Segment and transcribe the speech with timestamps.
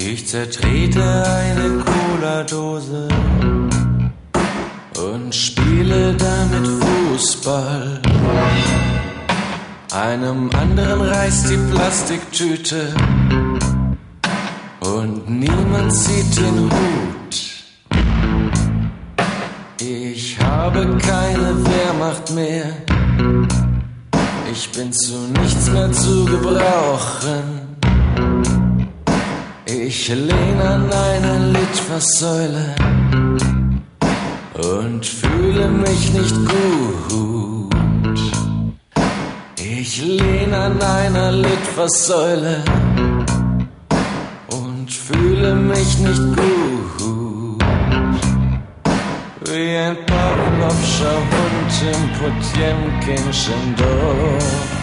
[0.00, 3.08] Ich zertrete eine Cola-Dose
[5.12, 8.00] und spiele damit Fußball.
[9.92, 12.94] Einem anderen reißt die Plastiktüte
[14.80, 17.18] und niemand zieht den Hut.
[19.80, 22.66] Ich habe keine Wehrmacht mehr.
[24.52, 27.57] Ich bin zu nichts mehr zu gebrauchen.
[29.70, 32.74] Ich lehne an einer Litfaßsäule
[34.54, 38.18] und fühle mich nicht gut.
[39.58, 42.64] Ich lehne an einer Litfaßsäule
[44.52, 47.62] und fühle mich nicht gut.
[49.44, 54.77] Wie ein Pavlovscher Hund im Potjemkinschen Dorf.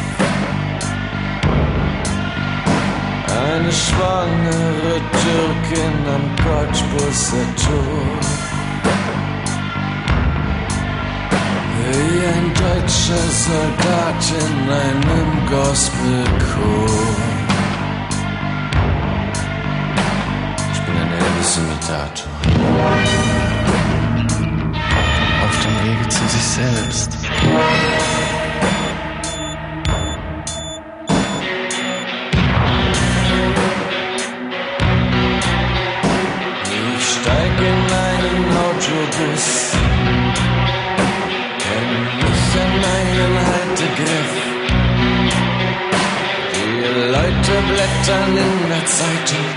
[3.53, 8.19] Eine schwangere Türkin am Cottbusser Tor.
[11.85, 16.89] Wie ein deutscher Soldat in einem Gospelchor.
[20.73, 22.31] Ich bin ein Elvis-Imitator.
[25.45, 28.24] Auf dem Wege zu sich selbst.
[39.15, 39.27] Kenn
[42.19, 44.33] mich an meinen Haltegriff.
[46.53, 46.69] Die
[47.15, 49.49] Leute blättern in der Zeitung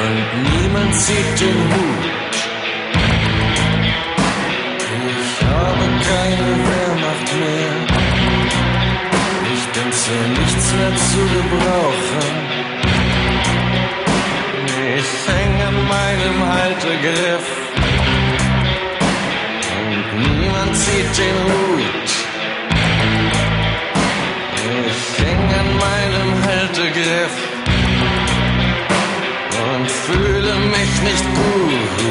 [0.00, 2.36] und niemand zieht den Hut.
[5.10, 7.74] Ich habe keine Wehrmacht mehr,
[9.52, 12.61] ich bin zu nichts mehr zu gebrauchen.
[16.12, 17.46] Meinem Haltegriff
[19.78, 22.10] und niemand zieht den Hut.
[24.86, 27.34] Ich häng an meinem Haltegriff
[29.64, 32.02] und fühle mich nicht gut.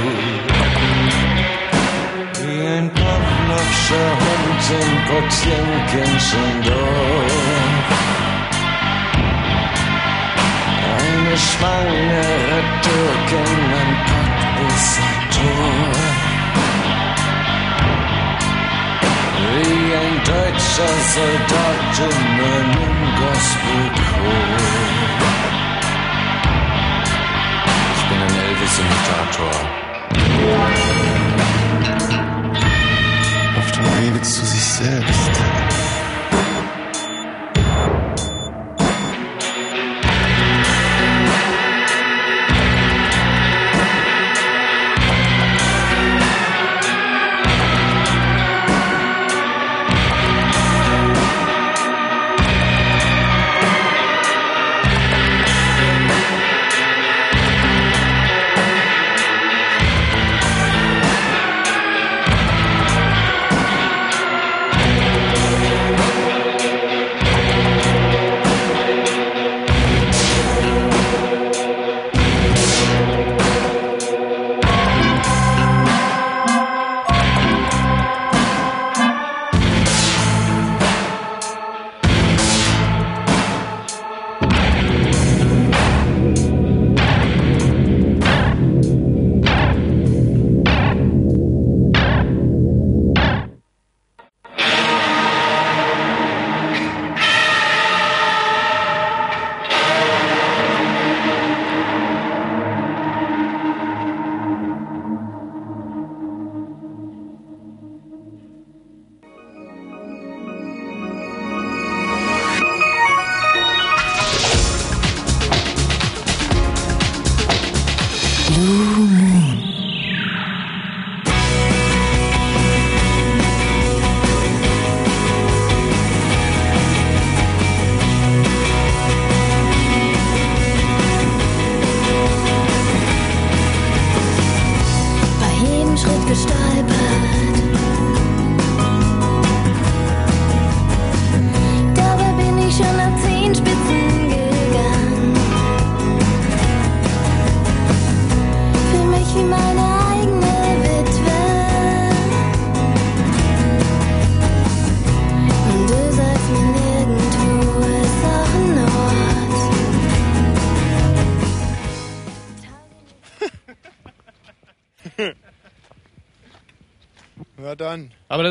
[2.44, 8.01] Wie ein Pavlovscher Hund im Potjenkinschen Dorf.
[11.32, 15.96] Eine schwangere Türkin am Cottbusser Tor.
[19.56, 24.50] Wie ein deutscher Soldat in einem Gospelchor.
[27.96, 29.56] Ich bin ein Elvis-Imitator.
[33.58, 35.91] Auf dem Wege zu sich selbst.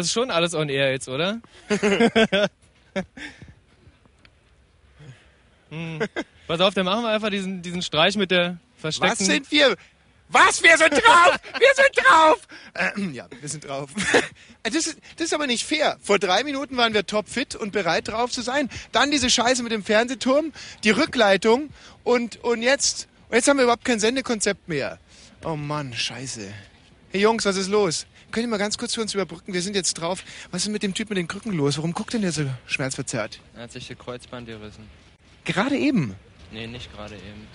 [0.01, 1.41] Das ist schon alles on air jetzt, oder?
[5.71, 6.01] hm.
[6.47, 9.27] Pass auf, dann machen wir einfach diesen, diesen Streich mit der Was versteckten...
[9.27, 9.77] sind wir?
[10.31, 10.63] Was?
[10.63, 11.37] Wir sind drauf!
[11.59, 12.39] Wir sind drauf!
[12.75, 13.91] Ähm, ja, wir sind drauf.
[14.63, 15.99] das, ist, das ist aber nicht fair.
[16.01, 18.71] Vor drei Minuten waren wir topfit und bereit drauf zu sein.
[18.93, 20.53] Dann diese Scheiße mit dem Fernsehturm,
[20.85, 21.71] die Rückleitung
[22.05, 24.99] und, und jetzt, und jetzt haben wir überhaupt kein Sendekonzept mehr.
[25.45, 26.53] Oh Mann, scheiße.
[27.11, 28.07] Hey Jungs, was ist los?
[28.31, 29.53] Könnt ihr mal ganz kurz für uns überbrücken?
[29.53, 30.23] Wir sind jetzt drauf.
[30.53, 31.79] Was ist mit dem Typ mit den Krücken los?
[31.79, 33.41] Warum guckt denn der so schmerzverzerrt?
[33.57, 34.85] Er hat sich das Kreuzband gerissen.
[35.45, 36.15] Gerade eben.
[36.53, 37.49] Nee, nicht gerade eben.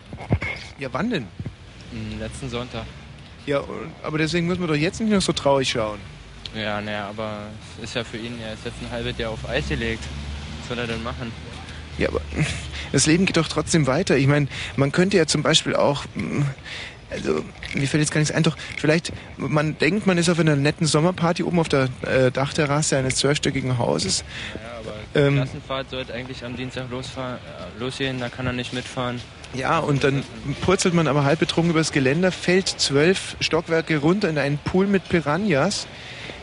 [0.78, 1.28] Ja, wann denn?
[1.92, 2.86] Hm, letzten Sonntag.
[3.46, 3.64] Ja,
[4.04, 6.00] aber deswegen müssen wir doch jetzt nicht noch so traurig schauen.
[6.54, 7.48] Ja, naja, aber
[7.78, 10.04] es ist ja für ihn, er ist jetzt ein halbes Jahr auf Eis gelegt.
[10.60, 11.32] Was soll er denn machen?
[11.98, 12.22] Ja, aber
[12.92, 14.18] das Leben geht doch trotzdem weiter.
[14.18, 16.42] Ich meine, man könnte ja zum Beispiel auch, mm,
[17.16, 20.56] also mir fällt jetzt gar nichts ein, doch vielleicht, man denkt, man ist auf einer
[20.56, 24.24] netten Sommerparty oben auf der äh, Dachterrasse eines zwölfstöckigen Hauses.
[24.54, 25.36] Ja, aber Ähm.
[25.36, 29.22] Klassenfahrt sollte eigentlich am Dienstag losfahren, äh, losgehen, da kann er nicht mitfahren.
[29.54, 30.24] Ja, und dann
[30.62, 35.08] purzelt man aber halb betrunken übers Geländer, fällt zwölf Stockwerke runter in einen Pool mit
[35.08, 35.88] Piranhas,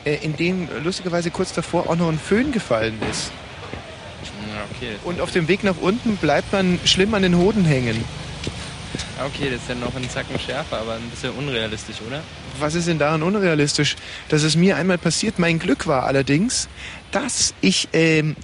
[0.05, 3.31] äh, in dem lustigerweise kurz davor auch noch ein Föhn gefallen ist.
[4.49, 4.97] Ja, okay.
[5.05, 8.05] Und auf dem Weg nach unten bleibt man schlimm an den Hoden hängen.
[9.25, 12.23] Okay, das ist ja noch ein Zacken schärfer, aber ein bisschen unrealistisch, oder?
[12.59, 13.97] Was ist denn daran unrealistisch?
[14.29, 15.39] Dass es mir einmal passiert.
[15.39, 16.69] Mein Glück war allerdings,
[17.11, 18.37] dass ich, ähm,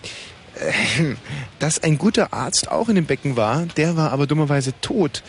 [0.54, 1.14] äh,
[1.58, 3.66] dass ein guter Arzt auch in dem Becken war.
[3.76, 5.22] Der war aber dummerweise tot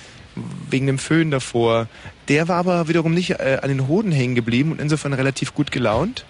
[0.69, 1.87] wegen dem Föhn davor.
[2.27, 5.71] Der war aber wiederum nicht äh, an den Hoden hängen geblieben und insofern relativ gut
[5.71, 6.25] gelaunt.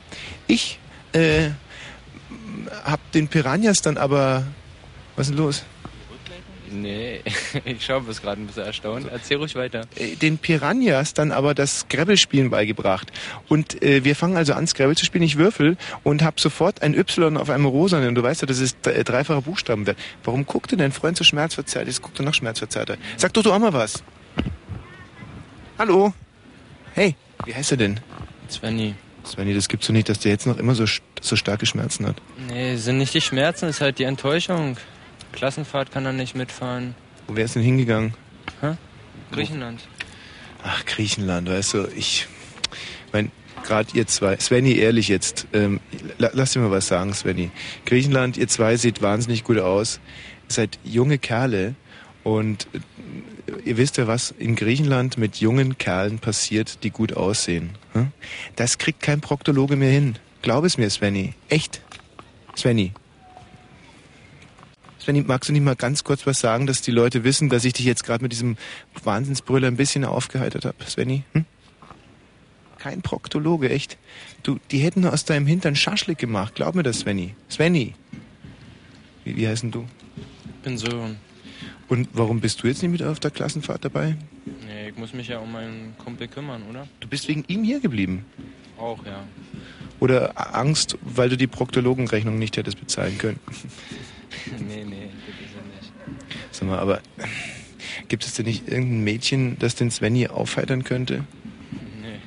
[0.47, 0.79] Ich
[1.13, 1.49] äh,
[2.83, 4.43] hab den Piranhas dann aber.
[5.15, 5.63] Was ist denn los?
[6.71, 7.21] Nee,
[7.65, 9.07] ich schaue, bist gerade ein bisschen erstaunt.
[9.11, 9.81] Erzähl ruhig weiter.
[9.95, 13.11] äh, den Piranhas dann aber das Scrabble-Spielen beigebracht.
[13.47, 15.23] Und äh, wir fangen also an, Scrabble zu spielen.
[15.23, 18.09] Ich würfel und habe sofort ein Y auf einem Rosanen.
[18.09, 19.97] Und du weißt ja, das ist äh, dreifacher Buchstabenwert.
[20.23, 21.87] Warum guckt denn dein Freund so schmerzverzerrt?
[21.87, 22.97] Jetzt guckt er noch schmerzverzerrter.
[23.17, 24.03] Sag doch du auch mal was.
[25.77, 26.13] Hallo?
[26.93, 27.99] Hey, wie heißt er denn?
[28.49, 28.95] Svenny.
[29.25, 30.85] Svenny, das gibt's doch nicht, dass der jetzt noch immer so,
[31.21, 32.15] so starke Schmerzen hat.
[32.49, 34.77] Nee, sind nicht die Schmerzen, ist halt die Enttäuschung.
[35.31, 36.95] Klassenfahrt kann er nicht mitfahren.
[37.27, 38.13] Wo wär's denn hingegangen?
[39.31, 39.87] Griechenland.
[40.63, 42.27] Ach, Griechenland, weißt du, ich
[43.13, 43.31] mein,
[43.63, 45.79] gerade ihr zwei, Svenny, ehrlich jetzt, ähm,
[46.17, 47.51] la, lass dir mal was sagen, Svenny.
[47.85, 49.99] Griechenland, ihr zwei seht wahnsinnig gut aus,
[50.47, 51.75] ihr seid junge Kerle
[52.23, 57.71] und äh, ihr wisst ja, was in Griechenland mit jungen Kerlen passiert, die gut aussehen.
[57.93, 58.11] Hm?
[58.55, 60.17] Das kriegt kein Proktologe mehr hin.
[60.41, 61.33] Glaub es mir, Svenny.
[61.49, 61.81] Echt.
[62.55, 62.93] Svenny.
[65.09, 67.73] Svenny, magst du nicht mal ganz kurz was sagen, dass die Leute wissen, dass ich
[67.73, 68.57] dich jetzt gerade mit diesem
[69.03, 71.23] Wahnsinnsbrüller ein bisschen aufgeheitert habe, Svenny?
[71.33, 71.45] Hm?
[72.77, 73.97] Kein Proktologe, echt.
[74.43, 76.53] Du, die hätten aus deinem Hintern Schaschlik gemacht.
[76.53, 77.33] Glaub mir das, Svenny.
[77.49, 77.95] Svenny.
[79.23, 79.87] Wie, wie heißen du?
[80.45, 81.17] Ich bin Sören.
[81.87, 84.15] Und warum bist du jetzt nicht mit auf der Klassenfahrt dabei?
[84.45, 86.87] Nee, ich muss mich ja um meinen Kumpel kümmern, oder?
[86.99, 88.25] Du bist wegen ihm hier geblieben.
[88.77, 89.23] Auch, ja.
[89.99, 93.39] Oder Angst, weil du die Proktologenrechnung nicht hättest bezahlen können.
[94.67, 95.93] nee, nee, das ist er nicht.
[96.51, 97.01] Sag mal, aber
[98.07, 101.23] gibt es denn nicht irgendein Mädchen, das den Svenny aufheitern könnte?
[102.01, 102.19] Nee.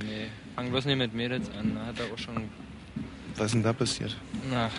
[0.00, 0.26] Nee.
[0.54, 1.72] Fang bloß nicht mit Mädels an.
[1.74, 2.34] Da hat er auch schon.
[3.36, 4.16] Was ist denn da passiert?
[4.54, 4.70] Ach,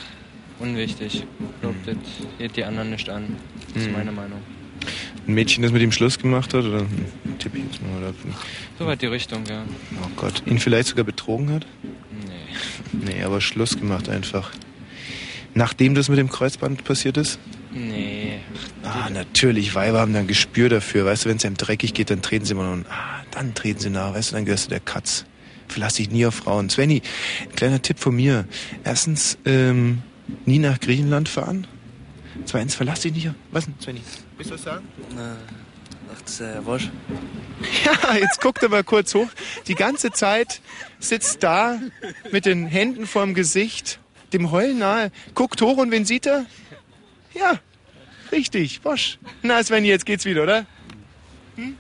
[0.60, 1.24] unwichtig.
[1.40, 1.96] Ich glaub, das
[2.40, 3.36] geht die anderen nicht an.
[3.74, 3.94] Das ist Hm.
[3.94, 4.40] meine Meinung.
[5.28, 6.64] Ein Mädchen, das mit ihm Schluss gemacht hat?
[6.64, 6.90] Oder hm,
[7.40, 7.98] tipp ich jetzt mal?
[7.98, 8.14] Oder,
[8.80, 9.64] Soweit die Richtung, ja.
[10.02, 11.66] oh Gott, ihn vielleicht sogar betrogen hat?
[12.26, 13.14] Nee.
[13.14, 14.52] Nee, aber Schluss gemacht einfach.
[15.58, 17.40] Nachdem das mit dem Kreuzband passiert ist?
[17.72, 18.38] Nee.
[18.84, 21.04] Ah, natürlich, Weiber haben dann ein Gespür dafür.
[21.04, 22.86] Weißt du, wenn es einem dreckig geht, dann treten sie immer noch.
[22.92, 24.14] Ah, dann treten sie nach.
[24.14, 25.26] Weißt du, dann gehörst du der Katz.
[25.68, 26.70] Verlass dich nie auf Frauen.
[26.70, 27.02] Svenny,
[27.56, 28.46] kleiner Tipp von mir.
[28.84, 30.04] Erstens, ähm,
[30.46, 31.66] nie nach Griechenland fahren.
[32.46, 33.36] Zweitens, verlass dich nicht auf...
[33.52, 34.02] Was denn, Svenny?
[34.38, 34.88] Willst du was sagen?
[36.14, 36.92] Ach, das ist ja Wosch.
[37.84, 39.30] Ja, jetzt guckt er mal kurz hoch.
[39.68, 40.62] Die ganze Zeit
[41.00, 41.80] sitzt da
[42.32, 44.00] mit den Händen vorm Gesicht,
[44.34, 46.46] dem Heulen nahe, guckt hoch und wen sieht er?
[47.34, 47.60] Ja,
[48.32, 49.20] richtig, Bosch.
[49.44, 50.66] Na, Svenny, jetzt geht's wieder, oder?
[51.56, 51.76] Hm?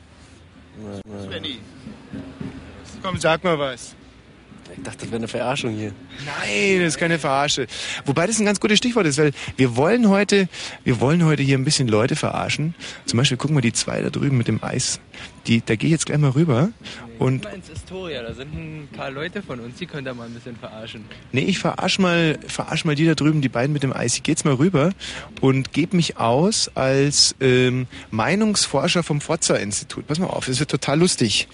[1.25, 1.59] Svenny.
[3.01, 3.95] Komm, sag mal was.
[4.75, 5.93] Ich dachte, das wäre eine Verarschung hier.
[6.25, 7.67] Nein, das ist keine Verarsche.
[8.05, 10.49] Wobei das ein ganz gutes Stichwort ist, weil wir wollen heute,
[10.83, 12.75] wir wollen heute hier ein bisschen Leute verarschen.
[13.05, 14.99] Zum Beispiel gucken wir die zwei da drüben mit dem Eis.
[15.47, 16.69] Die, da gehe ich jetzt gleich mal rüber
[17.19, 20.25] Und Mal ins Historia, da sind ein paar Leute von uns, die könnt ihr mal
[20.25, 21.05] ein bisschen verarschen.
[21.31, 24.15] nee, ich verarsch mal, verarsch mal die da drüben, die beiden mit dem Eis.
[24.15, 24.91] Ich geh jetzt mal rüber
[25.39, 30.05] und gebe mich aus als ähm, Meinungsforscher vom Forza-Institut.
[30.07, 31.47] Pass mal auf, das wird total lustig.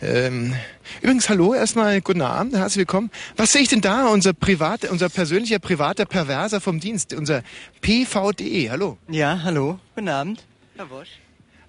[0.00, 0.54] Ähm,
[1.00, 3.10] übrigens, hallo, erstmal guten Abend, herzlich willkommen.
[3.36, 4.06] Was sehe ich denn da?
[4.06, 7.42] Unser privat, unser persönlicher privater Perverser vom Dienst, unser
[7.80, 8.70] PVD.
[8.70, 8.98] Hallo.
[9.08, 10.44] Ja, hallo, guten Abend.
[10.76, 11.08] Herr Wosch.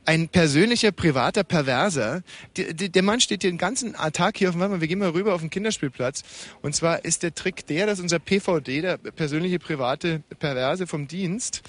[0.06, 2.24] Ein persönlicher, privater Perverser.
[2.58, 5.10] Der, der, der Mann steht den ganzen Tag hier auf dem, mal, wir gehen mal
[5.10, 6.24] rüber auf den Kinderspielplatz.
[6.62, 11.62] Und zwar ist der Trick der, dass unser PVD, der persönliche, private Perverse vom Dienst,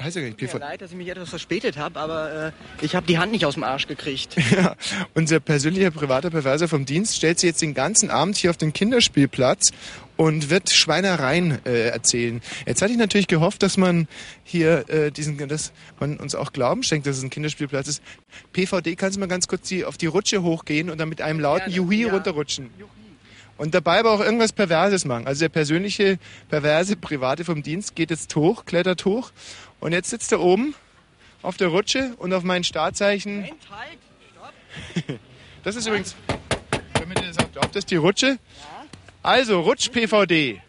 [0.00, 2.46] heißt ja gar nicht Tut mir PVD, leid, dass ich mich etwas verspätet habe, aber
[2.48, 2.52] äh,
[2.84, 4.36] ich habe die Hand nicht aus dem Arsch gekriegt.
[4.50, 4.76] ja,
[5.14, 8.72] unser persönlicher, privater Perverser vom Dienst stellt sich jetzt den ganzen Abend hier auf den
[8.72, 9.70] Kinderspielplatz
[10.20, 12.42] und wird Schweinereien äh, erzählen.
[12.66, 14.06] Jetzt hatte ich natürlich gehofft, dass man
[14.44, 18.02] hier äh, diesen, dass man uns auch Glauben schenkt, dass es ein Kinderspielplatz ist.
[18.52, 21.40] PVD, kannst du mal ganz kurz die, auf die Rutsche hochgehen und dann mit einem
[21.40, 22.12] lauten Gerne, Juhi ja.
[22.12, 22.68] runterrutschen.
[23.56, 25.26] Und dabei aber auch irgendwas Perverses machen.
[25.26, 26.18] Also der persönliche,
[26.50, 29.32] perverse, private vom Dienst geht jetzt hoch, klettert hoch
[29.80, 30.74] und jetzt sitzt er oben
[31.40, 33.36] auf der Rutsche und auf mein Startzeichen.
[33.36, 35.18] Moment, halt!
[35.62, 36.14] Das ist übrigens,
[36.94, 38.38] damit ihr das auch glaubt, das ist die Rutsche.
[39.22, 40.60] Also, Rutsch PVD.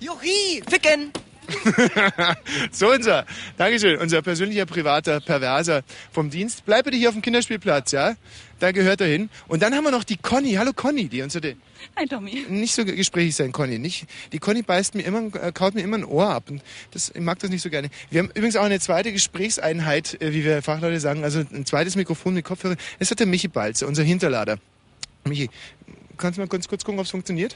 [0.00, 1.12] Juhi, ficken!
[2.72, 3.26] So unser,
[3.58, 6.64] Dankeschön, unser persönlicher, privater Perverser vom Dienst.
[6.64, 8.16] Bleib bitte hier auf dem Kinderspielplatz, ja?
[8.60, 9.28] Da gehört er hin.
[9.46, 10.54] Und dann haben wir noch die Conny.
[10.54, 11.56] Hallo Conny, die uns heute
[11.96, 12.46] Hi Tommy.
[12.48, 13.78] nicht so gesprächig sein, Conny.
[13.78, 16.44] Nicht, die Conny beißt mir immer, äh, kaut mir immer ein Ohr ab.
[16.48, 17.90] Und das, ich mag das nicht so gerne.
[18.10, 21.94] Wir haben übrigens auch eine zweite Gesprächseinheit, äh, wie wir Fachleute sagen, also ein zweites
[21.94, 22.76] Mikrofon mit Kopfhörer.
[22.98, 24.58] Das hat der Michi Balzer, unser Hinterlader.
[25.24, 25.50] Michi,
[26.16, 27.54] kannst du mal kurz, kurz gucken, ob es funktioniert?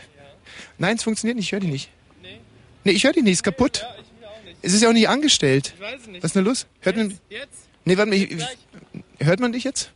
[0.78, 1.90] Nein, es funktioniert nicht, ich höre dich nicht.
[2.22, 2.38] Nee.
[2.84, 3.78] Nee, ich höre dich nicht, ist kaputt.
[3.82, 4.56] Ja, ich auch nicht.
[4.62, 5.74] Es ist ja auch nicht angestellt.
[5.76, 6.22] Ich weiß es nicht.
[6.22, 6.66] Was ist denn los?
[6.80, 7.20] Hört man, Jetzt?
[7.28, 7.58] Jetzt?
[7.84, 8.44] nee, warte mal, ich, ich,
[9.26, 9.90] hört man dich jetzt?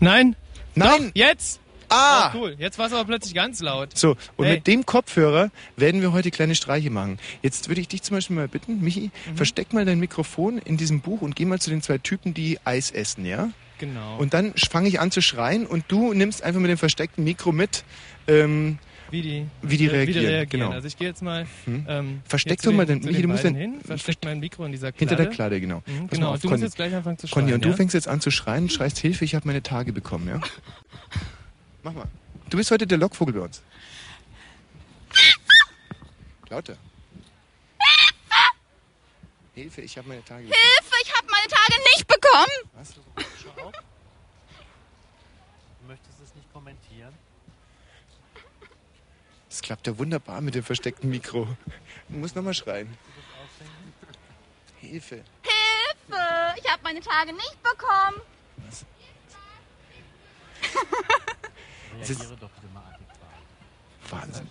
[0.00, 0.36] Nein.
[0.74, 1.10] Nein!
[1.14, 1.60] Jetzt?
[1.88, 2.32] Ah!
[2.34, 2.56] Oh, cool.
[2.58, 3.96] Jetzt war es aber plötzlich ganz laut.
[3.96, 4.56] So, und Hey.
[4.56, 7.18] mit dem Kopfhörer werden wir heute kleine Streiche machen.
[7.42, 9.36] Jetzt würde ich dich zum Beispiel mal bitten, Michi, Mhm.
[9.36, 12.58] versteck mal dein Mikrofon in diesem Buch und geh mal zu den zwei Typen, die
[12.64, 13.50] Eis essen, ja?
[13.78, 14.16] Genau.
[14.18, 17.52] Und dann fange ich an zu schreien und du nimmst einfach mit dem versteckten Mikro
[17.52, 17.84] mit,
[18.26, 18.78] ähm,
[19.10, 20.48] wie die, wie die reagieren, Wie die reagieren.
[20.48, 20.70] genau.
[20.72, 21.86] Also ich gehe jetzt mal Hm.
[21.88, 24.64] ähm, Versteck doch mal den, den- Michi, den du musst den- hin, versteck mein Mikro
[24.64, 24.98] in dieser Kladde.
[24.98, 25.82] hinter der Klade, genau.
[25.86, 26.62] Mhm, genau, auf, du musst Conny.
[26.64, 27.44] jetzt gleich anfangen zu schreien.
[27.44, 27.76] Conny, und du ja?
[27.76, 30.40] fängst jetzt an zu schreien und schreist Hilfe, ich habe meine Tage bekommen, ja?
[31.84, 32.06] Mach mal.
[32.50, 33.62] Du bist heute der Lockvogel bei uns.
[36.48, 36.76] Lauter.
[39.56, 40.62] Hilfe, ich habe meine Tage bekommen.
[40.62, 42.70] Hilfe, ich habe meine Tage nicht bekommen.
[42.74, 42.92] Was?
[45.80, 47.14] Du möchtest es nicht kommentieren?
[49.48, 51.48] Das klappt ja wunderbar mit dem versteckten Mikro.
[52.10, 52.98] Du musst nochmal schreien.
[54.78, 55.24] Hilfe.
[55.42, 58.20] Hilfe, ich habe meine Tage nicht bekommen.
[58.68, 58.84] ist-
[62.10, 63.30] Reagiere doch bitte mal adäquat.
[64.10, 64.50] Wahnsinn.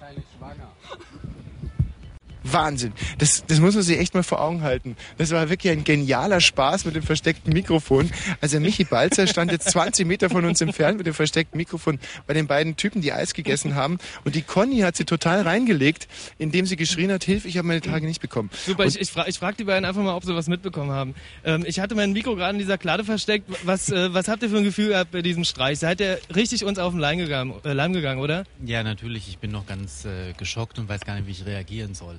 [2.52, 2.94] Wahnsinn.
[3.18, 4.96] Das, das muss man sich echt mal vor Augen halten.
[5.18, 8.12] Das war wirklich ein genialer Spaß mit dem versteckten Mikrofon.
[8.42, 12.34] Also Michi Balzer stand jetzt 20 Meter von uns entfernt mit dem versteckten Mikrofon bei
[12.34, 13.98] den beiden Typen, die Eis gegessen haben.
[14.24, 17.82] Und die Conny hat sie total reingelegt, indem sie geschrien hat, Hilfe, ich habe meine
[17.82, 18.50] Tage nicht bekommen.
[18.66, 20.92] Super, Und- ich, ich, fra ich frage die beiden einfach mal, ob sie was mitbekommen
[20.92, 21.16] haben.
[21.44, 23.50] Ähm, ich hatte mein Mikro gerade in dieser Klade versteckt.
[23.64, 25.80] Was, äh, was habt ihr für ein Gefühl gehabt bei diesem Streich?
[25.80, 28.44] Seid ihr richtig uns auf den Leim gegangen, äh, Leim gegangen oder?
[28.64, 29.28] Ja, natürlich.
[29.28, 32.16] Ich bin noch ganz äh, geschockt und weiß gar nicht, wie ich reagieren soll.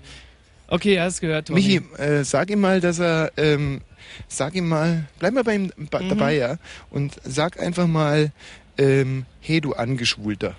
[0.68, 1.61] Okay, er hast gehört, Tommy.
[1.61, 3.80] Michi, äh, sag ihm mal, dass er, ähm,
[4.28, 6.08] sag ihm mal, bleib mal bei ihm ba Mhm.
[6.08, 6.56] dabei, ja,
[6.90, 8.32] und sag einfach mal,
[8.78, 10.56] ähm, hey du Angeschwulter.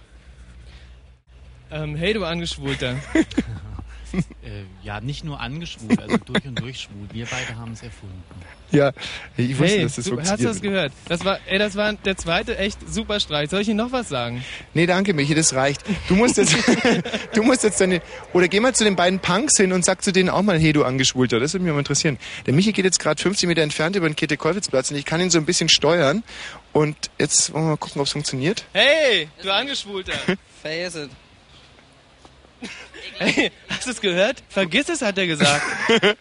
[1.70, 2.96] Ähm, hey, du Angeschwulter.
[4.42, 7.10] Äh, ja, nicht nur angeschwult, also durch und durch schwul.
[7.12, 8.16] Wir beide haben es erfunden.
[8.72, 8.92] Ja,
[9.38, 10.40] ich wusste, hey, dass das du, hast funktioniert.
[10.40, 10.92] du das gehört?
[11.08, 13.50] Das war, ey, das war der zweite echt super Streich.
[13.50, 14.44] Soll ich Ihnen noch was sagen?
[14.74, 15.82] Nee, danke, Michi, das reicht.
[16.10, 16.56] Du musst jetzt,
[17.34, 18.02] du musst jetzt deine,
[18.34, 20.74] oder geh mal zu den beiden Punks hin und sag zu denen auch mal, hey,
[20.74, 21.40] du Angeschwulter.
[21.40, 22.18] Das würde mich mal interessieren.
[22.46, 25.30] Der Michi geht jetzt gerade 50 Meter entfernt über den Käthe-Kollwitz-Platz und ich kann ihn
[25.30, 26.24] so ein bisschen steuern.
[26.74, 28.66] Und jetzt wollen wir mal gucken, ob es funktioniert.
[28.74, 30.14] Hey, du Angeschwulter.
[30.62, 31.10] Face it.
[33.20, 34.44] Hey, hast du es gehört?
[34.50, 35.64] Vergiss es, hat er gesagt.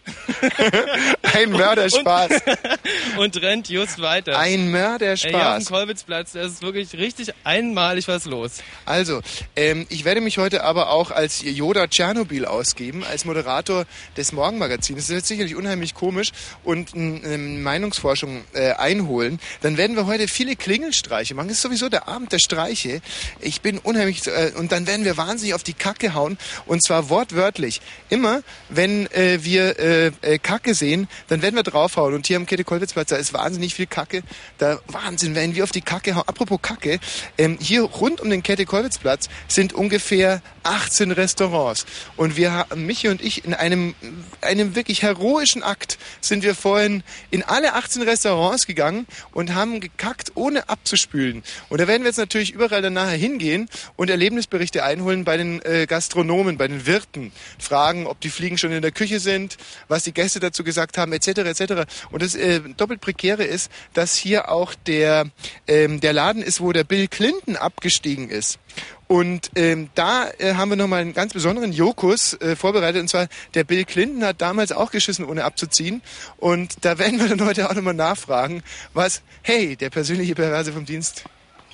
[1.21, 2.31] Ein Mörderspaß.
[3.17, 4.39] Und rennt just weiter.
[4.39, 5.65] Ein Ey, hier auf dem Mörderspaß.
[5.65, 8.63] Kolwitzplatz, da ist wirklich richtig einmalig was los.
[8.85, 9.21] Also,
[9.55, 14.97] ähm, ich werde mich heute aber auch als Yoda Tschernobyl ausgeben, als Moderator des Morgenmagazins.
[14.97, 16.31] Das ist jetzt sicherlich unheimlich komisch
[16.63, 19.39] und eine Meinungsforschung äh, einholen.
[19.61, 21.49] Dann werden wir heute viele Klingelstreiche machen.
[21.49, 23.01] Das ist sowieso der Abend der Streiche.
[23.39, 26.37] Ich bin unheimlich, äh, und dann werden wir wahnsinnig auf die Kacke hauen draufhauen.
[26.65, 27.81] Und zwar wortwörtlich.
[28.09, 32.13] Immer, wenn äh, wir äh, äh, Kacke sehen, dann werden wir draufhauen.
[32.13, 34.23] Und hier am Käthe-Kollwitz-Platz, da ist wahnsinnig viel Kacke.
[34.57, 36.23] Da Wahnsinn, wenn wir auf die Kacke hauen.
[36.27, 36.99] Apropos Kacke,
[37.37, 41.85] ähm, hier rund um den Käthe-Kollwitz-Platz sind ungefähr 18 Restaurants.
[42.17, 43.95] Und wir haben, Michi und ich, in einem,
[44.41, 50.31] einem wirklich heroischen Akt sind wir vorhin in alle 18 Restaurants gegangen und haben gekackt,
[50.35, 51.43] ohne abzuspülen.
[51.69, 55.61] Und da werden wir jetzt natürlich überall dann nachher hingehen und Erlebnisberichte einholen bei den
[55.63, 56.16] äh, Gastronomen,
[56.57, 57.31] bei den Wirten.
[57.59, 59.57] Fragen, ob die Fliegen schon in der Küche sind,
[59.87, 61.27] was die Gäste dazu gesagt haben, etc.
[61.27, 61.85] etc.
[62.11, 65.25] Und das äh, doppelt prekäre ist, dass hier auch der,
[65.67, 68.59] ähm, der Laden ist, wo der Bill Clinton abgestiegen ist.
[69.07, 73.01] Und ähm, da äh, haben wir nochmal einen ganz besonderen Jokus äh, vorbereitet.
[73.01, 76.01] Und zwar, der Bill Clinton hat damals auch geschissen, ohne abzuziehen.
[76.37, 80.85] Und da werden wir dann heute auch nochmal nachfragen, was, hey, der persönliche Perverse vom
[80.85, 81.23] Dienst.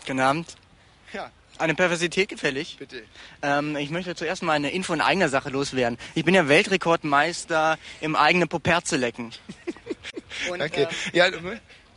[0.06, 0.56] Guten Abend.
[1.12, 1.32] Ja.
[1.58, 2.78] Eine Perversität gefällig?
[2.80, 3.04] Bitte.
[3.42, 5.98] Ähm, ich möchte zuerst mal eine Info in eigener Sache loswerden.
[6.16, 9.32] Ich bin ja Weltrekordmeister im eigenen Poperze lecken.
[10.50, 10.88] Und, Okay.
[11.14, 11.28] äh, Ja,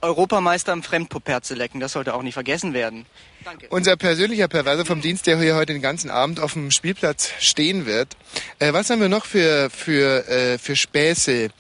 [0.02, 1.80] Europameister im Fremdpoperze lecken.
[1.80, 3.06] Das sollte auch nicht vergessen werden.
[3.46, 3.68] Danke.
[3.70, 7.86] unser persönlicher Perverse vom Dienst, der hier heute den ganzen Abend auf dem Spielplatz stehen
[7.86, 8.16] wird.
[8.58, 11.50] Äh, was haben wir noch für, für, äh, für Späße?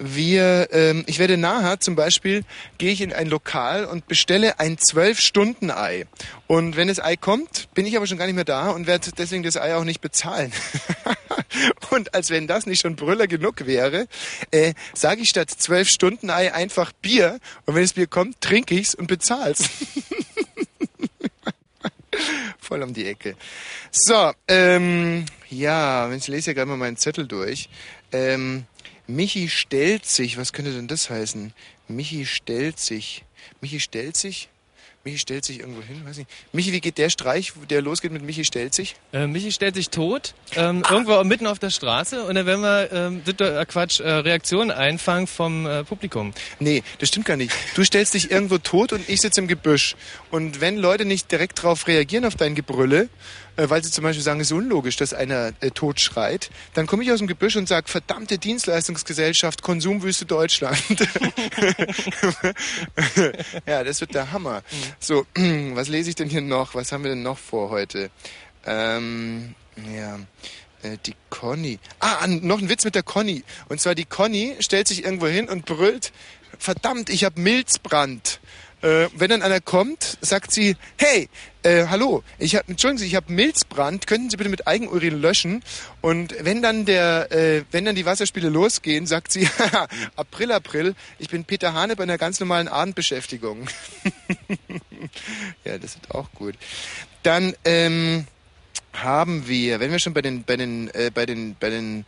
[0.00, 2.42] Wir, ähm, ich werde nachher zum Beispiel,
[2.78, 6.06] gehe ich in ein Lokal und bestelle ein Zwölf-Stunden-Ei.
[6.48, 9.10] Und wenn das Ei kommt, bin ich aber schon gar nicht mehr da und werde
[9.16, 10.52] deswegen das Ei auch nicht bezahlen.
[11.90, 14.08] und als wenn das nicht schon Brüller genug wäre,
[14.50, 17.38] äh, sage ich statt Zwölf-Stunden-Ei einfach Bier.
[17.64, 19.68] Und wenn das Bier kommt, trinke ich's und bezahl's.
[22.58, 23.36] Voll um die Ecke.
[23.90, 27.68] So, ähm, ja, ich lese ja gerade mal meinen Zettel durch.
[28.12, 28.66] Ähm,
[29.06, 31.52] Michi stellt sich, was könnte denn das heißen?
[31.88, 33.24] Michi stellt sich.
[33.60, 34.48] Michi stellt sich?
[35.04, 36.30] Michi stellt sich irgendwo hin, weiß nicht.
[36.52, 38.96] Michi, wie geht der Streich, der losgeht mit Michi stellt sich?
[39.12, 42.92] Äh, Michi stellt sich tot, ähm, irgendwo mitten auf der Straße und dann werden wir,
[42.92, 46.34] ähm, äh, Quatsch, äh, Reaktionen einfangen vom äh, Publikum.
[46.58, 47.52] Nee, das stimmt gar nicht.
[47.74, 49.94] Du stellst dich irgendwo tot und ich sitze im Gebüsch.
[50.30, 53.08] Und wenn Leute nicht direkt darauf reagieren, auf dein Gebrülle,
[53.58, 56.86] äh, weil sie zum Beispiel sagen, es ist unlogisch, dass einer äh, tot schreit, dann
[56.86, 60.80] komme ich aus dem Gebüsch und sage, verdammte Dienstleistungsgesellschaft, Konsumwüste Deutschland.
[63.66, 64.62] ja, das wird der Hammer.
[65.00, 66.76] So, was lese ich denn hier noch?
[66.76, 68.10] Was haben wir denn noch vor heute?
[68.64, 69.56] Ähm,
[69.92, 70.20] ja,
[70.82, 71.80] äh, die Conny.
[71.98, 73.42] Ah, noch ein Witz mit der Conny.
[73.68, 76.12] Und zwar die Conny stellt sich irgendwo hin und brüllt,
[76.58, 78.38] verdammt, ich habe Milzbrand.
[78.80, 81.28] Äh, wenn dann einer kommt, sagt sie, hey,
[81.62, 85.64] äh, hallo, ich hab, entschuldigen Sie, ich habe Milzbrand, könnten Sie bitte mit Eigenurin löschen?
[86.00, 89.48] Und wenn dann der, äh, wenn dann die Wasserspiele losgehen, sagt sie,
[90.16, 93.68] April, April, ich bin Peter Hane bei einer ganz normalen Abendbeschäftigung.
[95.64, 96.54] ja, das wird auch gut.
[97.24, 98.26] Dann, ähm,
[99.02, 102.04] haben wir, wenn wir schon bei den, bei den, äh, bei den, bei den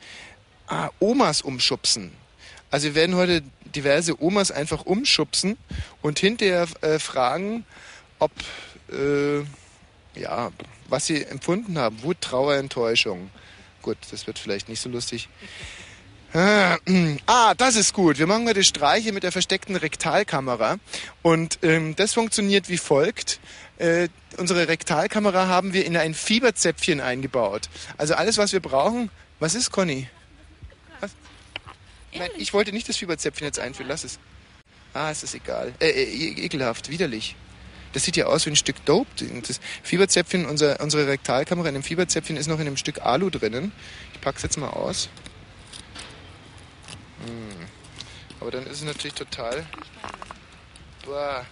[0.66, 2.12] ah, Omas umschubsen.
[2.70, 3.42] Also wir werden heute
[3.74, 5.56] diverse Omas einfach umschubsen
[6.02, 7.64] und hinterher äh, fragen,
[8.18, 8.32] ob,
[8.92, 9.40] äh,
[10.20, 10.50] ja,
[10.88, 12.02] was sie empfunden haben.
[12.02, 13.30] Wut, Trauer, Enttäuschung.
[13.82, 15.28] Gut, das wird vielleicht nicht so lustig.
[16.32, 18.18] Ah, das ist gut.
[18.18, 20.76] Wir machen heute Streiche mit der versteckten Rektalkamera.
[21.22, 23.40] Und ähm, das funktioniert wie folgt.
[23.78, 27.68] Äh, unsere Rektalkamera haben wir in ein Fieberzäpfchen eingebaut.
[27.96, 29.10] Also alles, was wir brauchen.
[29.40, 30.08] Was ist, Conny?
[32.14, 33.88] Nein, ich wollte nicht das Fieberzäpfchen jetzt einführen.
[33.88, 34.18] Lass es.
[34.92, 35.72] Ah, es ist egal.
[35.80, 37.36] Äh, äh, e- ekelhaft, widerlich.
[37.92, 39.08] Das sieht ja aus wie ein Stück Dope.
[39.46, 43.72] Das Fieberzäpfchen, unser, unsere Rektalkamera in dem Fieberzäpfchen ist noch in einem Stück Alu drinnen.
[44.14, 45.08] Ich pack's jetzt mal aus.
[47.24, 47.66] Hm.
[48.40, 49.66] Aber dann ist es natürlich total.
[51.04, 51.44] Boah,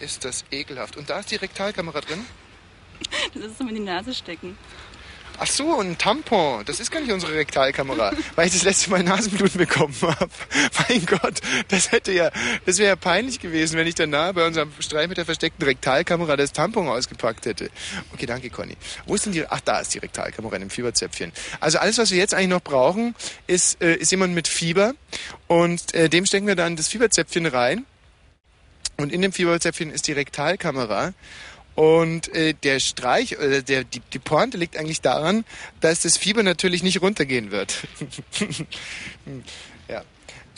[0.00, 0.96] ist das ekelhaft.
[0.96, 2.24] Und da ist die Rektalkamera drin.
[3.34, 4.56] Das ist zum in die Nase stecken.
[5.38, 6.64] Ach so, ein Tampon.
[6.64, 10.30] Das ist gar nicht unsere Rektalkamera, weil ich das letzte Mal Nasenbluten bekommen habe.
[10.88, 12.30] Mein Gott, das hätte ja,
[12.64, 16.36] das wäre ja peinlich gewesen, wenn ich danach bei unserem Streit mit der versteckten Rektalkamera
[16.36, 17.70] das Tampon ausgepackt hätte.
[18.14, 18.76] Okay, danke, Conny.
[19.06, 19.46] Wo ist denn die?
[19.46, 21.32] Ach, da ist die Rektalkamera in dem Fieberzäpfchen.
[21.60, 23.14] Also alles, was wir jetzt eigentlich noch brauchen,
[23.46, 24.94] ist, äh, ist jemand mit Fieber
[25.48, 27.84] und äh, dem stecken wir dann das Fieberzäpfchen rein.
[28.98, 31.12] Und in dem Fieberzäpfchen ist die Rektalkamera.
[31.76, 35.44] Und äh, der Streich, äh, der, die, die Pointe liegt eigentlich daran,
[35.80, 37.86] dass das Fieber natürlich nicht runtergehen wird.
[39.88, 40.02] ja.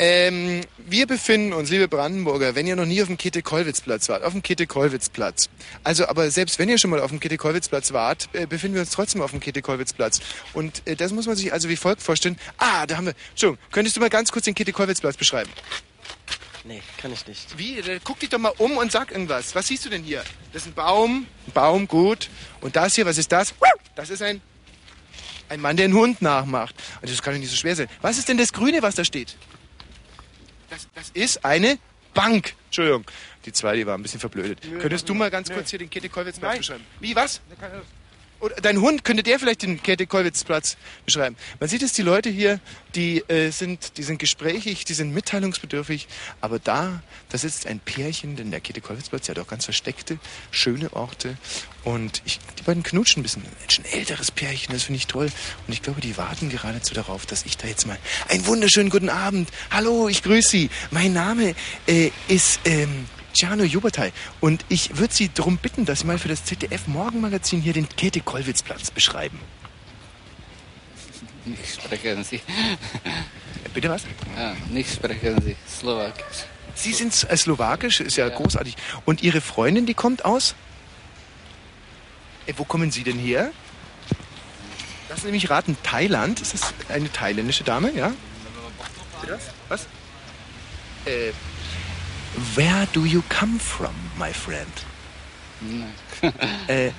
[0.00, 4.32] Ähm, wir befinden uns, liebe Brandenburger, wenn ihr noch nie auf dem Käthe-Kollwitz-Platz wart, auf
[4.32, 5.50] dem Käthe-Kollwitz-Platz.
[5.82, 8.90] Also, aber selbst wenn ihr schon mal auf dem Käthe-Kollwitz-Platz wart, äh, befinden wir uns
[8.90, 10.20] trotzdem auf dem Käthe-Kollwitz-Platz.
[10.52, 12.38] Und äh, das muss man sich also wie folgt vorstellen.
[12.58, 15.50] Ah, da haben wir, Entschuldigung, könntest du mal ganz kurz den Käthe-Kollwitz-Platz beschreiben?
[16.68, 17.56] Nee, kann ich nicht.
[17.56, 17.80] Wie?
[17.80, 19.54] Da Guck dich doch mal um und sag irgendwas.
[19.54, 20.22] Was siehst du denn hier?
[20.52, 21.26] Das ist ein Baum.
[21.46, 22.28] Ein Baum, gut.
[22.60, 23.54] Und das hier, was ist das?
[23.94, 24.42] Das ist ein
[25.48, 26.74] Ein Mann, der einen Hund nachmacht.
[27.00, 27.88] Also das kann doch nicht so schwer sein.
[28.02, 29.34] Was ist denn das Grüne, was da steht?
[30.68, 31.78] Das, das ist eine
[32.12, 32.54] Bank.
[32.66, 33.06] Entschuldigung.
[33.46, 34.60] Die zwei, die war ein bisschen verblödet.
[34.78, 36.84] Könntest du mal ganz kurz hier den Käthe-Kollwitz-Platz beschreiben?
[37.00, 37.40] Wie, was?
[38.40, 41.36] Oder dein Hund, könnte der vielleicht den Käthe-Kollwitz-Platz beschreiben?
[41.58, 42.60] Man sieht es, die Leute hier,
[42.94, 46.06] die, äh, sind, die sind gesprächig, die sind mitteilungsbedürftig.
[46.40, 50.18] Aber da, da sitzt ein Pärchen, denn der Käthe-Kollwitz-Platz hat auch ganz versteckte,
[50.52, 51.36] schöne Orte.
[51.82, 53.42] Und ich, die beiden knutschen ein bisschen.
[53.42, 55.30] Mensch, ein älteres Pärchen, das finde ich toll.
[55.66, 57.98] Und ich glaube, die warten geradezu darauf, dass ich da jetzt mal
[58.28, 59.50] einen wunderschönen guten Abend.
[59.72, 60.70] Hallo, ich grüße Sie.
[60.92, 61.56] Mein Name
[61.88, 64.12] äh, ist ähm, Ciano Jubertei.
[64.40, 68.90] Und ich würde Sie darum bitten, dass Sie mal für das ZDF-Morgenmagazin hier den Käthe-Kollwitz-Platz
[68.90, 69.38] beschreiben.
[71.44, 72.36] Nicht sprechen Sie.
[72.36, 74.02] Äh, Bitte was?
[74.36, 76.44] Ja, nicht sprechen Sie Slowakisch.
[76.74, 78.76] Sie sind äh, slowakisch, ist ja, großartig.
[79.04, 80.54] Und Ihre Freundin, die kommt aus?
[82.46, 83.50] Äh, wo kommen Sie denn her?
[85.08, 86.40] Lassen Sie mich raten, Thailand?
[86.40, 88.12] Ist das eine thailändische Dame, ja?
[89.20, 89.42] Bitte was?
[89.68, 89.86] Was?
[91.06, 91.32] Äh,
[92.56, 94.72] where do you come from, my friend?
[95.60, 95.94] Nein.
[96.68, 96.90] Äh,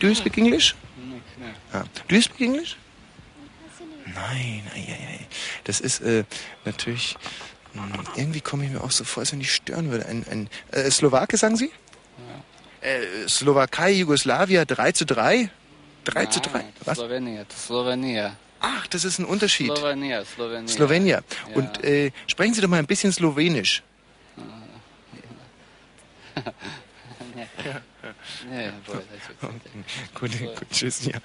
[0.00, 0.74] do, you speak English?
[1.38, 1.54] Nein.
[1.72, 1.84] Ah.
[2.08, 2.76] Do you speak English?
[4.06, 5.26] Nein, ei, ei, ei.
[5.64, 6.24] das ist äh,
[6.64, 7.16] natürlich.
[7.74, 7.82] Mh,
[8.16, 10.06] irgendwie komme ich mir auch so vor, als wenn ich stören würde.
[10.06, 11.70] Ein, ein äh, Slowake, sagen Sie?
[12.80, 15.50] Äh, Slowakei, Jugoslawien 3 zu 3?
[16.04, 16.58] 3 zu 3?
[16.58, 16.98] Nein, Was?
[16.98, 18.32] Slowenien, Slowenien.
[18.60, 19.76] Ach, das ist ein Unterschied.
[19.76, 20.68] Slowenien, Slowenien.
[20.68, 21.22] Slowenia.
[21.50, 21.56] Ja.
[21.56, 23.82] Und äh, sprechen Sie doch mal ein bisschen Slowenisch.
[28.50, 31.04] Nee, boy, das ist Gut, gut, tschüss.
[31.04, 31.18] Ja.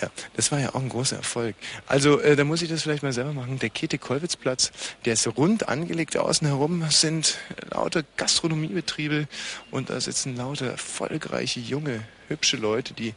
[0.00, 1.56] ja, das war ja auch ein großer Erfolg.
[1.86, 3.58] Also, äh, da muss ich das vielleicht mal selber machen.
[3.58, 4.72] Der Käthe-Kollwitz-Platz,
[5.04, 6.16] der ist rund angelegt.
[6.16, 7.38] Außen herum sind
[7.70, 9.28] lauter Gastronomiebetriebe
[9.70, 13.14] und da sitzen lauter erfolgreiche, junge, hübsche Leute, die.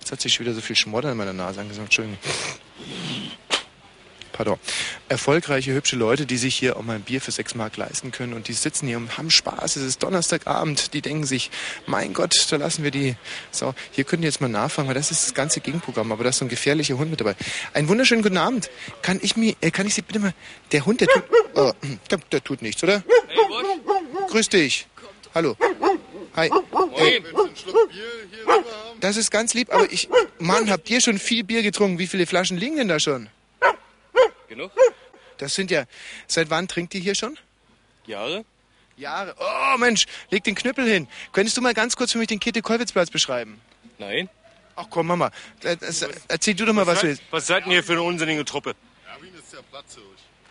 [0.00, 1.86] Jetzt hat sich wieder so viel Schmodder in meiner Nase angesagt.
[1.86, 2.18] Entschuldigung.
[4.32, 4.58] Pardon.
[5.08, 8.32] Erfolgreiche, hübsche Leute, die sich hier auch mal ein Bier für sechs Mark leisten können
[8.32, 9.76] und die sitzen hier und haben Spaß.
[9.76, 10.94] Es ist Donnerstagabend.
[10.94, 11.50] Die denken sich,
[11.86, 13.16] mein Gott, da lassen wir die.
[13.50, 16.30] So, hier könnt ihr jetzt mal nachfragen, weil das ist das ganze Gegenprogramm, aber da
[16.30, 17.36] ist so ein gefährlicher Hund mit dabei.
[17.74, 18.70] Einen wunderschönen guten Abend.
[19.02, 20.34] Kann ich mir, äh, kann ich Sie bitte mal,
[20.72, 21.72] der Hund, der tut, oh,
[22.10, 23.02] der, der tut nichts, oder?
[24.28, 24.86] Grüß dich.
[25.34, 25.56] Hallo.
[26.36, 26.48] Hi.
[26.48, 27.20] Äh,
[29.00, 31.98] das ist ganz lieb, aber ich, Mann, habt ihr schon viel Bier getrunken?
[31.98, 33.28] Wie viele Flaschen liegen denn da schon?
[34.52, 34.70] Genug?
[35.38, 35.84] Das sind ja.
[36.26, 37.38] Seit wann trinkt ihr hier schon?
[38.06, 38.44] Jahre?
[38.98, 39.34] Jahre.
[39.38, 41.08] Oh Mensch, leg den Knüppel hin.
[41.32, 43.58] Könntest du mal ganz kurz für mich den Käthe-Kollwitz-Platz beschreiben?
[43.98, 44.28] Nein.
[44.76, 45.30] Ach komm, Mama.
[45.62, 47.22] Äh, das- Erzähl du doch mal, was du willst.
[47.30, 48.74] Was seid denn hier für eine unsinnige Truppe?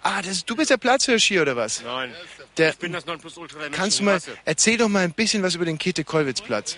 [0.03, 1.83] Ah, das, du bist der Platzhirsch hier, oder was?
[1.83, 2.15] Nein.
[2.57, 4.35] Der, Ich bin das Nonplusultra der kannst du mal, Rasse.
[4.45, 6.77] erzähl doch mal ein bisschen was über den Käthe-Kollwitz-Platz.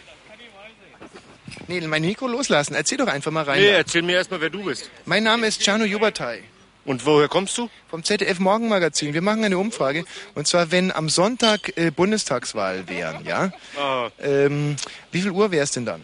[1.67, 2.73] Nee, mein Mikro loslassen.
[2.75, 3.61] Erzähl doch einfach mal rein.
[3.61, 4.89] Nee, erzähl mir erstmal, wer du bist.
[5.05, 6.43] Mein Name ist Ciano Jubertei.
[6.85, 7.69] Und woher kommst du?
[7.89, 9.13] Vom ZDF Morgenmagazin.
[9.13, 10.03] Wir machen eine Umfrage.
[10.35, 13.51] Und zwar, wenn am Sonntag äh, Bundestagswahl wären, ja?
[13.77, 14.75] Ah, Ähm,
[15.11, 16.03] wie viel Uhr wäre es denn dann?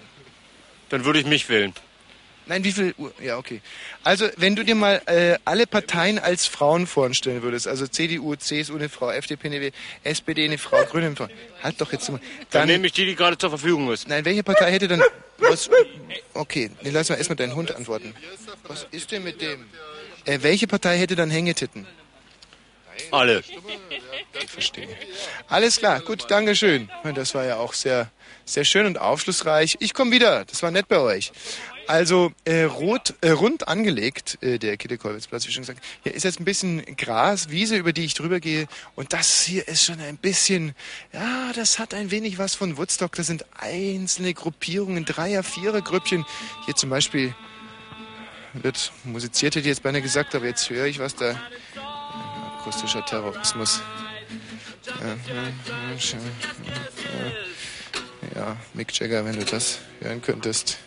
[0.89, 1.73] dann würde ich mich wählen.
[2.47, 3.13] Nein, wie viel Uhr?
[3.21, 3.61] Ja, okay.
[4.03, 8.75] Also, wenn du dir mal äh, alle Parteien als Frauen vorstellen würdest, also CDU, CSU
[8.75, 9.71] eine Frau, FDP eine
[10.03, 11.27] SPD eine Frau, Grüne eine Frau,
[11.61, 12.17] halt doch jetzt mal.
[12.17, 14.07] Dann Dann, nehme ich die, die gerade zur Verfügung ist.
[14.07, 15.03] nein, welche Partei hätte dann
[15.37, 15.69] was?
[16.33, 18.15] Okay, nee, lass mal erstmal deinen Hund antworten.
[18.63, 19.65] Was ist denn mit dem?
[20.25, 21.85] Äh, welche Partei hätte dann Hängetitten?
[23.11, 23.43] Alle.
[24.41, 24.87] Ich verstehe.
[25.47, 26.89] Alles klar, gut, Dankeschön.
[27.15, 28.11] Das war ja auch sehr,
[28.45, 29.77] sehr schön und aufschlussreich.
[29.79, 31.31] Ich komme wieder, das war nett bei euch.
[31.87, 35.83] Also äh, rot, äh, rund angelegt, äh, der Kittekolwitzplatz, wie schon gesagt.
[36.03, 38.67] Hier ist jetzt ein bisschen Gras, Wiese, über die ich drüber gehe.
[38.93, 40.75] Und das hier ist schon ein bisschen,
[41.13, 43.13] ja, das hat ein wenig was von Woodstock.
[43.13, 46.27] Das sind einzelne Gruppierungen, Dreier-, Vierer-Grüppchen.
[46.65, 47.33] Hier zum Beispiel
[48.53, 51.35] wird musiziert, hätte ich jetzt beinahe gesagt, aber jetzt höre ich was da.
[52.59, 53.81] Akustischer Terrorismus.
[58.35, 60.77] Ja, Mick Jagger, wenn du das hören könntest.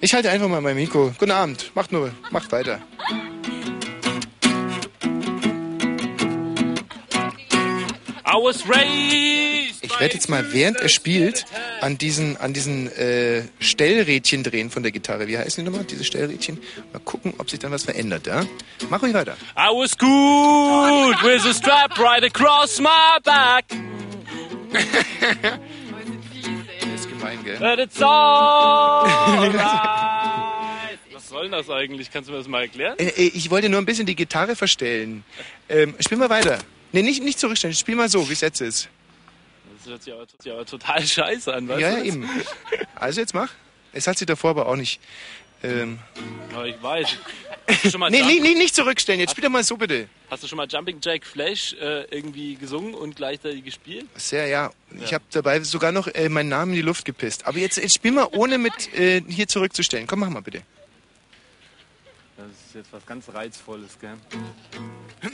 [0.00, 1.12] Ich halte einfach mal mein Mikro.
[1.18, 1.70] Guten Abend.
[1.74, 2.80] Macht nur, macht weiter.
[8.28, 11.44] I was raised Ich werde jetzt mal, während er spielt,
[11.80, 15.26] an diesen, an diesen äh, Stellrädchen drehen von der Gitarre.
[15.28, 16.58] Wie heißen die nochmal, diese Stellrädchen?
[16.92, 18.44] Mal gucken, ob sich dann was verändert, ja?
[18.90, 19.36] Mach ruhig weiter.
[19.56, 23.64] I was good with a strap right across my back.
[24.72, 24.82] Das
[26.94, 27.58] ist gemein, gell?
[27.58, 29.54] But it's alright.
[31.12, 32.10] Was soll das eigentlich?
[32.12, 32.96] Kannst du mir das mal erklären?
[32.98, 35.24] Äh, äh, ich wollte nur ein bisschen die Gitarre verstellen.
[35.68, 36.58] Ähm, spiel mal weiter.
[36.92, 37.74] Nee, nicht, nicht zurückstellen.
[37.74, 38.88] Spiel mal so, wie es jetzt ist.
[39.86, 41.98] Das hört sich aber, hört sich aber total scheiße an, weißt ja, du?
[41.98, 42.28] ja, eben.
[42.96, 43.52] Also jetzt mach.
[43.92, 45.00] Es hat sich davor aber auch nicht,
[45.62, 46.00] Ähm,
[46.52, 47.06] Ja, ich weiß.
[47.68, 49.20] Hast schon mal nee, nee, nee, nicht zurückstellen.
[49.20, 50.08] Jetzt spiel doch mal so bitte.
[50.28, 54.06] Hast du schon mal Jumping Jack Flash äh, irgendwie gesungen und gleichzeitig gespielt?
[54.16, 54.72] Sehr, ja.
[55.00, 57.46] Ich habe dabei sogar noch äh, meinen Namen in die Luft gepisst.
[57.46, 60.08] Aber jetzt, jetzt spiel mal ohne mit äh, hier zurückzustellen.
[60.08, 60.62] Komm, mach mal bitte.
[62.36, 64.16] Das ist jetzt was ganz Reizvolles, gell?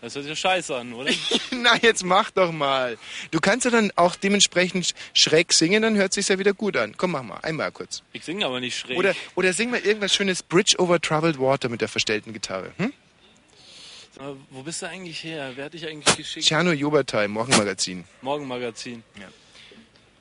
[0.00, 1.10] Das hört sich ja scheiße an, oder?
[1.50, 2.96] Na, jetzt mach doch mal.
[3.30, 6.94] Du kannst ja dann auch dementsprechend schräg singen, dann hört sich's ja wieder gut an.
[6.96, 7.38] Komm, mach mal.
[7.42, 8.02] Einmal kurz.
[8.12, 8.96] Ich singe aber nicht schräg.
[8.96, 12.72] Oder, oder sing mal irgendwas schönes Bridge over Troubled Water mit der verstellten Gitarre.
[12.78, 12.92] Hm?
[14.18, 15.52] Mal, wo bist du eigentlich her?
[15.54, 16.46] Wer hat dich eigentlich geschickt?
[16.46, 18.04] Tscherno Jobertai, Morgenmagazin.
[18.22, 19.02] Morgenmagazin.
[19.18, 19.28] Ja.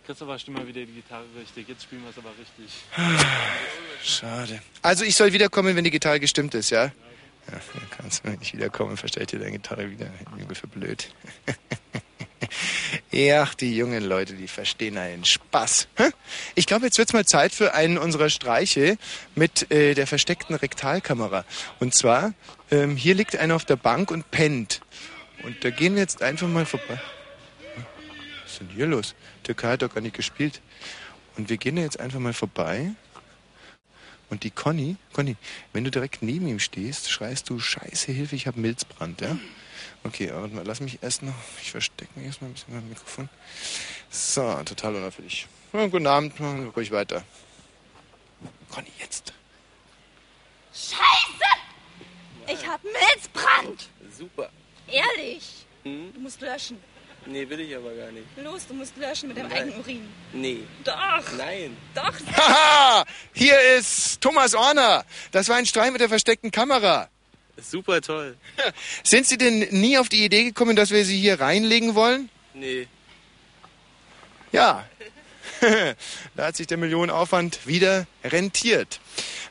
[0.05, 1.67] Christopher, stimm mal wieder die Gitarre richtig.
[1.67, 2.71] Jetzt spielen wir es aber richtig.
[4.03, 4.61] Schade.
[4.81, 6.85] Also ich soll wiederkommen, wenn die Gitarre gestimmt ist, ja?
[6.85, 6.91] Ja,
[7.51, 10.07] dann kannst du nicht wiederkommen, verstellt dir deine Gitarre wieder.
[10.37, 11.09] Junge für blöd.
[13.11, 15.87] Ja, die jungen Leute, die verstehen einen Spaß.
[16.55, 18.97] Ich glaube, jetzt wird's mal Zeit für einen unserer Streiche
[19.35, 21.43] mit äh, der versteckten Rektalkamera.
[21.79, 22.33] Und zwar,
[22.71, 24.81] ähm, hier liegt einer auf der Bank und pennt.
[25.43, 26.99] Und da gehen wir jetzt einfach mal vorbei.
[28.43, 29.15] Was ist denn hier los?
[29.43, 30.61] Türkei hat doch gar nicht gespielt.
[31.37, 32.91] Und wir gehen da jetzt einfach mal vorbei.
[34.29, 35.35] Und die Conny, Conny,
[35.73, 39.37] wenn du direkt neben ihm stehst, schreist du, Scheiße, Hilfe, ich habe Milzbrand, ja?
[40.03, 42.87] Okay, aber warte mal, lass mich erst noch, ich verstecke mich erstmal ein bisschen beim
[42.87, 43.27] Mikrofon.
[44.09, 45.47] So, total unauffällig.
[45.73, 46.33] Ja, guten Abend,
[46.75, 47.23] ruhig weiter.
[48.69, 49.33] Conny, jetzt.
[50.73, 50.99] Scheiße!
[52.47, 53.89] Ich hab Milzbrand!
[54.15, 54.49] Super.
[54.87, 55.65] Ehrlich?
[55.83, 56.13] Hm?
[56.13, 56.77] Du musst löschen.
[57.25, 58.25] Nee, will ich aber gar nicht.
[58.37, 59.57] Los, du musst löschen mit deinem Nein.
[59.57, 60.07] eigenen Urin.
[60.33, 60.59] Nee.
[60.83, 61.23] Doch!
[61.37, 61.77] Nein.
[61.93, 62.13] Doch!
[62.35, 65.05] Haha, hier ist Thomas Orner.
[65.31, 67.09] Das war ein Streich mit der versteckten Kamera.
[67.61, 68.37] Super toll.
[69.03, 72.29] Sind Sie denn nie auf die Idee gekommen, dass wir Sie hier reinlegen wollen?
[72.53, 72.87] Nee.
[74.51, 74.87] Ja.
[76.35, 78.99] da hat sich der Millionenaufwand wieder rentiert.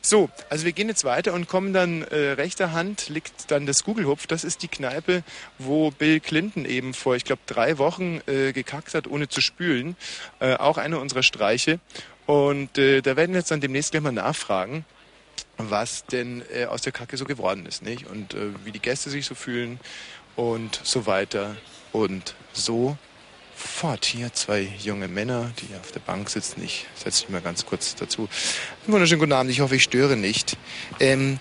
[0.00, 3.84] So, also wir gehen jetzt weiter und kommen dann äh, rechter Hand liegt dann das
[3.84, 4.26] Gugelhupf.
[4.26, 5.22] Das ist die Kneipe,
[5.58, 9.96] wo Bill Clinton eben vor, ich glaube, drei Wochen äh, gekackt hat, ohne zu spülen.
[10.40, 11.80] Äh, auch eine unserer Streiche.
[12.26, 14.84] Und äh, da werden wir jetzt dann demnächst gleich mal nachfragen,
[15.56, 18.06] was denn äh, aus der Kacke so geworden ist, nicht?
[18.06, 19.80] Und äh, wie die Gäste sich so fühlen
[20.36, 21.56] und so weiter
[21.92, 22.96] und so
[23.58, 24.04] fort.
[24.04, 26.62] Hier zwei junge Männer, die auf der Bank sitzen.
[26.62, 28.28] Ich setze mich mal ganz kurz dazu.
[28.84, 29.50] Einen wunderschönen guten Abend.
[29.50, 30.56] Ich hoffe, ich störe nicht.
[31.00, 31.38] Ähm,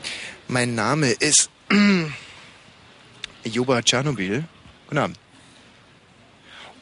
[0.48, 1.50] mein Name ist
[3.44, 4.44] Joba Tschernobyl.
[4.88, 5.20] Guten Abend.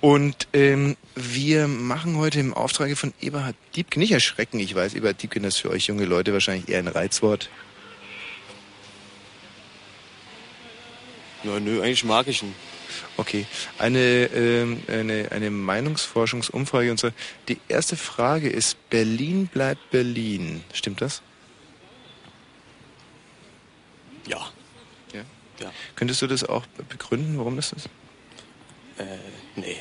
[0.02, 5.22] Und ähm, wir machen heute im Auftrag von Eberhard Diebke, nicht erschrecken, ich weiß, Eberhard
[5.24, 7.50] Diebke das ist für euch junge Leute wahrscheinlich eher ein Reizwort.
[11.44, 12.54] Ja, nö, eigentlich mag ich ihn.
[13.18, 13.46] Okay,
[13.78, 17.12] eine, ähm, eine, eine Meinungsforschungsumfrage und so.
[17.48, 20.64] Die erste Frage ist, Berlin bleibt Berlin.
[20.74, 21.22] Stimmt das?
[24.28, 24.52] Ja.
[25.14, 25.22] Ja.
[25.60, 25.72] Ja.
[25.96, 27.90] Könntest du das auch begründen, warum das ist?
[28.98, 29.06] Äh,
[29.56, 29.78] nee.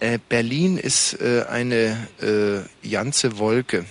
[0.00, 3.86] Äh, Berlin ist äh, eine äh, ganze Wolke.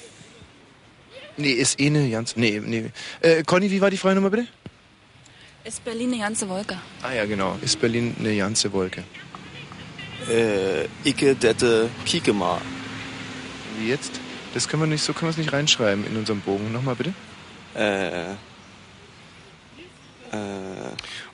[1.37, 2.39] Nee, ist eh eine ganze...
[2.39, 2.91] Nee, nee.
[3.21, 4.47] Äh, Conny, wie war die Frage nochmal bitte?
[5.63, 6.77] Ist Berlin eine ganze Wolke?
[7.01, 7.57] Ah ja, genau.
[7.61, 9.03] Ist Berlin eine ganze Wolke.
[10.29, 12.61] Äh, Icke, Dette, Kikema.
[13.77, 14.19] Wie jetzt?
[14.53, 16.71] Das können wir nicht, so können wir es nicht reinschreiben in unserem Bogen.
[16.73, 17.13] Nochmal bitte.
[17.75, 18.35] Äh, äh,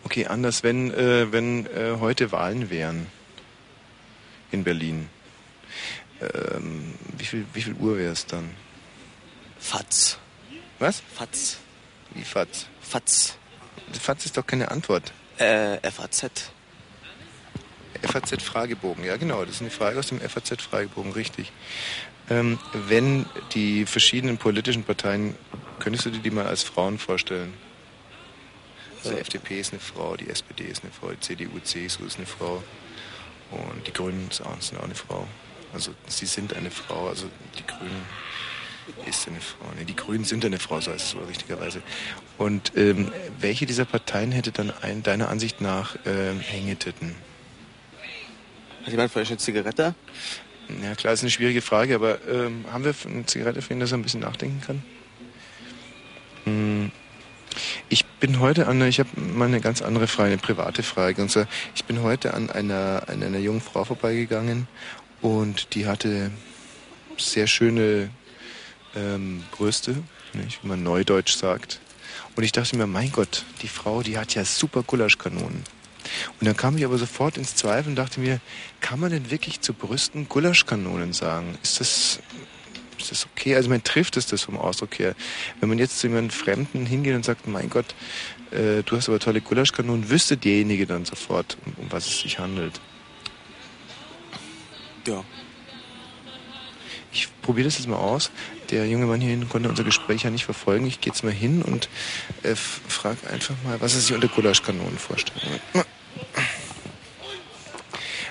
[0.04, 3.08] Okay, anders, wenn, äh, wenn äh, heute Wahlen wären
[4.52, 5.10] in Berlin.
[6.22, 8.50] Ähm, wie, viel, wie viel Uhr wäre es dann?
[9.60, 10.18] Fatz.
[10.80, 11.02] Was?
[11.16, 11.58] Fatz.
[12.14, 12.68] Wie Fatz?
[12.82, 13.39] Fatz.
[13.94, 15.14] Fatz ist doch keine Antwort.
[15.38, 16.52] Äh, FAZ.
[18.02, 21.52] FAZ-Fragebogen, ja genau, das ist eine Frage aus dem FAZ-Fragebogen, richtig.
[22.30, 25.36] Ähm, wenn die verschiedenen politischen Parteien,
[25.80, 27.54] könntest du dir die mal als Frauen vorstellen?
[28.98, 32.18] Also die FDP ist eine Frau, die SPD ist eine Frau, die CDU, CSU ist
[32.18, 32.62] eine Frau
[33.52, 35.28] und die Grünen sind auch eine Frau.
[35.74, 38.06] Also sie sind eine Frau, also die Grünen
[39.06, 39.66] ist eine Frau.
[39.78, 41.82] Nee, die Grünen sind eine Frau, so heißt es wohl richtigerweise.
[42.38, 47.16] Und ähm, welche dieser Parteien hätte dann ein, deiner Ansicht nach ähm, Hängetitten?
[48.84, 49.96] Hat jemand vielleicht eine Zigarette?
[50.84, 53.92] Ja klar, ist eine schwierige Frage, aber ähm, haben wir eine Zigarette für ihn, dass
[53.92, 54.84] er ein bisschen nachdenken kann?
[56.46, 56.92] Hm.
[57.90, 61.22] Ich bin heute an, ich habe mal eine ganz andere Frage, eine private Frage.
[61.22, 64.68] Und zwar, ich bin heute an einer, an einer jungen Frau vorbeigegangen
[65.22, 66.32] und die hatte
[67.18, 68.10] sehr schöne
[69.00, 69.96] ähm, Brüste,
[70.34, 71.80] nicht, wie man neudeutsch sagt.
[72.36, 75.64] Und ich dachte mir, mein Gott, die Frau, die hat ja super Gulaschkanonen.
[76.40, 78.40] Und dann kam ich aber sofort ins Zweifel und dachte mir,
[78.82, 81.58] kann man denn wirklich zu Brüsten Gulaschkanonen sagen?
[81.62, 82.20] Ist das,
[82.98, 83.56] ist das okay?
[83.56, 85.16] Also man trifft es das vom Ausdruck her.
[85.60, 87.94] Wenn man jetzt zu jemandem Fremden hingeht und sagt, mein Gott,
[88.52, 92.40] äh, du hast aber tolle Gulaschkanonen, wüsste derjenige dann sofort, um, um was es sich
[92.40, 92.80] handelt.
[95.06, 95.24] Ja.
[97.12, 98.32] Ich probiere das jetzt mal aus.
[98.72, 100.86] Der junge Mann hier hinten konnte unser Gespräch ja nicht verfolgen.
[100.86, 101.90] Ich gehe jetzt mal hin und
[102.44, 105.42] äh, frage einfach mal, was er sich unter Gulaschkanonen vorstellt.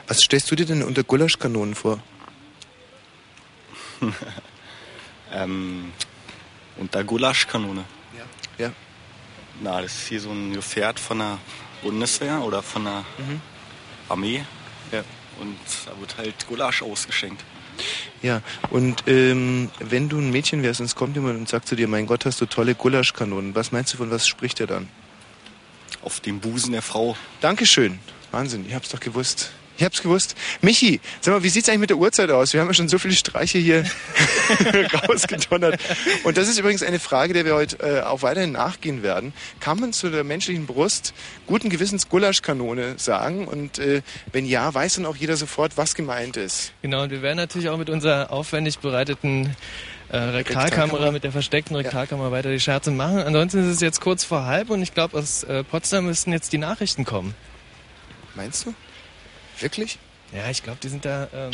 [0.07, 2.01] Was stellst du dir denn unter Gulaschkanonen vor?
[5.33, 5.93] ähm,
[6.77, 7.85] und der Gulaschkanone.
[8.17, 8.65] Ja.
[8.67, 8.73] Ja.
[9.61, 11.39] Na, das ist hier so ein Gefährt von der
[11.83, 13.41] Bundeswehr oder von der Mhm.
[14.09, 14.45] Armee.
[14.93, 15.03] Ja.
[15.41, 17.43] Und da wird halt Gulasch ausgeschenkt.
[18.23, 21.77] Ja, und ähm, wenn du ein Mädchen wärst und es kommt jemand und sagt zu
[21.77, 24.89] dir, mein Gott, hast du tolle Gulaschkanonen, was meinst du, von was spricht er dann?
[26.03, 27.17] Auf dem Busen der Frau.
[27.41, 27.99] Dankeschön.
[28.31, 29.53] Wahnsinn, ich hab's doch gewusst.
[29.79, 30.35] Ich hab's gewusst.
[30.61, 32.53] Michi, sag mal, wie sieht's eigentlich mit der Uhrzeit aus?
[32.53, 33.85] Wir haben ja schon so viele Streiche hier
[35.09, 35.81] rausgedonnert.
[36.25, 39.33] Und das ist übrigens eine Frage, der wir heute äh, auch weiterhin nachgehen werden.
[39.61, 41.15] Kann man zu der menschlichen Brust
[41.47, 43.47] guten Gewissens Gulaschkanone sagen?
[43.47, 46.73] Und äh, wenn ja, weiß dann auch jeder sofort, was gemeint ist.
[46.83, 49.55] Genau, und wir werden natürlich auch mit unserer aufwendig bereiteten
[50.09, 53.21] äh, Rektalkamera, mit der versteckten Rektalkamera weiter die Scherze machen.
[53.21, 56.53] Ansonsten ist es jetzt kurz vor halb und ich glaube, aus äh, Potsdam müssten jetzt
[56.53, 57.37] die Nachrichten kommen.
[58.35, 58.75] Meinst du?
[59.61, 59.99] Wirklich?
[60.33, 61.29] Ja, ich glaube, die sind da.
[61.35, 61.53] Ähm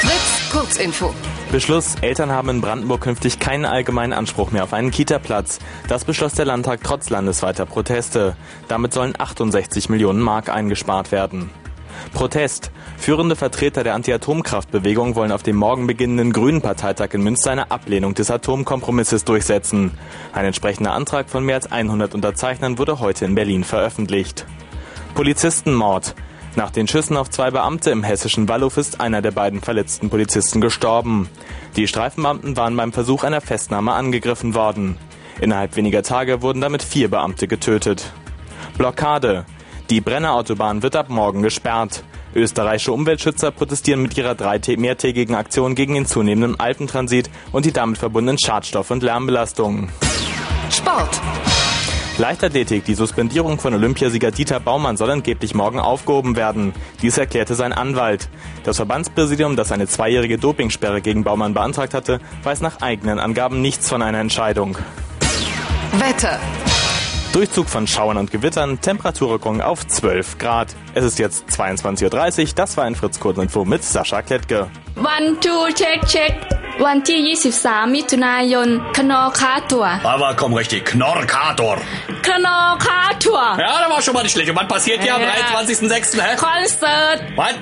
[0.00, 1.14] Fritz, Kurzinfo.
[1.50, 5.58] Beschluss, Eltern haben in Brandenburg künftig keinen allgemeinen Anspruch mehr auf einen Kita-Platz.
[5.88, 8.36] Das beschloss der Landtag trotz landesweiter Proteste.
[8.68, 11.50] Damit sollen 68 Millionen Mark eingespart werden.
[12.12, 12.70] Protest.
[12.96, 18.14] Führende Vertreter der Anti-Atomkraftbewegung wollen auf dem morgen beginnenden Grünen Parteitag in Münster eine Ablehnung
[18.14, 19.92] des Atomkompromisses durchsetzen.
[20.32, 24.46] Ein entsprechender Antrag von mehr als 100 Unterzeichnern wurde heute in Berlin veröffentlicht.
[25.14, 26.14] Polizistenmord.
[26.56, 30.60] Nach den Schüssen auf zwei Beamte im hessischen Walluf ist einer der beiden verletzten Polizisten
[30.60, 31.28] gestorben.
[31.76, 34.96] Die Streifenbeamten waren beim Versuch einer Festnahme angegriffen worden.
[35.40, 38.12] Innerhalb weniger Tage wurden damit vier Beamte getötet.
[38.78, 39.44] Blockade.
[39.90, 42.04] Die Brennerautobahn wird ab morgen gesperrt.
[42.34, 44.34] Österreichische Umweltschützer protestieren mit ihrer
[44.78, 49.90] mehrtägigen Aktion gegen den zunehmenden Alpentransit und die damit verbundenen Schadstoff- und Lärmbelastungen.
[50.70, 51.20] Sport.
[52.16, 52.84] Leichtathletik.
[52.84, 56.72] Die Suspendierung von Olympiasieger Dieter Baumann soll angeblich morgen aufgehoben werden.
[57.02, 58.28] Dies erklärte sein Anwalt.
[58.62, 63.88] Das Verbandspräsidium, das eine zweijährige Dopingsperre gegen Baumann beantragt hatte, weiß nach eigenen Angaben nichts
[63.88, 64.78] von einer Entscheidung.
[65.98, 66.38] Wetter.
[67.34, 70.76] Durchzug von Schauern und Gewittern, Temperaturrückung auf 12 Grad.
[70.94, 72.04] Es ist jetzt 22.30
[72.42, 72.54] Uhr.
[72.54, 74.70] Das war ein Fritz Kurzinfo mit Sascha Klettke.
[75.13, 76.33] One, two, check, check
[76.85, 77.19] วันที่
[77.59, 81.75] 23 มิถุนายน คณอค้าตัว Aber komm richtig, Knorkator.
[82.27, 84.49] คณอค้าตัว Ja, das war schon mal nicht schlecht.
[84.51, 85.29] Und wann passiert hier am Ja.
[85.29, 86.29] 23.06., hä?
[86.45, 87.55] คอนเสิร์ต Was?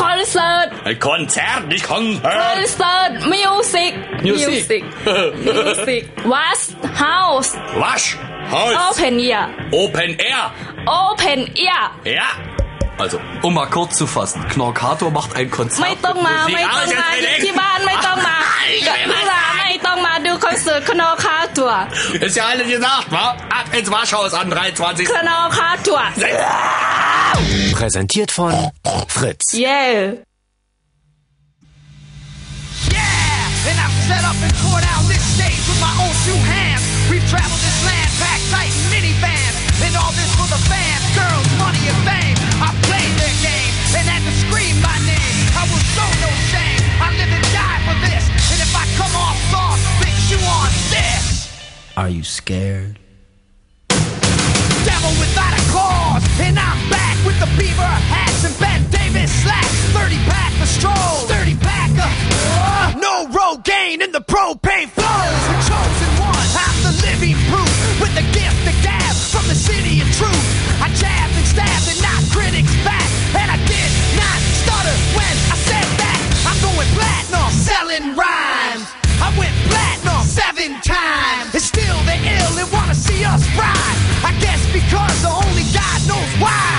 [0.00, 2.56] คอนเสิร์ต Ein Konzert, nicht คอน Konzert.
[2.76, 3.92] เสิร์ตมิวสิก
[4.26, 4.42] Music.
[4.50, 4.82] มิวสิก
[5.46, 6.02] มิวสิก
[6.32, 6.60] วัส
[6.98, 8.06] เฮาส์ Wasch.
[8.54, 8.74] Haus.
[8.78, 9.36] โอเพนเอีย
[9.82, 10.42] Open Air.
[10.88, 11.74] โอเพนเอีย
[12.18, 12.28] Ja.
[12.97, 15.81] Also, um mal kurz zu fassen, Knorkator macht ein Konzert.
[15.81, 18.39] Mei tông Mei mày tông mà, đi ban, mày tông mà.
[18.69, 18.85] Du
[19.25, 21.87] da, mày tông mà, du Konzert Knorkator.
[22.21, 23.35] Ist ja alles gesagt, wa?
[23.49, 25.07] Ab ins Waschhaus an 23.
[25.07, 26.01] Knorkator.
[27.73, 28.53] Präsentiert von
[29.09, 29.53] Fritz.
[29.53, 30.13] Yeah.
[32.91, 33.69] Yeah!
[33.69, 35.04] And I'm set up in courthouse.
[51.97, 52.99] Are you scared?
[53.87, 56.27] Devil without a cause.
[56.43, 59.71] And I'm back with the beaver hats and Ben Davis slacks.
[59.95, 61.23] 30 pack of strolls.
[61.31, 62.11] 30 pack of.
[62.51, 65.39] Uh, no Rogaine in the propane flows.
[65.47, 66.47] The chosen one.
[66.59, 67.71] I'm the living proof.
[68.03, 70.45] With the gift of gab from the city of truth.
[70.83, 73.07] I jabbed and stabbed and knocked critics back.
[73.39, 76.19] And I did not stutter when I said that.
[76.43, 77.47] I'm going platinum.
[77.55, 78.34] Selling rhymes.
[83.05, 84.01] See us rise.
[84.23, 86.31] I guess because the only God knows.
[86.41, 86.74] Why?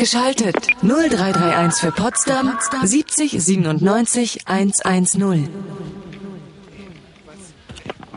[0.00, 0.56] Geschaltet.
[0.82, 5.48] 0331 für Potsdam 70 97 110.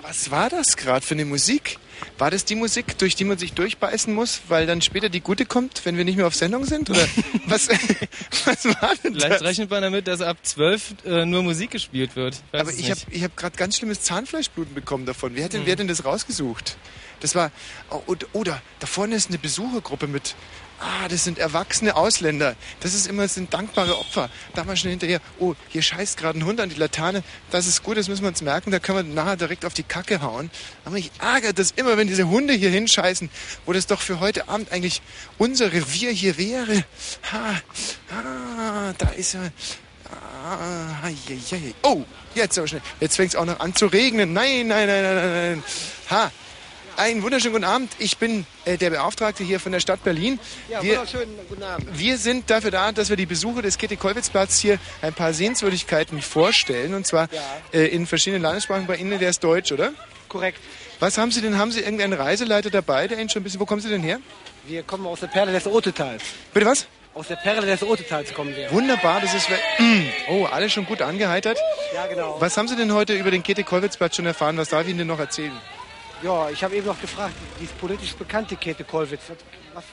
[0.01, 1.77] Was war das gerade für eine Musik?
[2.17, 5.45] War das die Musik, durch die man sich durchbeißen muss, weil dann später die gute
[5.45, 6.89] kommt, wenn wir nicht mehr auf Sendung sind?
[6.89, 7.05] Oder
[7.47, 7.67] was,
[8.45, 9.41] was war denn Vielleicht das?
[9.41, 12.35] rechnet man damit, dass ab 12 äh, nur Musik gespielt wird.
[12.51, 15.31] Weiß Aber ich habe hab gerade ganz schlimmes Zahnfleischbluten bekommen davon.
[15.35, 15.65] Wer hat denn, Hm.
[15.67, 16.77] wer hat denn das rausgesucht?
[17.19, 17.51] Das war,
[17.89, 20.35] oh, und- oder da vorne ist eine Besuchergruppe mit,
[20.83, 22.55] ah, das sind erwachsene Ausländer.
[22.81, 24.29] Das ist immer, das sind dankbare Opfer.
[24.53, 27.23] Da mal schnell hinterher, oh, hier scheißt gerade ein Hund an die Laterne.
[27.51, 29.83] Das ist gut, das müssen wir uns merken, da können wir nachher direkt auf die
[29.83, 30.49] Kacke hauen.
[30.85, 33.29] Aber mich ärgert das immer, wenn diese Hunde hier hinscheißen,
[33.65, 35.01] wo das doch für heute Abend eigentlich
[35.37, 36.83] unser Revier hier wäre.
[37.31, 37.61] Ha,
[38.11, 39.51] ah, da ist er.
[40.45, 41.15] Ah, ai.
[41.81, 42.03] Oh,
[42.35, 42.81] jetzt aber schnell.
[42.99, 44.33] Jetzt fängt es auch noch an zu regnen.
[44.33, 45.63] Nein, nein, nein, nein, nein.
[46.09, 46.31] Ha.
[46.95, 47.91] Einen wunderschönen guten Abend.
[47.97, 50.39] Ich bin äh, der Beauftragte hier von der Stadt Berlin.
[50.69, 51.87] Ja, wir, wunderschönen guten Abend.
[51.97, 56.93] wir sind dafür da, dass wir die Besucher des Käthe-Kollwitz-Platz hier ein paar Sehenswürdigkeiten vorstellen.
[56.93, 57.29] Und zwar
[57.73, 58.85] äh, in verschiedenen Landessprachen.
[58.85, 59.91] Bei Ihnen, der ist Deutsch, oder?
[60.29, 60.59] Korrekt.
[60.99, 61.57] Was haben Sie denn?
[61.57, 63.59] Haben Sie irgendeinen Reiseleiter dabei, der Ihnen schon ein bisschen...
[63.59, 64.19] Wo kommen Sie denn her?
[64.65, 66.21] Wir kommen aus der Perle des Otetals.
[66.53, 66.85] Bitte was?
[67.15, 68.71] Aus der Perle des Otetals kommen wir.
[68.71, 69.47] Wunderbar, das ist...
[70.29, 71.57] Oh, alle schon gut angeheitert.
[71.93, 72.37] Ja, genau.
[72.39, 74.57] Was haben Sie denn heute über den Käthe-Kollwitz-Platz schon erfahren?
[74.57, 75.51] Was darf ich Ihnen denn noch erzählen?
[76.23, 79.21] Ja, ich habe eben noch gefragt, die politisch bekannte Käthe Kollwitz.
[79.73, 79.83] Was,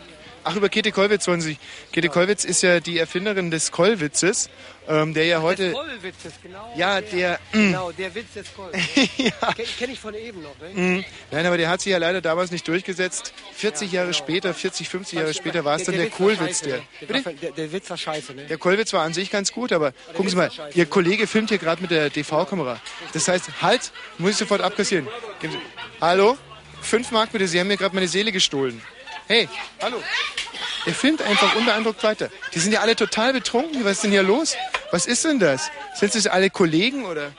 [0.45, 1.59] Ach, über Käthe Kollwitz wollen Sie.
[1.93, 4.49] Käthe Kollwitz ist ja die Erfinderin des Kollwitzes,
[4.89, 5.65] ähm, der ja heute...
[5.65, 6.73] des Kollwitzes, genau.
[6.77, 7.39] Ja, der...
[7.53, 9.11] Genau, der Witz des Kollwitzes.
[9.19, 9.53] ja.
[9.53, 10.71] Kenne kenn ich von eben noch, ne?
[10.73, 11.05] Mhm.
[11.31, 13.35] Nein, aber der hat sich ja leider damals nicht durchgesetzt.
[13.55, 16.63] 40 Jahre später, 40, 50 Jahre später war es dann der, war Kohlwitz.
[16.63, 17.23] Der, ne?
[17.23, 18.45] Der, der, der Witz war scheiße, ne?
[18.47, 20.51] der Kollwitz war an sich ganz gut, aber gucken Sie mal.
[20.75, 22.81] Ihr Kollege filmt hier gerade mit der DV-Kamera.
[23.13, 25.07] Das heißt, halt, muss ich sofort abkassieren.
[25.41, 25.59] Geben Sie,
[26.01, 26.37] hallo?
[26.81, 28.81] Fünf Mark bitte, Sie haben mir gerade meine Seele gestohlen.
[29.27, 29.49] Hey,
[29.83, 30.03] hallo.
[30.87, 32.31] Er filmt einfach unbeeindruckt weiter.
[32.55, 33.85] Die sind ja alle total betrunken.
[33.85, 34.57] Was ist denn hier los?
[34.91, 35.71] Was ist denn das?
[35.95, 37.33] Sind das alle Kollegen oder?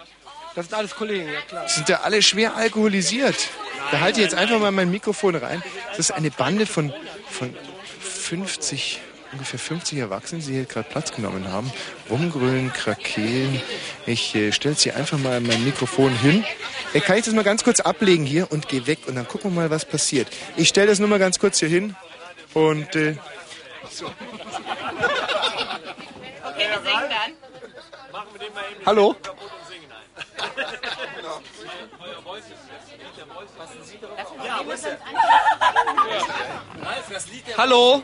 [0.56, 1.68] Das sind alles Kollegen, ja klar.
[1.68, 3.50] Sind ja alle schwer alkoholisiert.
[3.92, 5.64] Da halte ich jetzt einfach mal mein Mikrofon rein.
[5.90, 6.94] Das ist eine Bande von,
[7.30, 7.56] von
[8.00, 9.00] 50,
[9.32, 11.72] ungefähr 50 Erwachsenen, die hier gerade Platz genommen haben.
[12.10, 13.62] Rumgrölen, krakeelen.
[14.06, 16.44] Ich äh, stelle jetzt hier einfach mal mein Mikrofon hin.
[16.94, 19.52] Äh, kann ich das mal ganz kurz ablegen hier und gehe weg und dann gucken
[19.52, 20.28] wir mal, was passiert.
[20.58, 21.96] Ich stelle das nur mal ganz kurz hier hin
[22.54, 22.96] und...
[22.96, 23.16] Äh,
[23.90, 24.06] so.
[24.08, 24.14] Okay,
[26.70, 27.34] wir singen dann.
[28.86, 29.16] Hallo?
[37.58, 38.04] Hallo?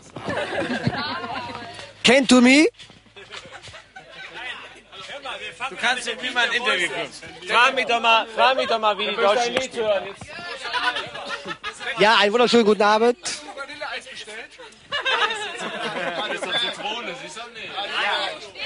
[2.03, 2.67] Can't to me?
[5.69, 7.49] Du kannst mit mal ein Interview führen.
[7.49, 10.03] Frag mich doch mal, frag mich doch mal, wie die Deutschen hören.
[11.99, 13.17] Ja, einen wunderschönen guten Abend.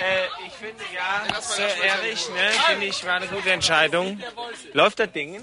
[0.02, 4.22] Äh, ich finde ja, Sir Erich, ne, finde ich, war eine gute Entscheidung.
[4.74, 5.36] Läuft das Ding?
[5.36, 5.42] Ja,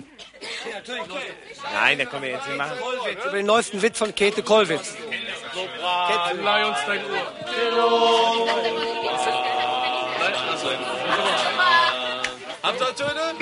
[0.74, 1.26] natürlich läuft
[1.72, 2.79] Nein, da können wir jetzt nicht machen.
[3.24, 4.97] Über den neuesten Witz von Käthe Kollwitz.
[6.09, 7.18] Leih uns dein Uhr.
[12.62, 13.34] Habt ihr Töne?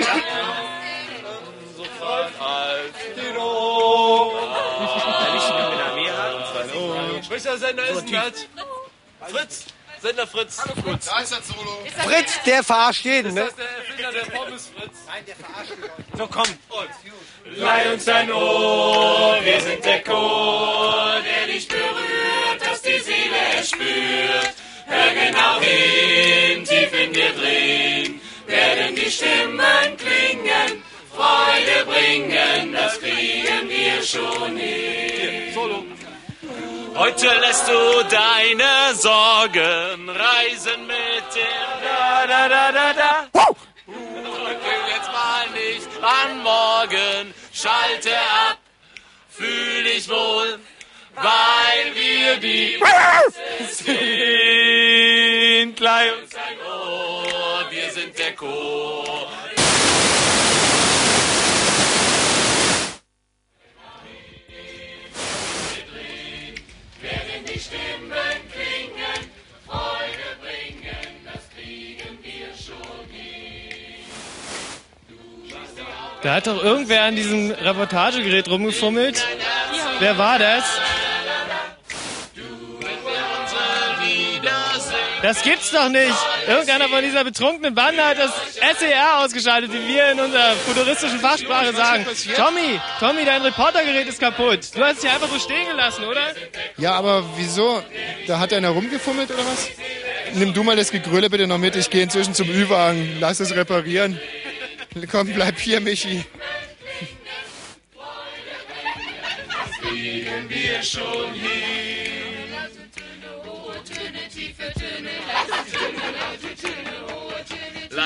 [1.75, 2.93] Sofort als
[7.29, 8.47] Welcher Sender ist denn das?
[9.31, 9.65] Fritz!
[10.01, 10.59] Sender Fritz.
[10.59, 11.05] Hallo Fritz.
[11.05, 11.77] Da ist das Solo.
[12.03, 13.45] Fritz, der verarscht jeden, Ist ne?
[13.45, 14.97] das der Erfinder der Pommes Fritz?
[15.07, 15.73] Nein, der verarscht
[16.17, 16.45] So, komm.
[17.55, 22.56] Leih uns dein Ohr, wir sind der Chor, der dich berührt,
[22.97, 24.53] die Seele erspürt.
[24.87, 30.83] Hör genau hin, tief in dir drin, werden die Stimmen klingen,
[31.13, 35.53] Freude bringen, das kriegen wir schon hin.
[35.53, 35.83] Solo.
[36.95, 43.27] Heute lässt du deine Sorgen reisen mit dem da da da da da.
[43.85, 48.57] Denke jetzt mal nicht an morgen, schalte ab,
[49.29, 50.59] fühl dich wohl,
[51.17, 52.79] weil wir die
[53.69, 53.97] sind.
[55.79, 59.27] Leih uns ein Ohr, wir sind der Chor.
[67.01, 68.11] Werden die Stimmen
[68.51, 69.31] klingen,
[69.67, 74.05] Freude bringen, das kriegen wir schon hin.
[76.23, 79.23] Da hat doch irgendwer an diesem Reportagegerät rumgefummelt.
[79.99, 80.63] Wer war das?
[85.21, 86.15] Das gibt's doch nicht.
[86.47, 88.31] Irgendeiner von dieser betrunkenen Bande hat das
[88.79, 92.05] SER ausgeschaltet, wie wir in unserer futuristischen Fachsprache sagen.
[92.35, 94.59] Tommy, Tommy, dein Reportergerät ist kaputt.
[94.75, 96.33] Du hast es hier einfach so stehen gelassen, oder?
[96.77, 97.83] Ja, aber wieso?
[98.27, 99.69] Da hat einer rumgefummelt oder was?
[100.33, 101.75] Nimm du mal das Gegröle bitte noch mit.
[101.75, 103.17] Ich gehe inzwischen zum Ü-Wagen.
[103.19, 104.19] Lass es reparieren.
[105.11, 106.25] Komm, bleib hier, Michi.
[109.81, 111.86] kriegen wir schon hin.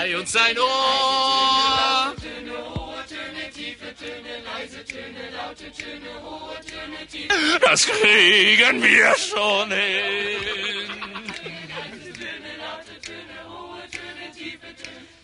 [0.02, 2.16] Leih uns dein Ohr.
[7.62, 10.90] Das kriegen wir schon hin.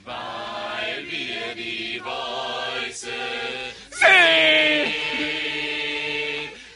[0.06, 3.10] Weil wir die Voices
[3.90, 4.94] sehen.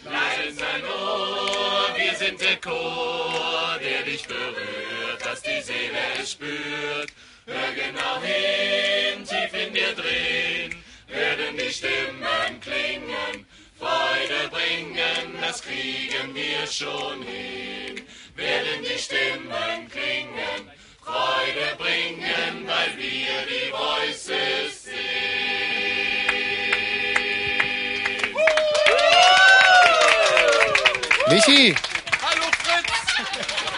[0.06, 7.12] Leih uns dein Ohr, wir sind der Chor, der dich berührt, dass die Seele spürt.
[7.48, 10.76] Hör genau hin, tief in dir drin,
[11.08, 13.48] werden die Stimmen klingen,
[13.80, 18.06] Freude bringen, das kriegen wir schon hin.
[18.36, 20.70] Werden die Stimmen klingen,
[21.04, 25.02] Freude bringen, weil wir die Voices sind.
[31.28, 31.91] Michi!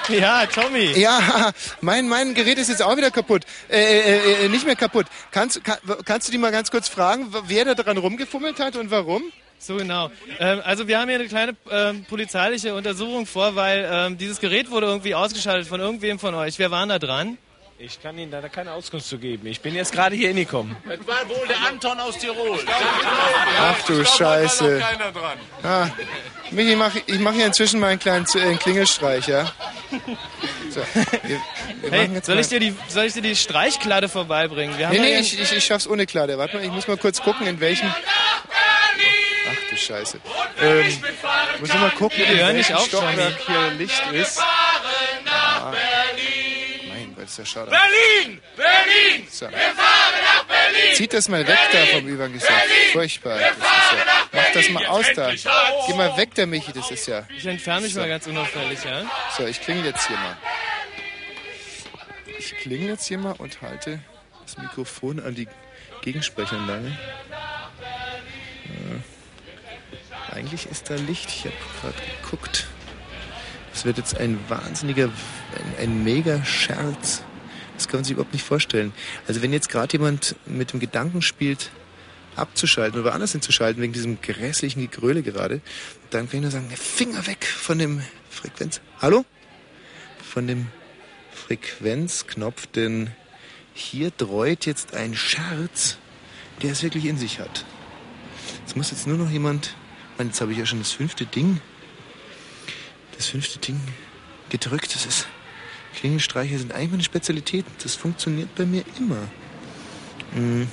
[0.10, 1.00] Ja, Tommy.
[1.00, 1.52] Ja,
[1.82, 3.44] mein, mein Gerät ist jetzt auch wieder kaputt.
[3.70, 5.08] Äh, äh, äh, nicht mehr kaputt.
[5.32, 8.92] Kannst, kann, kannst du die mal ganz kurz fragen, wer da dran rumgefummelt hat und
[8.92, 9.24] warum?
[9.60, 10.12] So genau.
[10.40, 14.70] Ähm, also wir haben hier eine kleine ähm, polizeiliche Untersuchung vor, weil ähm, dieses Gerät
[14.72, 16.60] wurde irgendwie ausgeschaltet von irgendwem von euch.
[16.60, 17.38] Wer war da dran?
[17.86, 19.46] Ich kann Ihnen leider keine Auskunft zu geben.
[19.46, 20.74] Ich bin jetzt gerade hier hingekommen.
[20.88, 22.58] Das war wohl der Anton aus Tirol.
[23.60, 24.80] Ach du Scheiße.
[24.80, 25.38] keiner dran.
[25.64, 25.90] Ah,
[26.52, 29.52] Michi, mach, ich mache hier inzwischen mal einen kleinen äh, Klingelstreich, ja?
[30.70, 30.80] So,
[31.24, 31.42] wir,
[31.82, 34.78] wir Hey, soll ich, dir die, soll ich dir die Streichkladde vorbeibringen?
[34.78, 36.38] Wir haben Nee, nee, ich, ich, ich schaff's ohne Klade.
[36.38, 37.94] Warte mal, ich muss mal kurz gucken, in welchem...
[39.52, 40.22] Ach du Scheiße.
[40.62, 44.40] Ähm, ich muss nur mal gucken, in welchem Stockwerk hier Licht ist.
[44.40, 45.74] Ah,
[47.24, 47.72] Gott, ist ja schade.
[47.72, 48.42] Berlin!
[48.58, 49.28] Berlin!
[49.30, 49.50] So.
[49.50, 50.96] Wir fahren nach Berlin!
[50.96, 52.68] Zieht das mal weg da vom Übergesagt.
[52.92, 53.40] Furchtbar.
[53.40, 55.32] Das ist ja, mach das mal aus da.
[55.88, 57.26] Geh mal weg, der Michi, das ist ja...
[57.36, 59.10] Ich entferne mich mal ganz unauffällig, ja?
[59.38, 60.36] So, ich klingel jetzt hier mal.
[62.38, 64.02] Ich klingel jetzt hier mal und halte
[64.44, 65.48] das Mikrofon an die
[66.02, 66.98] Gegensprechanlage.
[68.66, 71.30] Äh, eigentlich ist da Licht.
[71.30, 72.68] Ich habe gerade geguckt.
[73.74, 77.24] Das wird jetzt ein wahnsinniger, ein, ein mega Scherz.
[77.76, 78.94] Das kann man sich überhaupt nicht vorstellen.
[79.28, 81.72] Also wenn jetzt gerade jemand mit dem Gedanken spielt,
[82.36, 85.62] abzuschalten oder anders hinzuschalten, wegen diesem grässlichen Gegröle gerade,
[86.12, 88.80] dann kann ich nur sagen, Finger weg von dem Frequenz...
[89.02, 89.26] Hallo?
[90.24, 90.68] Von dem
[91.32, 93.10] Frequenzknopf, denn
[93.74, 95.98] hier dreut jetzt ein Scherz,
[96.62, 97.66] der es wirklich in sich hat.
[98.62, 99.76] Jetzt muss jetzt nur noch jemand.
[100.20, 101.60] Jetzt habe ich ja schon das fünfte Ding.
[103.18, 103.80] Das fünfte Ding
[104.50, 104.94] gedrückt.
[104.96, 105.28] Das ist.
[105.96, 107.66] Klingelstreiche sind eigentlich meine Spezialität.
[107.84, 109.30] Das funktioniert bei mir immer.
[110.34, 110.68] Hm.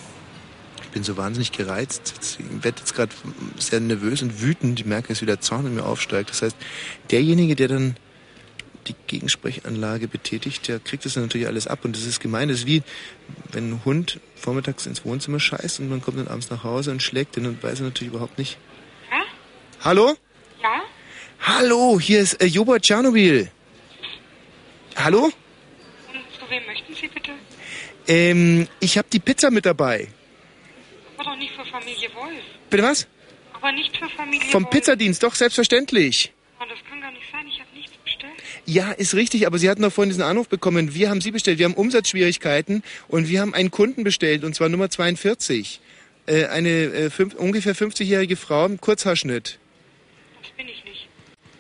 [0.83, 2.15] Ich bin so wahnsinnig gereizt.
[2.39, 3.13] Ich werde jetzt gerade
[3.59, 4.81] sehr nervös und wütend.
[4.81, 6.31] Ich merke, dass wieder Zorn in mir aufsteigt.
[6.31, 6.57] Das heißt,
[7.11, 7.97] derjenige, der dann
[8.87, 11.85] die Gegensprechanlage betätigt, der kriegt das dann natürlich alles ab.
[11.85, 12.49] Und das ist gemein.
[12.49, 12.83] Das ist wie,
[13.53, 17.03] wenn ein Hund vormittags ins Wohnzimmer scheißt und man kommt dann abends nach Hause und
[17.03, 18.57] schlägt den und weiß er natürlich überhaupt nicht.
[19.83, 20.15] Hallo?
[20.63, 20.83] Ja?
[21.43, 23.51] Hallo, hier ist äh, Joba Tschernobyl.
[24.97, 25.25] Hallo?
[25.25, 25.33] Und
[26.39, 27.33] zu wem möchten Sie bitte?
[28.07, 30.09] Ähm, ich habe die Pizza mit dabei.
[31.17, 32.43] Aber doch nicht für Familie Wolf.
[32.69, 33.07] Bitte was?
[33.55, 34.71] Aber nicht für Familie Vom Wolf.
[34.71, 36.33] Pizzadienst, doch, selbstverständlich.
[36.61, 37.47] Oh, das kann gar nicht sein.
[37.49, 38.33] Ich habe nichts bestellt.
[38.67, 40.95] Ja, ist richtig, aber Sie hatten doch vorhin diesen Anruf bekommen.
[40.95, 41.59] Wir haben Sie bestellt.
[41.59, 45.81] Wir haben Umsatzschwierigkeiten und wir haben einen Kunden bestellt, und zwar Nummer 42.
[46.27, 49.59] Äh, eine äh, fünf, ungefähr 50-jährige Frau im Kurzhaarschnitt.
[50.43, 50.90] Das bin ich nicht.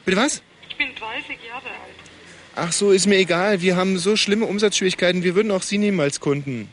[0.05, 0.43] Bitte was?
[0.69, 2.11] Ich bin 30 Jahre alt.
[2.57, 3.63] Ach so, ist mir egal.
[3.63, 5.23] Wir haben so schlimme Umsatzschwierigkeiten.
[5.23, 6.73] Wir würden auch Sie nehmen als Kunden.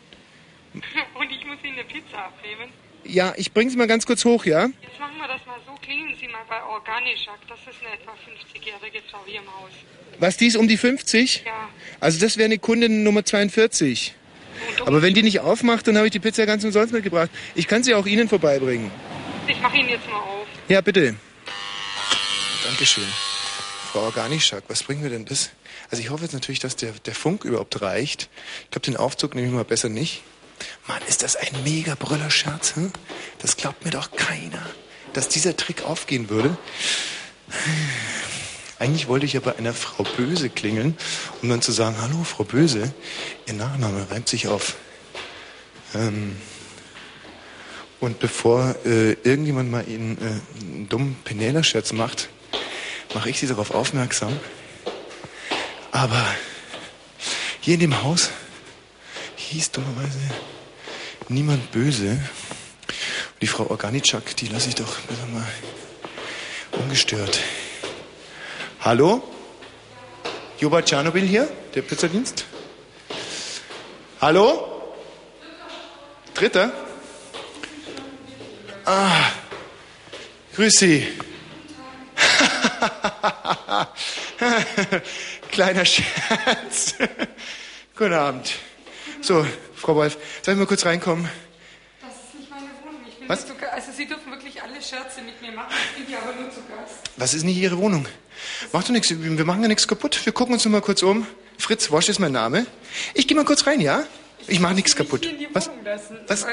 [0.73, 2.71] Und ich muss Ihnen eine Pizza abnehmen.
[3.03, 4.67] Ja, ich bringe Sie mal ganz kurz hoch, ja?
[4.81, 5.73] Jetzt machen wir das mal so.
[5.81, 7.39] Klingeln Sie mal bei Organischak.
[7.47, 9.71] Das ist eine etwa 50-jährige Frau hier im Haus.
[10.19, 11.43] Was, die ist um die 50?
[11.45, 11.69] Ja.
[11.99, 14.13] Also das wäre eine Kundin Nummer 42.
[14.85, 17.29] Aber wenn die nicht aufmacht, dann habe ich die Pizza ganz umsonst mitgebracht.
[17.55, 18.91] Ich kann sie auch Ihnen vorbeibringen.
[19.47, 20.47] Ich mache ihn jetzt mal auf.
[20.67, 21.15] Ja, bitte.
[22.67, 23.07] Dankeschön.
[23.93, 25.51] Frau Organischak, was bringen wir denn das?
[25.89, 28.27] Also ich hoffe jetzt natürlich, dass der, der Funk überhaupt reicht.
[28.65, 30.21] Ich glaube, den Aufzug nehme ich mal besser nicht.
[30.85, 32.91] Mann, ist das ein mega Brüllerscherz, hm?
[33.39, 34.61] Das glaubt mir doch keiner,
[35.13, 36.57] dass dieser Trick aufgehen würde.
[38.79, 40.97] Eigentlich wollte ich ja bei einer Frau Böse klingeln,
[41.41, 42.93] um dann zu sagen, hallo, Frau Böse,
[43.45, 44.75] Ihr Nachname reimt sich auf.
[45.95, 46.35] Ähm,
[48.01, 52.27] und bevor äh, irgendjemand mal Ihnen äh, einen dummen Penela-Scherz macht,
[53.17, 54.39] mache ich Sie darauf aufmerksam.
[55.91, 56.23] Aber
[57.61, 58.29] hier in dem Haus
[59.37, 60.19] hieß dummerweise
[61.27, 62.11] niemand böse.
[62.11, 64.99] Und die Frau Organitschak, die lasse ich doch
[65.33, 65.47] mal
[66.73, 67.39] ungestört.
[68.81, 69.23] Hallo?
[70.59, 72.45] Joba Tschernobyl hier, der Pizzadienst?
[74.21, 74.93] Hallo?
[76.35, 76.71] Dritter?
[78.85, 79.31] Ah,
[80.55, 81.07] grüß Sie.
[85.51, 86.95] Kleiner Scherz.
[87.95, 88.53] Guten Abend.
[89.21, 91.29] So, Frau Wolf, soll ich mal kurz reinkommen?
[92.01, 93.01] Das ist nicht meine Wohnung.
[93.07, 93.45] Ich bin Was?
[93.45, 95.73] zu Also Sie dürfen wirklich alle Scherze mit mir machen.
[95.91, 97.09] Ich bin hier aber nur zu Gast.
[97.17, 98.07] Was ist nicht Ihre Wohnung?
[98.71, 100.19] Macht doch nichts, wir machen ja nichts kaputt.
[100.23, 101.25] Wir gucken uns nur mal kurz um.
[101.57, 102.67] Fritz Wosch ist mein Name.
[103.13, 104.03] Ich gehe mal kurz rein, ja?
[104.47, 105.27] Ich mache nichts kaputt.
[105.53, 105.69] Was?
[105.83, 106.19] Lassen.
[106.27, 106.45] Was?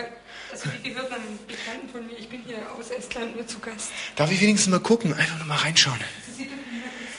[0.64, 2.18] Also die gehört einem Bekannten von mir.
[2.18, 3.90] Ich bin hier aus Estland nur zu Gast.
[4.16, 5.12] Darf ich wenigstens mal gucken?
[5.14, 5.98] Einfach nur mal reinschauen.
[6.36, 6.58] Sie dürfen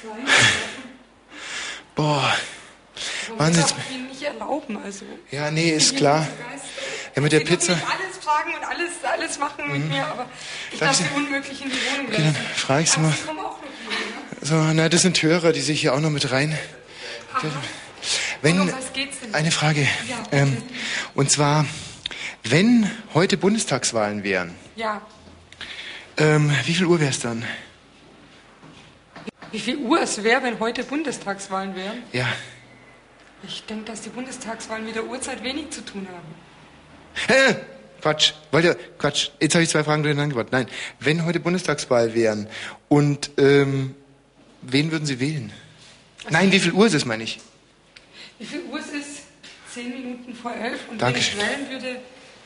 [0.03, 0.19] hier rein.
[1.95, 2.35] Boah.
[3.29, 3.61] Aber Wahnsinn.
[3.61, 4.77] Das darf ich Ihnen nicht erlauben.
[4.83, 5.05] Also.
[5.31, 6.27] Ja, nee, Ich ist klar.
[7.15, 7.75] Ja, mit der Sie dürfen Pizza.
[7.75, 9.87] mich alles fragen und alles, alles machen mit Mhm.
[9.89, 10.25] mir, aber
[10.71, 12.45] ich Darf darf ich Sie unmöglich in die Wohnung Okay, dann lassen.
[12.55, 13.11] frage ich Sie mal.
[13.13, 14.65] Sie kommen auch noch hier, ne?
[14.67, 16.57] So, na, das sind Hörer, die sich hier auch noch mit rein.
[18.41, 19.33] Wenn, Und um was geht's denn?
[19.33, 19.87] eine Frage.
[20.07, 20.57] Ja, ähm,
[21.15, 21.65] und zwar,
[22.45, 25.01] wenn heute Bundestagswahlen wären, Ja.
[26.17, 27.43] ähm, wie viel Uhr wäre es dann?
[29.51, 32.03] Wie viel Uhr es wäre, wenn heute Bundestagswahlen wären?
[32.11, 32.27] Ja.
[33.47, 36.35] Ich denke, dass die Bundestagswahlen mit der Uhrzeit wenig zu tun haben.
[37.27, 37.55] Hä?
[38.01, 38.33] Quatsch.
[38.51, 39.29] Wollt ihr, Quatsch.
[39.39, 40.51] Jetzt habe ich zwei Fragen durcheinander gebracht.
[40.51, 40.67] Nein.
[40.99, 42.47] Wenn heute Bundestagswahl wären
[42.89, 43.95] und, ähm,
[44.61, 45.51] wen würden Sie wählen?
[46.29, 47.39] Nein, wie viel Uhr ist es, meine ich?
[48.39, 49.21] Wie viel Uhr es ist?
[49.73, 50.79] Zehn Minuten vor elf.
[50.89, 51.39] Und Dankeschön.
[51.39, 51.99] wenn ich wählen würde,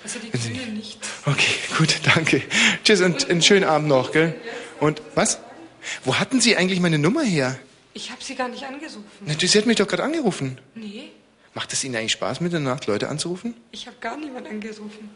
[0.04, 1.00] also die Grünen nicht.
[1.26, 2.41] Okay, gut, danke.
[2.84, 4.36] Tschüss und einen schönen Abend noch, gell?
[4.80, 5.39] Und, was?
[6.06, 7.58] Wo hatten Sie eigentlich meine Nummer her?
[7.93, 9.04] Ich habe sie gar nicht angerufen.
[9.26, 10.58] Na, Sie hat mich doch gerade angerufen.
[10.76, 11.10] Nee,
[11.56, 13.56] Macht es Ihnen eigentlich Spaß, mit der Nacht Leute anzurufen?
[13.72, 15.10] ich habe gar niemand angerufen.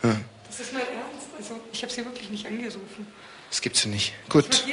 [0.00, 1.26] Hm, Das ist mein Ernst.
[1.38, 3.06] Also, ich habe sie wirklich nicht angerufen.
[3.50, 4.14] Das gibt's ja nicht.
[4.24, 4.64] Ich Gut.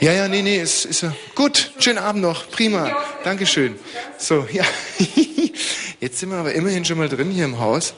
[0.00, 1.14] Ja, ja, nee, nee, ist, ist ja.
[1.34, 2.50] Gut, schönen Abend noch.
[2.50, 2.94] Prima.
[3.24, 3.78] Dankeschön.
[4.18, 4.64] So, ja.
[6.00, 7.94] Jetzt sind wir aber immerhin schon mal drin hier im Haus.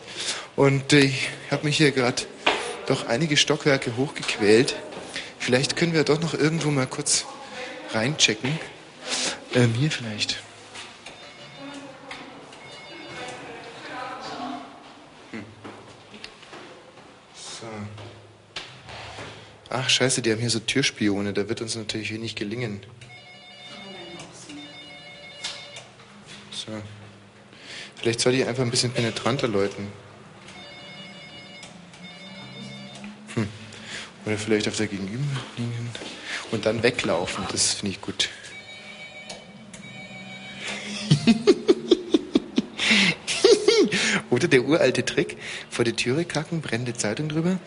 [0.54, 2.22] Und äh, ich habe mich hier gerade
[2.86, 4.76] doch einige Stockwerke hochgequält.
[5.38, 7.24] Vielleicht können wir doch noch irgendwo mal kurz
[7.92, 8.58] reinchecken.
[9.54, 10.38] Ähm, hier vielleicht.
[19.70, 21.32] Ach, scheiße, die haben hier so Türspione.
[21.32, 22.80] Da wird uns natürlich wenig gelingen.
[26.50, 26.72] So.
[27.96, 29.88] Vielleicht soll ich einfach ein bisschen penetranter läuten.
[33.34, 33.48] Hm.
[34.24, 35.90] Oder vielleicht auf der Gegenüberliegenden.
[36.50, 38.30] Und dann weglaufen, das finde ich gut.
[44.30, 45.36] Oder der uralte Trick,
[45.70, 47.58] vor die Türe kacken, brennende Zeitung drüber,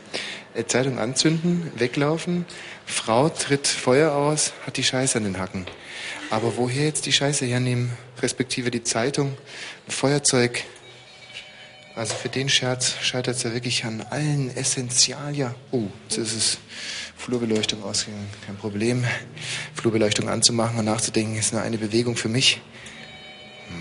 [0.54, 2.46] äh, Zeitung anzünden, weglaufen,
[2.86, 5.66] Frau tritt Feuer aus, hat die Scheiße an den Hacken.
[6.30, 9.38] Aber woher jetzt die Scheiße hernehmen, respektive die Zeitung,
[9.88, 10.64] Feuerzeug?
[11.94, 15.54] Also für den Scherz scheitert es ja wirklich an allen Essentialia.
[15.72, 16.58] Oh, jetzt ist es
[17.18, 18.30] Flurbeleuchtung ausgegangen.
[18.46, 19.04] Kein Problem,
[19.76, 22.62] Flurbeleuchtung anzumachen und nachzudenken, ist nur eine Bewegung für mich.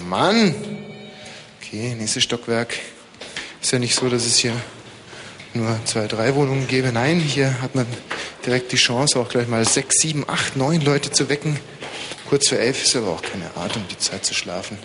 [0.08, 0.89] Mann!
[1.72, 2.76] Okay, nächstes Stockwerk.
[3.62, 4.60] Ist ja nicht so, dass es hier
[5.54, 6.90] nur zwei, drei Wohnungen gäbe.
[6.90, 7.86] Nein, hier hat man
[8.44, 11.60] direkt die Chance, auch gleich mal sechs, sieben, acht, neun Leute zu wecken.
[12.28, 14.78] Kurz vor elf ist aber auch keine Art, um die Zeit zu schlafen.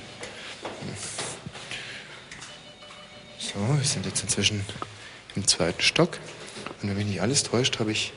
[3.40, 4.64] So, wir sind jetzt inzwischen
[5.36, 6.20] im zweiten Stock.
[6.84, 8.14] Und wenn mich nicht alles täuscht, habe ich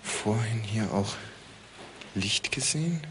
[0.00, 1.16] vorhin hier auch
[2.14, 3.02] Licht gesehen.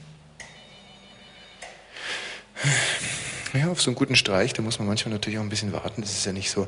[3.53, 6.01] Ja, auf so einen guten Streich, da muss man manchmal natürlich auch ein bisschen warten.
[6.01, 6.67] Das ist ja nicht so.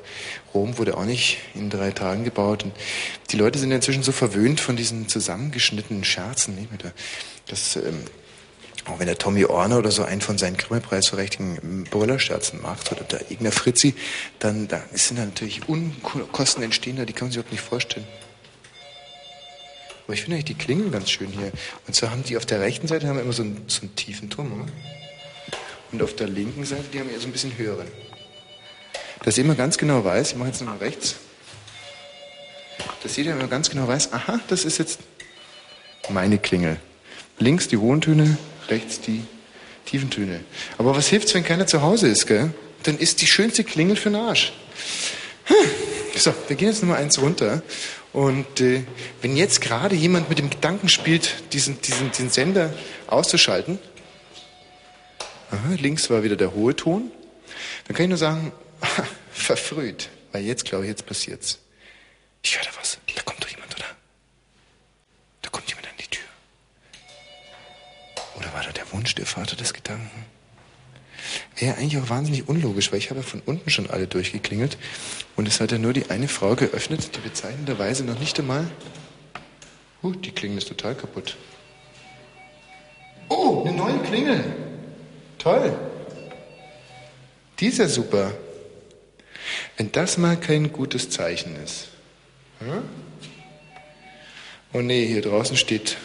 [0.54, 2.64] Rom wurde auch nicht in drei Tagen gebaut.
[2.64, 2.74] Und
[3.30, 6.56] die Leute sind inzwischen so verwöhnt von diesen zusammengeschnittenen Scherzen.
[6.56, 6.72] Nicht?
[6.72, 6.94] Mit der-
[7.48, 8.04] Das, ähm,
[8.86, 13.04] auch wenn der Tommy Orner oder so einen von seinen Grimme-Preis verdächtigen Brüllerscherzen macht oder
[13.04, 13.94] der Igner Fritzi,
[14.40, 18.08] dann da sind da natürlich Unkosten entstehen, die kann man sich überhaupt nicht vorstellen.
[20.06, 21.52] Aber ich finde eigentlich die Klingen ganz schön hier.
[21.86, 24.32] Und zwar haben die auf der rechten Seite haben immer so einen, so einen tiefen
[24.32, 24.72] Turm, oder?
[25.92, 27.88] Und auf der linken Seite, die haben eher so ein bisschen höheren.
[29.24, 31.16] Dass ihr immer ganz genau weiß, ich mache jetzt nochmal rechts,
[33.04, 35.00] dass jeder immer ganz genau weiß, aha, das ist jetzt
[36.10, 36.78] meine Klingel.
[37.38, 38.38] Links die hohen Töne,
[38.70, 39.24] rechts die
[39.86, 40.42] tiefen Töne.
[40.78, 42.54] Aber was hilft's, wenn keiner zu Hause ist, gell?
[42.84, 44.54] Dann ist die schönste Klingel für den Arsch.
[45.46, 45.56] Hm.
[46.16, 47.62] So, wir gehen jetzt Nummer eins runter.
[48.14, 48.84] Und äh,
[49.22, 52.74] wenn jetzt gerade jemand mit dem Gedanken spielt, diesen, diesen, diesen Sender
[53.08, 53.80] auszuschalten,
[55.52, 57.12] aha, links war wieder der hohe Ton,
[57.88, 58.52] dann kann ich nur sagen,
[59.32, 60.10] verfrüht.
[60.32, 61.60] Weil jetzt, glaube ich, jetzt passiert's.
[62.42, 62.98] Ich höre da was.
[63.16, 63.86] Da kommt doch jemand, oder?
[65.42, 66.24] Da kommt jemand an die Tür.
[68.38, 70.26] Oder war da der Wunsch, der Vater des Gedanken?
[71.58, 74.78] Wäre eigentlich auch wahnsinnig unlogisch, weil ich habe von unten schon alle durchgeklingelt
[75.36, 78.68] und es hat ja nur die eine Frau geöffnet, die bezeichnenderweise noch nicht einmal.
[80.02, 81.38] Uh, die Klingel ist total kaputt.
[83.30, 84.71] Oh, eine neue Klingel.
[85.42, 85.76] Toll.
[87.60, 88.32] Die ist ja super.
[89.76, 91.88] Wenn das mal kein gutes Zeichen ist.
[92.60, 92.84] Hm?
[94.72, 95.98] Oh nee, hier draußen steht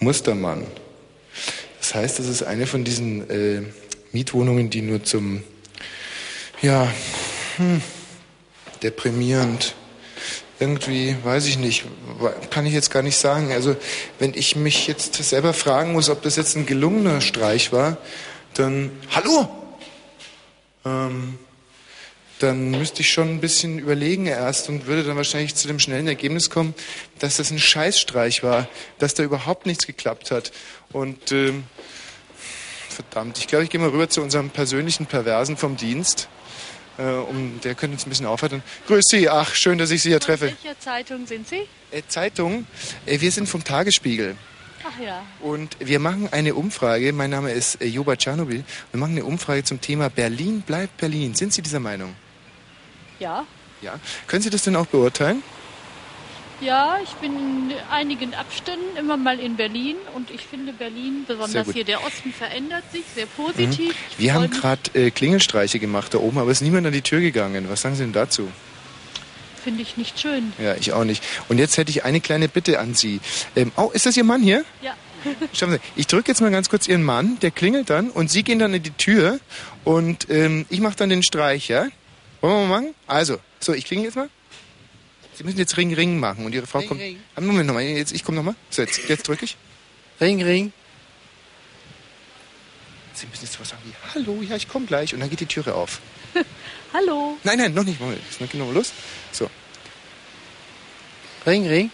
[0.00, 0.66] Mustermann.
[1.78, 3.62] Das heißt, das ist eine von diesen äh,
[4.12, 5.42] Mietwohnungen, die nur zum,
[6.60, 6.92] ja,
[7.56, 7.80] hm,
[8.82, 9.74] deprimierend,
[10.60, 11.84] irgendwie, weiß ich nicht,
[12.50, 13.52] kann ich jetzt gar nicht sagen.
[13.52, 13.76] Also,
[14.18, 17.96] wenn ich mich jetzt selber fragen muss, ob das jetzt ein gelungener Streich war,
[18.54, 19.48] dann, hallo!
[20.84, 21.38] Ähm,
[22.40, 26.08] dann müsste ich schon ein bisschen überlegen erst und würde dann wahrscheinlich zu dem schnellen
[26.08, 26.74] Ergebnis kommen,
[27.18, 30.52] dass das ein Scheißstreich war, dass da überhaupt nichts geklappt hat.
[30.92, 31.64] Und ähm,
[32.88, 36.28] verdammt, ich glaube, ich gehe mal rüber zu unserem persönlichen Perversen vom Dienst.
[36.96, 38.62] Äh, um, der könnte uns ein bisschen aufhalten.
[38.86, 40.46] Grüß Sie, ach, schön, dass ich Sie hier treffe.
[40.46, 41.66] Welcher Zeitung sind Sie?
[41.90, 42.66] Äh, Zeitung,
[43.06, 44.36] äh, wir sind vom Tagesspiegel.
[44.86, 45.22] Ach ja.
[45.40, 47.12] Und wir machen eine Umfrage.
[47.12, 48.64] Mein Name ist äh, Juba Tschernobyl.
[48.92, 51.34] Wir machen eine Umfrage zum Thema Berlin bleibt Berlin.
[51.34, 52.14] Sind Sie dieser Meinung?
[53.18, 53.46] Ja.
[53.80, 53.98] Ja.
[54.26, 55.42] Können Sie das denn auch beurteilen?
[56.64, 61.70] Ja, ich bin in einigen Abständen immer mal in Berlin und ich finde Berlin, besonders
[61.70, 63.90] hier der Osten, verändert sich sehr positiv.
[63.90, 63.94] Mhm.
[64.16, 67.20] Wir haben gerade äh, Klingelstreiche gemacht da oben, aber es ist niemand an die Tür
[67.20, 67.66] gegangen.
[67.68, 68.50] Was sagen Sie denn dazu?
[69.62, 70.54] Finde ich nicht schön.
[70.58, 71.22] Ja, ich auch nicht.
[71.48, 73.20] Und jetzt hätte ich eine kleine Bitte an Sie.
[73.56, 74.64] Ähm, oh, ist das Ihr Mann hier?
[74.80, 74.94] Ja.
[75.52, 78.42] Schauen Sie, ich drücke jetzt mal ganz kurz Ihren Mann, der klingelt dann und Sie
[78.42, 79.38] gehen dann in die Tür
[79.84, 81.88] und ähm, ich mache dann den Streich, ja?
[82.40, 82.94] Wollen wir mal machen?
[83.06, 84.30] Also, so, ich klingel jetzt mal.
[85.36, 87.00] Sie müssen jetzt Ring, Ring machen und Ihre Frau Ring, kommt.
[87.00, 87.18] Ring.
[87.40, 88.54] Moment nochmal, jetzt, ich komme nochmal.
[88.70, 89.56] So, jetzt, jetzt drücke ich.
[90.20, 90.72] Ring, Ring.
[93.14, 95.46] Sie müssen jetzt was sagen wie, hallo, ja, ich komme gleich und dann geht die
[95.46, 96.00] Türe auf.
[96.92, 97.38] Hallo.
[97.44, 98.92] Nein, nein, noch nicht, Moment, ist noch genau los.
[99.32, 99.48] So.
[101.46, 101.90] Ring, Ring.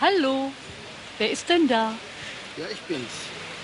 [0.00, 0.52] Hallo.
[1.18, 1.94] Wer ist denn da?
[2.56, 3.08] Ja, ich bin's.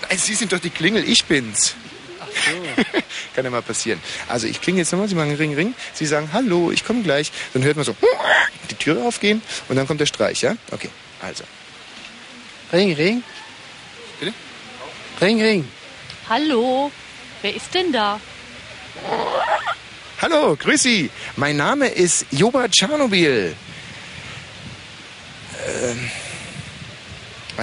[0.01, 1.75] Nein, Sie sind doch die Klingel, ich bin's.
[2.33, 2.83] So.
[3.35, 4.01] Kann ja mal passieren.
[4.27, 5.73] Also ich klinge jetzt nochmal, Sie machen Ring, Ring.
[5.93, 7.31] Sie sagen Hallo, ich komme gleich.
[7.53, 7.95] Dann hört man so
[8.69, 10.55] die Türe aufgehen und dann kommt der Streich, ja?
[10.71, 10.89] Okay,
[11.21, 11.43] also.
[12.71, 13.23] Ring, Ring.
[14.19, 14.33] Bitte?
[15.21, 15.67] Ring, Ring.
[16.27, 16.91] Hallo.
[17.41, 18.19] Wer ist denn da?
[20.21, 21.09] Hallo, grüß Sie.
[21.37, 23.55] Mein Name ist Joba Tschernobyl.
[25.67, 26.09] Ähm,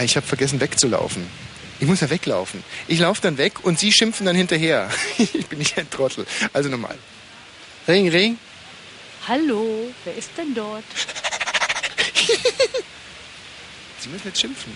[0.03, 1.27] ich habe vergessen wegzulaufen.
[1.79, 2.64] Ich muss ja weglaufen.
[2.89, 4.91] Ich laufe dann weg und Sie schimpfen dann hinterher.
[5.18, 6.27] ich bin nicht ein Trottel.
[6.53, 6.97] Also nochmal.
[7.87, 8.39] Ring, ring.
[9.29, 10.85] Hallo, wer ist denn dort?
[14.01, 14.72] Sie müssen jetzt schimpfen.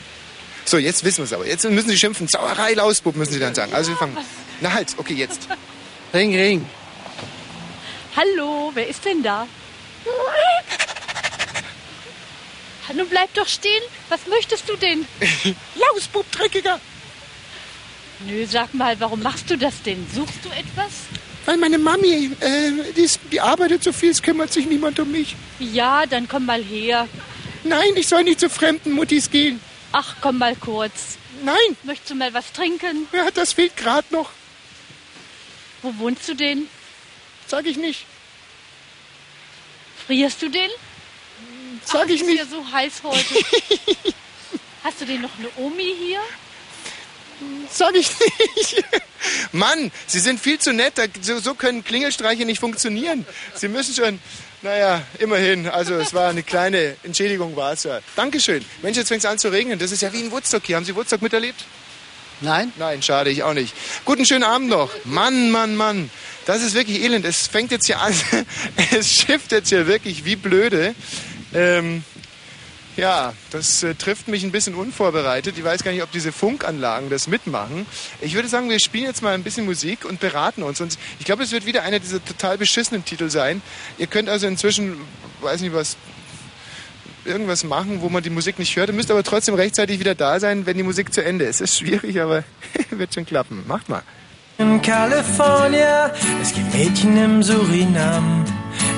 [0.64, 1.46] So, jetzt wissen wir es aber.
[1.46, 2.28] Jetzt müssen Sie schimpfen.
[2.28, 3.72] Sauerei, Lausbub müssen Sie dann sagen.
[3.72, 4.16] Also wir fangen.
[4.60, 5.48] Na halt, okay, jetzt.
[6.12, 6.66] Ring, ring.
[8.16, 9.46] Hallo, wer ist denn da?
[12.92, 13.82] Nun bleib doch stehen.
[14.08, 15.06] Was möchtest du denn?
[15.76, 16.80] Lausbub, dreckiger.
[18.26, 20.06] Nö, sag mal, warum machst du das denn?
[20.14, 20.92] Suchst du etwas?
[21.46, 25.10] Weil meine Mami, äh, die, ist, die arbeitet so viel, es kümmert sich niemand um
[25.10, 25.36] mich.
[25.58, 27.08] Ja, dann komm mal her.
[27.64, 29.60] Nein, ich soll nicht zu fremden Muttis gehen.
[29.92, 31.16] Ach, komm mal kurz.
[31.44, 31.56] Nein.
[31.84, 33.08] Möchtest du mal was trinken?
[33.12, 34.30] Ja, das fehlt gerade noch.
[35.82, 36.68] Wo wohnst du denn?
[37.46, 38.04] Sag ich nicht.
[40.06, 40.70] Frierst du denn?
[41.84, 42.38] Sag Ach, ich ist nicht.
[42.38, 43.34] ja so heiß heute.
[44.84, 46.20] Hast du denn noch eine Omi hier?
[47.72, 48.10] Sag ich
[48.56, 48.84] nicht.
[49.52, 50.94] Mann, Sie sind viel zu nett.
[51.22, 53.24] So können Klingelstreiche nicht funktionieren.
[53.54, 54.20] Sie müssen schon.
[54.62, 55.68] Naja, immerhin.
[55.68, 58.00] Also es war eine kleine Entschädigung, war es ja.
[58.16, 58.64] Dankeschön.
[58.82, 59.78] Mensch, jetzt fängt es an zu regnen.
[59.78, 60.76] Das ist ja wie in Woodstock hier.
[60.76, 61.64] Haben Sie Woodstock miterlebt?
[62.42, 62.72] Nein.
[62.78, 63.74] Nein, schade, ich auch nicht.
[64.04, 64.90] Guten schönen Abend noch.
[65.04, 66.10] Mann, Mann, Mann.
[66.46, 67.24] Das ist wirklich elend.
[67.24, 68.14] Es fängt jetzt hier an.
[68.92, 70.94] Es schifft jetzt hier wirklich wie blöde.
[71.54, 72.04] Ähm,
[72.96, 75.56] ja, das äh, trifft mich ein bisschen unvorbereitet.
[75.56, 77.86] Ich weiß gar nicht, ob diese Funkanlagen das mitmachen.
[78.20, 80.80] Ich würde sagen, wir spielen jetzt mal ein bisschen Musik und beraten uns.
[80.80, 83.62] Und ich glaube, es wird wieder einer dieser total beschissenen Titel sein.
[83.98, 84.96] Ihr könnt also inzwischen,
[85.40, 85.96] weiß nicht was,
[87.24, 88.88] irgendwas machen, wo man die Musik nicht hört.
[88.88, 91.60] Ihr müsst aber trotzdem rechtzeitig wieder da sein, wenn die Musik zu Ende ist.
[91.60, 92.44] Ist schwierig, aber
[92.90, 93.64] wird schon klappen.
[93.66, 94.02] Macht mal.
[94.58, 96.12] In California,
[96.42, 98.44] es gibt Mädchen im Surinam,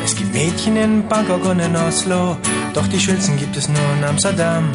[0.05, 2.37] es gibt Mädchen in Bangkok und in Oslo,
[2.75, 4.71] doch die schönsten gibt es nur in Amsterdam.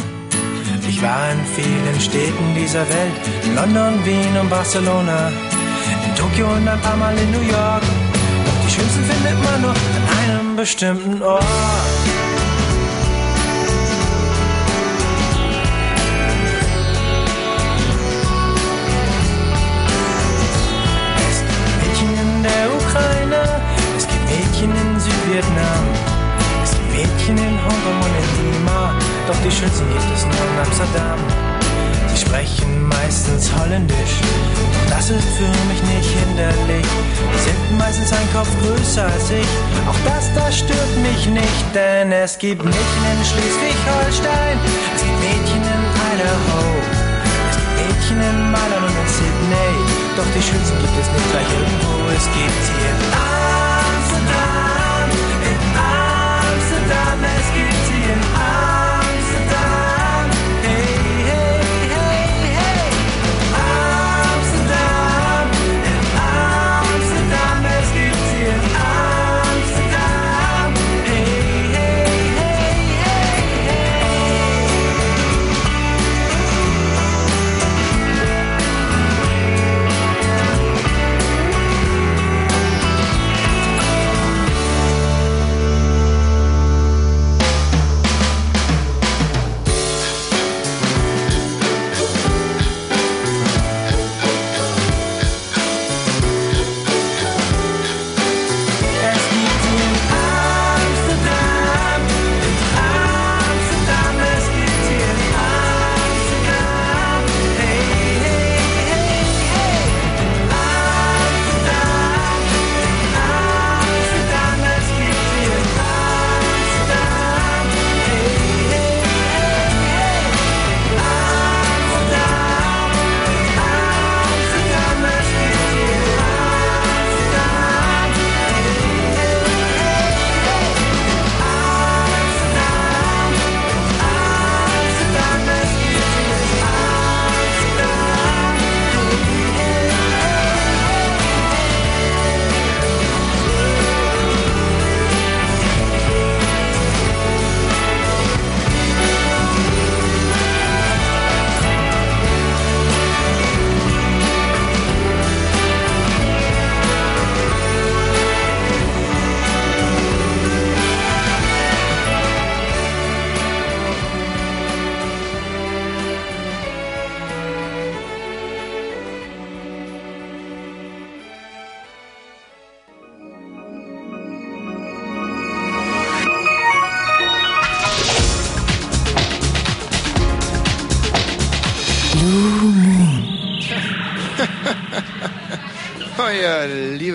[0.87, 5.31] Ich war in vielen Städten dieser Welt, in London, Wien und Barcelona,
[6.05, 7.81] in Tokio und ein paar Mal in New York.
[8.45, 9.75] Doch die schönsten findet man nur an
[10.17, 11.43] einem bestimmten Ort.
[21.29, 23.61] Es gibt Mädchen in der Ukraine,
[23.97, 25.96] es gibt Mädchen in Südvietnam,
[27.35, 28.95] in Hongkong und in Lima,
[29.27, 31.19] doch die schönsten gibt es nur in Amsterdam.
[32.07, 34.15] Sie sprechen meistens Holländisch,
[34.55, 36.87] doch das ist für mich nicht hinderlich.
[37.35, 39.49] Sie sind meistens ein Kopf größer als ich,
[39.89, 44.55] auch das, das stört mich nicht, denn es gibt Mädchen in Schleswig-Holstein,
[44.95, 45.83] es gibt Mädchen in
[46.15, 46.63] Idaho.
[47.51, 49.73] Es gibt Mädchen in Mailand und in Sydney,
[50.15, 52.07] doch die schönsten gibt es nicht gleich irgendwo.
[52.15, 53.66] Es gibt sie in Amsterdam,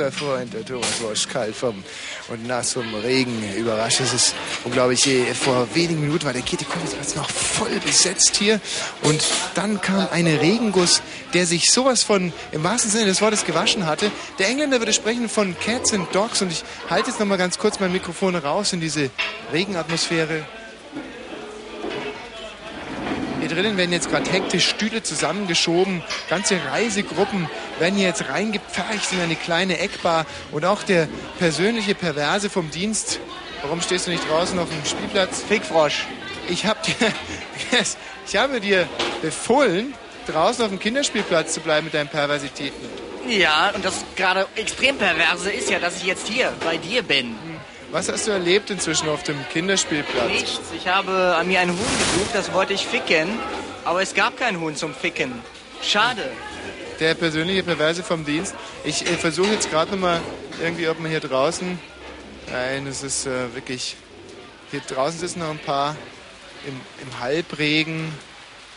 [0.02, 1.84] lieber Freund, der Thomas Wosch, kalt vom
[2.28, 4.00] und nass vom Regen überrascht.
[4.00, 4.34] Es ist
[4.64, 5.06] unglaublich.
[5.06, 8.60] eh, Vor wenigen Minuten war der Kitty Platz noch voll besetzt hier.
[9.02, 9.22] Und
[9.54, 11.02] dann kam ein Regenguss,
[11.34, 14.10] der sich sowas von, im wahrsten Sinne des Wortes, gewaschen hatte.
[14.40, 16.42] Der Engländer würde sprechen von Cats and Dogs.
[16.42, 19.10] Und ich halte jetzt noch mal ganz kurz mein Mikrofon raus in diese
[19.52, 20.44] Regenatmosphäre.
[23.54, 26.02] Drinnen werden jetzt gerade hektisch Stühle zusammengeschoben.
[26.28, 27.48] Ganze Reisegruppen
[27.78, 30.26] werden hier jetzt reingepfercht in eine kleine Eckbar.
[30.50, 33.20] Und auch der persönliche Perverse vom Dienst.
[33.62, 35.42] Warum stehst du nicht draußen auf dem Spielplatz?
[35.42, 36.06] Fickfrosch.
[36.48, 36.94] Ich hab dir,
[38.26, 38.88] ich habe dir
[39.22, 39.94] befohlen,
[40.26, 42.88] draußen auf dem Kinderspielplatz zu bleiben mit deinen Perversitäten.
[43.28, 47.36] Ja, und das gerade extrem perverse ist ja, dass ich jetzt hier bei dir bin.
[47.92, 50.26] Was hast du erlebt inzwischen auf dem Kinderspielplatz?
[50.28, 50.60] Nichts.
[50.74, 53.28] Ich habe an mir einen Huhn gesucht, das wollte ich ficken,
[53.84, 55.30] aber es gab keinen Huhn zum Ficken.
[55.82, 56.30] Schade.
[57.00, 58.54] Der persönliche Perverse vom Dienst.
[58.84, 60.22] Ich äh, versuche jetzt gerade nochmal
[60.62, 61.78] irgendwie, ob man hier draußen.
[62.50, 63.96] Nein, es ist äh, wirklich.
[64.70, 65.94] Hier draußen sitzen noch ein paar
[66.66, 68.10] im, im Halbregen.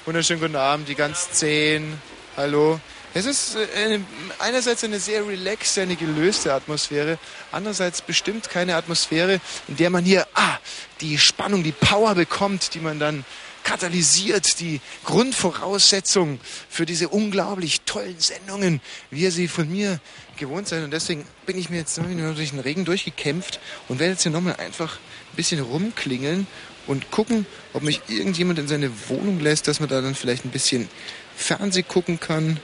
[0.03, 2.01] Wunderschönen guten Abend, die ganz zehn.
[2.35, 2.81] Hallo.
[3.17, 4.03] Es ist äh, eine,
[4.39, 7.17] einerseits eine sehr relaxte, eine gelöste Atmosphäre,
[7.49, 9.39] andererseits bestimmt keine Atmosphäre,
[9.69, 10.57] in der man hier ah,
[10.99, 13.23] die Spannung, die Power bekommt, die man dann
[13.63, 20.01] katalysiert, die Grundvoraussetzung für diese unglaublich tollen Sendungen, wie ihr sie von mir
[20.35, 20.83] gewohnt seid.
[20.83, 24.57] Und deswegen bin ich mir jetzt durch den Regen durchgekämpft und werde jetzt hier nochmal
[24.57, 26.47] einfach ein bisschen rumklingeln
[26.85, 30.51] und gucken, ob mich irgendjemand in seine Wohnung lässt, dass man da dann vielleicht ein
[30.51, 30.89] bisschen
[31.37, 32.59] Fernseh gucken kann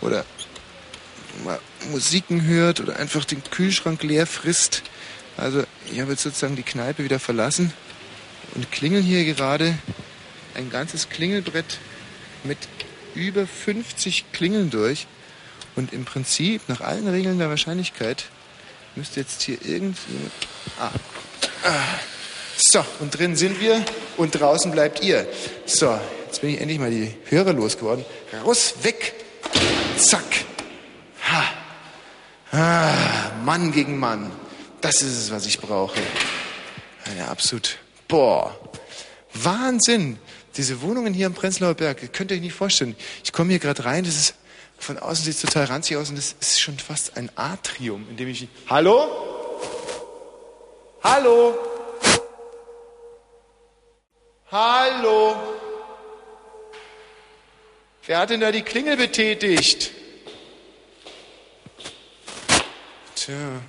[0.00, 0.24] oder
[1.44, 1.58] mal
[1.90, 4.82] Musiken hört oder einfach den Kühlschrank leer frisst.
[5.36, 7.72] Also ich habe jetzt sozusagen die Kneipe wieder verlassen
[8.54, 9.76] und klingel hier gerade
[10.54, 11.78] ein ganzes Klingelbrett
[12.44, 12.58] mit
[13.14, 15.06] über 50 Klingeln durch.
[15.76, 18.26] Und im Prinzip, nach allen Regeln der Wahrscheinlichkeit,
[18.94, 20.30] müsste jetzt hier irgendwie...
[20.78, 20.90] Ah.
[21.64, 21.70] ah.
[22.56, 23.84] So, und drin sind wir
[24.16, 25.26] und draußen bleibt ihr.
[25.66, 28.04] So, jetzt bin ich endlich mal die Hörer losgeworden.
[28.44, 29.23] Raus, weg,
[29.96, 30.44] zack.
[31.28, 31.44] Ha.
[32.52, 34.30] Ah, Mann gegen Mann.
[34.80, 36.00] Das ist es, was ich brauche.
[37.04, 37.78] Eine absolut,
[38.08, 38.56] boah,
[39.32, 40.18] Wahnsinn.
[40.56, 42.94] Diese Wohnungen hier am Prenzlauer Berg, könnt ihr euch nicht vorstellen.
[43.24, 44.34] Ich komme hier gerade rein, das ist,
[44.78, 48.16] von außen sieht es total ranzig aus und das ist schon fast ein Atrium, in
[48.16, 49.08] dem ich, hallo?
[51.02, 51.54] Hallo?
[54.50, 55.36] Hallo?
[58.06, 59.90] Wer hat denn da die Klingel betätigt?
[63.16, 63.62] Tja.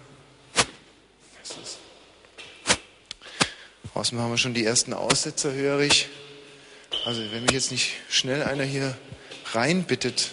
[1.41, 1.77] Was ist?
[3.93, 6.09] Außen haben wir schon die ersten Aussetzer, höre ich.
[7.05, 8.97] Also, wenn mich jetzt nicht schnell einer hier
[9.53, 10.31] reinbittet.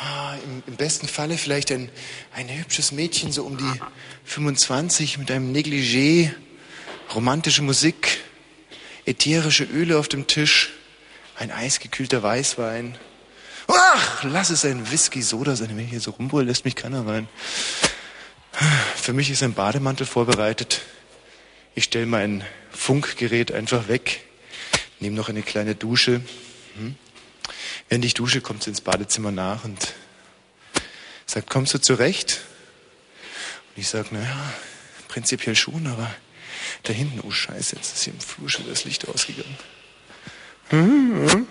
[0.00, 1.90] Ah, im, Im besten Falle vielleicht ein,
[2.34, 3.80] ein hübsches Mädchen, so um die
[4.24, 6.32] 25, mit einem Negligé,
[7.14, 8.18] romantische Musik,
[9.04, 10.70] ätherische Öle auf dem Tisch,
[11.40, 12.98] ein eisgekühlter Weißwein.
[13.66, 17.28] Ach, lass es ein Whisky-Soda sein, wenn ich hier so rumbrülle, lässt mich keiner rein.
[18.96, 20.82] Für mich ist ein Bademantel vorbereitet.
[21.74, 24.20] Ich stelle mein Funkgerät einfach weg,
[24.98, 26.20] nehme noch eine kleine Dusche.
[26.76, 26.96] Hm?
[27.88, 29.94] Während ich dusche, kommt sie ins Badezimmer nach und
[31.24, 32.42] sagt, kommst du zurecht?
[33.74, 34.52] Und ich sage, naja,
[35.08, 36.14] prinzipiell schon, aber
[36.82, 39.56] da hinten, oh Scheiße, jetzt ist hier im Flur schon das Licht ausgegangen.
[40.70, 41.46] Hm?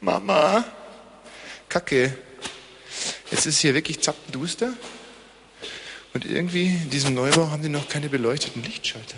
[0.00, 0.64] Mama,
[1.68, 2.16] Kacke.
[3.30, 4.72] Jetzt ist hier wirklich zappenduster.
[6.14, 9.16] Und irgendwie in diesem Neubau haben die noch keine beleuchteten Lichtschalter.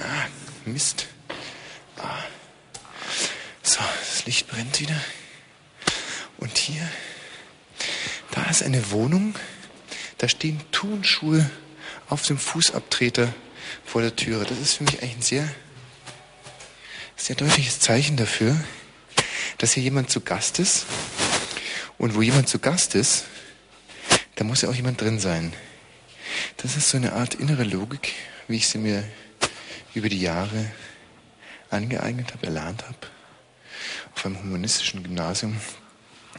[0.00, 0.26] Ah,
[0.64, 1.06] Mist.
[1.96, 2.22] Ah.
[3.62, 5.00] So, das Licht brennt wieder.
[6.38, 6.86] Und hier,
[8.32, 9.34] da ist eine Wohnung.
[10.18, 11.48] Da stehen Turnschuhe
[12.08, 13.32] auf dem Fußabtreter
[13.84, 14.44] vor der Türe.
[14.44, 15.48] Das ist für mich eigentlich ein sehr,
[17.18, 18.56] sehr deutliches Zeichen dafür,
[19.58, 20.86] dass hier jemand zu Gast ist.
[21.98, 23.24] Und wo jemand zu Gast ist,
[24.36, 25.52] da muss ja auch jemand drin sein.
[26.58, 28.14] Das ist so eine Art innere Logik,
[28.46, 29.04] wie ich sie mir
[29.94, 30.70] über die Jahre
[31.70, 32.96] angeeignet habe, erlernt habe.
[34.14, 35.56] Auf einem humanistischen Gymnasium.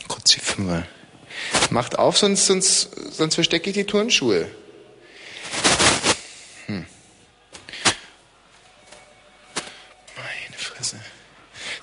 [0.07, 0.87] Kurz die Fünfer.
[1.69, 4.49] Macht auf, sonst, sonst, sonst verstecke ich die Turnschuhe.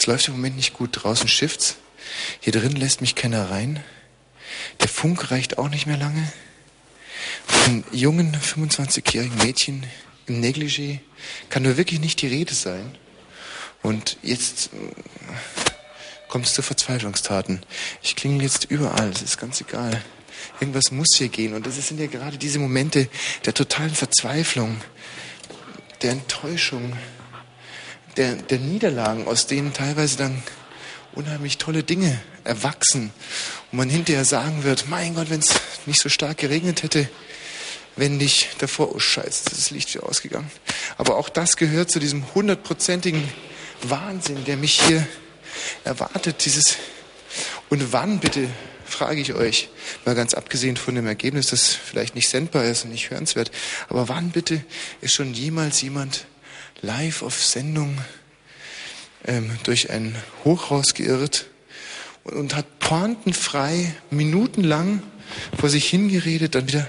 [0.07, 0.91] Es läuft im Moment nicht gut.
[0.93, 1.79] Draußen schifft's.
[2.39, 3.83] Hier drin lässt mich keiner rein.
[4.79, 6.33] Der Funk reicht auch nicht mehr lange.
[7.45, 9.85] Von jungen, 25-jährigen Mädchen
[10.29, 11.01] im Negligé
[11.51, 12.97] kann nur wirklich nicht die Rede sein.
[13.83, 14.71] Und jetzt
[16.29, 17.67] kommt es zu Verzweiflungstaten.
[18.01, 20.01] Ich klingel jetzt überall, es ist ganz egal.
[20.61, 21.53] Irgendwas muss hier gehen.
[21.53, 23.09] Und das sind ja gerade diese Momente
[23.45, 24.81] der totalen Verzweiflung,
[26.03, 26.97] der Enttäuschung,
[28.17, 30.43] der, der Niederlagen, aus denen teilweise dann
[31.15, 33.13] unheimlich tolle Dinge erwachsen.
[33.73, 35.55] Und man hinterher sagen wird, mein Gott, wenn es
[35.87, 37.09] nicht so stark geregnet hätte,
[37.97, 40.51] wenn nicht davor, oh Scheiße, das Licht wieder ausgegangen.
[40.99, 43.27] Aber auch das gehört zu diesem hundertprozentigen
[43.83, 45.07] Wahnsinn, der mich hier
[45.85, 46.45] erwartet.
[46.45, 46.77] Dieses
[47.69, 48.49] und wann bitte,
[48.85, 49.69] frage ich euch,
[50.05, 53.51] mal ganz abgesehen von dem Ergebnis, das vielleicht nicht sendbar ist und nicht hörenswert,
[53.89, 54.65] aber wann bitte
[55.01, 56.27] ist schon jemals jemand
[56.83, 57.99] live auf Sendung
[59.27, 60.15] ähm, durch ein
[60.45, 61.47] Hochhaus geirrt
[62.25, 65.03] und, und hat pointenfrei minutenlang
[65.59, 66.89] vor sich hingeredet, dann wieder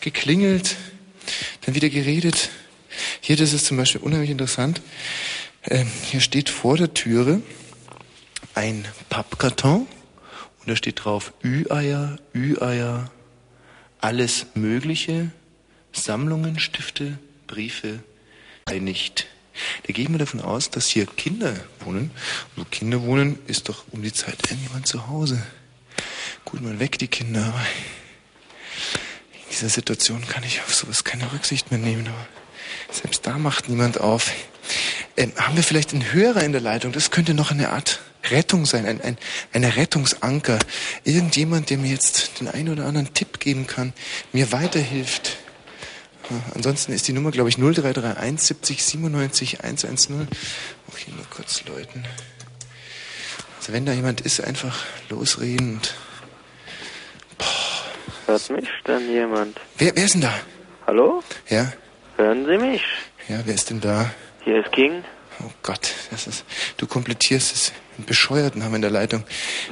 [0.00, 0.76] geklingelt,
[1.62, 2.50] dann wieder geredet.
[3.20, 4.80] Hier, das ist zum Beispiel unheimlich interessant.
[5.64, 7.40] Ähm, hier steht vor der Türe
[8.54, 9.86] ein Pappkarton
[10.60, 13.10] und da steht drauf Ü-Eier, Ü-Eier,
[14.00, 15.30] alles Mögliche,
[15.92, 18.00] Sammlungen, Stifte, Briefe,
[18.72, 19.26] nicht.
[19.86, 22.10] Da gehen wir davon aus, dass hier Kinder wohnen.
[22.56, 25.42] Und wo Kinder wohnen, ist doch um die Zeit irgendjemand zu Hause.
[26.44, 27.60] Gut, man weg die Kinder, aber
[29.32, 32.06] in dieser Situation kann ich auf sowas keine Rücksicht mehr nehmen.
[32.06, 32.26] Aber
[32.90, 34.32] selbst da macht niemand auf.
[35.16, 36.92] Ähm, haben wir vielleicht einen Hörer in der Leitung?
[36.92, 38.00] Das könnte noch eine Art
[38.30, 39.18] Rettung sein, ein, ein,
[39.52, 40.58] ein Rettungsanker.
[41.04, 43.92] Irgendjemand, der mir jetzt den einen oder anderen Tipp geben kann,
[44.32, 45.36] mir weiterhilft.
[46.30, 50.28] Ja, ansonsten ist die Nummer, glaube ich, 0331 70 97 110.
[50.90, 52.04] Auch hier nur kurz läuten.
[53.58, 55.94] Also wenn da jemand ist, einfach losreden und
[58.26, 59.60] Hört mich denn jemand?
[59.76, 60.32] Wer, wer ist denn da?
[60.86, 61.22] Hallo?
[61.48, 61.72] Ja?
[62.16, 62.82] Hören Sie mich?
[63.28, 64.10] Ja, wer ist denn da?
[64.44, 65.04] Hier ist King.
[65.40, 66.44] Oh Gott, das ist.
[66.76, 67.72] Du komplettierst es.
[67.98, 69.22] Bescheuerten haben in der Leitung.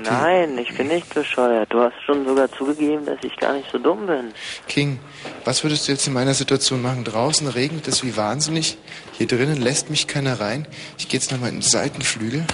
[0.05, 1.73] Nein, ich bin nicht bescheuert.
[1.73, 4.33] Du hast schon sogar zugegeben, dass ich gar nicht so dumm bin.
[4.69, 5.01] King,
[5.45, 7.05] was würdest du jetzt in meiner Situation machen?
[7.05, 8.79] Draußen regnet es wie wahnsinnig.
[9.13, 10.67] Hier drinnen lässt mich keiner rein.
[10.99, 12.45] Ich gehe jetzt nochmal in den Seitenflügel.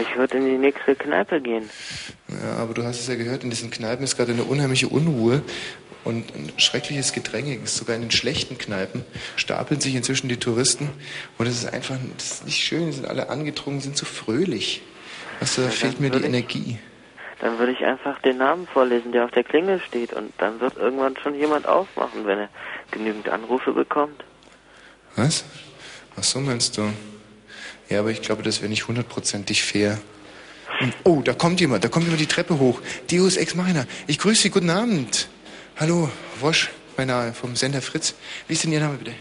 [0.00, 1.68] Ich würde in die nächste Kneipe gehen.
[2.28, 5.42] Ja, aber du hast es ja gehört, in diesen Kneipen ist gerade eine unheimliche Unruhe
[6.04, 7.58] und ein schreckliches Gedränge.
[7.64, 9.04] Sogar in den schlechten Kneipen
[9.36, 10.90] stapeln sich inzwischen die Touristen
[11.38, 14.82] und das ist einfach, das ist nicht schön, die sind alle angedrungen, sind so fröhlich.
[15.40, 16.78] Du, da fehlt dann mir die würde ich- Energie.
[17.40, 20.12] Dann würde ich einfach den Namen vorlesen, der auf der Klingel steht.
[20.12, 22.48] Und dann wird irgendwann schon jemand aufmachen, wenn er
[22.90, 24.24] genügend Anrufe bekommt.
[25.14, 25.44] Was?
[26.18, 26.92] Ach so meinst du?
[27.88, 29.98] Ja, aber ich glaube, das wäre nicht hundertprozentig fair.
[30.80, 32.80] Und, oh, da kommt jemand, da kommt jemand die Treppe hoch.
[33.10, 33.86] Deus Ex Machina.
[34.08, 35.28] Ich grüße Sie, guten Abend.
[35.78, 36.10] Hallo,
[36.40, 38.14] Wosch, mein Name vom Sender Fritz.
[38.48, 39.12] Wie ist denn Ihr Name bitte?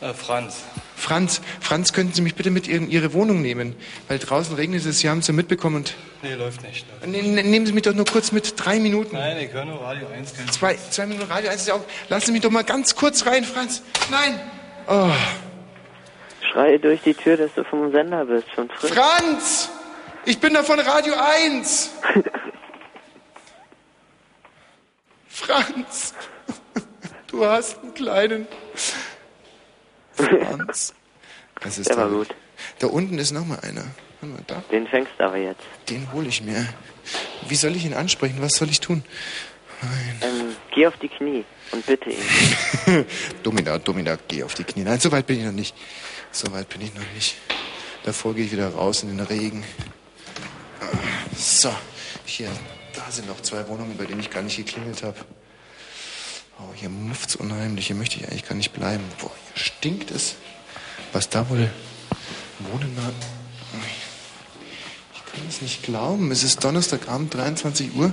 [0.00, 0.64] Äh, Franz.
[0.98, 1.40] Franz.
[1.60, 3.76] Franz, könnten Sie mich bitte mit in Ihre Wohnung nehmen?
[4.08, 5.76] Weil draußen regnet es, Sie haben es ja mitbekommen.
[5.76, 6.84] Und Nee, läuft nicht.
[7.06, 9.14] Ne- ne- nehmen Sie mich doch nur kurz mit, drei Minuten.
[9.16, 10.34] Nein, ich höre nur Radio 1.
[10.34, 11.84] Kein Zwei, zwei Minuten Radio 1 ist ja auch.
[12.08, 13.82] Lassen Sie mich doch mal ganz kurz rein, Franz.
[14.10, 14.40] Nein!
[14.88, 15.10] Oh.
[16.52, 18.92] Schreie durch die Tür, dass du vom Sender bist, von Fritz.
[18.92, 19.70] Franz!
[20.24, 21.90] Ich bin da von Radio 1!
[25.28, 26.14] Franz!
[27.28, 28.46] Du hast einen kleinen.
[30.18, 30.94] Franz.
[31.60, 32.28] Das ist Der war da, gut.
[32.78, 33.84] Da unten ist noch mal einer.
[34.70, 35.62] Den fängst du aber jetzt.
[35.88, 36.66] Den hole ich mir.
[37.46, 38.36] Wie soll ich ihn ansprechen?
[38.40, 39.04] Was soll ich tun?
[40.20, 43.06] Ähm, geh auf die Knie und bitte ihn.
[43.44, 44.82] Domina, Domina, geh auf die Knie.
[44.82, 45.76] Nein, so weit bin ich noch nicht.
[46.32, 47.36] So weit bin ich noch nicht.
[48.04, 49.62] Davor gehe ich wieder raus in den Regen.
[51.36, 51.72] So,
[52.24, 52.48] hier,
[52.94, 55.16] da sind noch zwei Wohnungen, bei denen ich gar nicht geklingelt habe.
[56.60, 57.86] Oh, hier mufft's unheimlich.
[57.86, 59.04] Hier möchte ich eigentlich gar nicht bleiben.
[59.20, 60.34] Boah, hier stinkt es.
[61.12, 61.70] Was da wohl
[62.58, 63.12] wohnen mag.
[65.14, 66.32] Ich kann es nicht glauben.
[66.32, 68.12] Es ist Donnerstagabend, 23 Uhr,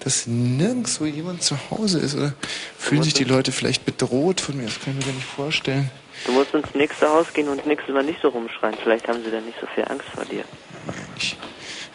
[0.00, 2.14] dass nirgendwo jemand zu Hause ist.
[2.14, 2.32] Oder
[2.78, 4.64] fühlen sich die Leute vielleicht bedroht von mir?
[4.64, 5.90] Das kann ich mir gar nicht vorstellen.
[6.24, 8.76] Du musst ins nächste Haus gehen und nächstes Mal nicht so rumschreien.
[8.82, 10.44] Vielleicht haben sie dann nicht so viel Angst vor dir.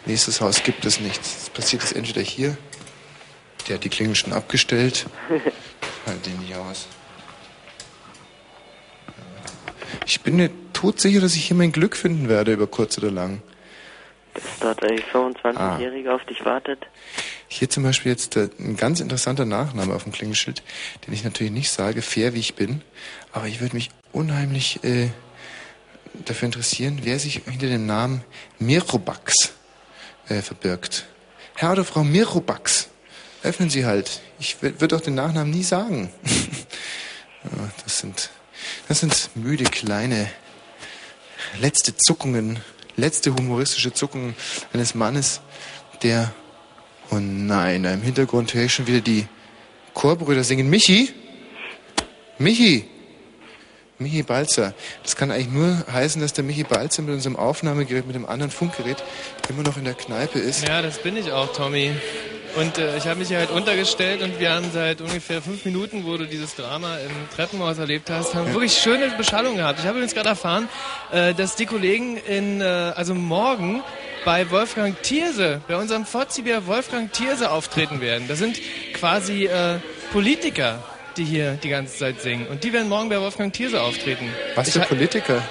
[0.06, 1.42] Nächstes Haus gibt es nichts.
[1.42, 2.56] Es passiert es entweder hier.
[3.66, 5.06] Der hat die Klingel schon abgestellt.
[6.08, 6.86] Halt den nicht aus.
[10.06, 13.42] Ich bin mir todsicher, dass ich hier mein Glück finden werde, über kurz oder lang.
[14.32, 16.86] Dass dort ein 25-Jähriger auf dich wartet.
[17.46, 20.62] Hier zum Beispiel jetzt äh, ein ganz interessanter Nachname auf dem Klingelschild,
[21.06, 22.80] den ich natürlich nicht sage, fair wie ich bin.
[23.32, 25.08] Aber ich würde mich unheimlich äh,
[26.24, 28.24] dafür interessieren, wer sich hinter dem Namen
[28.58, 29.52] Mirobax
[30.28, 31.06] äh, verbirgt.
[31.54, 32.88] Herr oder Frau Mirobax,
[33.42, 34.20] öffnen Sie halt.
[34.38, 36.10] Ich würde auch den Nachnamen nie sagen.
[37.84, 38.30] das sind,
[38.88, 40.30] das sind müde kleine
[41.60, 42.58] letzte Zuckungen,
[42.96, 44.34] letzte humoristische Zuckung
[44.72, 45.40] eines Mannes,
[46.02, 46.32] der...
[47.10, 49.26] Oh nein, im Hintergrund höre ich schon wieder die
[49.94, 50.68] Chorbrüder singen.
[50.68, 51.10] Michi?
[52.36, 52.86] Michi?
[53.98, 54.74] Michi Balzer.
[55.02, 58.50] Das kann eigentlich nur heißen, dass der Michi Balzer mit unserem Aufnahmegerät, mit dem anderen
[58.50, 59.02] Funkgerät,
[59.48, 60.68] immer noch in der Kneipe ist.
[60.68, 61.92] Ja, das bin ich auch, Tommy.
[62.58, 66.04] Und äh, ich habe mich hier halt untergestellt und wir haben seit ungefähr fünf Minuten,
[66.04, 68.52] wo du dieses Drama im Treppenhaus erlebt hast, haben Ja.
[68.54, 69.78] wirklich schöne Beschallung gehabt.
[69.78, 70.68] Ich habe übrigens gerade erfahren,
[71.12, 73.82] äh, dass die Kollegen in, äh, also morgen
[74.24, 78.26] bei Wolfgang Thierse, bei unserem Vorzieher Wolfgang Thierse auftreten werden.
[78.28, 78.58] Das sind
[78.94, 79.78] quasi äh,
[80.12, 80.82] Politiker,
[81.16, 82.46] die hier die ganze Zeit singen.
[82.48, 84.28] Und die werden morgen bei Wolfgang Thierse auftreten.
[84.56, 85.42] Was für Politiker?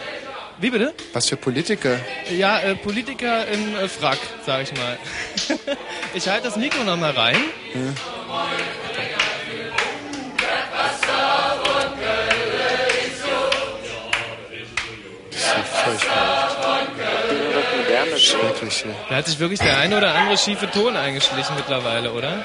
[0.60, 0.94] Wie bitte?
[1.14, 2.00] Was für Politiker?
[2.36, 4.98] Ja, äh, Politiker im äh, Frack, sag ich mal.
[6.16, 7.38] ich halte das Mikro noch mal rein.
[15.30, 16.48] Das ist ja furchtbar.
[18.18, 18.86] Schrecklich.
[19.10, 22.44] Da hat sich wirklich der eine oder andere schiefe Ton eingeschlichen mittlerweile, oder?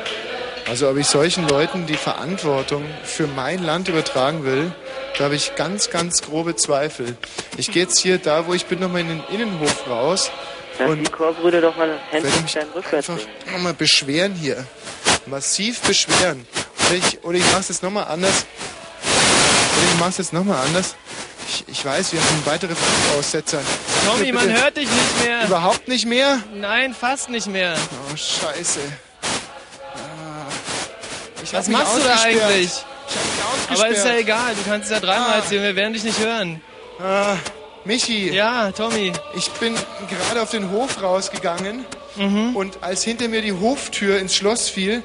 [0.68, 4.72] Also ob ich solchen Leuten die Verantwortung für mein Land übertragen will,
[5.18, 7.16] da habe ich ganz, ganz grobe Zweifel.
[7.56, 10.30] Ich gehe jetzt hier da, wo ich bin, nochmal in den Innenhof raus
[10.78, 14.64] Lass die Chorbrüder doch mal mich Händchen rückwärts einfach nochmal beschweren hier.
[15.26, 16.46] Massiv beschweren.
[16.88, 18.46] Oder ich, oder ich mache es jetzt nochmal anders.
[19.04, 20.96] Oder ich mache es jetzt nochmal anders.
[21.48, 22.72] Ich, ich weiß, wir haben weitere
[23.16, 23.60] Aussetzer.
[24.06, 25.44] Tommy, Bitte, man hört dich nicht mehr.
[25.44, 26.38] Überhaupt nicht mehr?
[26.54, 27.76] Nein, fast nicht mehr.
[28.10, 28.80] Oh, scheiße.
[29.94, 30.46] Ah.
[31.52, 32.84] Was mich machst du da eigentlich?
[33.68, 36.60] Aber ist ja egal, du kannst es ja dreimal erzählen, wir werden dich nicht hören.
[37.00, 37.36] Ah,
[37.84, 38.30] Michi.
[38.32, 39.12] Ja, Tommy.
[39.34, 39.74] Ich bin
[40.08, 41.84] gerade auf den Hof rausgegangen
[42.16, 42.54] Mhm.
[42.56, 45.02] und als hinter mir die Hoftür ins Schloss fiel,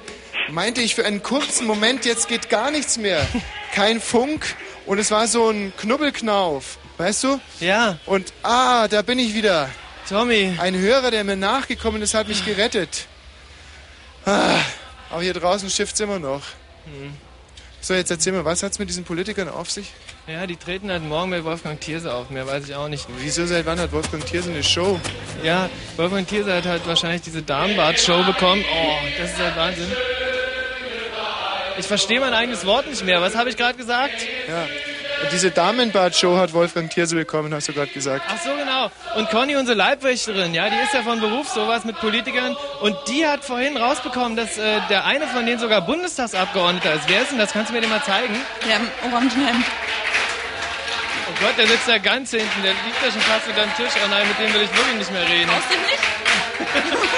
[0.49, 3.25] meinte ich für einen kurzen Moment, jetzt geht gar nichts mehr.
[3.73, 4.45] Kein Funk
[4.85, 6.77] und es war so ein Knubbelknauf.
[6.97, 7.39] Weißt du?
[7.61, 7.97] Ja.
[8.05, 9.69] Und ah, da bin ich wieder.
[10.09, 10.53] Tommy.
[10.57, 13.05] Ein Hörer, der mir nachgekommen ist, hat mich gerettet.
[14.25, 14.59] Ah,
[15.09, 16.41] aber hier draußen schifft's immer noch.
[16.85, 17.13] Mhm.
[17.87, 19.93] So, jetzt erzähl mir, was hat's mit diesen Politikern auf sich?
[20.27, 23.07] Ja, die treten halt morgen bei Wolfgang Thierse auf, mehr weiß ich auch nicht.
[23.19, 24.99] Wieso, seit wann hat Wolfgang Thierse eine Show?
[25.41, 28.61] Ja, Wolfgang Thierse hat halt wahrscheinlich diese Darmbad-Show bekommen.
[28.69, 29.89] Oh, das ist halt Wahnsinn.
[31.77, 33.21] Ich verstehe mein eigenes Wort nicht mehr.
[33.21, 34.15] Was habe ich gerade gesagt?
[34.49, 34.67] Ja.
[35.23, 38.23] Und diese Damenbad-Show hat Wolfgang Thierse bekommen, hast du gerade gesagt.
[38.29, 38.91] Ach so, genau.
[39.15, 42.55] Und Conny, unsere Leibwächterin, ja, die ist ja von Beruf sowas mit Politikern.
[42.81, 47.09] Und die hat vorhin rausbekommen, dass äh, der eine von denen sogar Bundestagsabgeordneter ist.
[47.09, 47.51] Wer ist denn das?
[47.51, 48.35] Kannst du mir den mal zeigen?
[48.67, 49.65] Der im Orangenhemd.
[51.29, 52.61] Oh Gott, der sitzt da ganz hinten.
[52.61, 53.93] Der liegt da schon fast unter dem Tisch.
[54.03, 55.49] Oh nein, mit dem will ich wirklich nicht mehr reden.
[55.49, 55.99] Brauchst du nicht?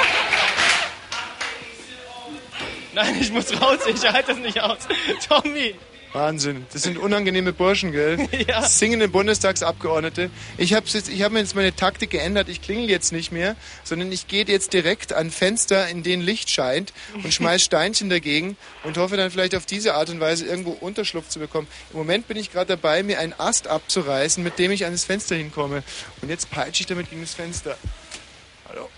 [2.93, 3.79] Nein, ich muss raus.
[3.87, 4.79] Ich halte das nicht aus.
[5.29, 5.75] Tommy.
[6.13, 6.65] Wahnsinn.
[6.73, 8.27] Das sind unangenehme Burschen, gell?
[8.47, 8.63] Ja.
[8.63, 10.31] Singende Bundestagsabgeordnete.
[10.57, 12.49] Ich habe jetzt, ich hab mir jetzt meine Taktik geändert.
[12.49, 16.49] Ich klingel jetzt nicht mehr, sondern ich gehe jetzt direkt an Fenster, in denen Licht
[16.49, 20.71] scheint und schmeiß Steinchen dagegen und hoffe dann vielleicht auf diese Art und Weise irgendwo
[20.71, 21.67] Unterschlupf zu bekommen.
[21.91, 25.03] Im Moment bin ich gerade dabei, mir einen Ast abzureißen, mit dem ich an das
[25.03, 25.83] Fenster hinkomme.
[26.21, 27.77] Und jetzt peitsche ich damit gegen das Fenster.
[28.69, 28.89] Hallo?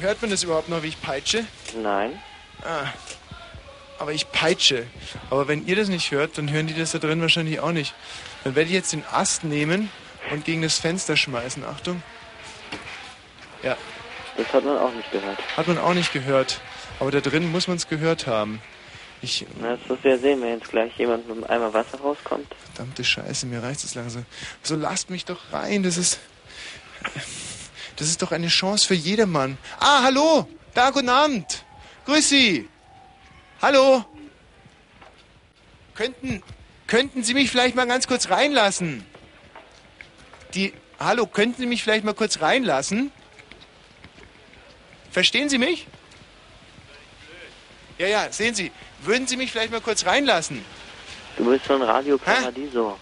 [0.00, 1.44] Hört man das überhaupt noch, wie ich peitsche?
[1.82, 2.20] Nein.
[2.62, 2.86] Ah.
[3.98, 4.86] Aber ich peitsche.
[5.30, 7.94] Aber wenn ihr das nicht hört, dann hören die das da drin wahrscheinlich auch nicht.
[8.44, 9.90] Dann werde ich jetzt den Ast nehmen
[10.30, 11.64] und gegen das Fenster schmeißen.
[11.64, 12.02] Achtung.
[13.62, 13.76] Ja,
[14.36, 15.38] Das hat man auch nicht gehört.
[15.56, 16.60] hat man auch nicht gehört.
[17.00, 18.60] Aber da drin muss man es gehört haben.
[19.20, 21.98] Ich, Na, das wirst du ja sehen, wenn jetzt gleich jemand mit einem Eimer Wasser
[21.98, 22.46] rauskommt.
[22.72, 24.24] verdammte Scheiße, mir reicht es langsam.
[24.62, 25.82] So lasst mich doch rein.
[25.82, 26.20] Das ist.
[27.96, 29.58] Das ist doch eine Chance für jedermann.
[29.80, 30.48] Ah, hallo!
[30.74, 31.64] Da, guten Abend!
[32.06, 32.68] Grüß Sie!
[33.60, 34.04] Hallo!
[35.94, 36.42] Könnten,
[36.86, 39.04] könnten Sie mich vielleicht mal ganz kurz reinlassen?
[40.54, 40.72] Die.
[41.00, 43.12] Hallo, könnten Sie mich vielleicht mal kurz reinlassen?
[45.10, 45.86] Verstehen Sie mich?
[47.98, 48.70] Ja, ja, sehen Sie.
[49.00, 50.64] Würden Sie mich vielleicht mal kurz reinlassen?
[51.36, 52.98] Du bist von Radio Paradiso.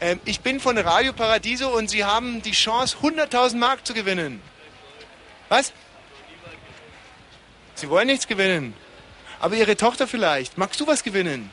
[0.00, 4.40] Ähm, ich bin von Radio Paradiso und Sie haben die Chance, 100.000 Mark zu gewinnen.
[5.50, 5.72] Was?
[7.74, 8.74] Sie wollen nichts gewinnen.
[9.40, 10.58] Aber Ihre Tochter vielleicht.
[10.58, 11.50] Magst du was gewinnen?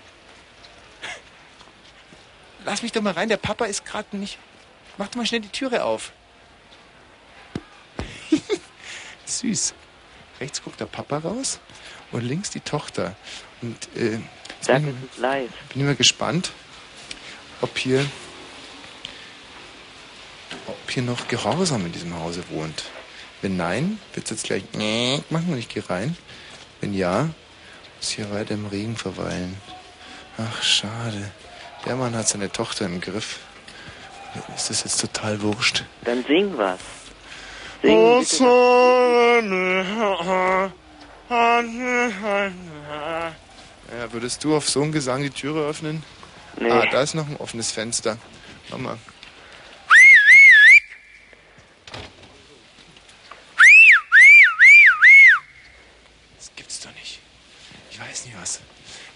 [2.66, 3.30] Lass mich doch mal rein.
[3.30, 4.38] Der Papa ist gerade nicht.
[4.98, 6.12] Mach doch mal schnell die Türe auf.
[9.26, 9.74] Süß.
[10.42, 11.60] Rechts guckt der Papa raus
[12.12, 13.16] und links die Tochter.
[13.62, 14.20] Und äh,
[14.68, 15.50] bin, ist live.
[15.70, 16.52] ich, bin mal gespannt,
[17.62, 18.06] ob hier,
[20.68, 22.84] ob hier noch Gehorsam in diesem Hause wohnt.
[23.42, 24.64] Wenn nein, wird es jetzt gleich
[25.30, 26.18] machen und ich gehe rein.
[26.82, 27.30] Wenn ja,
[27.98, 29.58] muss hier weiter im Regen verweilen.
[30.38, 31.32] Ach, schade.
[31.86, 33.40] Der Mann hat seine Tochter im Griff.
[34.56, 35.84] ist das jetzt total wurscht.
[36.04, 36.80] Dann sing was.
[37.84, 39.84] Oh, Sing bitte
[44.00, 46.04] Ja, würdest du auf so einen Gesang die Türe öffnen?
[46.60, 46.70] Nee.
[46.72, 48.18] Ah, da ist noch ein offenes Fenster.
[48.70, 48.98] Mach mal.
[56.38, 57.20] Das gibt's doch nicht.
[57.92, 58.60] Ich weiß nicht was.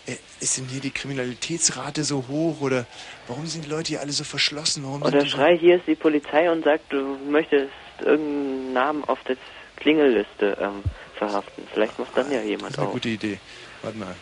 [0.07, 2.87] Äh, Ist denn hier die Kriminalitätsrate so hoch oder
[3.27, 4.83] warum sind die Leute hier alle so verschlossen?
[4.83, 7.69] Warum Oder schrei, hier ist die Polizei und sag, du möchtest
[7.99, 9.37] irgendeinen Namen auf der
[9.75, 10.81] Klingelliste ähm,
[11.15, 11.67] verhaften.
[11.71, 12.93] Vielleicht macht dann ja Das jemand ist eine auf.
[12.93, 13.39] gute Idee.
[13.83, 14.15] Warte mal.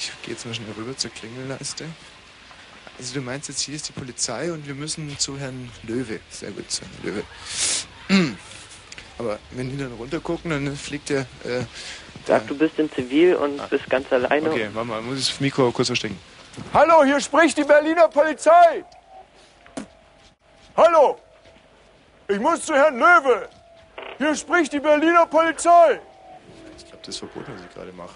[0.00, 1.84] Ich gehe jetzt mal schnell rüber zur Klingelleiste.
[2.98, 6.18] Also du meinst jetzt, hier ist die Polizei und wir müssen zu Herrn Löwe.
[6.30, 7.24] Sehr gut, zu Herrn
[8.08, 8.34] Löwe.
[9.18, 11.20] Aber wenn die dann runtergucken, dann fliegt der...
[11.44, 11.64] Äh,
[12.26, 14.50] Sag, du bist in Zivil und bist ganz alleine.
[14.50, 16.18] Okay, warte mal, muss ich das Mikro kurz verstecken.
[16.72, 18.84] Hallo, hier spricht die Berliner Polizei.
[20.76, 21.18] Hallo,
[22.28, 23.48] ich muss zu Herrn Löwe.
[24.18, 26.00] Hier spricht die Berliner Polizei.
[26.76, 28.14] Ich glaube, das ist verboten, was ich gerade mache.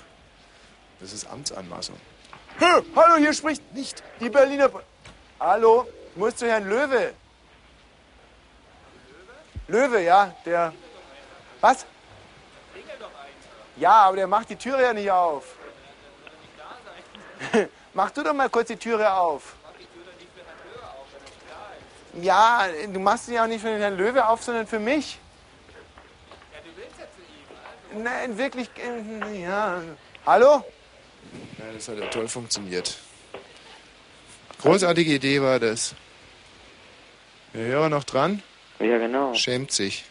[1.00, 1.96] Das ist Amtsanmaßung.
[2.58, 4.88] Hö, hallo, hier spricht nicht die Berliner Polizei.
[5.40, 7.12] Hallo, ich muss zu Herrn Löwe.
[9.66, 10.72] Löwe, ja, der...
[11.60, 11.86] Was?
[13.76, 15.44] Ja, aber der macht die Türe ja nicht auf.
[17.94, 19.54] Mach du doch mal kurz die Türe auf.
[22.20, 25.18] Ja, du machst sie ja auch nicht für den Herrn Löwe auf, sondern für mich.
[27.92, 29.82] Nein, wirklich, äh, ja.
[30.26, 30.64] Hallo?
[31.58, 32.98] Ja, das hat ja toll funktioniert.
[34.60, 35.94] Großartige Idee war das.
[37.52, 38.42] Der Hörer noch dran?
[38.80, 39.34] Ja, genau.
[39.34, 40.04] Schämt sich.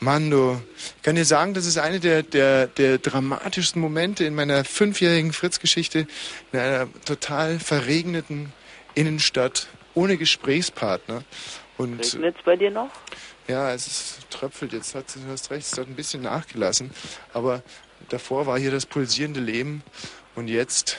[0.00, 0.60] Mann, du.
[0.96, 5.32] Ich kann dir sagen, das ist eine der, der, der dramatischsten Momente in meiner fünfjährigen
[5.32, 6.06] Fritz-Geschichte
[6.52, 8.52] in einer total verregneten
[8.94, 11.24] Innenstadt ohne Gesprächspartner.
[11.78, 12.90] Und Regnet's bei dir noch?
[13.48, 16.90] ja, es ist, tröpfelt jetzt, hat, du hast recht, es hat ein bisschen nachgelassen.
[17.32, 17.62] Aber
[18.08, 19.82] davor war hier das pulsierende Leben
[20.34, 20.98] und jetzt,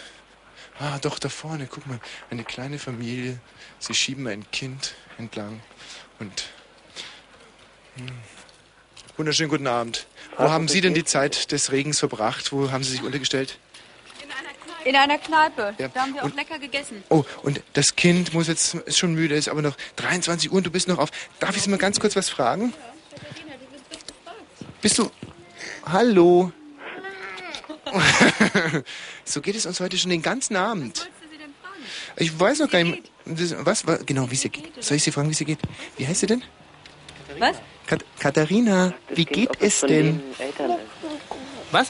[0.80, 2.00] ah, doch, da vorne, guck mal,
[2.30, 3.40] eine kleine Familie.
[3.80, 5.62] Sie schieben ein Kind entlang
[6.20, 6.50] und.
[7.96, 8.08] Hm.
[9.18, 10.06] Wunderschönen guten Abend.
[10.32, 11.04] Wo Frag, haben Sie denn die.
[11.04, 12.52] Zeit des Regens verbracht?
[12.52, 13.58] Wo haben Sie sich untergestellt?
[14.86, 15.74] In einer Kneipe.
[15.80, 17.04] Ja, Da haben wir auch und- lecker gegessen.
[17.10, 20.66] Oh, und das Kind muss jetzt, ist schon müde, ist aber noch 23 Uhr und
[20.66, 21.10] du bist noch auf.
[21.40, 22.74] Darf ich Sie mal ganz kurz was fragen?
[24.82, 25.12] Bist du.
[25.86, 26.52] Hallo?
[29.26, 31.10] so geht es uns heute schon den ganzen Abend.
[32.16, 33.04] Ich weiß noch gar nicht.
[33.26, 34.06] Das, was, was?
[34.06, 34.82] Genau, wie es ihr geht.
[34.84, 35.60] Soll ich Sie fragen, wie es ihr geht?
[35.98, 36.44] Wie heißt sie denn?
[37.40, 37.58] Was?
[37.88, 40.22] Kat Katharina, wie Kind, geht ob es von denn?
[41.72, 41.88] Was?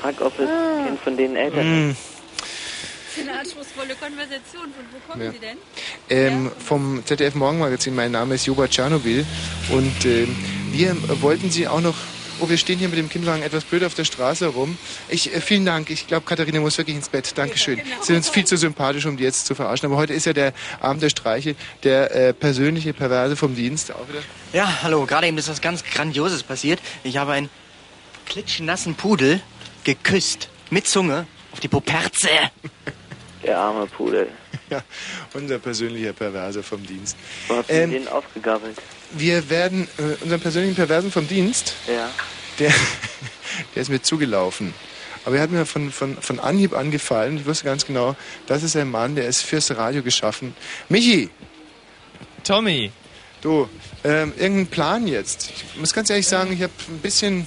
[0.00, 0.84] Frag, ob es Ah.
[0.86, 1.90] Kind von denen Eltern Hm.
[1.90, 1.98] ist.
[2.38, 4.62] Das ist eine anspruchsvolle Konversation.
[4.76, 5.32] Von wo kommen Ja.
[5.32, 5.58] Sie denn?
[6.10, 7.94] ähm, vom ZDF Morgenmagazin.
[7.94, 9.24] Mein Name ist Joba Tschernobyl
[9.70, 10.36] und ähm,
[10.70, 11.96] wir wollten Sie auch noch.
[12.40, 14.78] Oh, wir stehen hier mit dem Kinderwagen etwas blöd auf der Straße rum.
[15.08, 15.90] Ich, äh, vielen Dank.
[15.90, 17.36] Ich glaube, Katharina muss wirklich ins Bett.
[17.36, 17.78] Dankeschön.
[18.00, 19.86] Sie sind uns viel zu sympathisch, um die jetzt zu verarschen.
[19.86, 23.92] Aber heute ist ja der Abend der Streiche, der äh, persönliche Perverse vom Dienst.
[23.92, 24.20] Auch wieder.
[24.52, 26.80] Ja, hallo, gerade eben ist was ganz Grandioses passiert.
[27.02, 27.50] Ich habe einen
[28.26, 29.40] klitschnassen Pudel
[29.84, 30.48] geküsst.
[30.70, 32.28] Mit Zunge auf die Poperze.
[33.42, 34.28] Der arme Pudel.
[34.70, 34.82] Ja,
[35.32, 37.16] unser persönlicher Perverse vom Dienst.
[37.46, 38.76] Wo hast du Ähm, den aufgegabelt?
[39.12, 42.10] Wir werden äh, unseren persönlichen Perversen vom Dienst, Ja.
[42.58, 42.72] der,
[43.74, 44.74] der ist mir zugelaufen.
[45.24, 47.38] Aber er hat mir von, von, von Anhieb angefallen.
[47.38, 48.16] Ich wusste ganz genau,
[48.46, 50.54] das ist ein Mann, der ist fürs Radio geschaffen.
[50.88, 51.28] Michi!
[52.44, 52.90] Tommy!
[53.40, 53.68] Du,
[54.04, 55.50] ähm, irgendein Plan jetzt?
[55.54, 57.46] Ich muss ganz ehrlich sagen, ich habe ein bisschen,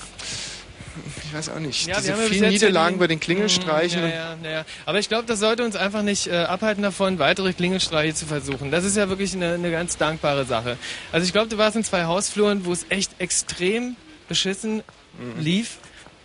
[1.32, 4.02] ich weiß auch nicht, Ja, diese vielen Niederlagen bei den Klingelstreichen.
[4.04, 4.66] Ja, ja, ja.
[4.86, 8.70] Aber ich glaube, das sollte uns einfach nicht äh, abhalten davon, weitere Klingelstreiche zu versuchen.
[8.72, 10.78] Das ist ja wirklich eine, eine ganz dankbare Sache.
[11.12, 13.96] Also ich glaube, du warst in zwei Hausfluren, wo es echt extrem
[14.28, 14.84] beschissen
[15.20, 15.42] Mhm.
[15.42, 15.78] lief.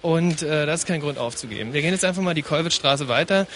[0.02, 1.72] Und äh, das ist kein Grund aufzugeben.
[1.72, 3.48] Wir gehen jetzt einfach mal die Kolwitzstraße weiter.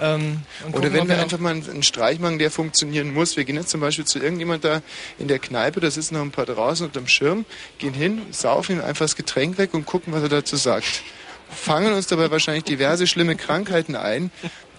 [0.00, 3.36] Ähm, und Oder gucken, wenn wir einfach mal einen Streich machen, der funktionieren muss.
[3.36, 4.82] Wir gehen jetzt zum Beispiel zu irgendjemand da
[5.18, 7.44] in der Kneipe, da sitzen noch ein paar draußen unterm Schirm,
[7.78, 11.02] gehen hin, saufen ihm einfach das Getränk weg und gucken, was er dazu sagt.
[11.50, 14.30] Fangen uns dabei wahrscheinlich diverse schlimme Krankheiten ein.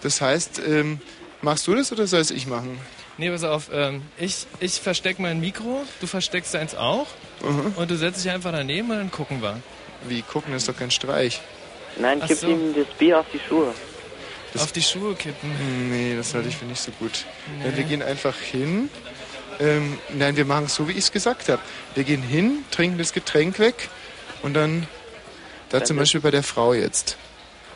[0.02, 1.00] Das heißt, ähm,
[1.40, 2.78] machst du das oder soll es ich machen?
[3.18, 7.06] Nee, pass auf, ähm, ich, ich versteck mein Mikro, du versteckst deins auch
[7.42, 7.74] Mhm.
[7.76, 9.60] und du setzt dich einfach daneben und dann gucken wir.
[10.08, 11.40] Wie gucken, das ist doch kein Streich.
[11.98, 12.48] Nein, gib so.
[12.48, 13.72] ihm das Bier auf die Schuhe.
[14.62, 15.50] Auf die Schuhe kippen.
[15.90, 17.24] Nee, das halte ich für nicht so gut.
[17.58, 17.66] Nee.
[17.70, 18.88] Ja, wir gehen einfach hin.
[19.58, 21.62] Ähm, nein, wir machen es so, wie ich es gesagt habe.
[21.94, 23.88] Wir gehen hin, trinken das Getränk weg
[24.42, 24.86] und dann,
[25.70, 27.16] da Dann zum Beispiel bei der Frau jetzt.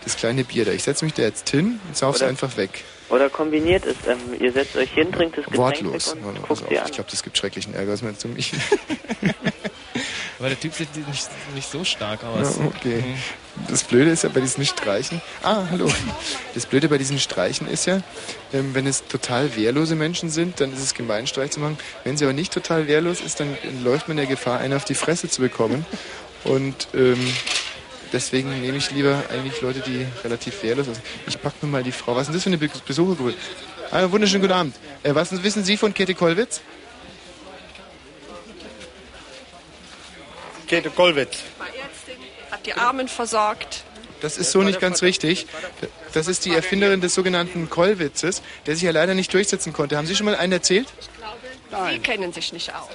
[0.05, 0.73] das kleine Bier da.
[0.73, 2.85] Ich setze mich da jetzt hin und sauf's Oder- einfach weg.
[3.09, 3.97] Oder kombiniert es.
[4.07, 6.15] Ähm, ihr setzt euch hin, trinkt das Getränk Wortlos.
[6.15, 6.87] weg und pass guckt ihr an.
[6.89, 7.93] Ich glaube, das gibt schrecklichen Ärger.
[7.95, 8.53] Was meinst du mich?
[10.41, 12.57] Aber der Typ sieht nicht, nicht so stark aus.
[12.59, 13.05] Ja, okay.
[13.07, 13.15] Mhm.
[13.69, 15.21] Das Blöde ist ja bei diesen Streichen.
[15.43, 15.87] Ah, hallo.
[16.55, 18.01] Das Blöde bei diesen Streichen ist ja,
[18.55, 21.77] ähm, wenn es total wehrlose Menschen sind, dann ist es gemein, Streich zu machen.
[22.05, 23.55] Wenn sie aber nicht total wehrlos ist, dann
[23.85, 25.85] läuft man der Gefahr, einen auf die Fresse zu bekommen.
[26.45, 27.19] Und ähm,
[28.15, 31.01] deswegen nehme ich lieber eigentlich Leute, die relativ wehrlos sind.
[31.27, 32.17] Ich pack mir mal die Frau.
[32.17, 33.35] Was ist denn das für eine Be- Besuchergruppe?
[33.91, 34.75] Ah, wunderschönen guten Abend.
[35.03, 36.63] Äh, was wissen Sie von Käthe Kollwitz?
[40.71, 41.43] Käthe Kollwitz.
[42.53, 43.83] Hat die Armen versorgt.
[44.21, 45.47] Das ist so nicht ganz richtig.
[46.13, 49.97] Das ist die Erfinderin des sogenannten Kollwitzes, der sich ja leider nicht durchsetzen konnte.
[49.97, 50.87] Haben Sie schon mal einen erzählt?
[51.91, 52.89] Sie kennen sich nicht aus.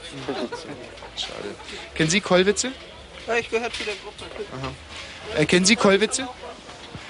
[1.18, 1.56] Schade.
[1.96, 2.72] Kennen Sie Kollwitze?
[3.28, 4.24] Ja, ich gehöre zu der Gruppe.
[4.54, 5.42] Aha.
[5.42, 6.30] Äh, kennen Sie Kollwitze?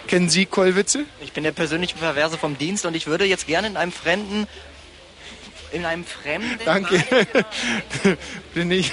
[0.08, 1.06] Kennen Sie Kollwitze?
[1.22, 4.48] Ich bin der persönliche Perverse vom Dienst und ich würde jetzt gerne in einem fremden,
[5.72, 6.60] in einem fremden...
[6.66, 7.04] Danke.
[8.56, 8.92] Bin ich.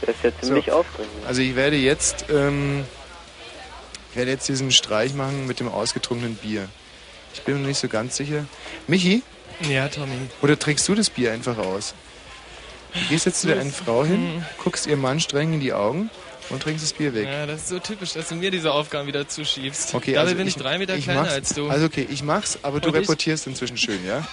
[0.00, 1.10] Das ist ja ziemlich aufregend.
[1.26, 2.84] Also ich werde jetzt, ähm,
[4.10, 6.68] ich werde jetzt diesen Streich machen mit dem ausgetrunkenen Bier.
[7.32, 8.46] Ich bin mir noch nicht so ganz sicher.
[8.86, 9.22] Michi?
[9.68, 10.12] Ja, Tommy.
[10.42, 11.94] Oder trägst du das Bier einfach aus?
[12.92, 16.10] Du gehst jetzt zu der einen Frau hin, guckst ihrem Mann streng in die Augen
[16.50, 17.26] und trinkst das Bier weg.
[17.26, 19.94] Ja, das ist so typisch, dass du mir diese Aufgaben wieder zuschiebst.
[19.94, 21.68] Okay, Dabei also bin ich, drei Meter kleiner als du.
[21.68, 24.24] Also okay, ich mach's, aber du Und ich- reportierst inzwischen schön, ja?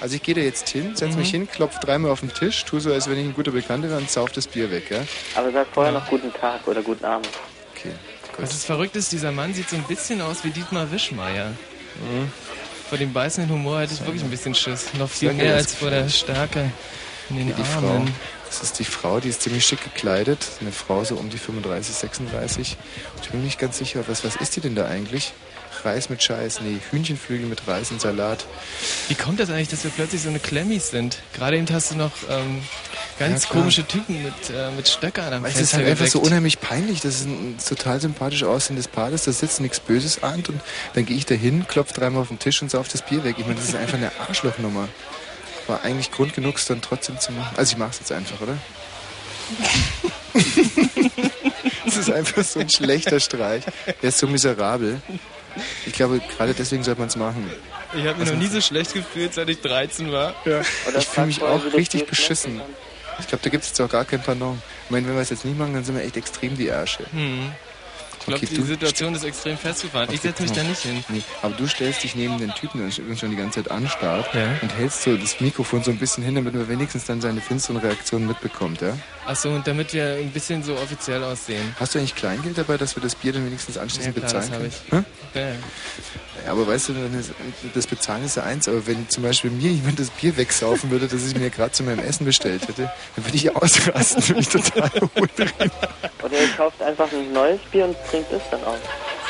[0.00, 1.38] Also ich gehe da jetzt hin, setz mich Mhm.
[1.38, 3.98] hin, klopf dreimal auf den Tisch, tu so, als wenn ich ein guter Bekannter wäre
[3.98, 5.00] und sauf das Bier weg, ja?
[5.34, 7.28] Aber sag vorher noch guten Tag oder guten Abend.
[7.74, 7.90] Okay.
[8.38, 11.48] Was ist verrückt ist, dieser Mann sieht so ein bisschen aus wie Dietmar Wischmeier.
[11.50, 12.30] Mhm.
[12.88, 14.86] Vor dem beißenden Humor hätte ich wirklich ein bisschen Schiss.
[14.96, 16.70] Noch viel mehr ja, als das vor der Stärke
[17.30, 17.86] in den die Frau.
[17.88, 18.14] Armen.
[18.46, 20.38] Das ist die Frau, die ist ziemlich schick gekleidet.
[20.62, 22.76] Eine Frau so um die 35, 36.
[23.16, 25.32] Und ich bin mir nicht ganz sicher, was, was ist die denn da eigentlich?
[25.84, 28.44] Reis mit Scheiß, nee, Hühnchenflügel mit Reis und Salat.
[29.08, 31.18] Wie kommt das eigentlich, dass wir plötzlich so eine Klemmis sind?
[31.34, 32.62] Gerade eben hast du noch ähm,
[33.18, 36.20] ganz Ja, komische Typen mit, äh, mit Stöckern am Weil es ist halt einfach so
[36.20, 37.00] unheimlich peinlich.
[37.00, 40.48] Das ist ein total sympathisch aussehendes Paar, das da sitzt, nichts Böses ahnt.
[40.48, 40.60] Und
[40.94, 43.36] dann gehe ich da hin, klopfe dreimal auf den Tisch und sauf das Bier weg.
[43.38, 44.88] Ich meine, das ist einfach eine Arschlochnummer.
[45.66, 47.54] War eigentlich Grund genug, es dann trotzdem zu machen.
[47.56, 48.56] Also ich mach's jetzt einfach, oder?
[51.84, 53.64] Das ist einfach so ein schlechter Streich.
[54.02, 55.00] Der ist so miserabel.
[55.86, 57.50] Ich glaube, gerade deswegen sollte man es machen.
[57.94, 60.34] Ich habe mich Also- noch nie so schlecht gefühlt, seit ich 13 war.
[60.44, 60.60] Ja.
[60.96, 62.60] Ich fühle mich auch richtig beschissen.
[63.20, 64.60] Ich glaube, da gibt es jetzt auch gar kein Pardon.
[64.84, 67.04] Ich meine, wenn wir es jetzt nicht machen, dann sind wir echt extrem die Ärsche.
[67.12, 67.52] Hm.
[68.28, 70.08] Ich glaube, Okay, die Situation ist extrem festgefahren.
[70.12, 71.04] Ich setze mich da nicht hin.
[71.08, 74.28] Nee, aber du stellst dich neben den Typen, der uns schon die ganze Zeit anstarrt
[74.34, 74.56] Ja.
[74.62, 77.78] und hältst so das Mikrofon so ein bisschen hin, damit man wenigstens dann seine finsteren
[77.78, 78.96] Reaktionen mitbekommt, ja?
[79.26, 81.74] Achso, und damit wir ein bisschen so offiziell aussehen.
[81.78, 84.48] Hast du eigentlich Kleingeld dabei, dass wir das Bier dann wenigstens anschließend Ja, klar, das
[84.50, 85.06] bezahlen hab können?
[85.34, 85.40] Ja.
[85.40, 85.48] Hä?
[85.50, 85.56] Ja,
[86.46, 86.94] aber weißt du,
[87.74, 91.08] das Bezahlen ist ja eins, aber wenn zum Beispiel mir jemand das Bier wegsaufen würde,
[91.08, 94.48] das ich mir gerade zu meinem Essen bestellt hätte, dann würde ich ausrasten, würde ich
[94.48, 95.70] total umdrehen.
[96.22, 98.78] Oder ihr kauft einfach ein neues Bier und trinkt es dann aus.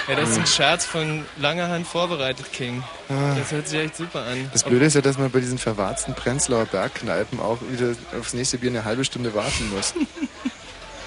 [0.09, 2.82] Ja, das ist ein Scherz von langer Hand vorbereitet, King.
[3.10, 3.35] Ah.
[3.36, 4.48] Das hört sich echt super an.
[4.55, 8.56] Das Blöde ist ja, dass man bei diesen verwarzten Prenzlauer Bergkneipen auch wieder aufs nächste
[8.56, 9.93] Bier eine halbe Stunde warten muss.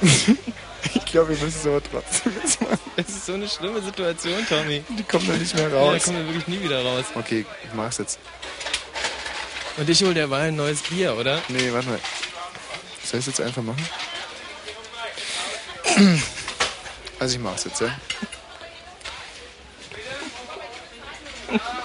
[0.94, 2.80] ich glaube, wir müssen es aber trotzdem jetzt machen.
[2.96, 4.84] Das ist so eine schlimme Situation, Tommy.
[4.90, 5.94] Die kommen da nicht mehr Ja, raus.
[6.04, 7.06] da kommen wir wirklich nie wieder raus.
[7.16, 8.20] Okay, ich mach's jetzt.
[9.78, 11.42] Und ich hol derweil ein neues Bier, oder?
[11.48, 12.00] Nee, warte mal.
[13.04, 13.88] Soll ich es jetzt einfach machen?
[17.20, 17.90] Also ich mach's jetzt, ja?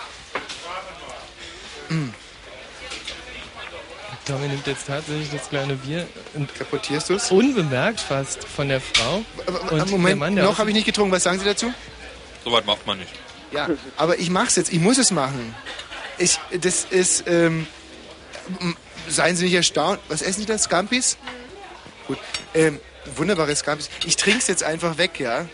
[4.26, 7.30] Tommy nimmt jetzt tatsächlich das kleine Bier und kaputierst du's?
[7.30, 9.24] Unbemerkt fast von der Frau.
[9.70, 11.12] Und der Moment, Mann, der noch habe ich nicht getrunken.
[11.12, 11.72] Was sagen Sie dazu?
[12.44, 13.12] Soweit macht man nicht.
[13.52, 14.72] Ja, aber ich mach's jetzt.
[14.72, 15.54] Ich muss es machen.
[16.18, 17.68] Ich, das ist, ähm,
[19.08, 20.00] seien Sie nicht erstaunt.
[20.08, 20.58] Was essen Sie da?
[20.58, 21.18] Scampis?
[22.08, 22.18] Gut.
[22.52, 22.80] Ähm,
[23.14, 23.88] wunderbare Scampis.
[24.04, 25.46] Ich trink's jetzt einfach weg, ja?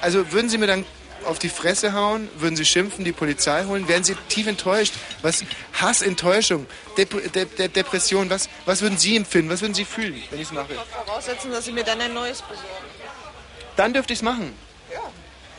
[0.00, 0.84] Also würden Sie mir dann
[1.26, 2.28] auf die Fresse hauen?
[2.38, 3.88] Würden Sie schimpfen, die Polizei holen?
[3.88, 4.94] Wären Sie tief enttäuscht?
[5.22, 5.44] Was?
[5.74, 6.66] Hass, Enttäuschung,
[6.96, 9.50] Dep De De Depression, was, was würden Sie empfinden?
[9.50, 10.74] Was würden Sie fühlen, wenn ich's mache?
[11.04, 12.62] Voraussetzen, dass Sie mir dann ein neues besorgen.
[13.76, 14.52] Dann dürfte ich's machen.
[14.92, 15.00] Ja.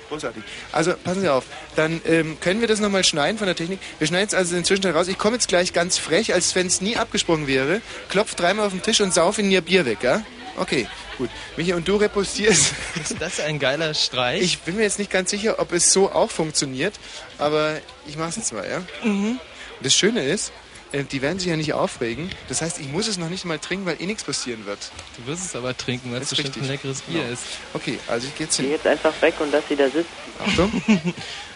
[0.09, 0.43] Großartig.
[0.71, 1.43] Also passen Sie auf,
[1.75, 3.79] dann ähm, können wir das nochmal schneiden von der Technik.
[3.99, 5.07] Wir schneiden jetzt also inzwischen raus.
[5.07, 7.81] Ich komme jetzt gleich ganz frech, als wenn es nie abgesprochen wäre.
[8.09, 10.23] Klopf dreimal auf den Tisch und sauf in Ihr Bier weg, ja?
[10.55, 10.87] Okay,
[11.17, 11.29] gut.
[11.57, 12.73] Michi, und du repostierst.
[13.01, 14.41] Ist das ein geiler Streich?
[14.43, 16.93] Ich bin mir jetzt nicht ganz sicher, ob es so auch funktioniert,
[17.37, 17.77] aber
[18.07, 18.79] ich mach's jetzt mal, ja?
[19.03, 19.31] Mhm.
[19.31, 20.51] Und das Schöne ist,
[20.91, 22.29] äh, die werden sich ja nicht aufregen.
[22.47, 24.79] Das heißt, ich muss es noch nicht mal trinken, weil eh nichts passieren wird.
[25.17, 26.69] Du wirst es aber trinken, weil es bestimmt ein richtig.
[26.71, 27.33] leckeres Bier Genau.
[27.33, 27.43] ist.
[27.73, 28.71] Okay, also ich gehe jetzt Geh hin.
[28.71, 30.07] jetzt einfach weg und lass sie da sitzen.
[30.45, 30.81] Achtung.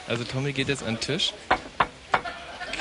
[0.08, 1.32] Also Tommy geht jetzt an den Tisch,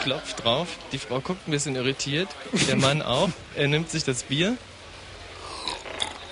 [0.03, 2.29] klopft drauf, die Frau guckt ein bisschen irritiert,
[2.67, 3.29] der Mann auch.
[3.55, 4.57] Er nimmt sich das Bier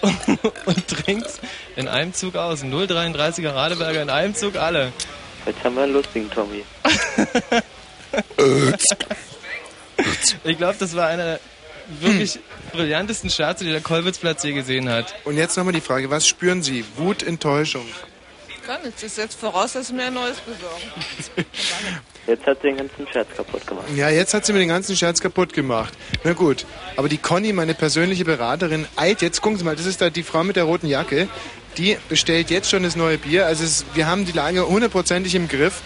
[0.66, 1.31] und trinkt
[1.77, 2.62] in einem Zug aus.
[2.62, 4.93] 0,33er Radeberger in einem Zug alle.
[5.47, 6.65] Jetzt haben wir einen lustigen Tommy.
[10.45, 11.41] Ich glaube, das war einer der
[12.01, 12.39] wirklich
[12.73, 15.15] brillantesten Scherze, die der Kollwitzplatz je gesehen hat.
[15.25, 16.85] Und jetzt nochmal die Frage, was spüren Sie?
[16.97, 17.87] Wut, Enttäuschung?
[18.69, 19.03] Gar nichts.
[19.03, 21.47] Ich setze voraus, dass sie mir ein neues besorgen.
[22.27, 23.86] Jetzt hat sie den ganzen Scherz kaputt gemacht.
[23.97, 25.95] Ja, jetzt hat sie mir den ganzen Scherz kaputt gemacht.
[26.23, 30.03] Na gut, aber die Conny, meine persönliche Beraterin, eilt jetzt, gucken Sie mal, das ist
[30.03, 31.28] da die Frau mit der roten Jacke,
[31.78, 33.47] die bestellt jetzt schon das neue Bier.
[33.47, 35.81] Also es, wir haben die Lage hundertprozentig im Griff.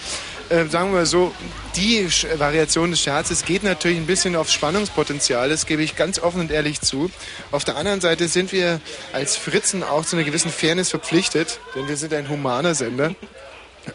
[0.48, 1.32] Äh, sagen wir mal so,
[1.76, 2.06] die
[2.36, 6.50] Variation des Scherzes geht natürlich ein bisschen aufs Spannungspotenzial, das gebe ich ganz offen und
[6.50, 7.10] ehrlich zu.
[7.50, 8.80] Auf der anderen Seite sind wir
[9.12, 13.14] als Fritzen auch zu einer gewissen Fairness verpflichtet, denn wir sind ein humaner Sender.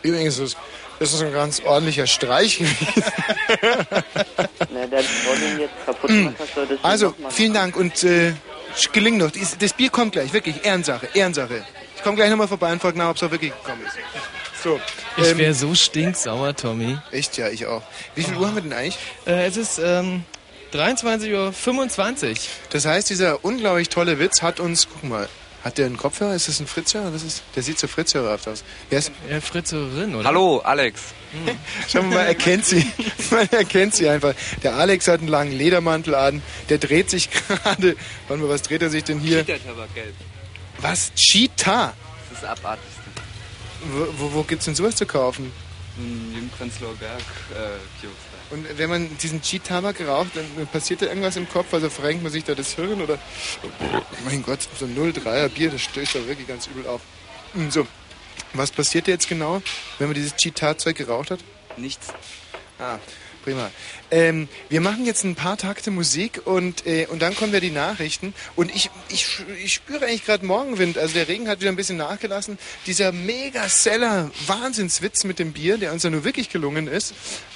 [0.01, 0.57] Übrigens, das
[0.99, 3.03] das ist ein ganz ordentlicher Streich gewesen.
[4.71, 8.33] Na, der Volume jetzt kaputt hat, soll das Also, vielen Dank und äh,
[8.93, 9.31] gelingt noch.
[9.59, 10.65] Das Bier kommt gleich, wirklich.
[10.65, 11.63] Ehrensache, Ehrensache.
[11.95, 13.97] Ich komme gleich nochmal vorbei und frage nach, ob es auch wirklich gekommen ist.
[14.63, 14.79] So.
[15.17, 16.97] Ich ähm, wäre so stinksauer, Tommy.
[17.11, 17.83] Echt, ja, ich auch.
[18.15, 18.97] Wie viel Uhr haben wir denn eigentlich?
[19.25, 20.23] Äh, es ist ähm,
[20.73, 22.35] 23.25 Uhr.
[22.71, 25.29] Das heißt, dieser unglaublich tolle Witz hat uns, guck mal,
[25.63, 26.33] hat der einen Kopfhörer?
[26.33, 27.13] Ist das ein Fritzhörer?
[27.13, 27.43] Was ist?
[27.55, 28.63] Der sieht so Fritzhörerhaft aus.
[28.89, 30.27] Ja, ist, Ja, Fritzerin, oder?
[30.27, 31.01] Hallo, Alex.
[31.89, 32.85] Schauen wir mal, er kennt sie.
[33.31, 34.33] Man erkennt sie einfach.
[34.63, 36.41] Der Alex hat einen langen Ledermantel an.
[36.69, 37.95] Der dreht sich gerade.
[38.27, 39.43] Warte mal, was dreht er sich denn hier?
[39.43, 40.13] Cheetah-Tabakgelb.
[40.79, 41.11] Was?
[41.15, 41.93] Cheetah?
[42.29, 42.96] Das ist das Abartigste.
[43.91, 45.51] Wo, wo, wo gibt's denn sowas zu kaufen?
[45.97, 48.15] Im Jungprenzlauer Berg, äh, Kiosk.
[48.49, 51.73] Und wenn man diesen Cheat-Tabak raucht, dann passiert da irgendwas im Kopf?
[51.73, 53.17] Also verrenkt man sich da das Hirn oder...
[54.25, 57.01] Mein Gott, so ein 0,3er Bier, das stößt doch wirklich ganz übel auf.
[57.53, 57.87] Hm, So,
[58.53, 59.61] was passiert jetzt genau,
[59.99, 61.39] wenn man dieses Cheat-Zeug geraucht hat?
[61.77, 62.07] Nichts.
[62.79, 62.99] Ah,
[63.47, 63.71] prima.
[64.11, 67.71] Ähm, wir machen jetzt ein paar Takte Musik und, äh, und dann kommen ja die
[67.71, 68.33] Nachrichten.
[68.57, 69.25] Und ich, ich,
[69.63, 70.97] ich spüre eigentlich gerade Morgenwind.
[70.97, 72.57] Also der Regen hat wieder ein bisschen nachgelassen.
[72.87, 77.13] Dieser Mega-Seller, Wahnsinnswitz mit dem Bier, der uns ja nur wirklich gelungen ist,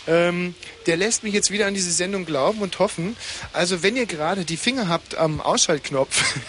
[0.07, 0.55] ähm,
[0.87, 3.17] der lässt mich jetzt wieder an diese Sendung glauben und hoffen.
[3.51, 6.39] Also wenn ihr gerade die Finger habt am Ausschaltknopf,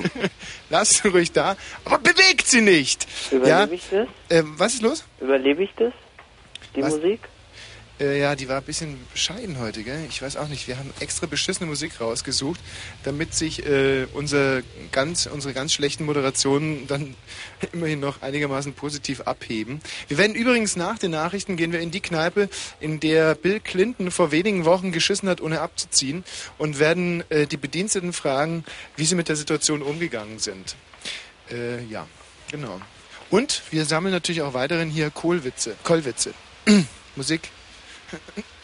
[0.70, 3.06] lasst sie ruhig da, aber bewegt sie nicht.
[3.30, 4.08] Überlebe ich das?
[4.30, 5.04] Äh, was ist los?
[5.20, 5.92] Überlebe ich das?
[6.74, 6.94] Die Was?
[6.94, 7.20] Musik?
[7.98, 10.04] Äh, ja, die war ein bisschen bescheiden heute, gell?
[10.10, 10.68] Ich weiß auch nicht.
[10.68, 12.60] Wir haben extra beschissene Musik rausgesucht,
[13.04, 14.62] damit sich äh, unser
[14.92, 17.14] ganz, unsere ganz schlechten Moderationen dann
[17.72, 19.80] immerhin noch einigermaßen positiv abheben.
[20.08, 22.50] Wir werden übrigens nach den Nachrichten gehen wir in die Kneipe,
[22.80, 26.22] in der Bill Clinton vor wenigen Wochen geschissen hat, ohne abzuziehen,
[26.58, 28.64] und werden äh, die Bediensteten fragen,
[28.96, 30.76] wie sie mit der Situation umgegangen sind.
[31.50, 32.06] Äh, ja,
[32.50, 32.78] genau.
[33.30, 36.34] Und wir sammeln natürlich auch weiterhin hier Kohlwitze, Kohlwitze.
[37.16, 37.50] Musik.
[38.08, 38.46] thank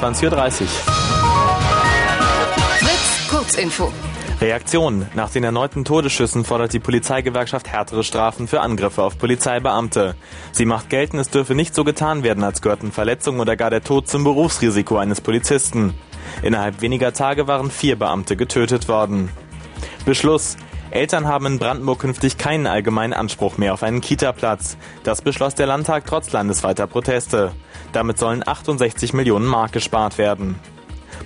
[0.00, 0.68] 20.30 Uhr.
[2.78, 3.92] Fritz, Kurzinfo.
[4.40, 5.06] Reaktion.
[5.14, 10.14] Nach den erneuten Todesschüssen fordert die Polizeigewerkschaft härtere Strafen für Angriffe auf Polizeibeamte.
[10.52, 13.84] Sie macht geltend, es dürfe nicht so getan werden, als gehörten Verletzungen oder gar der
[13.84, 15.92] Tod zum Berufsrisiko eines Polizisten.
[16.42, 19.28] Innerhalb weniger Tage waren vier Beamte getötet worden.
[20.06, 20.56] Beschluss.
[20.90, 24.76] Eltern haben in Brandenburg künftig keinen allgemeinen Anspruch mehr auf einen Kita-Platz.
[25.04, 27.52] Das beschloss der Landtag trotz landesweiter Proteste.
[27.92, 30.58] Damit sollen 68 Millionen Mark gespart werden.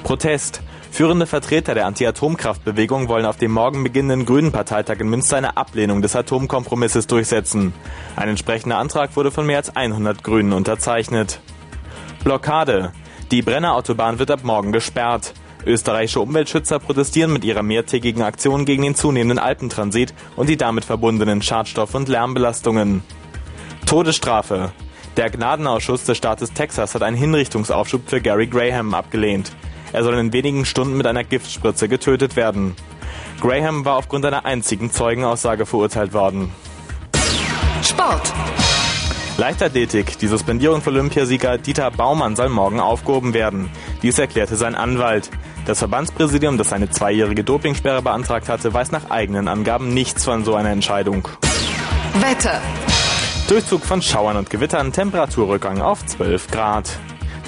[0.02, 0.60] Protest.
[0.90, 6.02] Führende Vertreter der Anti-Atomkraftbewegung wollen auf dem morgen beginnenden Grünen Parteitag in Münster eine Ablehnung
[6.02, 7.72] des Atomkompromisses durchsetzen.
[8.14, 11.40] Ein entsprechender Antrag wurde von mehr als 100 Grünen unterzeichnet.
[12.22, 12.92] Blockade.
[13.32, 15.34] Die Brennerautobahn wird ab morgen gesperrt.
[15.66, 21.42] Österreichische Umweltschützer protestieren mit ihrer mehrtägigen Aktion gegen den zunehmenden Alpentransit und die damit verbundenen
[21.42, 23.02] Schadstoff- und Lärmbelastungen.
[23.86, 24.72] Todesstrafe.
[25.16, 29.52] Der Gnadenausschuss des Staates Texas hat einen Hinrichtungsaufschub für Gary Graham abgelehnt.
[29.92, 32.74] Er soll in wenigen Stunden mit einer Giftspritze getötet werden.
[33.40, 36.50] Graham war aufgrund einer einzigen Zeugenaussage verurteilt worden.
[37.82, 38.32] Sport.
[39.36, 40.18] Leichtathletik.
[40.18, 43.68] Die Suspendierung für Olympiasieger Dieter Baumann soll morgen aufgehoben werden.
[44.02, 45.30] Dies erklärte sein Anwalt.
[45.66, 50.54] Das Verbandspräsidium, das eine zweijährige Dopingsperre beantragt hatte, weiß nach eigenen Angaben nichts von so
[50.54, 51.26] einer Entscheidung.
[52.20, 52.60] Wetter.
[53.48, 56.90] Durchzug von Schauern und Gewittern, Temperaturrückgang auf 12 Grad.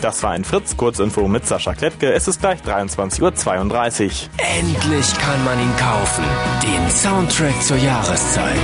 [0.01, 2.13] Das war ein Fritz-Kurzinfo mit Sascha Klettke.
[2.13, 4.13] Es ist gleich 23.32 Uhr.
[4.59, 6.25] Endlich kann man ihn kaufen.
[6.63, 8.57] Den Soundtrack zur Jahreszeit.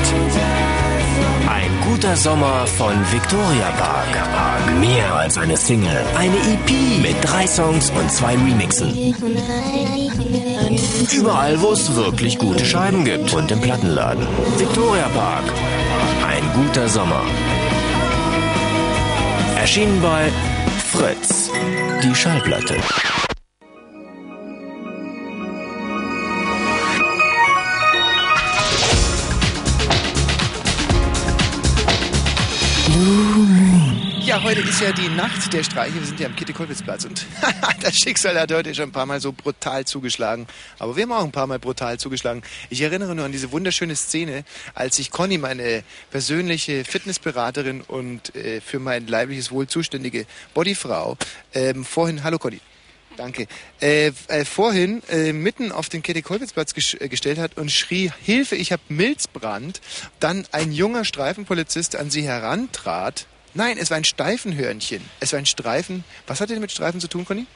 [1.52, 4.80] Ein guter Sommer von Victoria Park.
[4.80, 6.02] Mehr als eine Single.
[6.16, 9.14] Eine EP mit drei Songs und zwei Remixen.
[11.12, 13.34] Überall, wo es wirklich gute Scheiben gibt.
[13.34, 14.26] Und im Plattenladen.
[14.56, 15.44] Victoria Park.
[16.26, 17.22] Ein guter Sommer.
[19.58, 20.30] Erschienen bei
[20.90, 21.50] Fritz.
[22.02, 22.76] Die Schallplatte.
[34.24, 35.94] Ja, heute ist ja die Nacht der Streiche.
[35.94, 37.26] Wir sind ja am Kitty-Kollwitz-Platz und
[37.82, 40.46] das Schicksal hat heute schon ein paar Mal so brutal zugeschlagen.
[40.78, 42.42] Aber wir haben auch ein paar Mal brutal zugeschlagen.
[42.70, 44.44] Ich erinnere nur an diese wunderschöne Szene,
[44.74, 50.24] als ich Conny, meine persönliche Fitnessberaterin und äh, für mein leibliches Wohl zuständige
[50.54, 51.16] Bodyfrau,
[51.52, 52.60] ähm, vorhin, hallo Conny,
[53.16, 53.46] Danke.
[53.80, 58.56] Äh, äh, vorhin äh, mitten auf den Käthe-Kollwitz-Platz ges äh, gestellt hat und schrie, Hilfe,
[58.56, 59.80] ich habe Milzbrand.
[60.20, 63.26] Dann ein junger Streifenpolizist an sie herantrat.
[63.54, 65.02] Nein, es war ein Steifenhörnchen.
[65.20, 66.04] Es war ein Streifen.
[66.26, 67.46] Was hat denn mit Streifen zu tun, Conny?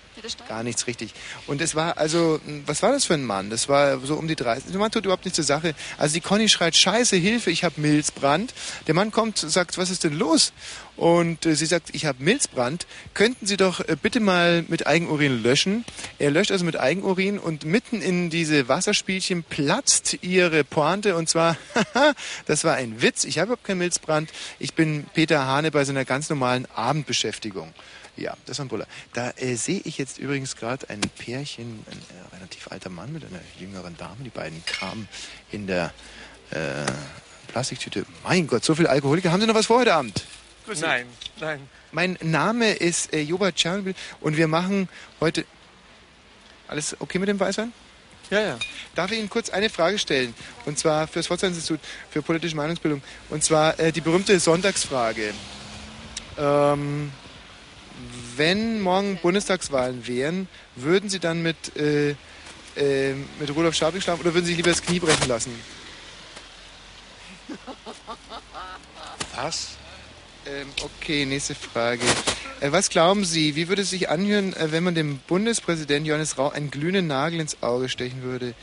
[0.48, 1.12] Gar nichts richtig.
[1.46, 3.50] Und es war also, mh, was war das für ein Mann?
[3.50, 4.70] Das war so um die 30.
[4.70, 5.74] Der Mann tut überhaupt nichts zur Sache.
[5.98, 8.54] Also die Conny schreit, Scheiße, Hilfe, ich habe Milzbrand.
[8.86, 10.52] Der Mann kommt, sagt, was ist denn los?
[10.96, 12.86] Und äh, sie sagt, ich habe Milzbrand.
[13.12, 15.84] Könnten Sie doch äh, bitte mal mit Eigenurin löschen?
[16.18, 21.56] Er löscht also mit Eigenurin und mitten in diese Wasserspielchen platzt ihre Pointe und zwar,
[21.74, 22.14] haha,
[22.46, 23.24] das war ein Witz.
[23.24, 24.30] Ich habe überhaupt keinen Milzbrand.
[24.58, 27.74] Ich bin Peter Hane bei seiner ganz normalen Abendbeschäftigung.
[28.16, 28.86] Ja, das war ein Buller.
[29.12, 33.24] Da äh, sehe ich jetzt übrigens gerade ein Pärchen, ein äh, relativ alter Mann mit
[33.24, 34.16] einer jüngeren Dame.
[34.24, 35.08] Die beiden kamen
[35.52, 35.92] in der
[36.50, 36.86] äh,
[37.48, 38.06] Plastiktüte.
[38.24, 39.32] Mein Gott, so viel Alkoholiker.
[39.32, 40.24] Haben Sie noch was vor heute Abend?
[40.80, 41.06] Nein,
[41.40, 41.68] nein.
[41.92, 44.88] Mein Name ist äh, Joba Tschernobyl und wir machen
[45.20, 45.44] heute...
[46.68, 47.72] Alles okay mit dem Weißwein?
[48.30, 48.58] Ja, ja.
[48.96, 50.34] Darf ich Ihnen kurz eine Frage stellen?
[50.64, 51.78] Und zwar für das Potsdam-Institut
[52.10, 53.02] für politische Meinungsbildung.
[53.30, 55.32] Und zwar äh, die berühmte Sonntagsfrage.
[56.36, 57.12] Ähm,
[58.36, 62.10] wenn morgen Bundestagswahlen wären, würden Sie dann mit, äh,
[62.76, 65.52] äh, mit Rudolf Scharping schlafen oder würden Sie sich lieber das Knie brechen lassen?
[69.34, 69.76] Was?
[70.46, 72.02] Ähm, okay, nächste Frage.
[72.60, 76.38] Äh, was glauben Sie, wie würde es sich anhören, äh, wenn man dem Bundespräsidenten Johannes
[76.38, 78.54] Rau einen glühenden Nagel ins Auge stechen würde?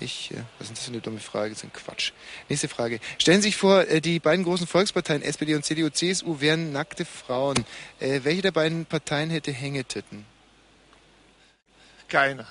[0.00, 1.50] Ich, äh, was ist das für eine dumme Frage?
[1.50, 2.12] Das ist ein Quatsch.
[2.48, 3.00] Nächste Frage.
[3.18, 7.04] Stellen Sie sich vor, äh, die beiden großen Volksparteien, SPD und CDU, CSU, wären nackte
[7.04, 7.64] Frauen.
[8.00, 10.24] Äh, welche der beiden Parteien hätte Hängetitten?
[12.08, 12.46] Keiner.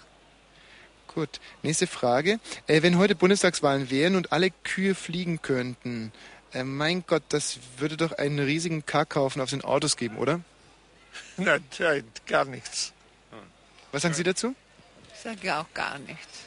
[1.07, 1.39] Gut.
[1.63, 2.39] Nächste Frage.
[2.67, 6.13] Wenn heute Bundestagswahlen wären und alle Kühe fliegen könnten,
[6.53, 10.39] mein Gott, das würde doch einen riesigen Kackhaufen auf den Autos geben, oder?
[11.35, 12.93] Nein, nein, gar nichts.
[13.91, 14.55] Was sagen Sie dazu?
[15.13, 16.45] Ich sage auch gar nichts.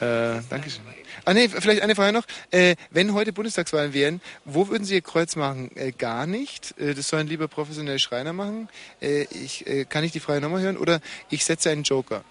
[0.00, 0.82] Äh, Dankeschön.
[1.26, 2.24] Ah nee, vielleicht eine Frage noch.
[2.50, 5.70] Äh, wenn heute Bundestagswahlen wären, wo würden Sie Ihr Kreuz machen?
[5.76, 6.74] Äh, gar nicht.
[6.78, 8.68] Äh, das sollen lieber professionelle Schreiner machen.
[9.02, 10.78] Äh, ich, äh, kann ich die Frage nochmal hören?
[10.78, 12.24] Oder ich setze einen Joker.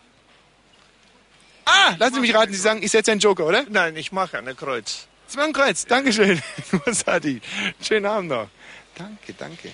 [1.65, 3.63] Ah, lassen Sie mich raten, Sie sagen, ich setze einen Joker, oder?
[3.69, 5.07] Nein, ich mache eine Kreuz.
[5.27, 5.85] Sie machen ein Kreuz.
[5.85, 6.41] Dankeschön.
[6.85, 7.39] Musati.
[7.79, 8.49] Schönen Abend noch.
[8.95, 9.69] Danke, danke.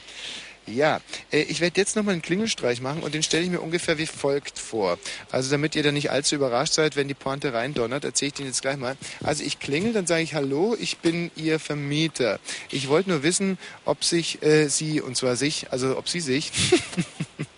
[0.68, 1.00] Ja,
[1.32, 4.08] äh, ich werde jetzt nochmal einen Klingelstreich machen und den stelle ich mir ungefähr wie
[4.08, 4.98] folgt vor.
[5.32, 8.46] Also damit ihr da nicht allzu überrascht seid, wenn die Pointe reindonnert, erzähle ich den
[8.48, 8.98] jetzt gleich mal.
[9.24, 12.40] Also ich klingel, dann sage ich Hallo, ich bin Ihr Vermieter.
[12.72, 16.52] Ich wollte nur wissen, ob sich äh, Sie, und zwar sich, also ob Sie sich...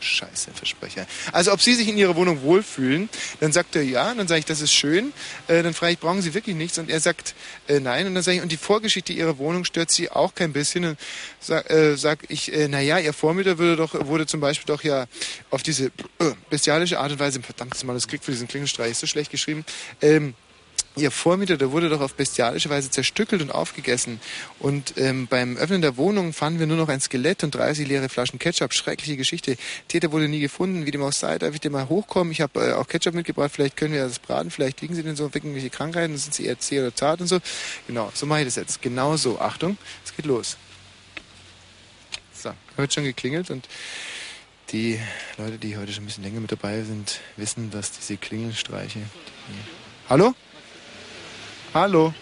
[0.00, 1.06] Scheiße, Versprecher.
[1.32, 3.08] Also ob Sie sich in Ihrer Wohnung wohlfühlen,
[3.40, 5.12] dann sagt er ja, dann sage ich, das ist schön.
[5.48, 6.78] Äh, dann frage ich, brauchen Sie wirklich nichts?
[6.78, 7.34] Und er sagt
[7.66, 8.06] äh, nein.
[8.06, 10.84] Und dann sage ich, und die Vorgeschichte Ihrer Wohnung stört Sie auch kein bisschen.
[10.84, 10.98] Und
[11.40, 15.06] sag, äh, sag ich, äh, naja, Ihr Vormieter würde doch, wurde zum Beispiel doch ja
[15.50, 19.30] auf diese äh, bestialische Art und Weise, verdammtes Manuskript für diesen Klingelstreich, ist so schlecht
[19.30, 19.64] geschrieben,
[20.00, 20.34] ähm,
[20.98, 24.20] Ihr Vormieter, der wurde doch auf bestialische Weise zerstückelt und aufgegessen.
[24.58, 28.08] Und ähm, beim Öffnen der Wohnung fanden wir nur noch ein Skelett und 30 leere
[28.08, 28.74] Flaschen Ketchup.
[28.74, 29.56] Schreckliche Geschichte.
[29.86, 30.86] Täter wurde nie gefunden.
[30.86, 32.32] Wie dem auch sei, darf ich dir mal hochkommen?
[32.32, 33.52] Ich habe äh, auch Ketchup mitgebracht.
[33.54, 34.50] Vielleicht können wir das braten.
[34.50, 36.16] Vielleicht liegen sie denn so auf irgendwelche Krankheiten.
[36.16, 37.38] Sind sie eher zäh oder zart und so.
[37.86, 38.82] Genau, so mache ich das jetzt.
[38.82, 39.38] Genau so.
[39.38, 40.56] Achtung, es geht los.
[42.32, 43.68] So, wird schon geklingelt und
[44.70, 45.00] die
[45.38, 49.00] Leute, die heute schon ein bisschen länger mit dabei sind, wissen, dass diese Klingelstreiche...
[50.08, 50.34] Hallo?
[51.74, 52.14] Hallo.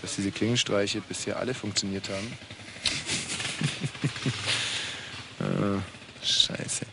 [0.00, 2.38] Dass diese Klingelstreiche bisher alle funktioniert haben.
[5.40, 6.86] äh, scheiße.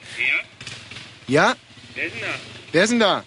[1.27, 1.56] Ja?
[1.95, 2.34] Wer ist denn da?
[2.72, 3.23] Wer ist denn da?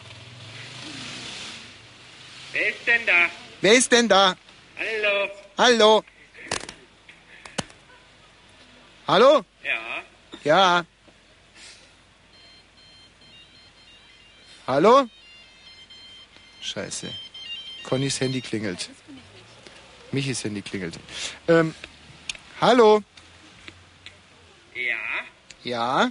[2.53, 3.31] Wer ist denn da?
[3.61, 4.37] Wer ist denn da?
[4.79, 5.31] Hallo.
[5.59, 6.05] Hallo?
[9.07, 9.45] Hallo?
[9.65, 10.03] Ja.
[10.45, 10.85] Ja.
[14.67, 15.09] Hallo?
[16.63, 17.13] Scheiße.
[17.83, 18.89] Connys Handy klingelt.
[20.13, 20.99] Michis Handy klingelt.
[21.49, 21.75] Ähm,
[22.61, 23.03] hallo?
[24.75, 24.97] Ja.
[25.65, 26.11] Ja?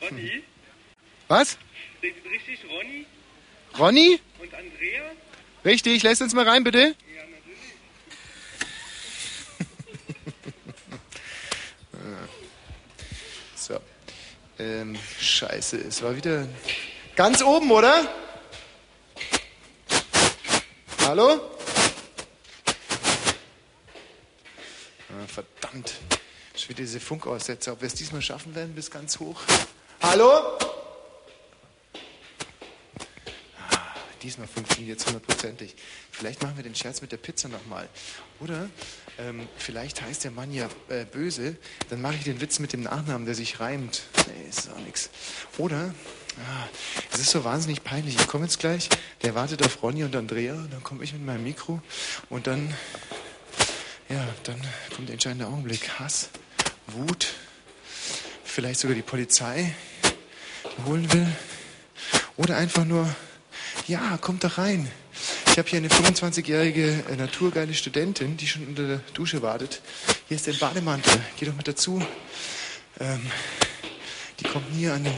[0.00, 0.44] Ronny?
[1.28, 1.58] Was?
[2.02, 3.06] Richtig Ronny
[3.78, 4.20] Ronny?
[4.38, 5.10] und Andrea?
[5.64, 6.94] Richtig, lässt uns mal rein, bitte.
[13.56, 13.80] so.
[14.58, 16.46] Ähm, scheiße, es war wieder
[17.16, 18.08] ganz oben, oder?
[21.06, 21.38] Hallo?
[25.10, 25.92] Ah, verdammt.
[26.56, 27.74] Schon wieder diese Funkaussetzer.
[27.74, 29.42] Ob wir es diesmal schaffen werden bis ganz hoch.
[30.00, 30.56] Hallo?
[33.70, 33.78] Ah,
[34.22, 35.76] diesmal funktioniert es hundertprozentig.
[36.10, 37.86] Vielleicht machen wir den Scherz mit der Pizza nochmal.
[38.40, 38.70] Oder
[39.18, 41.56] ähm, vielleicht heißt der Mann ja äh, böse.
[41.90, 44.04] Dann mache ich den Witz mit dem Nachnamen, der sich reimt.
[44.26, 45.10] Nee, ist auch nichts.
[45.58, 45.94] Oder
[47.12, 48.16] es ist so wahnsinnig peinlich.
[48.16, 48.88] Ich komme jetzt gleich.
[49.22, 50.54] Der wartet auf Ronny und Andrea.
[50.70, 51.80] Dann komme ich mit meinem Mikro.
[52.28, 52.74] Und dann,
[54.08, 54.60] ja, dann
[54.94, 55.98] kommt der entscheidende Augenblick.
[55.98, 56.30] Hass,
[56.88, 57.28] Wut,
[58.44, 59.74] vielleicht sogar die Polizei
[60.86, 61.26] holen will.
[62.36, 63.08] Oder einfach nur,
[63.86, 64.90] ja, kommt doch rein.
[65.46, 69.82] Ich habe hier eine 25-jährige äh, naturgeile Studentin, die schon unter der Dusche wartet.
[70.26, 71.20] Hier ist der Bademantel.
[71.38, 72.04] Geh doch mit dazu.
[72.98, 73.30] Ähm,
[74.40, 75.14] die kommt hier an den,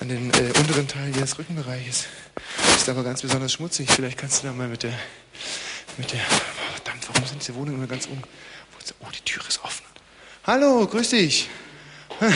[0.00, 2.06] an den äh, unteren Teil ihres Rückenbereiches.
[2.76, 3.90] Ist aber ganz besonders schmutzig.
[3.90, 4.98] Vielleicht kannst du da mal mit der,
[5.96, 6.20] mit der,
[6.74, 8.22] verdammt, warum sind diese Wohnungen immer ganz um?
[9.00, 9.84] Oh, die Tür ist offen.
[10.44, 11.48] Hallo, grüß dich.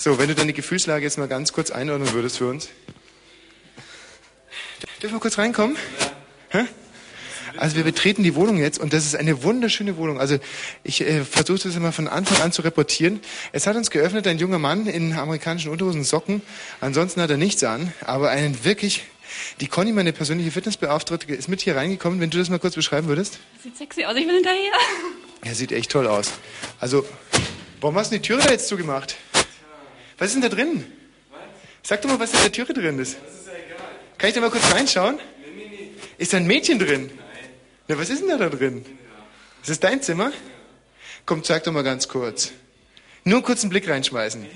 [0.00, 2.68] So, wenn du deine Gefühlslage jetzt mal ganz kurz einordnen würdest für uns.
[5.02, 5.76] Dürfen wir kurz reinkommen?
[6.50, 6.66] Hä?
[7.58, 10.20] Also wir betreten die Wohnung jetzt und das ist eine wunderschöne Wohnung.
[10.20, 10.38] Also
[10.84, 13.20] ich äh, versuche das immer von Anfang an zu reportieren.
[13.50, 16.40] Es hat uns geöffnet ein junger Mann in amerikanischen Unterhosen und Socken.
[16.80, 19.04] Ansonsten hat er nichts an, aber einen wirklich...
[19.60, 22.20] Die Conny, meine persönliche Fitnessbeauftragte, ist mit hier reingekommen.
[22.20, 23.38] Wenn du das mal kurz beschreiben würdest.
[23.62, 24.72] Sieht sexy aus, ich will hinterher.
[25.42, 26.32] Er sieht echt toll aus.
[26.80, 27.04] Also,
[27.80, 29.16] warum hast du die Türe da jetzt zugemacht?
[30.16, 30.86] Was ist denn da drin?
[31.82, 33.16] Sag doch mal, was in der Türe drin ist.
[34.16, 35.18] Kann ich da mal kurz reinschauen?
[36.16, 37.10] Ist da ein Mädchen drin?
[37.88, 38.84] Na, was ist denn da, da drin?
[39.62, 40.30] Ist das dein Zimmer?
[41.24, 42.52] Komm, zeig doch mal ganz kurz.
[43.24, 44.46] Nur einen kurzen Blick reinschmeißen.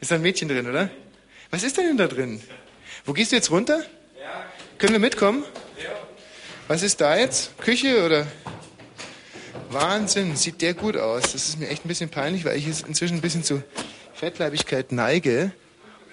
[0.00, 0.90] Ist da ein Mädchen drin, oder?
[1.50, 2.40] Was ist denn da drin?
[3.04, 3.82] Wo gehst du jetzt runter?
[4.78, 5.44] Können wir mitkommen?
[6.68, 7.58] Was ist da jetzt?
[7.58, 8.26] Küche oder?
[9.70, 11.32] Wahnsinn, sieht der gut aus.
[11.32, 13.62] Das ist mir echt ein bisschen peinlich, weil ich jetzt inzwischen ein bisschen zu
[14.14, 15.52] Fettleibigkeit neige.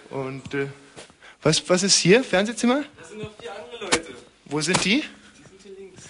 [0.09, 0.67] Und äh,
[1.41, 2.23] was, was ist hier?
[2.23, 2.83] Fernsehzimmer?
[2.99, 4.15] Das sind noch vier andere Leute.
[4.45, 5.01] Wo sind die?
[5.01, 6.03] Die sind hier links.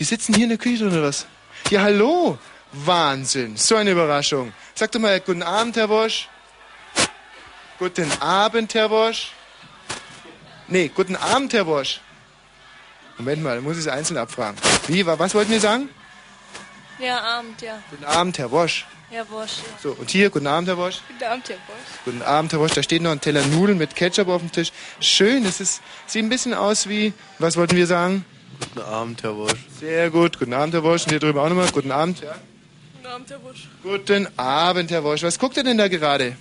[0.00, 1.26] Die sitzen hier in der Küche drin, oder was?
[1.70, 2.36] Ja, hallo!
[2.72, 4.52] Wahnsinn, so eine Überraschung.
[4.74, 6.28] Sag doch mal guten Abend, Herr Wosch.
[7.78, 9.32] Guten Abend, Herr Wosch.
[10.68, 12.00] Nee, guten Abend, Herr Wosch.
[13.18, 14.56] Moment mal, dann muss ich es einzeln abfragen.
[14.86, 15.88] Wie, wa- was wollten wir sagen?
[16.98, 17.82] Ja, Abend, ja.
[17.90, 18.86] Guten Abend, Herr Wosch.
[19.10, 19.58] Ja, Bosch.
[19.58, 19.78] Ja.
[19.82, 21.00] So, und hier, guten Abend, Herr Wosch.
[21.08, 22.04] Guten Abend, Herr Bosch.
[22.04, 22.72] Guten Abend, Herr Wosch.
[22.72, 24.70] Da steht noch ein Teller Nudeln mit Ketchup auf dem Tisch.
[25.00, 28.24] Schön, das ist, sieht ein bisschen aus wie, was wollten wir sagen?
[28.60, 29.58] Guten Abend, Herr Wosch.
[29.80, 30.38] Sehr gut.
[30.38, 31.04] Guten Abend, Herr Wosch.
[31.04, 31.68] Und hier drüben auch nochmal.
[31.72, 32.20] Guten Abend.
[32.20, 32.34] Ja.
[32.96, 33.68] Guten Abend, Herr Bosch.
[33.82, 35.22] Guten Abend, Herr Wosch.
[35.22, 36.36] Was guckt er denn da gerade?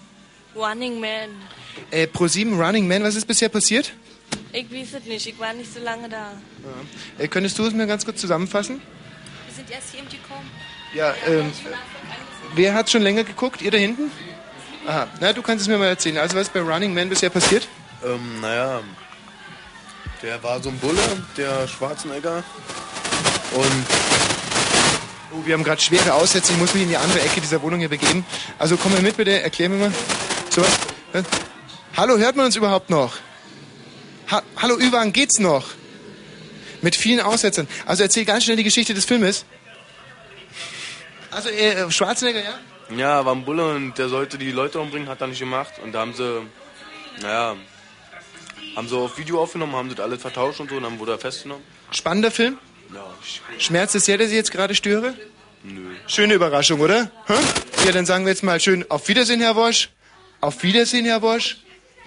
[0.55, 1.29] Running Man.
[1.91, 3.93] Äh, Pro7 Running Man, was ist bisher passiert?
[4.51, 6.31] Ich weiß es nicht, ich war nicht so lange da.
[7.17, 8.81] Äh, könntest du es mir ganz kurz zusammenfassen?
[9.47, 10.49] Wir sind erst hier im gekommen.
[10.93, 11.51] Ja, ähm,
[12.55, 13.61] wer hat schon länger geguckt?
[13.61, 14.11] Ihr da hinten?
[14.87, 16.17] Aha, na, du kannst es mir mal erzählen.
[16.17, 17.67] Also, was ist bei Running Man bisher passiert?
[18.03, 18.81] Ähm, naja,
[20.21, 21.01] der war so ein Bulle,
[21.37, 22.43] der Schwarzenegger.
[23.53, 23.85] Und
[25.31, 26.53] Oh, wir haben gerade schwere Aussätze.
[26.53, 28.25] Ich muss mich in die andere Ecke dieser Wohnung hier begeben.
[28.57, 29.41] Also, komm mal mit, bitte.
[29.41, 29.91] Erklär mir mal.
[30.49, 30.73] So was.
[31.13, 31.23] Äh,
[31.95, 33.17] Hallo, hört man uns überhaupt noch?
[34.31, 35.67] Ha Hallo, Üwan, geht's noch?
[36.81, 37.67] Mit vielen Aussetzern.
[37.85, 39.45] Also, erzähl ganz schnell die Geschichte des Filmes.
[41.29, 42.97] Also, äh, Schwarzenegger, ja?
[42.97, 45.73] ja, war ein Bulle und der sollte die Leute umbringen, hat er nicht gemacht.
[45.83, 46.41] Und da haben sie,
[47.21, 47.55] naja,
[48.75, 51.19] haben sie auf Video aufgenommen, haben das alles vertauscht und so und dann wurde er
[51.19, 51.63] festgenommen.
[51.91, 52.57] Spannender Film?
[52.93, 53.05] Ja,
[53.57, 55.13] Schmerzt es sehr, dass ich jetzt gerade störe?
[55.63, 55.91] nö.
[56.07, 57.11] Schöne Überraschung, oder?
[57.27, 57.33] Hä?
[57.85, 59.89] Ja, dann sagen wir jetzt mal schön auf Wiedersehen, Herr Wosch.
[60.41, 61.57] Auf Wiedersehen, Herr Wosch.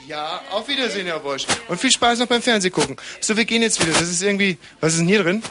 [0.08, 1.44] Ja, auf Wiedersehen, Herr Wosch.
[1.68, 2.96] Und viel Spaß noch beim Fernsehgucken.
[3.20, 3.92] So, wir gehen jetzt wieder.
[3.92, 4.58] Das ist irgendwie...
[4.80, 5.42] Was ist denn hier drin?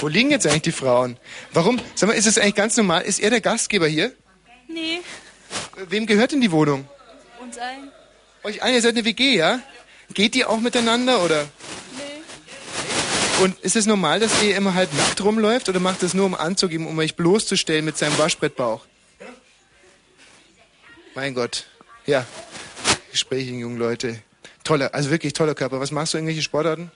[0.00, 1.16] Wo liegen jetzt eigentlich die Frauen?
[1.52, 1.80] Warum?
[1.94, 3.02] Sag mal, ist das eigentlich ganz normal?
[3.02, 4.12] Ist er der Gastgeber hier?
[4.68, 5.00] Nee,
[5.88, 6.88] Wem gehört denn die Wohnung?
[7.40, 7.90] uns ein.
[8.44, 9.60] Euch ein, ihr seid eine WG, ja?
[10.14, 11.48] Geht ihr auch miteinander, oder?
[11.96, 13.44] Nee.
[13.44, 16.34] Und ist es normal, dass ihr immer halt nackt rumläuft oder macht es nur, um
[16.34, 18.84] anzugeben, um euch bloßzustellen mit seinem Waschbrettbauch?
[21.14, 21.66] Mein Gott.
[22.06, 22.26] Ja.
[23.10, 24.22] Gespräche, jungen Leute.
[24.64, 25.80] Toller, also wirklich toller Körper.
[25.80, 26.90] Was machst du, irgendwelche Sportarten?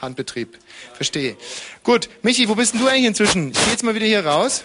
[0.00, 0.58] Handbetrieb.
[0.94, 1.36] Verstehe.
[1.82, 3.52] Gut, Michi, wo bist denn du eigentlich inzwischen?
[3.52, 4.64] Ich gehe jetzt mal wieder hier raus.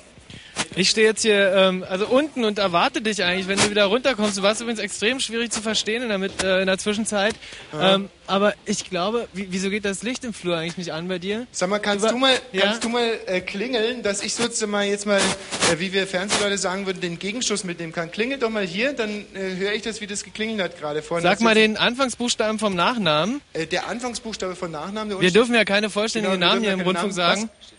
[0.74, 4.38] Ich stehe jetzt hier ähm, also unten und erwarte dich eigentlich, wenn du wieder runterkommst.
[4.38, 7.36] Du warst übrigens extrem schwierig zu verstehen in der, Mit- äh, in der Zwischenzeit.
[7.74, 7.96] Ja.
[7.96, 11.20] Ähm, aber ich glaube, wie, wieso geht das Licht im Flur eigentlich nicht an bei
[11.20, 11.46] dir?
[11.52, 12.62] Sag mal, kannst Über- du mal, Ja?
[12.68, 16.58] kannst du mal äh, klingeln, dass ich sozusagen mal jetzt mal, äh, wie wir Fernsehleute
[16.58, 18.10] sagen würden, den Gegenschuss mitnehmen kann?
[18.10, 21.24] Klingelt doch mal hier, dann äh, höre ich das, wie das geklingelt hat gerade vorhin.
[21.24, 23.42] Sag mal den Anfangsbuchstaben vom Nachnamen.
[23.52, 25.10] Äh, der Anfangsbuchstabe von Nachnamen.
[25.10, 27.42] Der Wir dürfen ja keine vollständigen Genau, Namen hier im Rundfunk keine sagen.
[27.42, 27.76] So,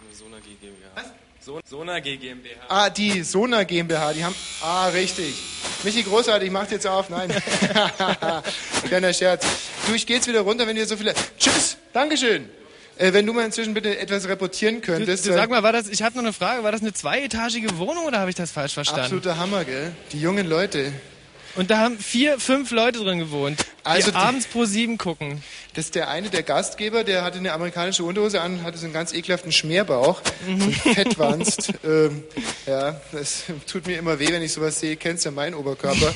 [1.69, 2.61] Sona GmbH.
[2.69, 4.35] Ah, die Sona GmbH, die haben.
[4.63, 5.35] Ah, richtig.
[5.83, 7.11] Michi, großartig, macht jetzt auf.
[7.11, 7.31] Nein.
[8.87, 9.45] Kleiner Scherz.
[9.87, 11.15] Du, ich geh jetzt wieder runter, wenn ihr so viele.
[11.39, 12.49] Tschüss, Dankeschön.
[12.99, 15.27] Äh, wenn du mal inzwischen bitte etwas reportieren Du, könntest.
[15.27, 18.05] du, sag mal, war das, ich habe noch eine Frage, war das eine zweietagige Wohnung
[18.05, 19.03] oder habe ich das falsch verstanden?
[19.05, 19.93] Absoluter Hammer, gell?
[20.13, 20.93] Die jungen Leute.
[21.55, 23.59] Und da haben vier, fünf Leute drin gewohnt.
[23.85, 25.43] Also die abends pro sieben gucken.
[25.75, 28.93] Das ist der eine, der Gastgeber, der hatte eine amerikanische Unterhose an hatte so einen
[28.93, 30.21] ganz ekelhaften Schmierbauch.
[30.47, 30.73] Mhm.
[30.73, 31.73] Fettwanst.
[31.85, 32.23] ähm,
[32.67, 34.97] ja, das tut mir immer weh, wenn ich sowas sehe.
[34.97, 36.15] Kennst ja meinen Oberkörper.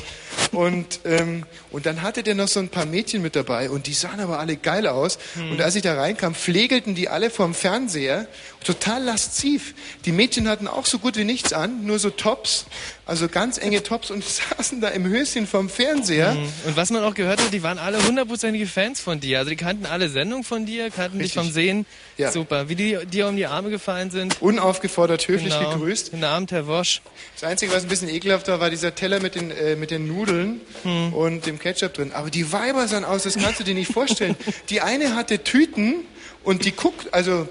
[0.52, 3.94] Und, ähm, und dann hatte der noch so ein paar Mädchen mit dabei und die
[3.94, 5.18] sahen aber alle geil aus.
[5.34, 5.52] Mhm.
[5.52, 8.28] Und als ich da reinkam, pflegelten die alle vorm Fernseher.
[8.64, 9.74] Total lasziv.
[10.04, 12.66] Die Mädchen hatten auch so gut wie nichts an, nur so Tops.
[13.08, 14.24] Also ganz enge Tops und
[14.58, 16.34] saßen da im Höschen vorm Fernseher.
[16.34, 16.48] Mhm.
[16.66, 19.38] Und was man auch gehört hat, die waren alle hundertprozentige Fans von dir.
[19.38, 21.42] Also die kannten alle Sendungen von dir, kannten dich Richtig.
[21.42, 21.86] vom Sehen.
[22.18, 22.32] Ja.
[22.32, 22.68] Super.
[22.68, 24.42] Wie die dir um die Arme gefallen sind.
[24.42, 25.70] Unaufgefordert höflich Genau.
[25.74, 26.10] gegrüßt.
[26.10, 27.00] Guten Abend, Herr Wosch.
[27.34, 30.08] Das Einzige, was ein bisschen ekelhaft war, war dieser Teller mit den, äh, mit den
[30.08, 31.12] Nudeln Hm.
[31.12, 32.10] und dem Ketchup drin.
[32.12, 34.34] Aber die Weiber sahen aus, das kannst du dir nicht vorstellen.
[34.68, 35.94] Die eine hatte Tüten
[36.42, 37.46] und die guckt, also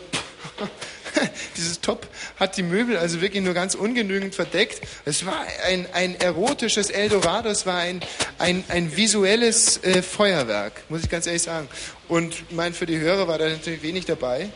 [1.57, 4.81] dieses Top hat die Möbel also wirklich nur ganz ungenügend verdeckt.
[5.05, 8.01] Es war ein, ein erotisches Eldorado, es war ein,
[8.37, 11.67] ein, ein visuelles äh, Feuerwerk, muss ich ganz ehrlich sagen.
[12.07, 14.49] Und ich meine, für die Hörer war da natürlich wenig dabei.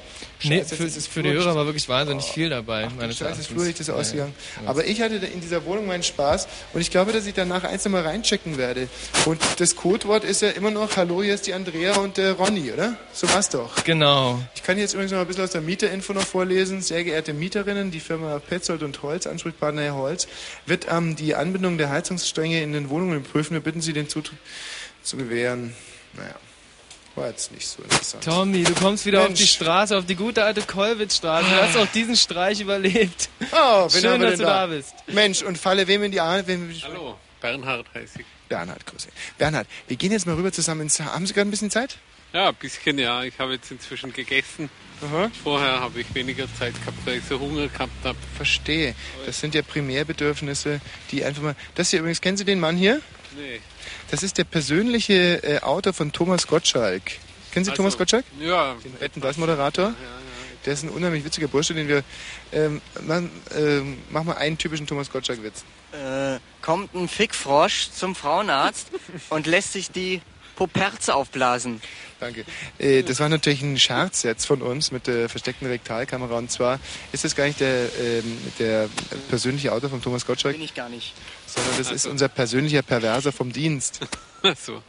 [0.44, 1.32] Nee, Scheiße, für, jetzt ist für die.
[1.32, 2.88] Hörer war wirklich wahnsinnig viel dabei.
[2.98, 3.48] meines Scheiße, das.
[3.48, 4.34] Flurlicht ist ausgegangen.
[4.64, 4.70] Ja.
[4.70, 7.84] Aber ich hatte in dieser Wohnung meinen Spaß und ich glaube, dass ich danach eins
[7.84, 8.88] nochmal reinchecken werde.
[9.26, 12.72] Und das Codewort ist ja immer noch Hallo, hier ist die Andrea und der Ronny,
[12.72, 12.98] oder?
[13.14, 13.84] So war's doch.
[13.84, 14.40] Genau.
[14.56, 16.82] Ich kann jetzt übrigens noch ein bisschen aus der Mieterinfo noch vorlesen.
[16.82, 20.28] Sehr geehrte Mieterinnen, die Firma Petzold und Holz, Ansprechpartner Herr Holz,
[20.66, 23.54] wird ähm, die Anbindung der Heizungsstränge in den Wohnungen prüfen.
[23.54, 24.38] Wir bitten Sie, den Zutritt
[25.04, 25.74] zu gewähren.
[26.14, 26.36] Naja,
[27.20, 28.24] war jetzt nicht so interessant.
[28.24, 29.40] Tommy, du kommst wieder auf Mensch.
[29.40, 31.50] die Straße, auf die gute alte Kollwitzstraße.
[31.50, 33.30] Du hast auch diesen Streich überlebt.
[33.52, 34.94] Oh, wen Schön, haben wir dass denn du da bist.
[35.08, 36.48] Mensch, und falle wem in die Arme?
[36.48, 38.26] Wem, Hallo, Bernhard heiße ich.
[38.48, 39.10] Bernhard, Grüße.
[39.38, 41.00] Bernhard, wir gehen jetzt mal rüber zusammen ins...
[41.00, 41.98] Haben Sie gerade ein bisschen Zeit?
[42.34, 43.24] Ja, ein bisschen ja.
[43.24, 44.70] Ich habe jetzt inzwischen gegessen.
[45.44, 48.18] Vorher habe ich weniger Zeit gehabt, weil ich so Hunger gehabt habe.
[48.36, 48.96] Verstehe.
[49.26, 50.82] Das sind ja Primärbedürfnisse,
[51.12, 51.56] die einfach mal...
[51.76, 53.02] Das hier übrigens, kennen Sie den Mann hier?
[53.38, 53.62] Nee.
[54.12, 57.04] Das ist der persönliche äh, Autor von Thomas Gottschalk.
[57.52, 58.26] Kennen Sie Also, Thomas Gottschalk?
[58.40, 58.76] Ja.
[58.84, 59.94] Den Wetten, das Moderator?
[60.66, 62.04] Der ist ein unheimlich witziger Bursche, den wir...
[62.52, 65.64] Ähm, man, ähm, mach mal einen typischen Thomas Gottschalk-Witz.
[65.94, 68.90] Äh, kommt ein Fickfrosch zum Frauenarzt
[69.30, 70.22] und lässt sich die
[70.56, 71.82] Poperze aufblasen.
[72.20, 72.44] Danke.
[72.78, 76.38] Äh, das war natürlich ein Scherz jetzt von uns mit der versteckten Rektalkamera.
[76.38, 76.80] Und zwar
[77.14, 78.90] ist das gar nicht der, ähm, der
[79.30, 81.14] persönliche Autor von Thomas Gottschalk, Bin ich gar nicht.
[81.50, 84.00] Sondern das ist unser persönlicher Perverser vom Dienst.
[84.42, 84.82] Ach so.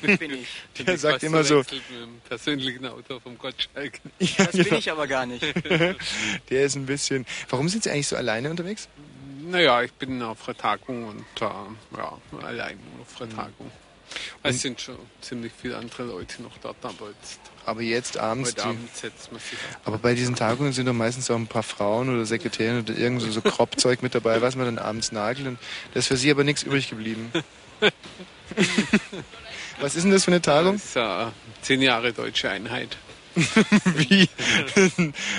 [0.00, 0.48] Bin ich.
[0.84, 4.00] Der ich sagt immer so- Mit dem persönlichen Autor vom Gottschalk.
[4.20, 5.42] Ja, Das bin ich aber gar nicht.
[6.50, 7.26] Der ist ein bisschen.
[7.50, 8.88] Warum sind Sie eigentlich so alleine unterwegs?
[9.44, 13.26] Naja, ich bin auf einer Tagung und äh, ja, allein auf Mhm.
[13.26, 13.70] einer Tagung.
[14.42, 18.54] Es sind schon ziemlich viele andere Leute noch dort, aber jetzt, Aber jetzt abends.
[18.54, 19.80] Die, Abend setzt man sich ab.
[19.84, 23.22] aber bei diesen Tagungen sind doch meistens auch ein paar Frauen oder Sekretärinnen oder irgend
[23.22, 25.46] so, so Kropfzeug mit dabei, was man dann abends nagelt.
[25.46, 25.58] Und
[25.92, 27.30] da ist für Sie aber nichts übrig geblieben.
[29.80, 30.74] was ist denn das für eine Tagung?
[30.74, 31.26] Das ist äh,
[31.62, 32.96] zehn Jahre deutsche Einheit.
[33.96, 34.28] Wie?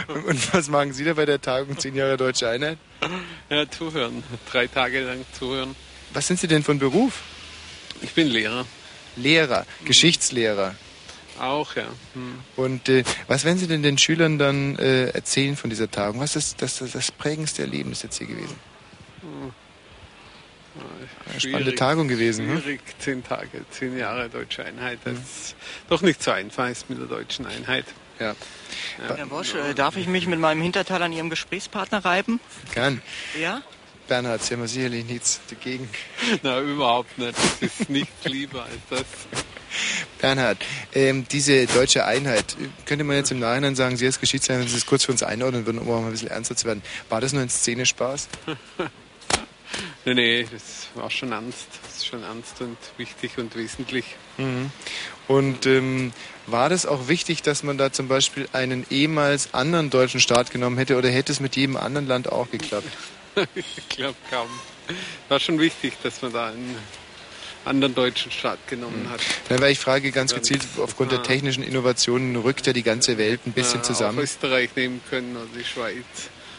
[0.08, 2.78] Und was machen Sie da bei der Tagung 10 Jahre Deutsche Einheit?
[3.50, 4.24] Ja, zuhören.
[4.52, 5.76] Drei Tage lang zuhören.
[6.14, 7.22] Was sind Sie denn von Beruf?
[8.02, 8.66] Ich bin Lehrer.
[9.16, 10.76] Lehrer, Geschichtslehrer.
[11.44, 11.88] Auch, ja.
[12.14, 12.40] Hm.
[12.56, 16.22] Und äh, was werden Sie denn den Schülern dann äh, erzählen von dieser Tagung?
[16.22, 18.56] Was ist das, das, das prägendste Erlebnis jetzt hier gewesen?
[21.30, 22.61] Eine spannende Tagung gewesen, hm?
[22.61, 24.99] Schwierig, zehn Tage, zehn Jahre deutsche Einheit.
[25.03, 25.56] Das ist
[25.90, 27.86] doch nicht so einfach ist mit der deutschen Einheit.
[28.20, 28.36] Ja.
[29.07, 32.40] Herr Bosch, äh, darf ich mich mit meinem Hinterteil an Ihrem Gesprächspartner reiben?
[32.74, 33.02] Gern.
[33.40, 33.61] Ja?
[34.08, 35.90] Bernhard, Sie haben sicherlich nichts dagegen.
[36.44, 37.34] Na, überhaupt nicht.
[37.38, 39.06] Das ist nichts lieber als das.
[40.20, 40.58] Bernhard,
[40.94, 42.56] ähm, diese deutsche Einheit,
[42.86, 45.24] könnte man jetzt im Nachhinein sagen, Sie als Geschichtslehrer, wenn Sie das kurz für uns
[45.24, 48.30] einordnen würden, um auch mal ein bisschen ernster zu werden, war das nur ein Szenespaß?
[50.06, 51.68] Nee, nee, das war schon ernst.
[51.82, 54.06] Das ist schon ernst und wichtig und wesentlich.
[54.38, 54.70] Mhm.
[55.28, 56.12] Und ähm,
[56.46, 60.78] war das auch wichtig, dass man da zum Beispiel einen ehemals anderen deutschen Staat genommen
[60.78, 62.90] hätte oder hätte es mit jedem anderen Land auch geklappt?
[63.55, 64.49] ich glaube kaum.
[65.30, 66.76] War schon wichtig, dass man da einen
[67.65, 69.22] anderen deutschen Staat genommen hat.
[69.49, 71.23] Nein, weil ich frage ganz gezielt, aufgrund der Ah.
[71.23, 74.19] technischen Innovationen rückt ja die ganze Welt ein bisschen Ja, zusammen.
[74.19, 76.05] Auch Österreich nehmen können oder die Schweiz.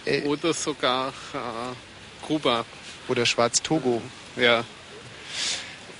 [0.06, 0.22] Äh.
[0.22, 2.64] oder sogar äh, Kuba.
[3.09, 4.01] Oder Schwarz-Togo.
[4.36, 4.64] Ja.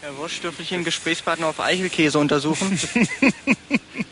[0.03, 2.79] Herr Bosch, dürfte ich Ihren Gesprächspartner auf Eichelkäse untersuchen?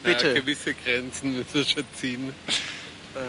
[0.04, 0.34] Ja, Bitte.
[0.34, 2.34] gewisse Grenzen müssen wir schon ziehen.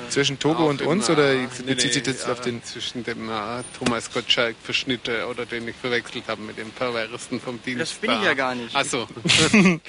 [0.10, 1.34] Zwischen Togo Auch und uns oder
[1.66, 2.64] bezieht sich nee, das auf den...
[2.64, 7.62] Zwischen dem äh, Thomas Gottschalk Verschnitte oder den ich verwechselt habe mit dem Perversen vom
[7.64, 7.82] Dienst.
[7.82, 8.76] Das bin ich ja gar nicht.
[8.76, 9.08] Achso.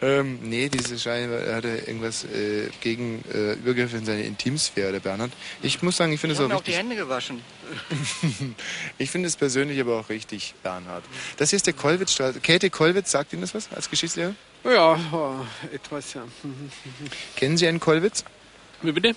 [0.00, 5.00] ähm, nee, diese Scheine er hatte irgendwas äh, gegen äh, Übergriffe in seine Intimsphäre, der
[5.00, 5.32] Bernhard.
[5.62, 6.90] Ich muss sagen, ich finde Ich es habe auch mir auch die richtig.
[6.90, 7.42] Hände gewaschen.
[8.98, 11.04] ich finde es persönlich aber auch richtig, Bernhard.
[11.36, 12.40] Das hier ist der Kollwitzstraße.
[12.40, 14.34] Käthe Kollwitz, sagt Ihnen das was als Geschichtslehrer?
[14.64, 16.24] Ja, äh, etwas, ja.
[17.36, 18.24] Kennen Sie einen Kollwitz?
[18.82, 19.16] Wie bitte?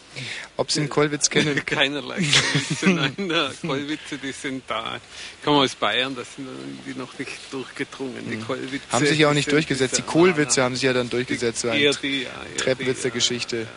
[0.57, 1.55] Ob Sie einen Kollwitz kennen?
[1.65, 4.95] Keinerlei Kollwitze, nein, Kollwitze, die sind da.
[5.37, 8.29] Ich komme aus Bayern, das sind irgendwie noch nicht durchgedrungen.
[8.29, 8.85] Die Kollwitze.
[8.87, 8.91] Mhm.
[8.91, 9.97] Haben sich ja auch die nicht durchgesetzt.
[9.97, 11.61] Die Kohlwitze haben sich ja dann durchgesetzt.
[11.61, 13.67] So ein eher die, ja, eher Treppenwitz der Geschichte.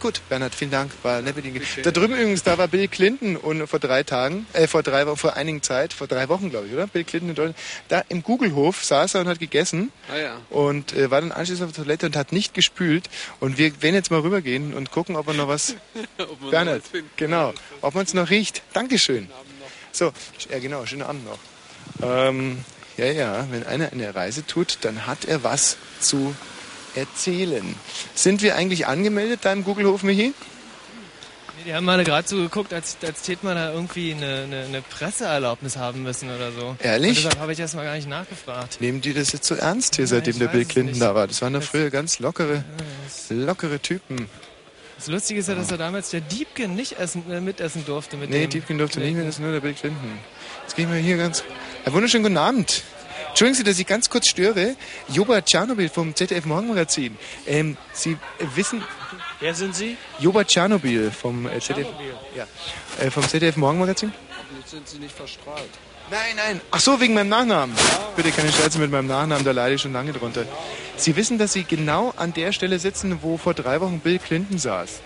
[0.00, 0.92] Gut, Bernhard, vielen Dank.
[1.02, 1.60] War nett mit Ihnen.
[1.82, 5.16] Da drüben übrigens, da war Bill Clinton und vor drei Tagen, äh, vor drei Wochen,
[5.16, 6.86] vor einigen Zeit, vor drei Wochen, glaube ich, oder?
[6.86, 7.58] Bill Clinton in Deutschland.
[7.88, 10.36] Da im Google-Hof saß er und hat gegessen Ah ja.
[10.50, 13.10] und äh, war dann anschließend auf der Toilette und hat nicht gespült.
[13.40, 15.74] Und wir werden jetzt mal rübergehen und gucken, ob er noch was.
[15.94, 17.52] Man noch Bernhard, was genau.
[17.80, 18.62] Ob man es noch riecht.
[18.72, 19.28] Dankeschön.
[19.90, 20.12] So,
[20.50, 21.38] ja genau, schönen Abend noch.
[22.02, 22.64] Ähm,
[22.96, 26.34] ja, ja, wenn einer eine Reise tut, dann hat er was zu
[26.98, 27.74] erzählen.
[28.14, 30.34] Sind wir eigentlich angemeldet da im Google-Hof, Michi?
[31.66, 34.80] Die haben mal gerade so geguckt, als, als hätte man da irgendwie eine, eine, eine
[34.80, 36.76] Presseerlaubnis haben müssen oder so.
[36.78, 37.18] Ehrlich?
[37.18, 38.80] Und deshalb habe ich erst mal gar nicht nachgefragt.
[38.80, 41.26] Nehmen die das jetzt so ernst hier, seitdem ich der Bill Clinton da war?
[41.26, 42.64] Das waren doch früher ganz lockere,
[43.28, 44.28] lockere Typen.
[44.96, 48.30] Das Lustige ist ja, dass er damals der Diebken nicht essen, äh, mitessen durfte mit
[48.30, 48.50] Nee, dem.
[48.50, 50.18] Diebkin durfte nicht mehr, das ist nur der Bill Clinton.
[50.62, 51.44] Jetzt gehen wir hier ganz...
[51.84, 52.82] Einen wunderschönen guten Abend.
[53.28, 54.76] Entschuldigen Sie, dass ich ganz kurz störe.
[55.08, 57.16] Joba Tschernobyl vom ZDF Morgenmagazin.
[57.46, 58.16] Ähm, Sie
[58.54, 58.82] wissen...
[59.40, 59.96] Wer sind Sie?
[60.18, 61.86] Joba Tschernobyl vom äh, ZDF...
[61.86, 62.14] Tschernobyl.
[62.34, 62.46] Ja,
[63.00, 64.12] äh, vom ZDF Morgenmagazin?
[64.58, 65.70] Jetzt sind Sie nicht verstrahlt.
[66.10, 66.60] Nein, nein.
[66.70, 67.76] Ach so, wegen meinem Nachnamen.
[68.16, 70.46] Bitte keine Scherze mit meinem Nachnamen, da leide ich schon lange drunter.
[70.96, 74.58] Sie wissen, dass Sie genau an der Stelle sitzen, wo vor drei Wochen Bill Clinton
[74.58, 75.00] saß.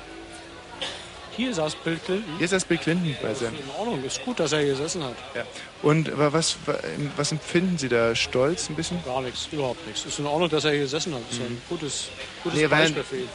[1.37, 2.37] Hier saß Bill Clinton.
[2.39, 3.55] Hier saß Bill Clinton bei seinem...
[3.55, 5.15] In Ordnung, ist gut, dass er hier gesessen hat.
[5.35, 5.45] Ja.
[5.83, 6.79] Und wa- was, wa-
[7.17, 8.15] was empfinden Sie da?
[8.15, 9.03] Stolz ein bisschen?
[9.05, 10.05] Gar nichts, überhaupt nichts.
[10.05, 11.23] Ist in Ordnung, dass er hier gesessen hat.
[11.31, 12.09] Ist ein gutes,
[12.45, 13.29] gutes Nee, Beispiel für ihn.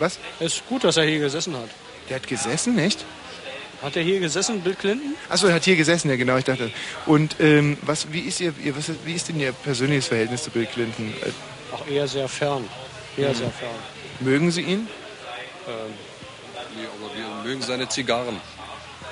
[0.00, 0.18] Was?
[0.40, 1.68] Ist gut, dass er hier gesessen hat.
[2.08, 3.04] Der hat gesessen, nicht?
[3.82, 5.14] Hat er hier gesessen, Bill Clinton?
[5.28, 6.70] Achso, er hat hier gesessen, ja genau, ich dachte.
[7.04, 10.50] Und ähm, was, wie, ist ihr, ihr, was, wie ist denn Ihr persönliches Verhältnis zu
[10.50, 11.12] Bill Clinton?
[11.72, 12.64] Auch eher sehr fern.
[13.16, 13.34] Eher Mhm.
[13.34, 13.70] sehr fern.
[14.20, 14.88] mögen Sie ihn?
[15.68, 15.74] Ähm,
[17.46, 18.40] mögen seine Zigarren.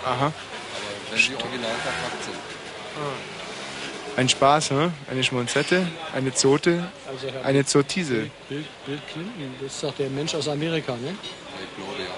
[0.05, 0.27] Aha.
[0.27, 0.33] Aber
[1.11, 2.37] wenn sie original verpackt sind.
[4.17, 4.93] Ein Spaß, ne?
[5.11, 8.31] Eine Schmonzette, eine Zote, Also Herr eine Zotise.
[8.49, 11.17] Bill, Bill Clinton, das ist doch der Mensch aus Amerika, ne?
[11.19, 12.15] Ich glaube ja.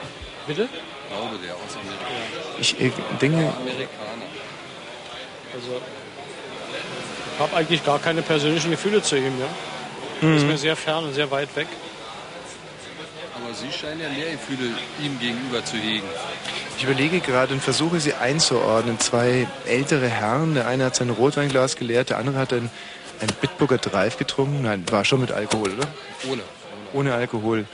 [0.46, 0.62] Bitte?
[0.64, 2.06] Ich glaube der aus Amerika.
[2.58, 2.90] Ich äh,
[3.20, 4.26] denke, Amerikaner.
[5.54, 5.80] Also,
[7.32, 9.48] ich habe eigentlich gar keine persönlichen Gefühle zu ihm, ja?
[10.26, 10.36] Mhm.
[10.36, 11.68] Ist mir sehr fern und sehr weit weg.
[13.46, 14.70] Aber Sie scheinen ja mehr Gefühle
[15.00, 16.06] ihm gegenüber zu hegen.
[16.76, 18.98] ich überlege gerade und versuche sie einzuordnen.
[18.98, 22.68] Zwei ältere Herren, der eine hat sein Rotweinglas geleert, der andere hat ein,
[23.20, 24.62] ein Bitburger Drive getrunken.
[24.62, 25.86] Nein, war schon mit Alkohol, oder?
[26.28, 26.42] Ohne.
[26.92, 27.66] Ohne Alkohol.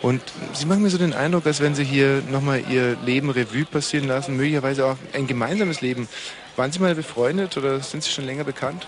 [0.00, 0.22] Und
[0.54, 4.08] sie machen mir so den Eindruck, als wenn sie hier nochmal ihr Leben Revue passieren
[4.08, 6.08] lassen, möglicherweise auch ein gemeinsames Leben.
[6.56, 8.86] Waren Sie mal befreundet oder sind Sie schon länger bekannt?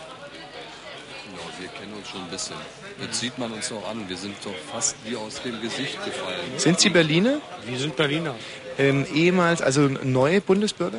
[1.34, 2.56] Ja, wir kennen uns schon ein bisschen.
[3.02, 4.08] Jetzt sieht man uns noch an.
[4.08, 6.58] Wir sind doch fast wie aus dem Gesicht gefallen.
[6.58, 7.40] Sind Sie Berliner?
[7.66, 8.34] Wir sind Berliner.
[8.78, 10.98] Ähm, ehemals, also neue Bundesbürger?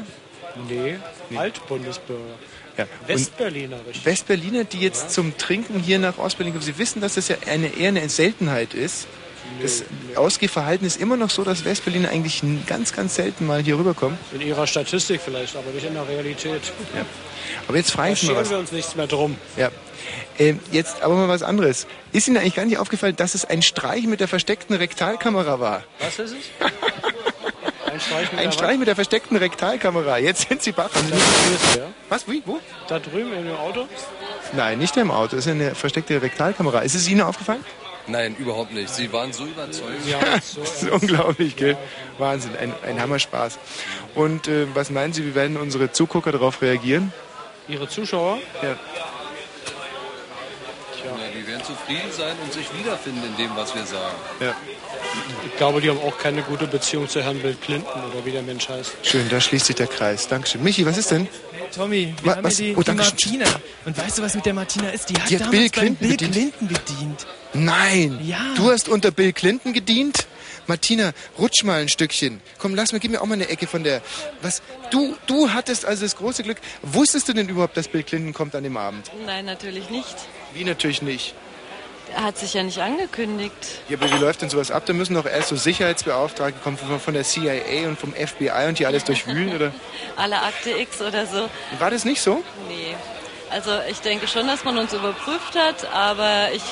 [0.67, 0.97] Nee,
[1.35, 2.35] Altbundesbürger.
[2.77, 2.85] Ja.
[3.07, 4.05] Westberliner, richtig.
[4.05, 7.75] Westberliner, die jetzt zum Trinken hier nach Ostberlin kommen, Sie wissen, dass das ja eine,
[7.77, 9.07] eher eine Seltenheit ist.
[9.61, 9.83] Das
[10.15, 14.17] Ausgehverhalten ist immer noch so, dass Westberliner eigentlich ganz, ganz selten mal hier rüberkommen.
[14.33, 16.61] In ihrer Statistik vielleicht, aber nicht in der Realität.
[16.95, 17.05] Ja.
[17.67, 18.49] Aber jetzt frage ich mal was.
[18.49, 19.35] wir uns nichts mehr drum.
[19.57, 19.69] Ja.
[20.39, 21.85] Ähm, jetzt aber mal was anderes.
[22.11, 25.83] Ist Ihnen eigentlich gar nicht aufgefallen, dass es ein Streich mit der versteckten Rektalkamera war?
[25.99, 26.45] Was ist es?
[27.91, 30.17] Ein Streich mit Ein der Streich mit der versteckten Rektalkamera.
[30.17, 31.87] Jetzt sind Sie nicht ja?
[32.07, 32.25] Was?
[32.25, 32.41] Wie?
[32.45, 32.59] Wo?
[32.87, 33.85] Da drüben in dem Auto?
[34.53, 35.35] Nein, nicht im Auto.
[35.35, 36.79] Das ist eine versteckte Rektalkamera.
[36.79, 37.63] Ist es Ihnen aufgefallen?
[38.11, 38.89] Nein, überhaupt nicht.
[38.89, 40.01] Sie waren so überzeugt.
[40.35, 41.77] das ist unglaublich, gell?
[42.17, 43.57] Wahnsinn, ein, ein Hammerspaß.
[44.15, 47.13] Und äh, was meinen Sie, wie werden unsere Zugucker darauf reagieren?
[47.67, 48.39] Ihre Zuschauer?
[48.61, 48.77] Ja.
[51.03, 54.15] Ja, die werden zufrieden sein und sich wiederfinden in dem, was wir sagen.
[54.39, 54.55] Ja.
[55.45, 58.43] Ich glaube, die haben auch keine gute Beziehung zu Herrn Bill Clinton oder wie der
[58.43, 58.91] Mensch heißt.
[59.03, 60.27] Schön, da schließt sich der Kreis.
[60.27, 60.63] Dankeschön.
[60.63, 61.27] Michi, was ist denn?
[61.75, 62.57] Tommy, wir Wa- haben was?
[62.57, 62.91] hier die, Oh, die.
[62.91, 63.45] Martina.
[63.85, 65.09] Und weißt du, was mit der Martina ist?
[65.09, 66.33] Die hat, Die hat damals Bill Clinton Bill bedient.
[66.33, 67.27] Clinton gedient.
[67.53, 68.19] Nein!
[68.23, 68.37] Ja.
[68.55, 70.27] Du hast unter Bill Clinton gedient?
[70.67, 72.39] Martina, rutsch mal ein Stückchen.
[72.59, 74.01] Komm, lass mir, gib mir auch mal eine Ecke von der.
[74.41, 74.61] Was?
[74.91, 76.57] Du, du hattest also das große Glück.
[76.83, 79.09] Wusstest du denn überhaupt, dass Bill Clinton kommt an dem Abend?
[79.25, 80.15] Nein, natürlich nicht.
[80.53, 81.33] Wie natürlich nicht.
[82.15, 83.53] Er hat sich ja nicht angekündigt.
[83.87, 84.83] Ja, aber wie läuft denn sowas ab?
[84.85, 88.79] Da müssen doch erst so Sicherheitsbeauftragte kommen von, von der CIA und vom FBI und
[88.79, 89.71] die alles durchwühlen, oder?
[90.17, 91.49] Alle Akte X oder so.
[91.79, 92.43] War das nicht so?
[92.67, 92.95] Nee.
[93.49, 96.63] Also ich denke schon, dass man uns überprüft hat, aber ich,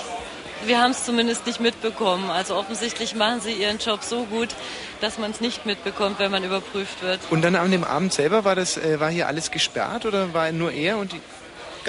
[0.65, 2.30] wir haben es zumindest nicht mitbekommen.
[2.30, 4.49] Also offensichtlich machen sie ihren Job so gut,
[4.99, 7.19] dass man es nicht mitbekommt, wenn man überprüft wird.
[7.30, 10.51] Und dann an dem Abend selber war das, äh, war hier alles gesperrt oder war
[10.51, 11.22] nur er und die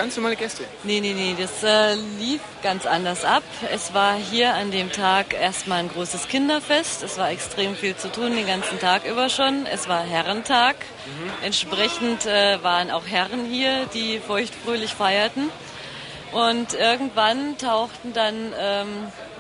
[0.01, 0.65] ganz normale Gäste?
[0.83, 3.43] Nee, nee, nee, das äh, lief ganz anders ab.
[3.71, 7.03] Es war hier an dem Tag erstmal ein großes Kinderfest.
[7.03, 9.67] Es war extrem viel zu tun, den ganzen Tag über schon.
[9.67, 10.77] Es war Herrentag.
[11.45, 15.51] Entsprechend äh, waren auch Herren hier, die feuchtfröhlich feierten.
[16.33, 18.89] Und irgendwann tauchten dann ähm,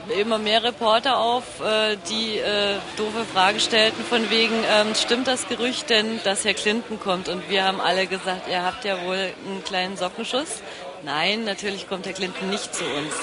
[0.08, 5.48] immer mehr Reporter auf, äh, die äh, doofe Fragen stellten von wegen, ähm, stimmt das
[5.48, 7.28] Gerücht denn, dass Herr Clinton kommt?
[7.28, 10.62] Und wir haben alle gesagt, ihr habt ja wohl einen kleinen Sockenschuss.
[11.02, 13.14] Nein, natürlich kommt Herr Clinton nicht zu uns.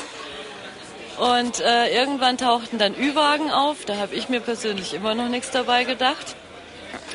[1.18, 5.50] Und äh, irgendwann tauchten dann Ü-Wagen auf, da habe ich mir persönlich immer noch nichts
[5.52, 6.36] dabei gedacht.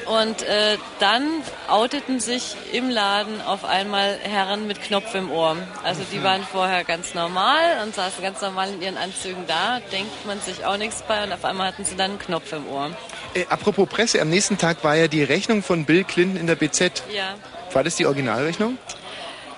[0.06, 1.28] Und äh, dann
[1.68, 5.56] outeten sich im Laden auf einmal Herren mit Knopf im Ohr.
[5.84, 10.26] Also die waren vorher ganz normal und saßen ganz normal in ihren Anzügen da, denkt
[10.26, 12.90] man sich auch nichts bei und auf einmal hatten sie dann einen Knopf im Ohr.
[13.34, 16.56] Äh, apropos Presse, am nächsten Tag war ja die Rechnung von Bill Clinton in der
[16.56, 17.04] BZ.
[17.12, 17.34] Ja.
[17.72, 18.78] War das die Originalrechnung?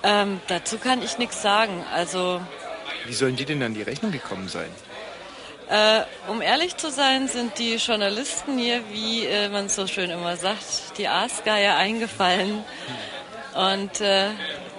[0.03, 1.83] Ähm, dazu kann ich nichts sagen.
[1.95, 2.41] Also
[3.07, 4.69] Wie sollen die denn an die Rechnung gekommen sein?
[5.69, 10.37] Äh, um ehrlich zu sein, sind die Journalisten hier, wie äh, man so schön immer
[10.37, 12.65] sagt, die Aasgeier eingefallen.
[13.55, 14.31] Und äh,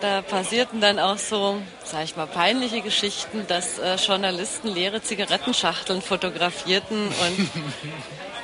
[0.02, 6.02] da passierten dann auch so, sag ich mal, peinliche Geschichten, dass äh, Journalisten leere Zigarettenschachteln
[6.02, 7.50] fotografierten und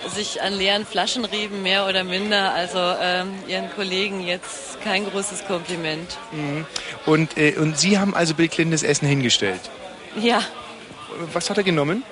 [0.15, 2.53] sich an leeren Flaschen rieben, mehr oder minder.
[2.53, 6.17] Also ähm, ihren Kollegen jetzt kein großes Kompliment.
[6.31, 6.65] Mhm.
[7.05, 9.61] Und, äh, und Sie haben also Bill Clinton das Essen hingestellt.
[10.19, 10.41] Ja,
[11.33, 12.03] Was hat er genommen?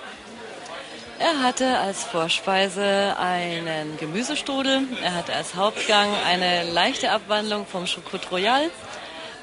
[1.20, 4.84] Er hatte als Vorspeise einen Gemüsestrudel.
[5.04, 8.70] Er hatte als Hauptgang eine leichte Abwandlung vom Choucroute Royal,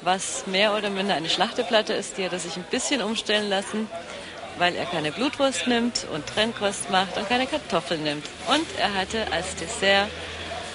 [0.01, 2.17] was mehr oder minder eine Schlachteplatte ist.
[2.17, 3.87] Die hat er sich ein bisschen umstellen lassen,
[4.57, 8.25] weil er keine Blutwurst nimmt und Trennkost macht und keine Kartoffeln nimmt.
[8.47, 10.07] Und er hatte als Dessert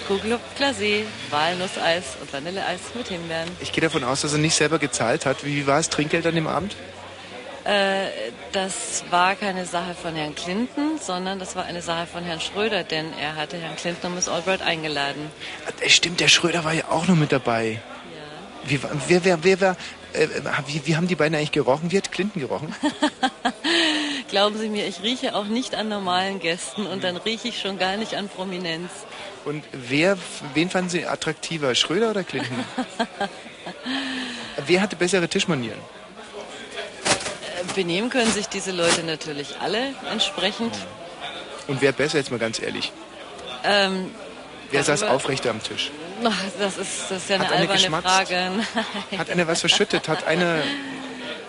[0.06, 3.48] Kugelhupf Glacé, Walnusseis und Vanilleeis mit Himbeeren.
[3.58, 5.44] Ich gehe davon aus, dass er nicht selber gezahlt hat.
[5.44, 6.76] Wie war das Trinkgeld an dem Abend?
[7.64, 8.08] Äh,
[8.52, 12.82] das war keine Sache von Herrn Clinton, sondern das war eine Sache von Herrn Schröder,
[12.82, 15.30] denn er hatte Herrn Clinton und Miss Albright eingeladen.
[15.80, 17.80] Äh, Stimmt, der Schröder war ja auch noch mit dabei.
[18.64, 19.76] Wie, war- wer, wer, wer, wer,
[20.12, 20.28] äh,
[20.66, 21.90] wie, wie haben die beiden eigentlich gerochen?
[21.92, 22.74] Wie hat Clinton gerochen?
[24.28, 27.78] Glauben Sie mir, ich rieche auch nicht an normalen Gästen und dann rieche ich schon
[27.78, 28.90] gar nicht an Prominenz.
[29.44, 30.16] Und wer,
[30.54, 32.56] wen fanden Sie attraktiver, Schröder oder Clinton?
[34.66, 35.78] wer hatte bessere Tischmanieren?
[37.72, 40.74] Benehmen können sich diese Leute natürlich alle entsprechend.
[41.68, 42.92] Und wer besser, jetzt mal ganz ehrlich?
[43.64, 44.10] Ähm,
[44.70, 45.90] Wer saß aufrechter am Tisch?
[46.58, 48.02] Das ist, das ist ja eine Hat eine alberne?
[48.02, 48.34] Frage.
[49.10, 49.18] Nein.
[49.18, 50.08] Hat einer was verschüttet?
[50.08, 50.62] Hat einer,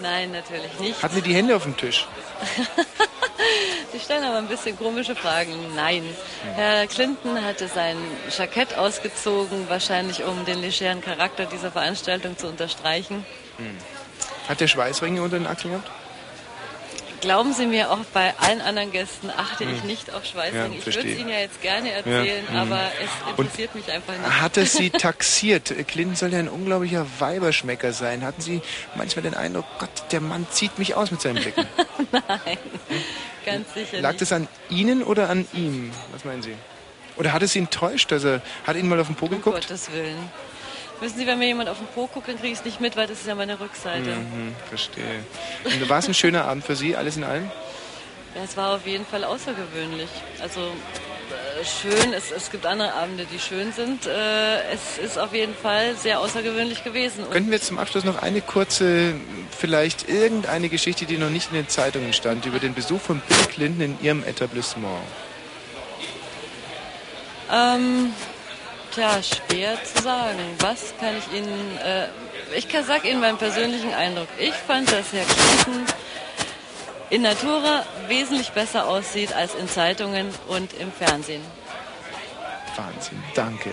[0.02, 1.02] Nein, natürlich nicht.
[1.02, 2.06] hatten die die Hände auf dem Tisch?
[3.94, 5.54] Sie stellen aber ein bisschen komische Fragen.
[5.76, 6.04] Nein.
[6.56, 7.96] Herr Clinton hatte sein
[8.36, 13.26] Jackett ausgezogen, wahrscheinlich um den legeren Charakter dieser Veranstaltung zu unterstreichen.
[13.58, 13.78] Hm.
[14.50, 15.90] Hat der Schweißringe unter den Achseln gehabt?
[17.24, 19.88] Glauben Sie mir, auch bei allen anderen Gästen achte ich Hm.
[19.88, 20.68] nicht auf Schweißringe.
[20.68, 22.72] Ja, ich würde es Ihnen ja jetzt gerne erzählen, Ja, hm.
[22.72, 24.42] aber es interessiert mich einfach nicht.
[24.42, 25.74] Hat er sie taxiert?
[25.88, 28.24] Clinton soll ja ein unglaublicher Weiberschmecker sein.
[28.26, 28.62] Hatten Sie
[28.96, 31.66] manchmal den Eindruck, Gott, der Mann zieht mich aus mit seinen Blicken?
[32.12, 32.58] Nein,
[33.46, 35.92] ganz sicher Lag das an Ihnen oder an ihm?
[36.12, 36.56] Was meinen Sie?
[37.16, 39.32] Oder hat es Sie enttäuscht, dass er, hat er Ihnen mal auf den Po Um
[39.32, 39.62] geguckt?
[39.62, 40.18] Gottes Willen.
[41.00, 42.96] Wissen Sie, wenn mir jemand auf den Po guckt, dann kriege ich es nicht mit,
[42.96, 44.12] weil das ist ja meine Rückseite.
[44.12, 45.26] Mhm, verstehe.
[45.66, 47.52] Und war es ein schöner Abend für Sie, alles in allem?
[48.36, 50.10] Ja, es war auf jeden Fall außergewöhnlich.
[50.42, 54.08] Also äh, schön, es, es gibt andere Abende, die schön sind.
[54.08, 57.26] Äh, es ist auf jeden Fall sehr außergewöhnlich gewesen.
[57.26, 59.14] Und Könnten wir jetzt zum Abschluss noch eine kurze,
[59.56, 63.46] vielleicht irgendeine Geschichte, die noch nicht in den Zeitungen stand, über den Besuch von Bill
[63.52, 64.98] Clinton in Ihrem Etablissement?
[67.52, 68.14] Ähm,
[68.94, 70.40] tja, schwer zu sagen.
[70.60, 71.78] Was kann ich Ihnen...
[71.84, 72.08] Äh,
[72.56, 74.28] ich kann, sag Ihnen meinen persönlichen Eindruck.
[74.38, 75.86] Ich fand, dass Herr Clinton
[77.10, 81.42] in Natura wesentlich besser aussieht als in Zeitungen und im Fernsehen.
[82.76, 83.70] Wahnsinn, danke.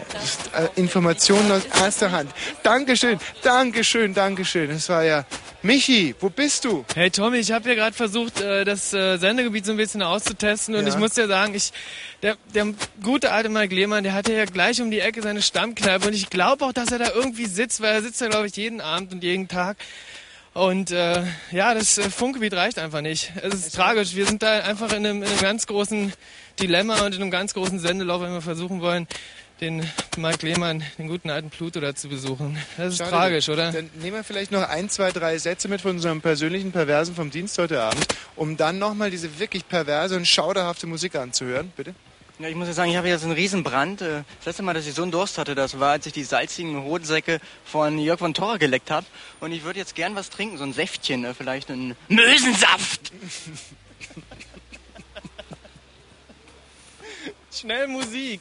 [0.53, 2.31] Äh, Informationen aus erster Hand.
[2.63, 4.69] Dankeschön, Dankeschön, Dankeschön.
[4.71, 5.25] Das war ja...
[5.63, 6.85] Michi, wo bist du?
[6.95, 10.75] Hey Tommy, ich habe ja gerade versucht, äh, das äh, Sendegebiet so ein bisschen auszutesten
[10.75, 10.89] und Ja.
[10.89, 11.73] ich muss dir sagen, ich,
[12.23, 12.69] der, der
[13.03, 16.31] gute alte Mike Lehmann, der hatte ja gleich um die Ecke seine Stammkneipe und ich
[16.31, 19.13] glaube auch, dass er da irgendwie sitzt, weil er sitzt da glaube ich jeden Abend
[19.13, 19.77] und jeden Tag.
[20.53, 21.23] Und äh,
[21.53, 23.31] ja, das Funkgebiet reicht einfach nicht.
[23.43, 24.17] Es ist tragisch.
[24.17, 26.13] Wir sind da einfach in einem, in einem ganz großen
[26.61, 29.07] Dilemma und in einem ganz großen Sendelauf, wenn wir versuchen wollen,
[29.61, 32.57] den Mike Lehmann, den guten alten Pluto da zu besuchen.
[32.77, 33.73] Das ist Schade, tragisch, oder?
[33.73, 37.31] Dann nehmen wir vielleicht noch ein, zwei, drei Sätze mit von unserem persönlichen Perversen vom
[37.31, 38.07] Dienst heute Abend,
[38.37, 41.73] um dann nochmal diese wirklich perverse und schauderhafte Musik anzuhören.
[41.77, 41.95] Bitte?
[42.39, 44.01] Ja, ich muss ja sagen, ich habe jetzt einen Riesenbrand.
[44.01, 46.25] Äh, Das letzte Mal, dass ich so einen Durst hatte, das war, als ich die
[46.25, 49.05] salzigen Hodensäcke von Jörg von Torra geleckt habe.
[49.41, 53.13] Und ich würde jetzt gern was trinken, so ein Säftchen, äh, vielleicht einen Mösensaft.
[57.61, 58.41] Schnell Musik.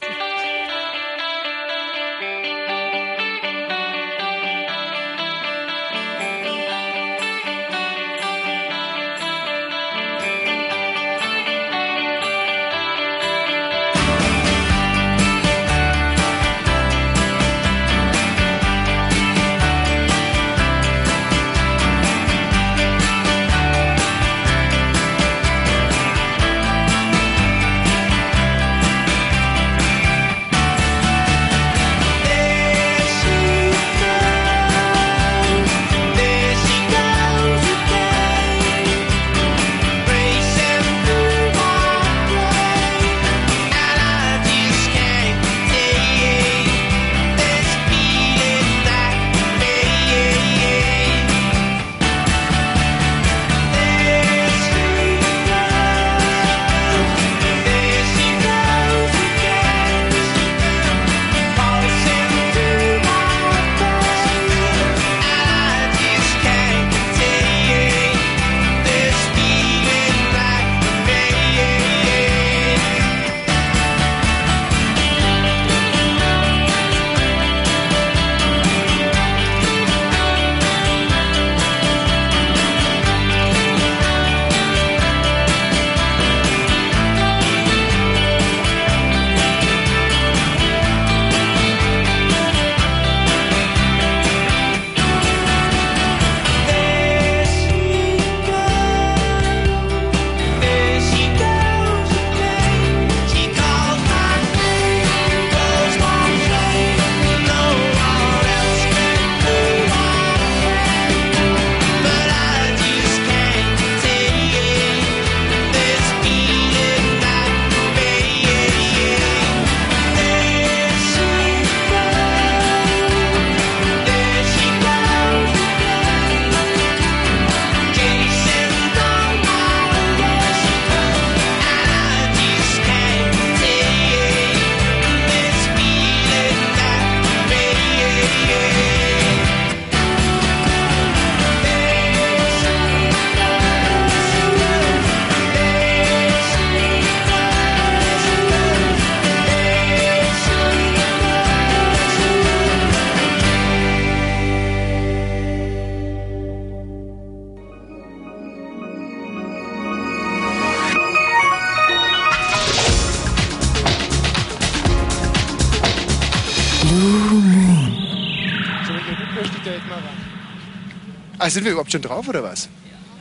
[171.49, 172.69] Ah, sind wir überhaupt schon drauf oder was?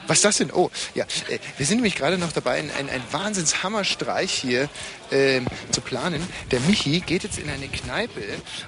[0.07, 0.51] Was ist das denn?
[0.53, 1.05] Oh, ja.
[1.31, 4.69] äh, Wir sind nämlich gerade noch dabei, einen, einen, Wahnsinnshammerstreich hier
[5.11, 6.23] ähm, zu planen.
[6.51, 8.21] Der Michi geht jetzt in eine Kneipe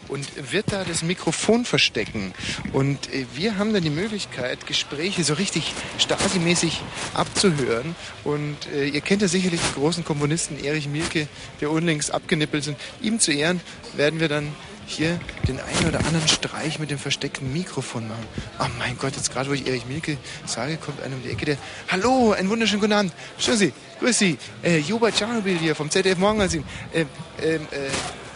[0.08, 2.32] und wird da das Mikrofon verstecken.
[2.72, 6.80] Und äh, wir haben dann die Möglichkeit, Gespräche so richtig Stasi-mäßig
[7.12, 7.94] abzuhören.
[8.24, 11.28] Und äh, ihr kennt ja sicherlich den großen Komponisten Erich Mielke,
[11.60, 12.78] der unlängst abgenippelt sind.
[13.02, 13.60] Ihm zu Ehren
[13.94, 14.54] werden wir dann
[14.90, 18.26] hier den einen oder anderen Streich mit dem versteckten Mikrofon machen.
[18.58, 21.44] Oh mein Gott, jetzt gerade wo ich Erich Mielke sage, kommt einer um die Ecke,
[21.44, 21.56] der...
[21.88, 23.12] Hallo, einen wunderschönen guten Abend.
[23.38, 24.38] Schön Sie, grüß Sie.
[24.62, 26.64] Äh, Juba Tschernobyl hier vom ZDF Morgenmagazin.
[26.92, 27.08] Ähm,
[27.40, 27.86] ähm, äh,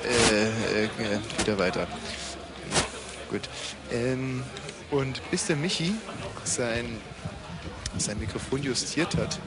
[0.05, 0.89] äh, äh,
[1.39, 1.87] wieder weiter.
[3.31, 3.49] Gut.
[3.91, 4.43] Ähm,
[4.91, 5.95] und bis der Michi
[6.45, 6.99] sein,
[7.99, 9.39] sein Mikrofon justiert hat,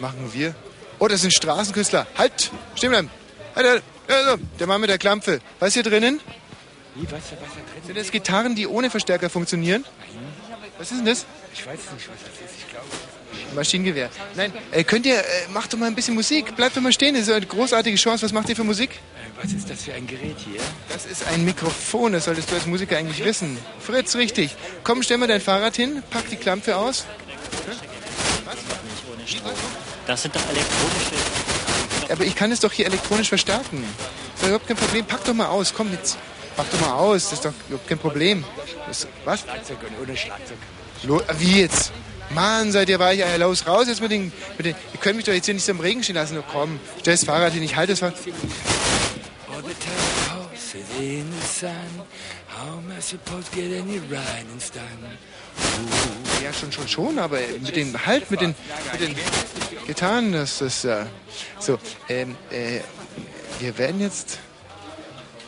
[0.00, 0.54] machen wir...
[0.98, 2.06] Oh, das sind Straßenkünstler.
[2.16, 2.50] Halt!
[2.74, 3.10] Stehen bleiben!
[3.54, 3.82] Halt, halt!
[4.06, 5.40] Also, der Mann mit der Klampfe.
[5.58, 6.20] Was ist hier drinnen?
[7.86, 9.84] Sind das Gitarren, die ohne Verstärker funktionieren?
[10.78, 11.26] Was ist denn das?
[11.52, 12.58] Ich weiß nicht, was das ist.
[12.58, 12.86] Ich glaube.
[13.54, 14.10] Maschinengewehr.
[14.36, 15.22] Nein, äh, könnt ihr, äh,
[15.52, 16.56] macht doch mal ein bisschen Musik.
[16.56, 18.24] Bleibt doch mal stehen, das ist eine großartige Chance.
[18.24, 18.90] Was macht ihr für Musik?
[18.90, 20.60] Äh, was ist das für ein Gerät hier?
[20.88, 23.58] Das ist ein Mikrofon, das solltest du als Musiker eigentlich wissen.
[23.80, 24.56] Fritz, richtig.
[24.82, 27.06] Komm, stell mal dein Fahrrad hin, pack die Klampfe aus.
[30.06, 31.14] Das sind doch elektronische.
[32.10, 33.84] Aber ich kann es doch hier elektronisch verstärken.
[34.34, 35.04] Das ist überhaupt kein Problem.
[35.04, 36.18] Pack doch mal aus, komm jetzt.
[36.56, 37.52] Pack doch mal aus, das ist doch
[37.86, 38.44] kein Problem.
[38.86, 39.40] Das, was?
[39.40, 40.58] Schlagzeug und ohne Schlagzeug.
[41.02, 41.92] Lo wie jetzt?
[42.30, 44.74] Mann, seid ihr weich, Eier, los, raus jetzt mit den, mit den...
[44.92, 46.38] Ihr könnt mich doch jetzt hier nicht so im Regen stehen lassen.
[46.38, 48.16] Oh, komm, stell das Fahrrad hin, ich halte das Fahrrad...
[56.42, 58.54] Ja, schon, schon, schon, aber mit den, halt, mit den,
[58.92, 59.16] mit den
[59.86, 61.06] Gitarren, das ist, ja...
[61.58, 61.78] So,
[62.08, 62.80] ähm, äh,
[63.60, 64.38] wir werden jetzt...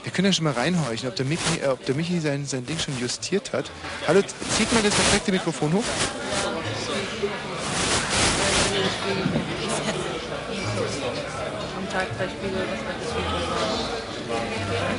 [0.07, 2.65] Wir können ja schon mal reinhorchen, ob der Michi, äh, ob der Michi sein, sein
[2.65, 3.69] Ding schon justiert hat.
[4.07, 5.83] Hallo, zieht mal das perfekte Mikrofon hoch.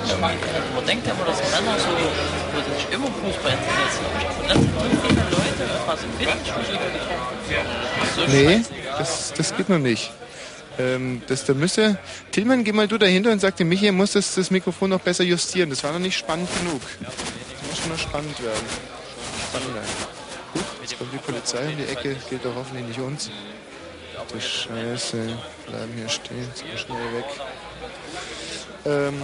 [0.03, 1.87] Das Man denkt ja immer, dass Männer so,
[2.51, 4.11] wo sich immer Fußball interessieren.
[4.45, 6.79] Das sind so viele Leute, was im Fitnessstudio
[8.13, 8.61] so Nee,
[8.97, 10.11] das, das geht noch nicht.
[10.79, 11.97] Ähm, das, da müsste.
[12.31, 15.23] Tillmann, geh mal du dahinter und sag Michi, er muss das, das Mikrofon noch besser
[15.23, 15.69] justieren.
[15.69, 16.81] Das war noch nicht spannend genug.
[16.99, 18.65] Das muss schon noch spannend werden.
[19.49, 19.81] Spannender.
[20.55, 23.29] Huch, jetzt kommt die Polizei um die Ecke, geht doch hoffentlich nicht uns.
[24.31, 25.17] Du Scheiße,
[25.67, 27.25] bleiben hier stehen, so schnell weg.
[28.85, 29.21] Ähm,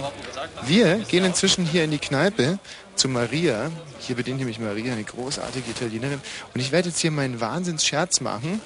[0.66, 2.58] wir gehen inzwischen hier in die Kneipe
[2.94, 3.70] zu Maria.
[3.98, 6.20] Hier bedient nämlich Maria, eine großartige Italienerin.
[6.54, 8.60] Und ich werde jetzt hier meinen Wahnsinnsscherz machen.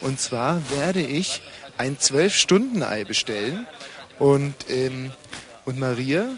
[0.00, 1.42] Und zwar werde ich
[1.82, 3.66] ein Zwölf-Stunden-Ei bestellen.
[4.20, 5.10] Und, ähm,
[5.64, 6.28] und Maria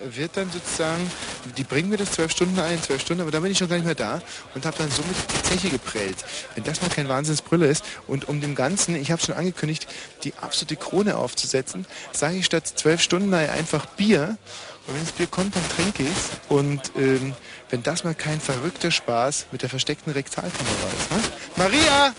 [0.00, 1.10] wird dann sozusagen,
[1.56, 3.76] die bringen mir das zwölf Stunden ein, zwölf Stunden, aber dann bin ich schon gar
[3.76, 4.20] nicht mehr da
[4.54, 6.16] und habe dann somit die Zeche geprellt.
[6.54, 9.86] Wenn das mal kein Wahnsinnsbrille ist und um dem Ganzen, ich habe schon angekündigt,
[10.24, 14.38] die absolute Krone aufzusetzen, sage ich statt zwölf Stunden Ei einfach Bier.
[14.86, 17.34] Und wenn das Bier kommt, dann trinke ich Und ähm,
[17.70, 21.10] wenn das mal kein verrückter Spaß mit der versteckten Rektalkamera ist.
[21.10, 21.18] Ne?
[21.56, 22.14] Maria!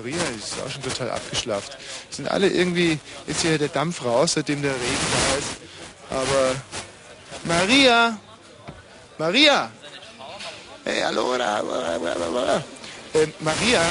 [0.00, 1.76] Maria ist auch schon total abgeschlafft.
[2.08, 5.48] Sind alle irgendwie, ist hier der Dampf raus, seitdem der Regen da ist.
[6.22, 6.54] Aber
[7.44, 8.18] Maria!
[9.18, 9.70] Maria!
[10.84, 11.34] Hey, hallo!
[13.12, 13.82] Ähm, Maria!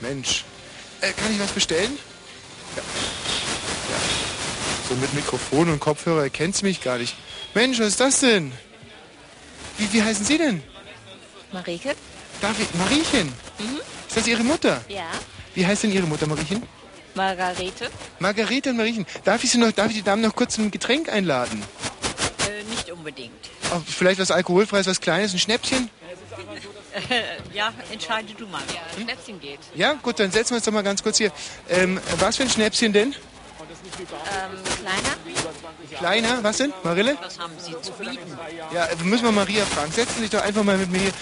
[0.00, 0.44] Mensch,
[1.00, 1.96] äh, kann ich was bestellen?
[2.74, 2.82] Ja.
[2.82, 4.00] ja.
[4.88, 7.14] So mit Mikrofon und Kopfhörer erkennt mich gar nicht.
[7.54, 8.50] Mensch, was ist das denn?
[9.78, 10.64] Wie, wie heißen Sie denn?
[11.52, 11.94] Marike?
[12.40, 13.32] Darf ich, Mariechen?
[13.58, 13.80] Mhm.
[14.16, 14.80] Ist das Ihre Mutter?
[14.88, 15.10] Ja.
[15.54, 16.62] Wie heißt denn Ihre Mutter, Mariechen?
[17.14, 17.90] Margarete?
[18.18, 19.04] Margarete und Mariechen.
[19.24, 21.62] Darf ich Sie noch, darf ich die Damen noch kurz zum Getränk einladen?
[22.48, 23.34] Äh, nicht unbedingt.
[23.70, 25.90] Auch vielleicht was alkoholfreies, was Kleines, ein Schnäppchen?
[27.52, 28.62] ja, entscheide du mal.
[28.72, 29.60] Ja, ein Schnäppchen geht.
[29.74, 31.30] Ja, gut, dann setzen wir uns doch mal ganz kurz hier.
[31.68, 33.08] Ähm, was für ein Schnäppchen denn?
[33.12, 33.14] Ähm,
[34.80, 35.98] kleiner?
[35.98, 36.72] Kleiner, was denn?
[36.82, 37.18] Marille?
[37.20, 38.38] Was haben Sie zu bieten?
[38.72, 39.92] Ja, müssen wir Maria fragen.
[39.92, 41.12] Setzen Sie sich doch einfach mal mit mir hier.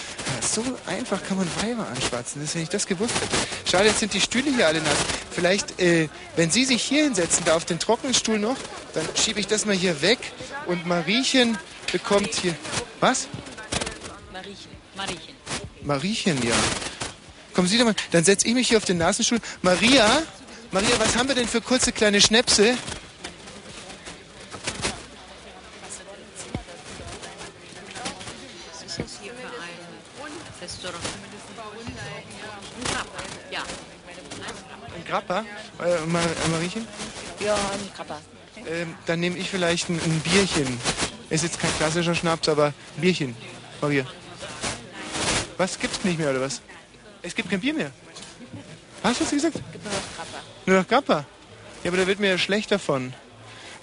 [0.45, 3.35] So einfach kann man Weiber anschwatzen, das, wenn ich das gewusst hätte.
[3.69, 4.97] Schade, jetzt sind die Stühle hier alle nass.
[5.31, 8.57] Vielleicht, äh, wenn Sie sich hier hinsetzen, da auf den trockenen Stuhl noch,
[8.93, 10.19] dann schiebe ich das mal hier weg
[10.67, 11.57] und Mariechen
[11.91, 12.55] bekommt hier...
[12.99, 13.27] Was?
[14.31, 14.71] Mariechen.
[14.95, 15.35] Mariechen.
[15.81, 16.55] Mariechen, ja.
[17.53, 19.39] Kommen Sie doch mal, dann setze ich mich hier auf den Nasenstuhl.
[19.61, 20.23] Maria,
[20.71, 22.77] Maria, was haben wir denn für kurze kleine Schnäpse?
[35.05, 35.45] Grappa?
[35.79, 36.87] Äh, Mar äh, Mariechen?
[37.39, 38.19] Ja, ein Krabber.
[38.67, 40.79] Ähm, dann nehme ich vielleicht ein, ein Bierchen.
[41.29, 43.35] Ist jetzt kein klassischer Schnaps, aber ein Bierchen.
[43.81, 44.05] Maria.
[45.57, 46.61] Was gibt's nicht mehr oder was?
[47.21, 47.91] Es gibt kein Bier mehr.
[49.01, 49.55] Was hast du gesagt?
[49.71, 50.43] Gibt nur noch Krabber.
[50.65, 51.25] Nur noch Grappa?
[51.83, 53.13] Ja, aber da wird mir ja schlecht davon.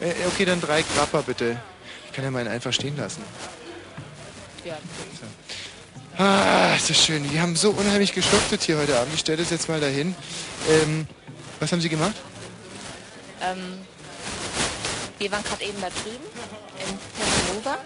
[0.01, 1.61] Äh, okay, dann drei Grappa bitte.
[2.07, 3.23] Ich kann ja meinen einfach stehen lassen.
[4.65, 4.77] Ja.
[6.19, 7.29] Ah, ist das schön.
[7.31, 9.15] Die haben so unheimlich geschuftet hier heute Abend.
[9.15, 10.15] Ich stelle das jetzt mal dahin.
[10.69, 11.07] Ähm,
[11.59, 12.15] was haben Sie gemacht?
[13.41, 13.79] Ähm,
[15.19, 16.25] wir waren gerade eben da drüben
[16.79, 16.99] in
[17.65, 17.79] Terranova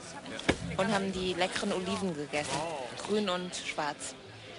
[0.77, 2.51] und haben die leckeren Oliven gegessen.
[3.07, 4.15] Grün und schwarz.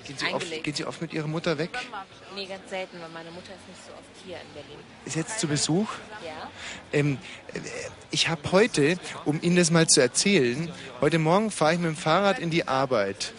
[0.05, 1.71] Gehen Sie, oft, gehen Sie oft mit Ihrer Mutter weg?
[2.33, 4.79] Nee, ganz selten, weil meine Mutter ist nicht so oft hier in Berlin.
[5.03, 5.89] Ist jetzt zu Besuch?
[6.25, 6.49] Ja.
[6.93, 7.17] Ähm,
[7.53, 7.59] äh,
[8.11, 10.71] ich habe heute, um Ihnen das mal zu erzählen,
[11.01, 13.33] heute Morgen fahre ich mit dem Fahrrad in die Arbeit.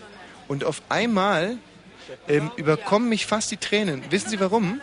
[0.48, 1.58] Und auf einmal
[2.26, 4.02] ähm, überkommen mich fast die Tränen.
[4.10, 4.80] Wissen Sie warum?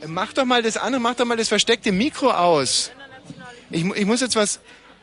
[0.00, 2.90] Äh, Mach doch mal das andere, mach doch mal das versteckte Mikro aus.
[3.70, 4.56] Ich, ich muss jetzt was.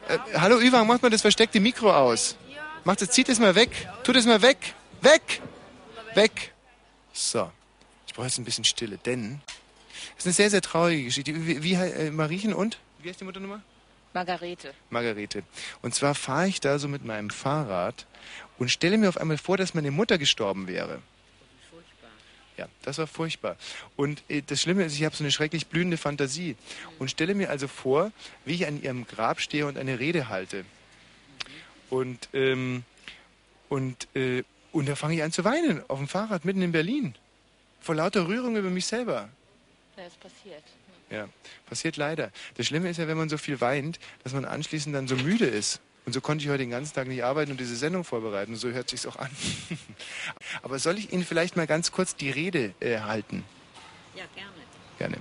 [0.08, 2.36] Äh, hallo Üwang, mach mal das versteckte Mikro aus.
[2.84, 3.70] Mach das, zieht es mal weg.
[4.04, 4.74] Tut es mal weg.
[5.02, 5.42] Weg!
[6.16, 6.54] Weg!
[7.14, 7.52] So.
[8.08, 9.42] Ich brauche jetzt ein bisschen Stille, denn
[10.18, 11.34] es ist eine sehr, sehr traurige Geschichte.
[11.36, 12.78] Wie, wie äh, Mariechen und?
[13.02, 13.62] Wie heißt die Mutternummer?
[14.14, 14.74] Margarete.
[14.90, 15.44] Margarete.
[15.82, 18.06] Und zwar fahre ich da so mit meinem Fahrrad
[18.58, 21.02] und stelle mir auf einmal vor, dass meine Mutter gestorben wäre.
[22.58, 23.56] Ja, das war furchtbar.
[23.96, 26.58] Und äh, das Schlimme ist, ich habe so eine schrecklich blühende Fantasie
[26.98, 28.12] und stelle mir also vor,
[28.44, 30.66] wie ich an ihrem Grab stehe und eine Rede halte.
[31.90, 32.84] Und, ähm,
[33.70, 37.16] und, äh, und da fange ich an zu weinen auf dem Fahrrad mitten in Berlin.
[37.80, 39.30] Vor lauter Rührung über mich selber.
[39.96, 40.64] Ja, ist passiert.
[41.12, 41.28] Ja,
[41.66, 42.32] passiert leider.
[42.56, 45.46] Das Schlimme ist ja, wenn man so viel weint, dass man anschließend dann so müde
[45.46, 45.82] ist.
[46.06, 48.54] Und so konnte ich heute den ganzen Tag nicht arbeiten und diese Sendung vorbereiten.
[48.54, 49.30] Und so hört sich's auch an.
[50.62, 53.44] Aber soll ich Ihnen vielleicht mal ganz kurz die Rede äh, halten?
[54.16, 54.52] Ja, gerne.
[54.98, 55.18] Gerne.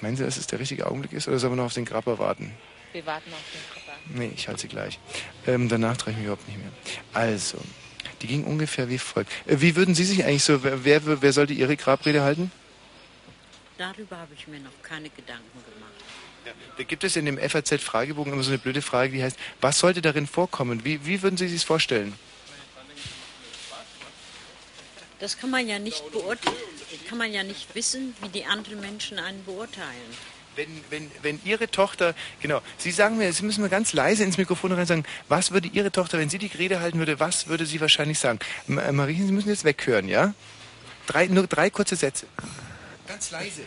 [0.00, 2.18] Meinen Sie, dass es der richtige Augenblick ist oder sollen wir noch auf den Grapper
[2.18, 2.52] warten?
[2.92, 3.98] Wir warten auf den Körper.
[4.14, 4.98] Nee, ich halte sie gleich.
[5.46, 6.70] Ähm, danach traue ich mich überhaupt nicht mehr.
[7.12, 7.58] Also,
[8.22, 9.30] die ging ungefähr wie folgt.
[9.46, 12.50] Äh, wie würden Sie sich eigentlich so, wer, wer, wer sollte Ihre Grabrede halten?
[13.78, 15.92] Darüber habe ich mir noch keine Gedanken gemacht.
[16.78, 20.00] Da gibt es in dem FAZ-Fragebogen immer so eine blöde Frage, die heißt, was sollte
[20.00, 20.84] darin vorkommen?
[20.84, 22.14] Wie, wie würden Sie sich vorstellen?
[25.18, 26.56] Das kann man ja nicht beurteilen.
[27.08, 29.90] Kann man ja nicht wissen, wie die anderen Menschen einen beurteilen.
[30.56, 34.38] Wenn, wenn, wenn Ihre Tochter, genau, Sie sagen mir, Sie müssen mir ganz leise ins
[34.38, 37.66] Mikrofon rein sagen, was würde Ihre Tochter, wenn sie die Rede halten würde, was würde
[37.66, 38.38] sie wahrscheinlich sagen?
[38.68, 40.34] Äh, Marien, Sie müssen jetzt weghören, ja?
[41.06, 42.26] Drei, nur drei kurze Sätze.
[43.06, 43.62] Ganz leise.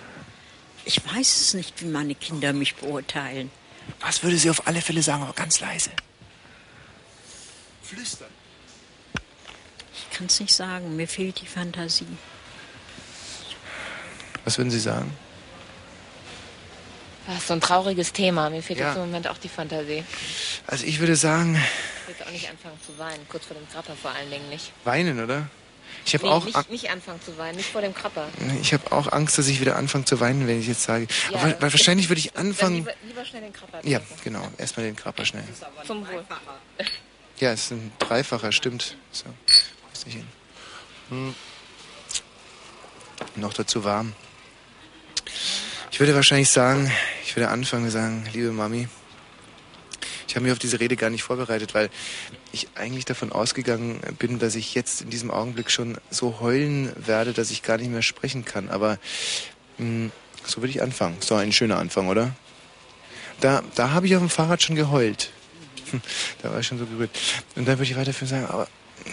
[0.85, 3.51] Ich weiß es nicht, wie meine Kinder mich beurteilen.
[4.01, 5.91] Was würde sie auf alle Fälle sagen, aber ganz leise?
[7.83, 8.29] Flüstern.
[9.93, 10.95] Ich kann es nicht sagen.
[10.95, 12.05] Mir fehlt die Fantasie.
[14.45, 15.11] Was würden Sie sagen?
[17.27, 18.49] Das ist so ein trauriges Thema.
[18.49, 18.87] Mir fehlt Ja.
[18.87, 20.03] jetzt im Moment auch die Fantasie.
[20.65, 23.27] Also ich würde sagen, Ich will jetzt auch nicht anfangen zu weinen.
[23.29, 24.71] Kurz vor dem Krapper vor allen Dingen nicht.
[24.83, 25.47] weinen, oder?
[26.05, 27.57] Ich habe nee, auch, nicht, nicht anfangen zu weinen.
[27.57, 28.27] Nicht vor dem Krapper.
[28.61, 31.07] ich habe auch Angst, dass ich wieder anfange zu weinen, wenn ich jetzt sage.
[31.31, 31.39] Ja.
[31.39, 32.77] Aber, weil wahrscheinlich würde ich anfangen.
[32.77, 34.47] lieber, lieber schnell den Krapper Ja, genau.
[34.57, 35.43] Erstmal den Krapper schnell.
[35.85, 36.25] Zum Wohl.
[37.39, 38.97] Ja, es ist ein Dreifacher, stimmt.
[39.11, 40.27] So, muss ich hin.
[41.09, 41.35] Hm.
[43.35, 44.13] Noch dazu warm.
[45.91, 46.91] Ich würde wahrscheinlich sagen,
[47.25, 48.87] ich würde anfangen und sagen, liebe Mami,
[50.27, 51.89] ich habe mich auf diese Rede gar nicht vorbereitet, weil
[52.51, 57.33] ich eigentlich davon ausgegangen bin, dass ich jetzt in diesem Augenblick schon so heulen werde,
[57.33, 58.69] dass ich gar nicht mehr sprechen kann.
[58.69, 58.97] Aber
[59.77, 60.09] mh,
[60.45, 61.17] so würde ich anfangen.
[61.19, 62.35] So ein schöner Anfang, oder?
[63.39, 65.31] Da, da habe ich auf dem Fahrrad schon geheult.
[66.41, 67.09] Da war ich schon so gerührt.
[67.55, 68.67] Und dann würde ich weiterführen sagen, aber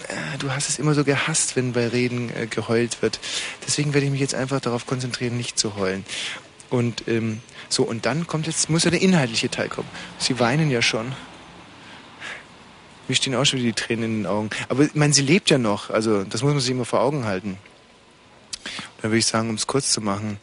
[0.08, 3.18] äh, du hast es immer so gehasst, wenn bei Reden äh, geheult wird.
[3.66, 6.04] Deswegen werde ich mich jetzt einfach darauf konzentrieren, nicht zu heulen.
[6.68, 9.88] Und ähm, so, und dann kommt jetzt, muss ja der inhaltliche Teil kommen.
[10.18, 11.14] Sie weinen ja schon.
[13.08, 14.50] Mir stehen auch schon wieder die Tränen in den Augen.
[14.68, 15.90] Aber ich meine, sie lebt ja noch.
[15.90, 17.58] Also das muss man sich immer vor Augen halten.
[19.00, 20.38] Dann würde ich sagen, um es kurz zu machen,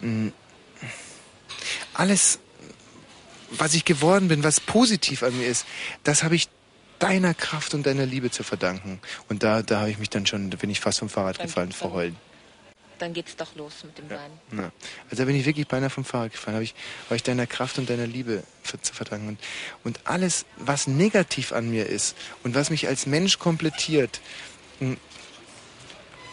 [0.00, 0.32] mh,
[1.94, 2.38] alles,
[3.50, 5.66] was ich geworden bin, was positiv an mir ist,
[6.04, 6.48] das habe ich
[6.98, 9.00] deiner Kraft und deiner Liebe zu verdanken.
[9.28, 11.72] Und da, da habe ich mich dann schon, da bin ich fast vom Fahrrad gefallen
[11.72, 12.16] vor Heulen.
[12.98, 14.38] Dann geht's doch los mit dem Weinen.
[14.52, 14.72] Ja.
[15.04, 16.56] Also da bin ich wirklich beinahe vom Fahrrad gefallen.
[16.56, 16.74] Habe ich,
[17.06, 18.42] habe ich deiner Kraft und deiner Liebe
[18.82, 19.28] zu verdanken.
[19.28, 19.38] Und,
[19.84, 24.20] und alles, was negativ an mir ist und was mich als Mensch komplettiert,
[24.80, 24.96] mh,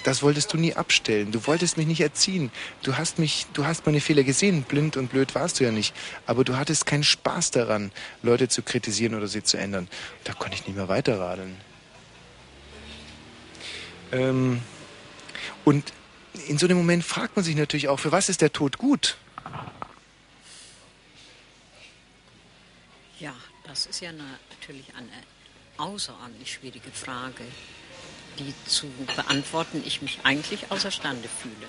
[0.06, 1.32] das wolltest du nie abstellen.
[1.32, 2.52] Du wolltest mich nicht erziehen.
[2.84, 4.62] Du hast mich, du hast meine Fehler gesehen.
[4.62, 5.96] Blind und blöd warst du ja nicht.
[6.28, 9.88] Aber du hattest keinen Spaß daran, Leute zu kritisieren oder sie zu ändern.
[10.24, 11.58] Da konnte ich nicht mehr weiterradeln.
[14.12, 14.62] Ähm,
[15.64, 15.92] und
[16.48, 19.18] in so einem Moment fragt man sich natürlich auch, für was ist der Tod gut?
[23.20, 23.34] Ja,
[23.64, 25.10] das ist ja natürlich eine
[25.78, 27.44] außerordentlich schwierige Frage,
[28.40, 31.68] die zu beantworten ich mich eigentlich außerstande fühle.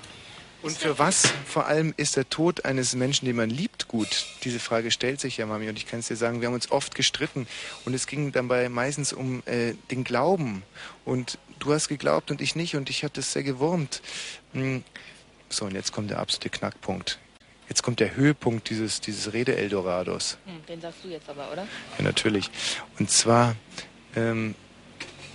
[0.63, 4.25] Und für was vor allem ist der Tod eines Menschen, den man liebt, gut?
[4.43, 5.69] Diese Frage stellt sich ja, Mami.
[5.69, 7.47] Und ich kann es dir sagen, wir haben uns oft gestritten.
[7.85, 10.63] Und es ging dabei meistens um äh, den Glauben.
[11.05, 11.37] Und
[11.67, 12.75] du hast geglaubt und ich nicht.
[12.75, 14.01] Und ich hatte es sehr gewurmt.
[14.53, 14.83] Hm.
[15.49, 17.19] So, und jetzt kommt der absolute Knackpunkt.
[17.69, 20.37] Jetzt kommt der Höhepunkt dieses, dieses Rede-Eldorados.
[20.45, 21.67] Hm, den sagst du jetzt aber, oder?
[21.97, 22.49] Ja, natürlich.
[22.97, 23.55] Und zwar,
[24.15, 24.55] ähm,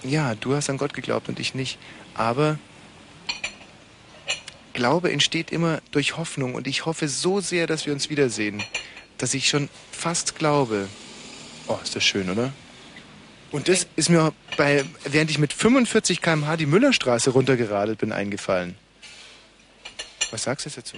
[0.02, 1.78] ja, du hast an Gott geglaubt und ich nicht.
[2.14, 2.58] Aber
[4.72, 8.62] Glaube entsteht immer durch Hoffnung und ich hoffe so sehr, dass wir uns wiedersehen,
[9.18, 10.88] dass ich schon fast glaube.
[11.68, 12.52] Oh, ist das schön, oder?
[13.52, 18.76] Und das ist mir bei, während ich mit 45 km/h die Müllerstraße runtergeradelt bin, eingefallen.
[20.30, 20.96] Was sagst du jetzt dazu?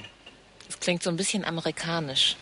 [0.68, 2.36] Das klingt so ein bisschen amerikanisch.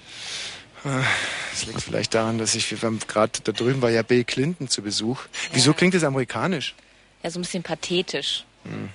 [0.85, 1.03] Ah,
[1.51, 5.21] Das liegt vielleicht daran, dass ich, gerade da drüben war ja Bill Clinton zu Besuch.
[5.53, 6.75] Wieso klingt das amerikanisch?
[7.23, 8.45] Ja, so ein bisschen pathetisch.
[8.65, 8.91] Hm.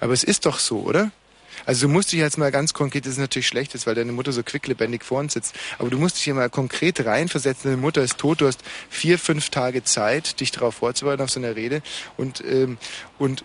[0.00, 1.12] Aber es ist doch so, oder?
[1.66, 4.12] Also du musst dich jetzt mal ganz konkret, das ist natürlich schlecht, ist, weil deine
[4.12, 7.80] Mutter so quicklebendig vor uns sitzt, aber du musst dich hier mal konkret reinversetzen, deine
[7.80, 11.56] Mutter ist tot, du hast vier, fünf Tage Zeit, dich darauf vorzubereiten, auf so eine
[11.56, 11.82] Rede
[12.16, 12.78] und, ähm,
[13.18, 13.44] und äh,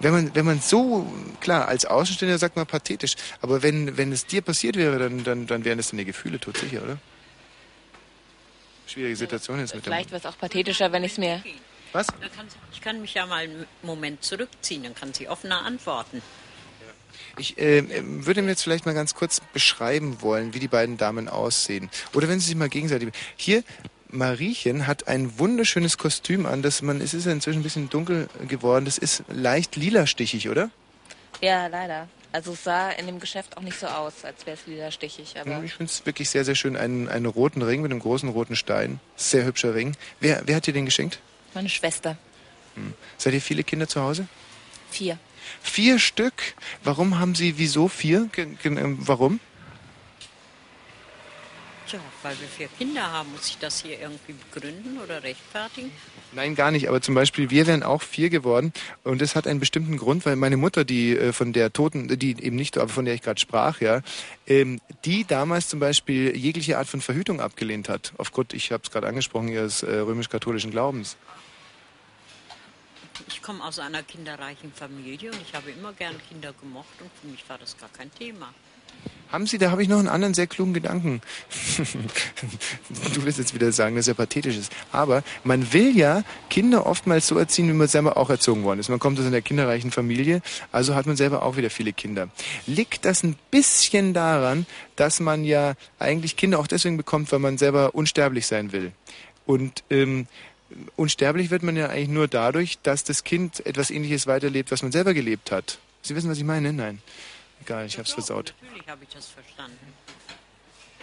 [0.00, 4.26] wenn man, wenn man so, klar, als Außenstehender sagt man pathetisch, aber wenn, wenn es
[4.26, 6.98] dir passiert wäre, dann, dann, dann wären das deine Gefühle todsicher, oder?
[8.88, 9.92] schwierige Situation jetzt mit dem.
[9.92, 11.42] Vielleicht wäre es auch pathetischer, wenn ich es mir.
[11.92, 12.06] Was?
[12.06, 15.64] Da kann sie, ich kann mich ja mal einen Moment zurückziehen, dann kann sie offener
[15.64, 16.22] antworten.
[17.38, 17.84] Ich äh,
[18.24, 21.88] würde mir jetzt vielleicht mal ganz kurz beschreiben wollen, wie die beiden Damen aussehen.
[22.14, 23.10] Oder wenn sie sich mal gegenseitig.
[23.36, 23.62] Hier,
[24.10, 28.28] Mariechen hat ein wunderschönes Kostüm an, das man, es ist ja inzwischen ein bisschen dunkel
[28.48, 30.70] geworden, das ist leicht lilastichig, oder?
[31.40, 32.08] Ja, leider.
[32.32, 35.36] Also es sah in dem Geschäft auch nicht so aus, als wäre es wieder stichig.
[35.40, 36.76] Aber Ja, Ich finde es wirklich sehr, sehr schön.
[36.76, 39.00] Einen, einen roten Ring mit einem großen roten Stein.
[39.16, 39.96] Sehr hübscher Ring.
[40.20, 41.20] Wer, wer hat dir den geschenkt?
[41.54, 42.16] Meine Schwester.
[42.74, 42.94] Hm.
[43.16, 44.28] Seid ihr viele Kinder zu Hause?
[44.90, 45.18] Vier.
[45.62, 46.54] Vier Stück.
[46.84, 48.28] Warum haben Sie, wieso vier?
[48.32, 49.40] Ge ähm, warum?
[51.88, 55.90] Tja, weil wir vier Kinder haben, muss ich das hier irgendwie begründen oder rechtfertigen?
[56.32, 56.86] Nein, gar nicht.
[56.86, 58.74] Aber zum Beispiel, wir wären auch vier geworden.
[59.04, 62.42] Und das hat einen bestimmten Grund, weil meine Mutter, die äh, von der Toten, die
[62.44, 64.02] eben nicht, aber von der ich gerade sprach, ja,
[64.46, 68.12] ähm, die damals zum Beispiel jegliche Art von Verhütung abgelehnt hat.
[68.18, 71.16] Aufgrund, ich habe es gerade angesprochen, ihres äh, römisch-katholischen Glaubens.
[73.26, 77.26] Ich komme aus einer kinderreichen Familie und ich habe immer gern Kinder gemocht und für
[77.26, 78.52] mich war das gar kein Thema.
[79.30, 81.20] Haben Sie, da habe ich noch einen anderen sehr klugen Gedanken.
[83.14, 84.72] du wirst jetzt wieder sagen, dass er pathetisch ist.
[84.90, 88.88] Aber man will ja Kinder oftmals so erziehen, wie man selber auch erzogen worden ist.
[88.88, 90.40] Man kommt aus einer kinderreichen Familie,
[90.72, 92.30] also hat man selber auch wieder viele Kinder.
[92.66, 94.64] Liegt das ein bisschen daran,
[94.96, 98.92] dass man ja eigentlich Kinder auch deswegen bekommt, weil man selber unsterblich sein will?
[99.44, 100.26] Und ähm,
[100.96, 104.92] unsterblich wird man ja eigentlich nur dadurch, dass das Kind etwas Ähnliches weiterlebt, was man
[104.92, 105.78] selber gelebt hat.
[106.02, 106.72] Sie wissen, was ich meine?
[106.72, 107.00] Nein.
[107.60, 108.54] Egal, ich hab's versaut.
[108.62, 109.92] Natürlich habe ich das verstanden.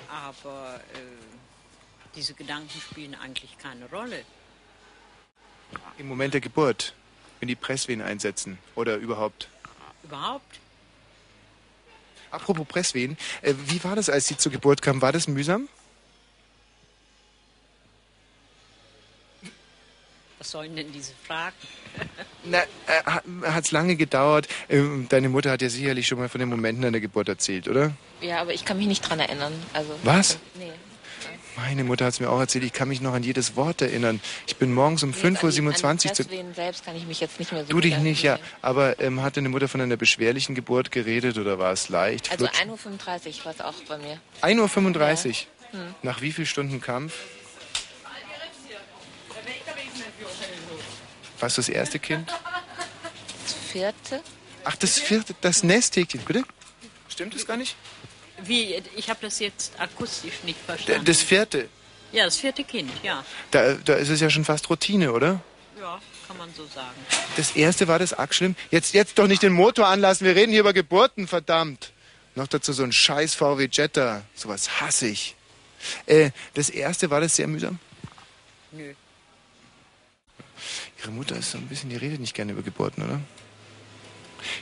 [0.10, 0.98] Aber äh,
[2.16, 4.24] diese Gedanken spielen eigentlich keine Rolle.
[5.98, 6.94] Im Moment der Geburt,
[7.40, 9.50] wenn die Presswehen einsetzen oder überhaupt.
[10.04, 10.60] Überhaupt?
[12.32, 15.02] Apropos Presswehen, äh, wie war das, als Sie zur Geburt kamen?
[15.02, 15.68] War das mühsam?
[20.46, 21.56] Was sollen denn diese Fragen?
[22.44, 24.48] Na, äh, hat es lange gedauert?
[24.70, 27.68] Ähm, deine Mutter hat ja sicherlich schon mal von den Momenten an der Geburt erzählt,
[27.68, 27.94] oder?
[28.22, 29.54] Ja, aber ich kann mich nicht dran erinnern.
[29.74, 30.38] Also, Was?
[30.54, 30.70] Nee.
[31.56, 34.22] Meine Mutter hat es mir auch erzählt, ich kann mich noch an jedes Wort erinnern.
[34.46, 36.24] Ich bin morgens um 5.27 Uhr zu...
[36.54, 38.38] Selbst kann ich mich jetzt nicht mehr so Du dich nicht, ja.
[38.62, 42.30] Aber ähm, hat deine Mutter von einer beschwerlichen Geburt geredet oder war es leicht?
[42.30, 42.62] Also flutsch?
[42.62, 44.20] 1.35 Uhr war es auch bei mir.
[44.44, 45.36] 1.35 Uhr.
[45.72, 45.96] Hm.
[46.04, 47.16] Nach wie vielen Stunden Kampf?
[51.40, 52.30] Was das erste Kind?
[53.44, 54.22] Das vierte?
[54.64, 56.44] Ach, das vierte, das Nesthäkchen, bitte?
[57.10, 57.76] Stimmt das gar nicht?
[58.44, 58.82] Wie?
[58.96, 61.06] Ich habe das jetzt akustisch nicht verstanden.
[61.06, 61.70] Das vierte,
[62.16, 63.26] ja, das vierte Kind, ja.
[63.52, 65.42] da, da ist es ja schon fast Routine, oder?
[65.78, 66.96] Ja, kann man so sagen.
[67.36, 68.56] Das erste war das arg schlimm.
[68.72, 71.92] Jetzt, jetzt doch nicht den Motor anlassen, wir reden hier über Geburten, verdammt.
[72.36, 75.36] Noch dazu so ein scheiß VW Jetta, sowas hasse ich.
[76.06, 77.80] Äh, das erste war das sehr mühsam.
[78.72, 78.94] Nö.
[81.06, 83.22] Ihre Mutter ist so ein bisschen, die redet nicht gerne über Geburten, oder?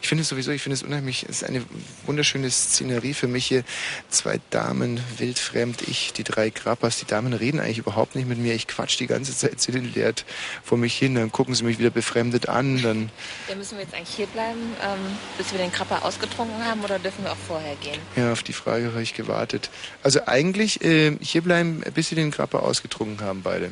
[0.02, 1.64] Ich finde es sowieso, ich finde es unheimlich, es ist eine
[2.06, 3.64] wunderschöne Szenerie für mich hier.
[4.10, 7.00] Zwei Damen, wildfremd, ich, die drei Grappas.
[7.00, 8.54] Die Damen reden eigentlich überhaupt nicht mit mir.
[8.56, 10.26] Ich quatsch die ganze Zeit zielentleert
[10.64, 13.10] vor mich hin, dann gucken sie mich wieder befremdet an, dann
[13.48, 15.00] Ja, müssen wir jetzt eigentlich hier bleiben, ähm,
[15.38, 18.00] bis wir den Krapper ausgetrunken haben oder dürfen wir auch vorher gehen?
[18.18, 19.70] Ja, auf die Frage habe ich gewartet.
[20.02, 23.72] Also eigentlich äh, hier bleiben, bis sie den Grappa ausgetrunken haben, beide.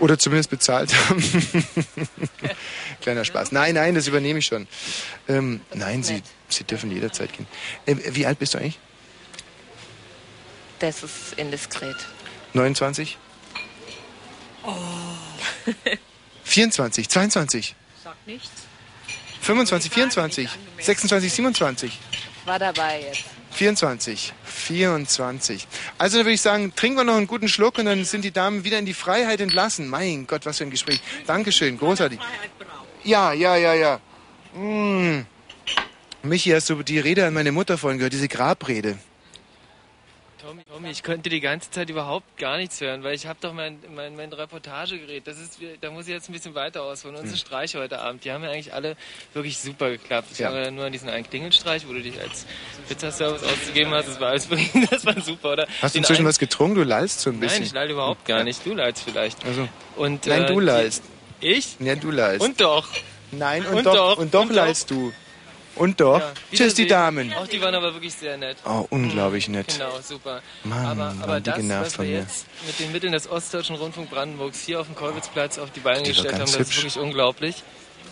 [0.00, 1.22] Oder zumindest bezahlt haben.
[3.00, 3.52] Kleiner Spaß.
[3.52, 4.66] Nein, nein, das übernehme ich schon.
[5.28, 7.46] Ähm, nein, sie, sie dürfen jederzeit gehen.
[7.86, 8.78] Äh, wie alt bist du eigentlich?
[10.78, 11.96] Das ist indiskret.
[12.52, 13.16] 29?
[14.64, 14.74] Oh.
[16.44, 18.50] 24, 22, Sagt nichts.
[19.40, 20.48] 25, 24,
[20.78, 21.98] 26, 27.
[22.48, 23.24] War dabei jetzt.
[23.50, 24.32] 24.
[24.44, 25.68] 24.
[25.98, 28.30] Also dann würde ich sagen, trinken wir noch einen guten Schluck und dann sind die
[28.30, 29.86] Damen wieder in die Freiheit entlassen.
[29.86, 30.98] Mein Gott, was für ein Gespräch.
[31.26, 32.18] Dankeschön, großartig.
[33.04, 34.00] Ja, ja, ja, ja.
[34.54, 35.26] Mm.
[36.22, 38.98] Michi, hast du die Rede an meine Mutter vorhin gehört, diese Grabrede?
[40.40, 43.52] Tommy, Tommy, ich konnte die ganze Zeit überhaupt gar nichts hören, weil ich habe doch
[43.52, 47.16] mein, mein, mein Reportagegerät, das ist, da muss ich jetzt ein bisschen weiter ausholen.
[47.16, 47.38] Unsere Hm.
[47.38, 48.96] Streiche heute Abend, die haben ja eigentlich alle
[49.34, 50.28] wirklich super geklappt.
[50.32, 50.48] Ich Ja.
[50.48, 52.46] habe ja nur an diesen einen Klingelstreich, wo du dich als
[52.88, 54.48] Pizzaservice ausgegeben hast, das war alles
[54.90, 55.66] das war super, oder?
[55.82, 56.76] Hast du inzwischen einen- was getrunken?
[56.76, 57.58] Du lallst so ein bisschen.
[57.58, 58.64] Nein, ich leide überhaupt gar nicht.
[58.64, 59.44] Du leidest vielleicht.
[59.44, 59.68] Also.
[59.96, 61.02] Und, Nein, äh, du lallst.
[61.40, 61.76] Ich?
[61.80, 62.40] Ja, du lallst.
[62.44, 62.88] Und doch.
[63.32, 64.54] Nein, und, Und doch, doch, und doch und doch.
[64.54, 65.12] lallst du.
[65.78, 66.20] Und doch.
[66.20, 66.86] Ja, Tschüss, die.
[66.86, 67.32] Damen.
[67.34, 68.56] Auch die waren aber wirklich sehr nett.
[68.64, 69.68] Oh, unglaublich nett.
[69.78, 70.42] Genau, super.
[70.64, 74.10] Mann, aber aber die das, was von wir jetzt mit den Mitteln des Ostdeutschen Rundfunk
[74.10, 76.76] Brandenburgs hier auf dem Kolwitzplatz auf die Beine Die gestellt haben, das ist hübsch.
[76.78, 77.62] wirklich unglaublich.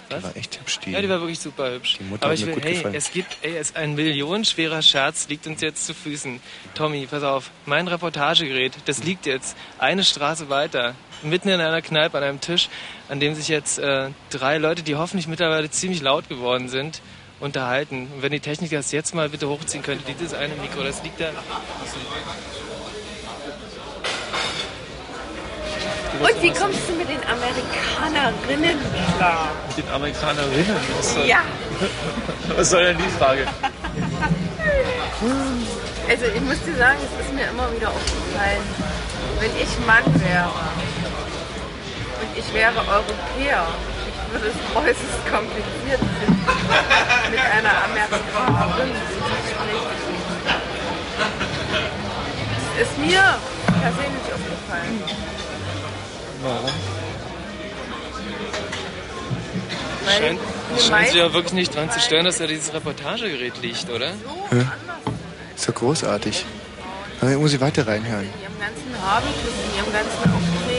[0.08, 0.92] Die war echt hübsch, die.
[0.92, 1.96] Ja, die war wirklich super hübsch.
[1.98, 2.94] Die Mutter Aber hat ich mir will, gut hey, gefallen.
[2.94, 6.40] es gibt, ey, es ein millionenschwerer Scherz liegt uns jetzt zu Füßen.
[6.74, 12.16] Tommy, pass auf, mein Reportagegerät, das liegt jetzt eine Straße weiter, mitten in einer Kneipe
[12.18, 12.68] an einem Tisch,
[13.08, 17.00] an dem sich jetzt äh, drei Leute, die hoffentlich mittlerweile ziemlich laut geworden sind,
[17.40, 18.08] unterhalten.
[18.14, 21.20] Und wenn die Technik das jetzt mal bitte hochziehen könnte, dieses eine Mikro, das liegt
[21.20, 21.30] da.
[26.18, 28.78] Und wie kommst du mit den Amerikanerinnen
[29.16, 29.48] klar?
[29.68, 30.76] Mit den Amerikanerinnen?
[30.96, 31.40] Was soll, Ja.
[32.56, 33.46] was soll denn die Frage?
[36.08, 38.62] Also ich muss dir sagen, es ist mir immer wieder aufgefallen,
[39.40, 40.48] wenn ich Mann wäre
[42.20, 43.66] und ich wäre Europäer,
[44.36, 46.46] ich würde es äußerst kompliziert finden,
[47.30, 49.56] mit einer Amerikanerin zu sprechen.
[52.78, 53.24] Das ist mir
[53.80, 55.02] persönlich aufgefallen.
[56.42, 56.70] Warum?
[60.04, 60.40] Weil Scheint,
[60.86, 64.10] scheint sie ja wirklich nicht dran zu stören, dass da dieses Reportagegerät liegt, oder?
[64.10, 64.72] Ja.
[65.56, 66.44] Ist doch großartig.
[67.20, 68.24] Aber ich muss ich weiter reinhören.
[68.24, 70.76] In ihrem ganzen Habitus, in ihrem ganzen Auftreten,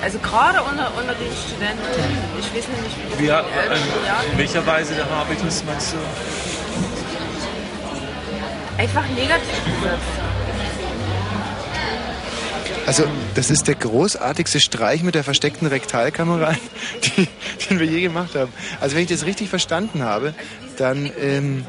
[0.00, 1.82] Also gerade unter, unter den Studenten,
[2.38, 5.98] ich weiß nicht, wie das Wie, in älteren in welcher Weise der Habitus meinst du?
[8.78, 10.02] einfach negativ besetzt.
[12.86, 13.04] Also,
[13.34, 16.54] das ist der großartigste Streich mit der versteckten Rektalkamera,
[17.04, 17.28] die,
[17.68, 18.50] den wir je gemacht haben.
[18.80, 20.32] Also, wenn ich das richtig verstanden habe,
[20.78, 21.66] dann, ähm,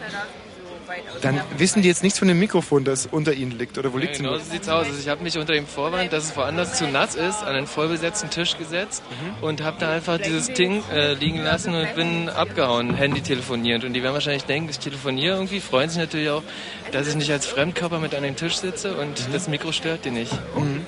[1.21, 3.77] dann wissen die jetzt nichts von dem Mikrofon, das unter ihnen liegt.
[3.77, 4.43] Oder wo Ja, liegt es genau denn?
[4.45, 4.85] so sieht's aus.
[4.87, 7.67] Also ich habe mich unter dem Vorwand, dass es woanders zu nass ist, an einen
[7.67, 9.43] vollbesetzten Tisch gesetzt Mhm.
[9.43, 13.83] und habe da einfach dieses Ding äh, liegen lassen und bin abgehauen, Handy telefonierend.
[13.85, 16.43] Und die werden wahrscheinlich denken, ich telefoniere irgendwie, freuen sich natürlich auch,
[16.91, 20.11] dass ich nicht als Fremdkörper mit an dem Tisch sitze und das Mikro stört die
[20.11, 20.31] nicht.
[20.55, 20.85] Mhm.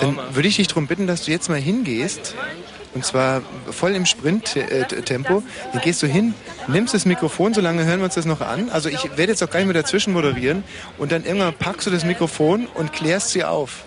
[0.00, 2.34] Dann würde ich dich darum bitten, dass du jetzt mal hingehst.
[2.94, 5.42] Und zwar voll im Sprint-Tempo.
[5.72, 6.34] Dann gehst du hin,
[6.66, 8.68] nimmst das Mikrofon, solange hören wir uns das noch an.
[8.70, 10.62] Also ich werde jetzt auch gar nicht mehr dazwischen moderieren.
[10.98, 13.84] Und dann irgendwann packst du das Mikrofon und klärst sie auf.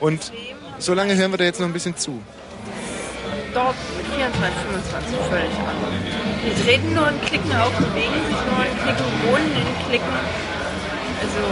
[0.00, 0.32] Und
[0.78, 2.22] solange hören wir da jetzt noch ein bisschen zu.
[3.52, 4.54] Dort mit 24,
[4.92, 5.94] 25 völlig anders.
[6.44, 10.16] Die treten nur und klicken auf, bewegen sich nur und klicken, wohnen in Klicken.
[11.22, 11.42] Also,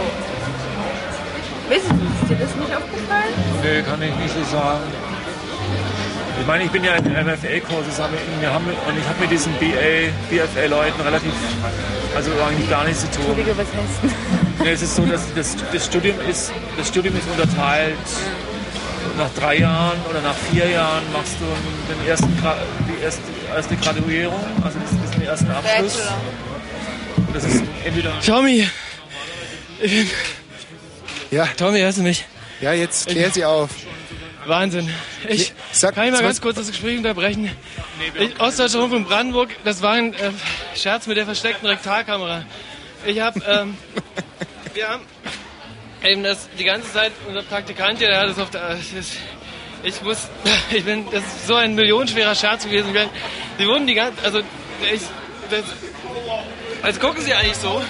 [1.69, 3.33] weißt du, ist dir das nicht aufgefallen?
[3.63, 4.83] Nee, kann ich nicht so sagen.
[6.39, 7.97] Ich meine, ich bin ja in MFA-Kurses
[8.39, 11.31] wir haben, und ich habe mit diesen BA, BFA-Leuten relativ,
[12.15, 13.25] also eigentlich gar nichts zu tun.
[13.25, 14.65] Entschuldige, was heißt denn?
[14.65, 17.95] Nee, es ist so, dass das, das, Studium ist, das Studium ist unterteilt.
[19.17, 22.27] Nach drei Jahren oder nach vier Jahren machst du den ersten,
[22.87, 23.21] die erste,
[23.55, 26.01] erste Graduierung, also das, den ersten Abschluss.
[27.15, 28.67] Und das ist entweder Tommy!
[29.81, 30.09] Ich bin
[31.31, 31.47] Ja.
[31.57, 32.25] Tommy, hörst du mich?
[32.61, 33.69] Ja, jetzt klär sie auf.
[34.47, 34.89] Wahnsinn.
[35.27, 37.49] Ich kann ich mal ganz kurz das Gespräch unterbrechen.
[38.19, 40.31] Ich, Ostdeutscher Rundfunk Brandenburg, das war ein äh,
[40.75, 42.43] Scherz mit der versteckten Rektalkamera.
[43.05, 43.77] Ich habe, ähm,
[44.73, 45.03] wir haben
[46.03, 49.11] eben das die ganze Zeit, unser Praktikant hier, der hat das auf der, das,
[49.83, 50.29] ich muss,
[50.71, 52.93] ich bin, das ist so ein millionenschwerer Scherz gewesen.
[53.59, 54.39] Die wurden die ganze, also,
[54.93, 55.01] ich,
[55.49, 55.63] das,
[56.81, 57.81] als gucken sie eigentlich so.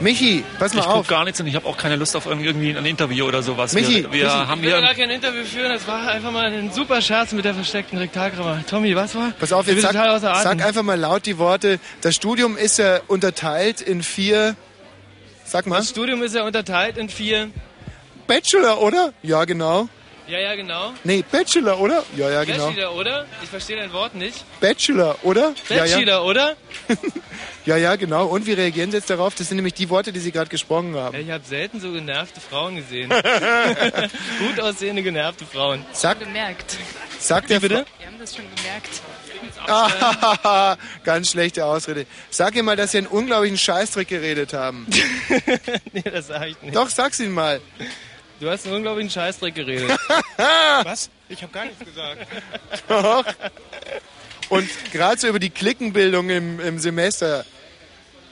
[0.00, 0.94] Michi, pass mal ich auf.
[0.94, 3.72] gucke gar nichts und ich habe auch keine Lust auf irgendwie ein Interview oder sowas.
[3.72, 4.24] Michi, wir, wir Michi.
[4.28, 7.32] haben Ich will hier gar kein Interview führen, das war einfach mal ein super Scherz
[7.32, 8.60] mit der versteckten Rektalkamera.
[8.68, 9.32] Tommy, was war?
[9.38, 11.78] Pass auf, Ich jetzt sag, sag einfach mal laut die Worte.
[12.02, 14.56] Das Studium ist ja unterteilt in vier.
[15.44, 15.76] Sag mal.
[15.78, 17.50] Das Studium ist ja unterteilt in vier.
[18.26, 19.12] Bachelor, oder?
[19.22, 19.88] Ja, genau.
[20.28, 20.92] Ja, ja, genau.
[21.04, 22.02] Nee, Bachelor, oder?
[22.16, 22.66] Ja, ja, genau.
[22.66, 23.26] Bachelor, oder?
[23.42, 24.44] Ich verstehe dein Wort nicht.
[24.60, 25.54] Bachelor, oder?
[25.68, 26.20] Bachelor, ja, ja.
[26.22, 26.56] oder?
[27.66, 28.26] ja, ja, genau.
[28.26, 29.36] Und wie reagieren Sie jetzt darauf?
[29.36, 31.14] Das sind nämlich die Worte, die Sie gerade gesprochen haben.
[31.14, 33.08] Ja, ich habe selten so genervte Frauen gesehen.
[34.38, 35.86] Gut aussehende, genervte Frauen.
[35.92, 36.76] Sag, gemerkt.
[37.20, 37.86] sag der bitte?
[37.98, 39.00] Wir haben das schon gemerkt.
[39.68, 42.06] Ah, ganz schlechte Ausrede.
[42.30, 44.86] Sag ihm mal, dass Sie einen unglaublichen Scheißdreck geredet haben.
[45.92, 46.74] nee, das sag ich nicht.
[46.74, 47.60] Doch, sag's ihm mal.
[48.38, 49.90] Du hast einen unglaublichen Scheißdreck geredet.
[50.82, 51.10] Was?
[51.28, 52.26] Ich habe gar nichts gesagt.
[52.88, 53.24] Doch.
[54.48, 57.44] Und gerade so über die Klickenbildung im, im Semester.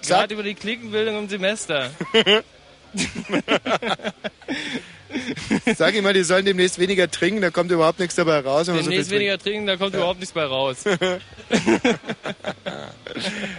[0.07, 1.91] Gerade über die Klickenbildung im Semester.
[5.77, 8.67] Sag ihm mal, die sollen demnächst weniger trinken, da kommt überhaupt nichts dabei raus.
[8.67, 10.85] so Demnächst viel weniger trinken, da kommt überhaupt nichts bei raus.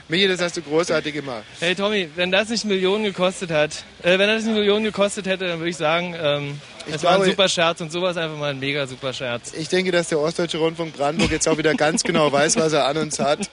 [0.07, 1.43] Michi, das hast du großartig gemacht.
[1.59, 5.47] Hey Tommy, wenn das nicht Millionen gekostet hat, äh, wenn das nicht Millionen gekostet hätte,
[5.47, 6.59] dann würde ich sagen, ähm,
[6.91, 9.53] es war ein super Scherz und sowas einfach mal ein mega super Scherz.
[9.57, 12.85] Ich denke, dass der Ostdeutsche Rundfunk Brandenburg jetzt auch wieder ganz genau weiß, was er
[12.85, 13.39] an uns hat.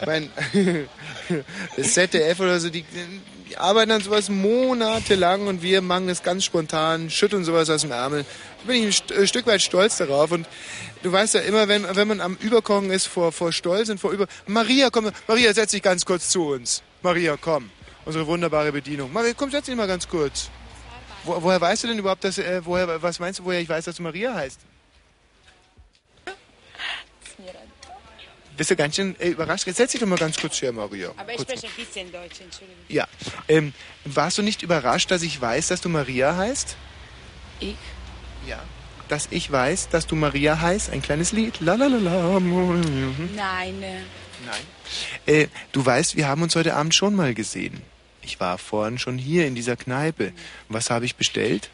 [0.00, 0.30] Ich mein,
[1.76, 2.84] das ZDF oder so, die,
[3.52, 7.90] Die arbeiten an sowas monatelang und wir machen das ganz spontan, schütteln sowas aus dem
[7.90, 8.24] Ärmel.
[8.60, 10.46] Da bin ich ein äh, Stück weit stolz darauf und
[11.02, 14.10] du weißt ja immer, wenn, wenn man am Überkochen ist vor, vor Stolz und vor
[14.10, 14.26] Über...
[14.46, 16.82] Maria, komm, Maria, setz dich ganz kurz zu uns.
[17.02, 17.70] Maria, komm.
[18.06, 19.12] Unsere wunderbare Bedienung.
[19.12, 20.48] Maria, komm, setz dich mal ganz kurz.
[21.24, 23.84] Wo, woher weißt du denn überhaupt, dass, äh, woher, was meinst du, woher ich weiß,
[23.84, 24.60] dass du Maria heißt?
[28.56, 29.66] Bist du ganz schön äh, überrascht?
[29.66, 31.10] Jetzt setz dich doch mal ganz kurz her, Maria.
[31.16, 32.84] Aber ich Kurz spreche ein bisschen Deutsch, Entschuldigung.
[32.88, 33.08] Ja.
[33.48, 33.72] Ähm,
[34.04, 36.76] warst du nicht überrascht, dass ich weiß, dass du Maria heißt?
[37.60, 37.76] Ich?
[38.46, 38.62] Ja.
[39.08, 40.90] Dass ich weiß, dass du Maria heißt?
[40.90, 41.60] Ein kleines Lied.
[41.60, 42.40] La la la la.
[42.40, 43.82] Nein.
[43.82, 44.00] äh,
[44.44, 44.60] Nein.
[45.26, 47.80] Äh, du weißt, wir haben uns heute Abend schon mal gesehen.
[48.22, 50.32] Ich war vorhin schon hier in dieser Kneipe.
[50.68, 51.70] Was habe ich bestellt?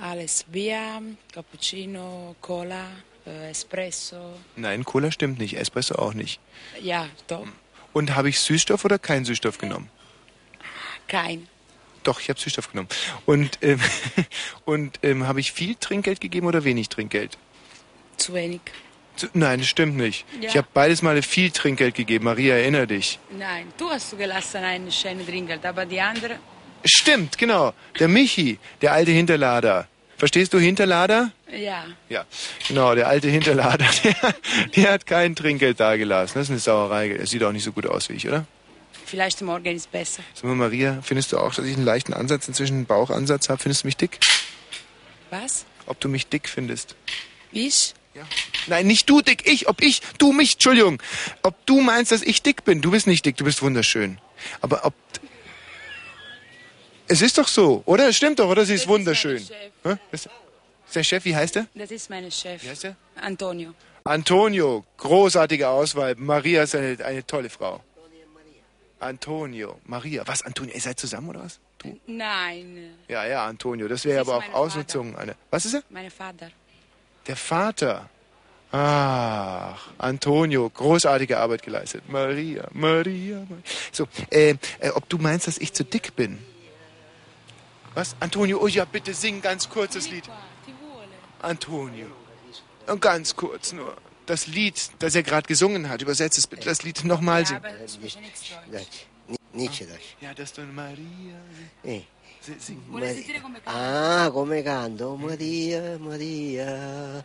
[0.00, 2.86] Alles Bier, Cappuccino, Cola,
[3.26, 4.34] äh, Espresso.
[4.56, 6.40] Nein, Cola stimmt nicht, Espresso auch nicht.
[6.80, 7.46] Ja, doch.
[7.92, 9.88] Und habe ich Süßstoff oder keinen Süßstoff genommen?
[11.08, 11.48] Kein.
[12.02, 12.88] Doch, ich habe Süßstoff genommen.
[13.24, 13.80] Und, ähm,
[14.64, 17.38] und ähm, habe ich viel Trinkgeld gegeben oder wenig Trinkgeld?
[18.16, 18.60] Zu wenig.
[19.16, 20.24] Zu- Nein, das stimmt nicht.
[20.40, 20.48] Ja.
[20.50, 22.24] Ich habe beides Mal viel Trinkgeld gegeben.
[22.24, 23.18] Maria, erinnere dich.
[23.38, 26.38] Nein, du hast zugelassen ein schönes Trinkgeld, aber die andere...
[26.84, 27.72] Stimmt, genau.
[27.98, 29.88] Der Michi, der alte Hinterlader.
[30.16, 31.32] Verstehst du Hinterlader?
[31.50, 31.84] Ja.
[32.08, 32.24] Ja,
[32.68, 34.34] genau, der alte Hinterlader, der,
[34.76, 36.34] der hat kein Trinkgeld dagelassen.
[36.34, 37.10] Das ist eine Sauerei.
[37.10, 38.46] Er sieht auch nicht so gut aus wie ich, oder?
[39.04, 40.22] Vielleicht morgen ist besser.
[40.34, 43.60] Sag mal, Maria, findest du auch, dass ich einen leichten Ansatz, inzwischen einen Bauchansatz habe?
[43.60, 44.18] Findest du mich dick?
[45.30, 45.66] Was?
[45.86, 46.96] Ob du mich dick findest?
[47.52, 47.94] Ich?
[48.66, 51.02] Nein, nicht du dick, ich, ob ich, du mich, Entschuldigung.
[51.42, 52.80] Ob du meinst, dass ich dick bin.
[52.80, 54.18] Du bist nicht dick, du bist wunderschön.
[54.60, 54.94] Aber ob...
[57.06, 58.08] Es ist doch so, oder?
[58.08, 58.64] Es stimmt doch, oder?
[58.64, 59.42] Sie ist wunderschön.
[59.82, 59.96] Hä?
[60.10, 60.28] Ist
[60.86, 61.66] ist der Chef, wie heißt er?
[61.74, 62.62] Das ist mein Chef.
[62.62, 62.96] Wie heißt er?
[63.20, 63.74] Antonio.
[64.04, 66.14] Antonio, großartige Auswahl.
[66.16, 67.82] Maria ist eine, eine tolle Frau.
[69.00, 70.22] Antonio, Maria.
[70.26, 70.74] Was, Antonio?
[70.74, 71.58] Ihr seid zusammen oder was?
[72.06, 72.94] Nein.
[73.08, 73.88] Ja, ja, Antonio.
[73.88, 75.16] Das wäre Das aber auch Ausnutzung.
[75.16, 75.34] Eine.
[75.50, 75.82] Was ist er?
[75.90, 76.50] Mein Vater.
[77.26, 78.08] Der Vater.
[78.70, 82.02] Ach, Antonio, großartige Arbeit geleistet.
[82.08, 83.38] Maria, Maria.
[83.38, 83.46] Maria.
[83.92, 86.38] So, äh, äh, ob du meinst, dass ich zu dick bin?
[87.94, 88.16] Was?
[88.20, 90.24] Antonio, oh ja, bitte sing ganz kurz das Lied.
[91.40, 92.08] Antonio.
[92.86, 93.96] Und ganz kurz nur.
[94.26, 96.64] Das Lied, das er gerade gesungen hat, übersetzt es bitte.
[96.64, 97.62] Das Lied nochmal singen.
[99.52, 100.16] Niente Deutsch.
[100.20, 101.38] Ja, das du Maria.
[102.58, 102.78] Sing.
[103.64, 107.24] Ah, come canto Maria, Maria,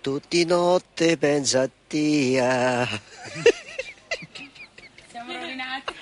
[0.00, 2.44] tutti notte pensa a Dio.
[5.10, 5.92] Siamo rovinati.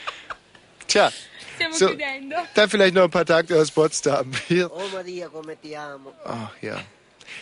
[0.87, 1.11] Tja,
[1.59, 2.37] Stiamo so, chiudendo.
[2.55, 4.31] dann vielleicht noch ein paar Takte aus Potsdam.
[4.47, 4.71] Hier.
[4.73, 6.13] Oh Maria, come ti amo.
[6.25, 6.81] Ach ja.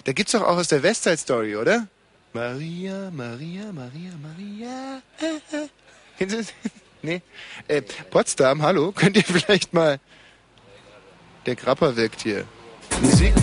[0.05, 1.87] Da gibt's doch auch aus der Westside Story, oder?
[2.33, 5.03] Maria, Maria, Maria, Maria.
[6.19, 6.47] Kennen Sie das?
[7.03, 7.21] Nee.
[7.69, 10.01] Äh, Potsdam, hallo, könnt ihr vielleicht mal.
[11.45, 12.45] Der Grapper wirkt hier.
[13.01, 13.35] Musik.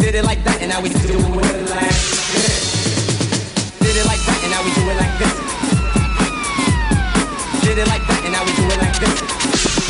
[0.00, 1.88] Did it like that and now we do it like
[2.32, 3.78] this.
[3.78, 5.51] Did it like that and now we do it like this.
[7.72, 9.18] Did it like that and now we do it like this.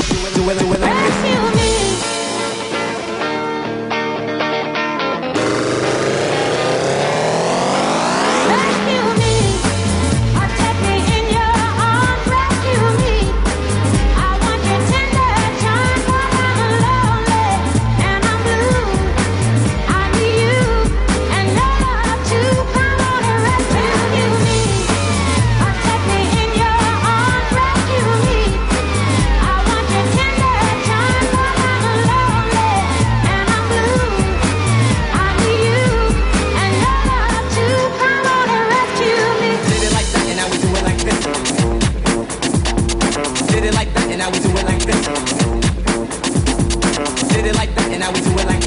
[0.08, 1.41] Do it, do it, do it like this.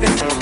[0.02, 0.35] Now we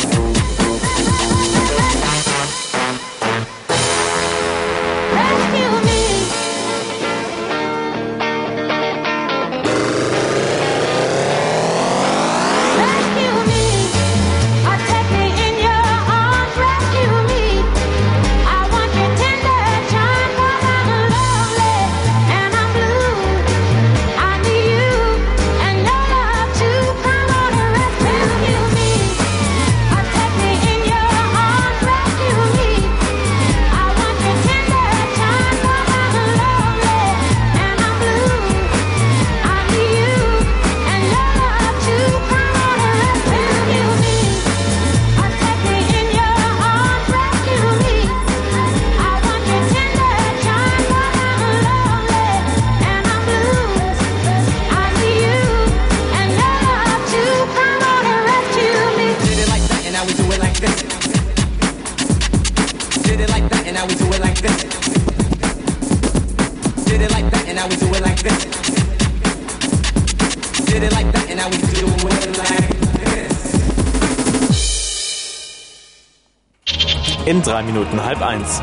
[77.26, 78.62] In drei Minuten halb eins.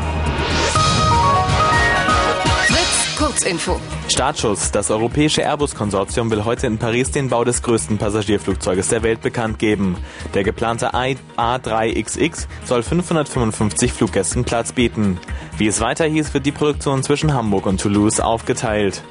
[2.67, 3.79] Fritz, Kurzinfo.
[4.07, 4.71] Startschuss.
[4.71, 9.57] Das europäische Airbus-Konsortium will heute in Paris den Bau des größten Passagierflugzeuges der Welt bekannt
[9.57, 9.97] geben.
[10.33, 15.19] Der geplante A3XX soll 555 Fluggästen Platz bieten.
[15.57, 19.01] Wie es weiter hieß, wird die Produktion zwischen Hamburg und Toulouse aufgeteilt.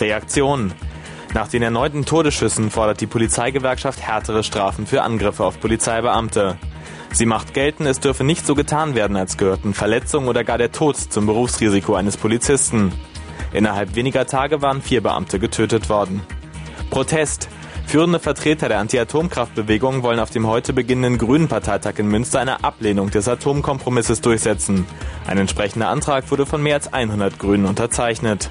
[0.00, 0.72] Reaktion.
[1.34, 6.58] Nach den erneuten Todesschüssen fordert die Polizeigewerkschaft härtere Strafen für Angriffe auf Polizeibeamte.
[7.12, 10.72] Sie macht geltend, es dürfe nicht so getan werden, als gehörten Verletzungen oder gar der
[10.72, 12.92] Tod zum Berufsrisiko eines Polizisten.
[13.52, 16.22] Innerhalb weniger Tage waren vier Beamte getötet worden.
[16.90, 17.48] Protest.
[17.86, 23.10] Führende Vertreter der Anti-Atomkraftbewegung wollen auf dem heute beginnenden Grünen Parteitag in Münster eine Ablehnung
[23.10, 24.86] des Atomkompromisses durchsetzen.
[25.26, 28.50] Ein entsprechender Antrag wurde von mehr als 100 Grünen unterzeichnet.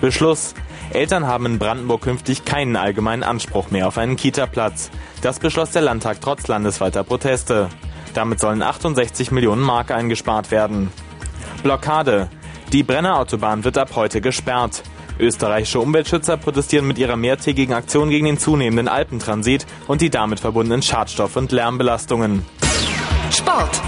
[0.00, 0.54] Beschluss.
[0.90, 4.90] Eltern haben in Brandenburg künftig keinen allgemeinen Anspruch mehr auf einen Kita-Platz.
[5.22, 7.68] Das beschloss der Landtag trotz landesweiter Proteste.
[8.14, 10.90] Damit sollen 68 Millionen Mark eingespart werden.
[11.62, 12.28] Blockade.
[12.72, 14.82] Die Brennerautobahn wird ab heute gesperrt.
[15.18, 20.82] Österreichische Umweltschützer protestieren mit ihrer mehrtägigen Aktion gegen den zunehmenden Alpentransit und die damit verbundenen
[20.82, 22.44] Schadstoff- und Lärmbelastungen.
[23.30, 23.80] Sport.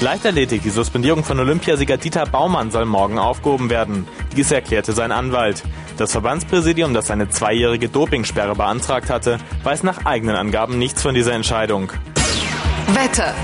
[0.00, 4.06] Leichtathletik, die Suspendierung von Olympiasieger Dieter Baumann soll morgen aufgehoben werden.
[4.36, 5.62] Dies erklärte sein Anwalt.
[5.96, 11.32] Das Verbandspräsidium, das eine zweijährige Dopingsperre beantragt hatte, weiß nach eigenen Angaben nichts von dieser
[11.32, 11.92] Entscheidung.
[12.88, 13.34] Wetter.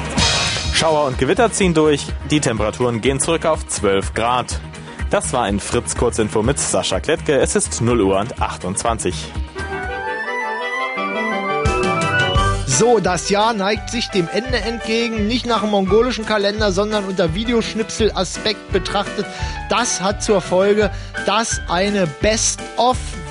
[0.75, 4.61] Schauer und Gewitter ziehen durch, die Temperaturen gehen zurück auf 12 Grad.
[5.09, 7.39] Das war ein Fritz Kurzinfo mit Sascha Klettke.
[7.39, 9.15] Es ist 0 Uhr und 28.
[12.83, 17.33] So, das Jahr neigt sich dem Ende entgegen, nicht nach dem mongolischen Kalender, sondern unter
[17.33, 19.25] Videoschnipsel-Aspekt betrachtet.
[19.69, 20.91] Das hat zur Folge,
[21.25, 22.09] dass eine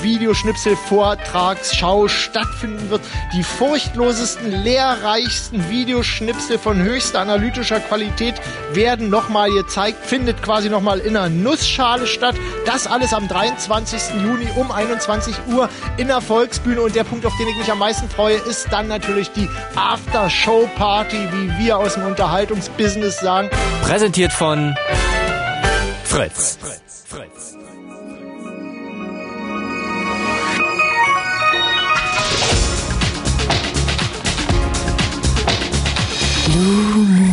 [0.02, 3.02] Best-of-Videoschnipsel-Vortragsschau stattfinden wird.
[3.34, 8.36] Die furchtlosesten, lehrreichsten Videoschnipsel von höchster analytischer Qualität
[8.74, 12.36] werden nochmal gezeigt, findet quasi nochmal in einer Nussschale statt.
[12.66, 14.24] Das alles am 23.
[14.24, 16.82] Juni um 21 Uhr in der Volksbühne.
[16.82, 21.18] Und der Punkt, auf den ich mich am meisten freue, ist dann natürlich die After-Show-Party,
[21.32, 23.50] wie wir aus dem Unterhaltungsbusiness sagen.
[23.84, 24.76] Präsentiert von
[26.04, 26.58] Fritz.
[36.52, 37.31] Blue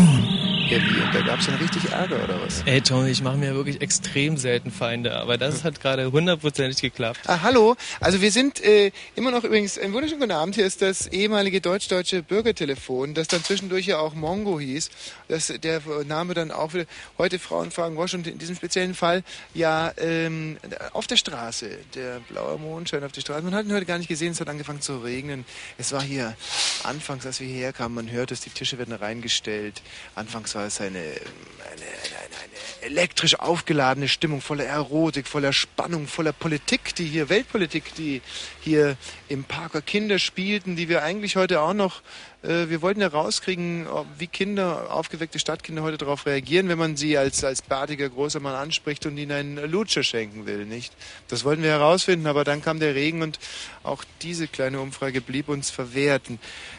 [0.69, 1.01] Ja, wie?
[1.01, 2.63] Und da gab es dann richtig Ärger oder was?
[2.67, 7.21] Ey, Tommy, ich mache mir wirklich extrem selten Feinde, aber das hat gerade hundertprozentig geklappt.
[7.27, 7.75] Ah, hallo.
[8.01, 10.57] Also wir sind äh, immer noch übrigens, einen wunderschönen guten Abend.
[10.57, 14.91] Hier ist das ehemalige deutsch-deutsche Bürgertelefon, das dann zwischendurch ja auch Mongo hieß.
[15.29, 16.85] Das, der Name dann auch wieder
[17.17, 19.23] heute Frauen fragen Wosch und in diesem speziellen Fall
[19.55, 20.59] ja ähm,
[20.93, 21.79] auf der Straße.
[21.95, 23.41] Der blaue Mondschein auf der Straße.
[23.41, 25.47] Man hat ihn heute gar nicht gesehen, es hat angefangen zu regnen.
[25.79, 26.37] Es war hier
[26.83, 29.81] anfangs, als wir hierher kamen, man hört es, die Tische werden reingestellt.
[30.15, 36.33] Anfangs war es eine, eine, eine, eine elektrisch aufgeladene Stimmung, voller Erotik, voller Spannung, voller
[36.33, 38.23] Politik, die hier, Weltpolitik, die
[38.61, 38.97] hier
[39.29, 42.03] im Parker Kinder spielten, die wir eigentlich heute auch noch,
[42.43, 43.87] äh, wir wollten ja rauskriegen,
[44.19, 48.57] wie Kinder, aufgeweckte Stadtkinder heute darauf reagieren, wenn man sie als, als bärtiger großer Mann
[48.57, 50.93] anspricht und ihnen einen Lutscher schenken will, nicht?
[51.29, 53.39] Das wollten wir herausfinden, aber dann kam der Regen und
[53.85, 56.23] auch diese kleine Umfrage blieb uns verwehrt.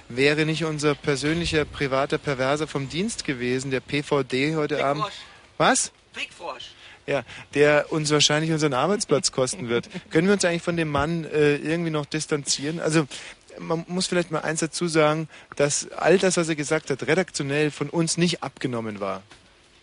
[0.09, 5.05] Wäre nicht unser persönlicher, privater Perverser vom Dienst gewesen, der PVD heute Abend.
[5.57, 5.91] Was?
[6.13, 6.71] Fickfrosch.
[7.05, 7.23] Ja,
[7.53, 9.87] der uns wahrscheinlich unseren Arbeitsplatz kosten wird.
[10.09, 12.79] Können wir uns eigentlich von dem Mann äh, irgendwie noch distanzieren?
[12.79, 13.07] Also
[13.59, 17.69] man muss vielleicht mal eins dazu sagen, dass all das, was er gesagt hat, redaktionell
[17.69, 19.21] von uns nicht abgenommen war.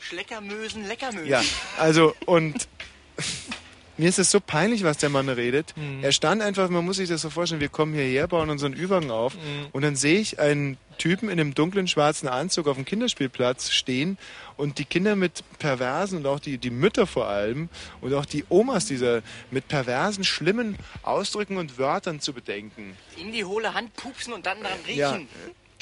[0.00, 1.26] Schleckermösen, Leckermösen.
[1.26, 1.42] Ja,
[1.78, 2.68] also und
[3.98, 5.74] mir ist es so peinlich, was der Mann redet.
[5.76, 6.02] Mhm.
[6.02, 9.10] Er stand einfach, man muss sich das so vorstellen, wir kommen hierher, bauen unseren Übergang
[9.10, 9.66] auf Mhm.
[9.72, 14.16] und dann sehe ich einen Typen in einem dunklen schwarzen Anzug auf dem Kinderspielplatz stehen
[14.56, 17.68] und die Kinder mit perversen und auch die, die Mütter vor allem
[18.00, 22.96] und auch die Omas dieser mit perversen, schlimmen Ausdrücken und Wörtern zu bedenken.
[23.18, 25.28] In die hohle Hand pupsen und dann dran riechen.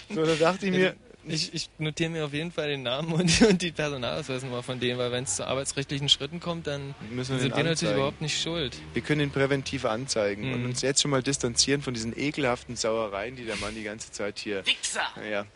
[0.09, 0.15] Ja.
[0.15, 0.97] So, da dachte ich mir,
[1.27, 4.99] Ich, ich notiere mir auf jeden Fall den Namen und, und die Personalausweisnummer von denen,
[4.99, 8.41] weil wenn es zu arbeitsrechtlichen Schritten kommt, dann müssen wir sind wir natürlich überhaupt nicht
[8.41, 8.77] schuld.
[8.93, 10.67] Wir können ihn präventiv anzeigen und Mhm.
[10.71, 14.39] uns jetzt schon mal distanzieren von diesen ekelhaften Sauereien, die der Mann die ganze Zeit
[14.39, 14.65] hier.
[14.67, 15.03] Wichser!
[15.31, 15.47] Ja.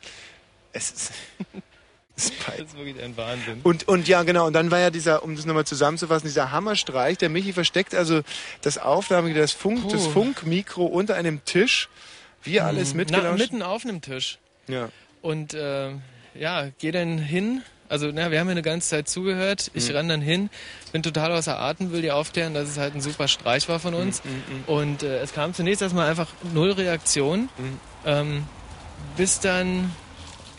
[0.73, 1.13] Es ist.
[2.17, 3.61] es ist Das ist wirklich ein Wahnsinn.
[3.63, 7.19] Und, und ja, genau, und dann war ja dieser, um das nochmal zusammenzufassen, dieser Hammerstreich.
[7.19, 8.23] Der Michi versteckt also
[8.63, 10.11] das Aufnahme, das, Funk, das Puh.
[10.13, 11.89] Funkmikro unter einem Tisch.
[12.43, 12.97] Wir alles Mhm.
[12.99, 13.27] mitgelauscht.
[13.39, 14.39] Na, mitten auf einem Tisch.
[14.69, 14.89] Ja.
[15.23, 15.91] Und äh,
[16.39, 19.71] ja, geh dann hin Also, na, wir haben ja eine ganze Zeit zugehört.
[19.73, 19.95] Ich Mhm.
[19.97, 20.51] renn dann hin,
[20.93, 23.95] bin total außer Atem, will dir aufklären, dass es halt ein super Streich war von
[23.95, 24.23] uns.
[24.25, 24.65] Mhm, mhm, mhm.
[24.67, 27.81] Und äh, es kam zunächst erstmal einfach null Reaktion, Mhm.
[28.05, 28.45] ähm,
[29.17, 29.91] bis dann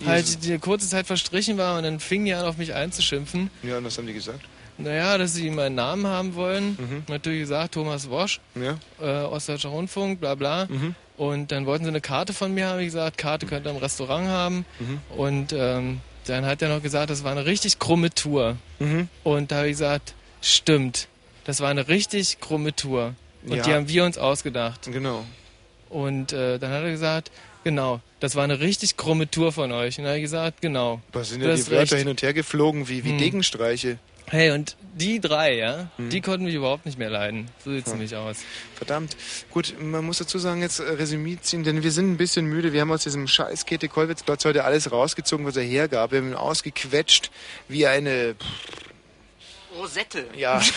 [0.08, 3.52] halt die kurze Zeit verstrichen war und dann fingen die an, auf mich einzuschimpfen.
[3.62, 4.40] Ja, und was haben die gesagt?
[4.80, 6.78] Naja, dass sie meinen Namen haben wollen.
[6.80, 7.04] Mhm.
[7.10, 8.78] Natürlich gesagt, Thomas Wosch, Ja.
[9.00, 10.66] äh, Ostdeutscher Rundfunk, bla bla.
[10.66, 10.96] Mhm.
[11.20, 13.76] Und dann wollten sie eine Karte von mir, habe ich gesagt, Karte könnt ihr im
[13.78, 14.66] Restaurant haben.
[14.80, 15.02] Mhm.
[15.18, 18.56] Und ähm, dann hat er noch gesagt, das war eine richtig krumme Tour.
[18.80, 19.10] Mhm.
[19.26, 21.10] Und da habe ich gesagt, stimmt,
[21.44, 23.16] das war eine richtig krumme Tour.
[23.46, 23.64] Und Ja.
[23.64, 24.88] die haben wir uns ausgedacht.
[24.92, 25.26] Genau.
[25.90, 27.32] Und äh, dann hat er gesagt,
[27.66, 29.98] genau, das war eine richtig krumme Tour von euch.
[29.98, 31.02] Und dann habe ich gesagt, genau.
[31.12, 31.94] Was sind ja die Wörter recht.
[31.96, 33.18] hin und her geflogen, wie, wie Hm.
[33.18, 33.98] Degenstreiche.
[34.28, 36.10] Hey, und die drei, ja, Mhm.
[36.10, 37.50] die konnten mich überhaupt nicht mehr leiden.
[37.64, 37.94] So sieht's Ja.
[37.94, 38.38] nämlich aus.
[38.76, 39.16] Verdammt.
[39.50, 42.72] Gut, man muss dazu sagen, jetzt äh, Resümee ziehen, denn wir sind ein bisschen müde.
[42.74, 46.11] Wir haben aus diesem scheiß Käthe-Kollwitz-Platz heute alles rausgezogen, was er hergab.
[46.11, 47.32] Wir haben ihn ausgequetscht
[47.68, 48.36] wie eine...
[49.76, 50.26] Rosette.
[50.36, 50.61] Ja.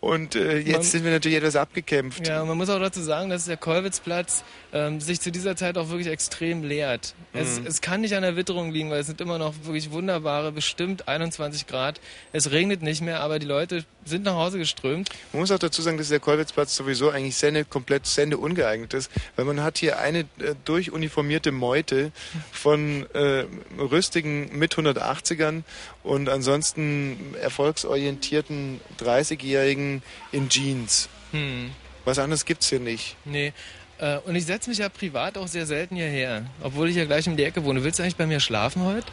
[0.00, 2.26] Und äh, jetzt Man- sind wir natürlich etwas abgekämpft.
[2.28, 5.88] Ja, man muss auch dazu sagen, dass der Kollwitzplatz ähm, sich zu dieser Zeit auch
[5.88, 7.14] wirklich extrem leert.
[7.32, 7.66] Es, Mhm.
[7.66, 11.08] es kann nicht an der Witterung liegen, weil es sind immer noch wirklich wunderbare, bestimmt
[11.08, 12.00] 21 Grad.
[12.32, 15.08] Es regnet nicht mehr, aber die Leute sind nach Hause geströmt.
[15.32, 19.10] Man muss auch dazu sagen, dass der Kollwitzplatz sowieso eigentlich Sende, komplett Sende ungeeignet ist,
[19.36, 22.12] weil man hat hier eine äh, durchuniformierte Meute
[22.52, 23.44] von äh,
[23.78, 25.62] rüstigen mit 180ern
[26.02, 31.08] und ansonsten erfolgsorientierten 30-Jährigen in Jeans.
[31.32, 31.70] Hm.
[32.04, 33.16] Was anderes gibt's hier nicht.
[33.24, 33.52] Nee.
[33.98, 37.28] Äh, und ich setze mich ja privat auch sehr selten hierher, obwohl ich ja gleich
[37.28, 37.84] um die Ecke wohne.
[37.84, 39.06] Willst du eigentlich bei mir schlafen heute?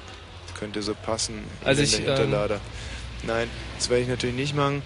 [0.57, 1.43] Könnte so passen.
[1.64, 2.61] Also ich, ähm, Hinterlader.
[3.28, 4.82] Nein, das werde ich natürlich nicht machen.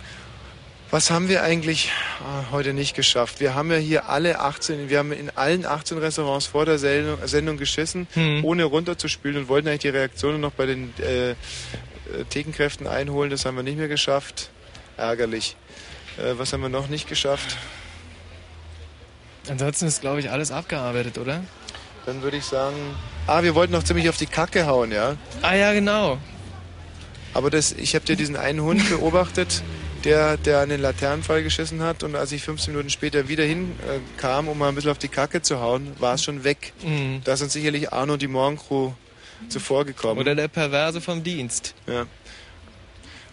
[0.91, 1.91] Was haben wir eigentlich
[2.23, 3.39] ah, heute nicht geschafft?
[3.39, 7.19] Wir haben ja hier alle 18, wir haben in allen 18 Restaurants vor der Sendung,
[7.27, 8.43] Sendung geschissen, Hm.
[8.43, 11.35] ohne runterzuspülen und wollten eigentlich die Reaktionen noch bei den äh, äh,
[12.29, 13.29] Thekenkräften einholen.
[13.29, 14.49] Das haben wir nicht mehr geschafft.
[14.97, 15.55] Ärgerlich.
[16.17, 17.57] Äh, was haben wir noch nicht geschafft?
[19.47, 21.43] Ansonsten ist, glaube ich, alles abgearbeitet, oder?
[22.05, 22.75] Dann würde ich sagen,
[23.27, 25.17] ah, wir wollten noch ziemlich auf die Kacke hauen, ja?
[25.43, 26.17] Ah ja, genau.
[27.33, 29.63] Aber das, ich habe dir diesen einen Hund beobachtet,
[30.03, 33.71] der, der an den Laternenfall geschissen hat und als ich 15 Minuten später wieder hinkam,
[33.87, 36.73] äh, kam, um mal ein bisschen auf die Kacke zu hauen, war es schon weg.
[36.83, 37.21] Mhm.
[37.23, 38.91] Da ist uns sicherlich Arno und die Morgencrew
[39.47, 40.19] zuvor gekommen.
[40.19, 41.73] Oder der Perverse vom Dienst.
[41.87, 42.05] Ja.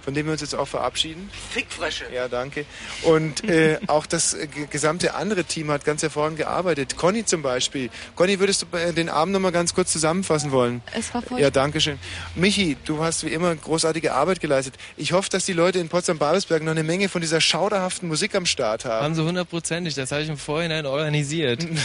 [0.06, 1.28] Von dem wir uns jetzt auch verabschieden.
[1.50, 2.04] Fickfresche.
[2.14, 2.64] Ja, danke.
[3.02, 6.96] Und äh, auch das äh, ge- gesamte andere Team hat ganz hervorragend gearbeitet.
[6.96, 7.90] Conny zum Beispiel.
[8.14, 10.80] Conny, würdest du äh, den Abend nochmal ganz kurz zusammenfassen wollen?
[10.94, 11.40] Es war furchtbar.
[11.40, 11.98] Ja, danke schön.
[12.36, 14.74] Michi, du hast wie immer großartige Arbeit geleistet.
[14.96, 18.46] Ich hoffe, dass die Leute in Potsdam-Babelsberg noch eine Menge von dieser schauderhaften Musik am
[18.46, 19.04] Start haben.
[19.04, 21.66] Haben sie hundertprozentig, das habe ich im Vorhinein organisiert.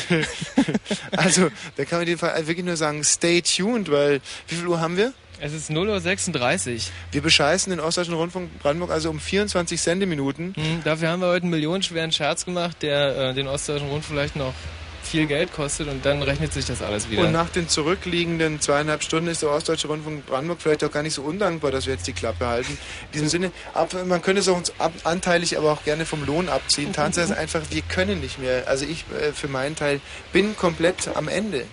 [1.11, 4.67] Also, da kann man in dem Fall wirklich nur sagen, stay tuned, weil wie viel
[4.67, 5.13] Uhr haben wir?
[5.43, 6.81] Es ist 0.36 Uhr.
[7.11, 10.53] Wir bescheißen den Ostdeutschen Rundfunk Brandenburg also um 24 Sendeminuten.
[10.55, 14.35] Hm, dafür haben wir heute einen millionenschweren Scherz gemacht, der äh, den Ostdeutschen Rundfunk vielleicht
[14.35, 14.53] noch
[15.01, 17.23] viel Geld kostet und dann rechnet sich das alles wieder.
[17.23, 21.15] Und nach den zurückliegenden zweieinhalb Stunden ist der Ostdeutsche Rundfunk Brandenburg vielleicht auch gar nicht
[21.15, 22.77] so undankbar, dass wir jetzt die Klappe halten.
[23.07, 26.23] In diesem Sinne, ab, man könnte es auch uns ab, anteilig, aber auch gerne vom
[26.23, 26.93] Lohn abziehen.
[26.93, 28.67] Tatsache ist einfach, wir können nicht mehr.
[28.67, 31.65] Also ich äh, für meinen Teil bin komplett am Ende.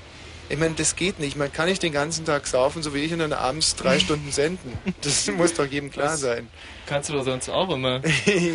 [0.51, 1.37] Ich meine, das geht nicht.
[1.37, 4.33] Man kann nicht den ganzen Tag saufen, so wie ich, und dann abends drei Stunden
[4.33, 4.73] senden.
[5.03, 6.49] Das muss doch jedem klar Das sein.
[6.87, 8.01] Kannst du doch sonst auch immer.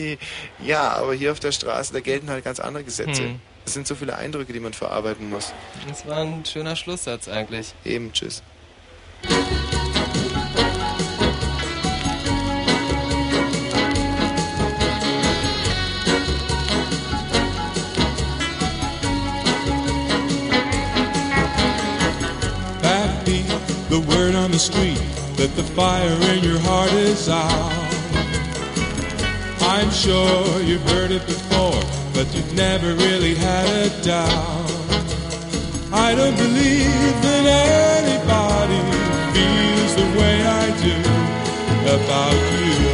[0.63, 3.23] ja, aber hier auf der Straße, da gelten halt ganz andere Gesetze.
[3.23, 3.39] Hm.
[3.65, 5.53] Es sind so viele Eindrücke, die man verarbeiten muss.
[5.87, 7.73] Das war ein schöner Schlusssatz eigentlich.
[7.85, 8.41] Eben, tschüss.
[24.53, 25.01] The street
[25.35, 27.73] that the fire in your heart is out.
[29.61, 31.81] I'm sure you've heard it before,
[32.13, 34.69] but you've never really had a doubt.
[35.91, 37.45] I don't believe that
[37.97, 38.81] anybody
[39.33, 40.97] feels the way I do
[41.97, 42.93] about you.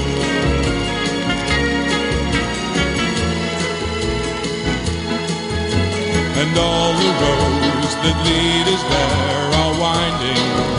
[6.40, 10.79] And all the roads that lead us there are winding.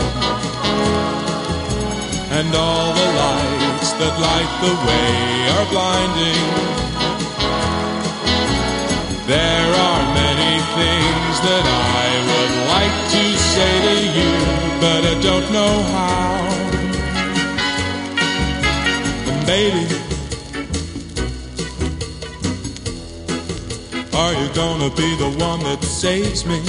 [2.41, 5.13] And all the lights that light the way
[5.55, 6.43] are blinding.
[9.27, 11.65] There are many things that
[12.01, 14.33] I would like to say to you,
[14.81, 16.33] but I don't know how.
[19.29, 19.85] And baby,
[24.13, 26.59] Are you gonna be the one that saves me?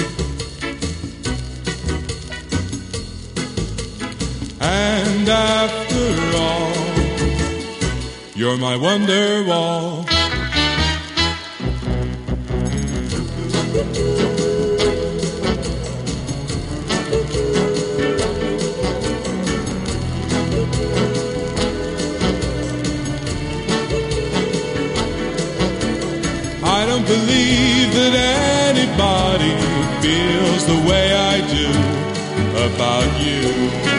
[4.75, 6.73] And after all,
[8.35, 10.07] you're my wonder wall.
[26.65, 28.15] I don't believe that
[28.73, 29.55] anybody
[30.01, 31.69] feels the way I do
[32.69, 33.92] about you.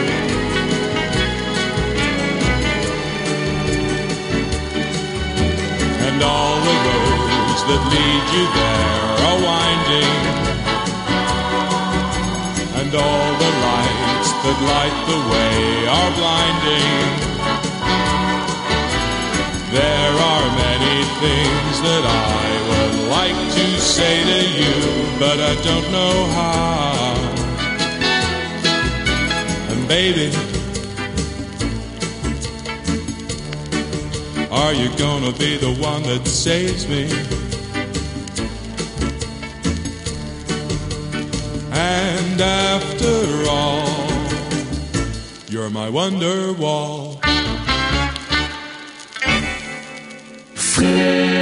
[6.14, 10.14] And all the roads that lead you there are winding.
[12.78, 15.58] And all the lights that light the way
[15.98, 16.86] are blinding.
[19.74, 24.74] There are many things that I would like to say to you,
[25.18, 27.18] but I don't know how.
[29.72, 30.53] And baby,
[34.54, 37.04] are you gonna be the one that saves me?
[41.72, 43.88] And after all,
[45.48, 47.20] you're my wonder wall.
[50.56, 51.33] Es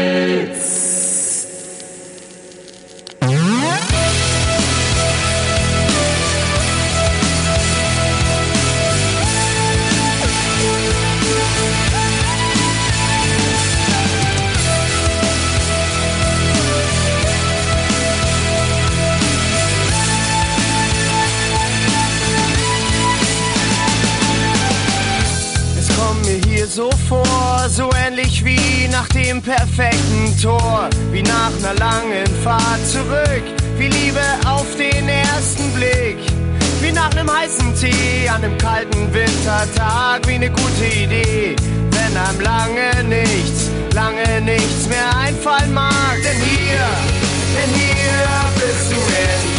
[30.43, 33.45] Tor, wie nach einer langen Fahrt zurück,
[33.79, 36.19] wie Liebe auf den ersten Blick,
[36.81, 41.55] wie nach einem heißen Tee an einem kalten Wintertag, wie eine gute Idee,
[41.93, 46.17] wenn einem lange nichts, lange nichts mehr einfallen mag.
[46.25, 46.89] Denn hier,
[47.55, 49.52] denn hier bist du Mensch,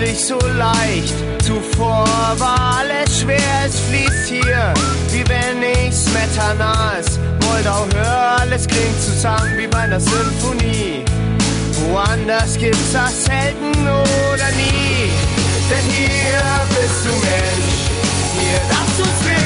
[0.00, 1.14] Plötzlich so leicht,
[1.44, 4.72] zuvor war alles schwer, es fließt hier,
[5.10, 11.04] wie wenn ich Smetanas Moldau hör, alles klingt zusammen wie bei einer Symphonie.
[11.90, 15.10] Woanders gibt's das selten oder nie,
[15.68, 17.90] denn hier bist du Mensch,
[18.40, 19.39] hier darfst du's wirklich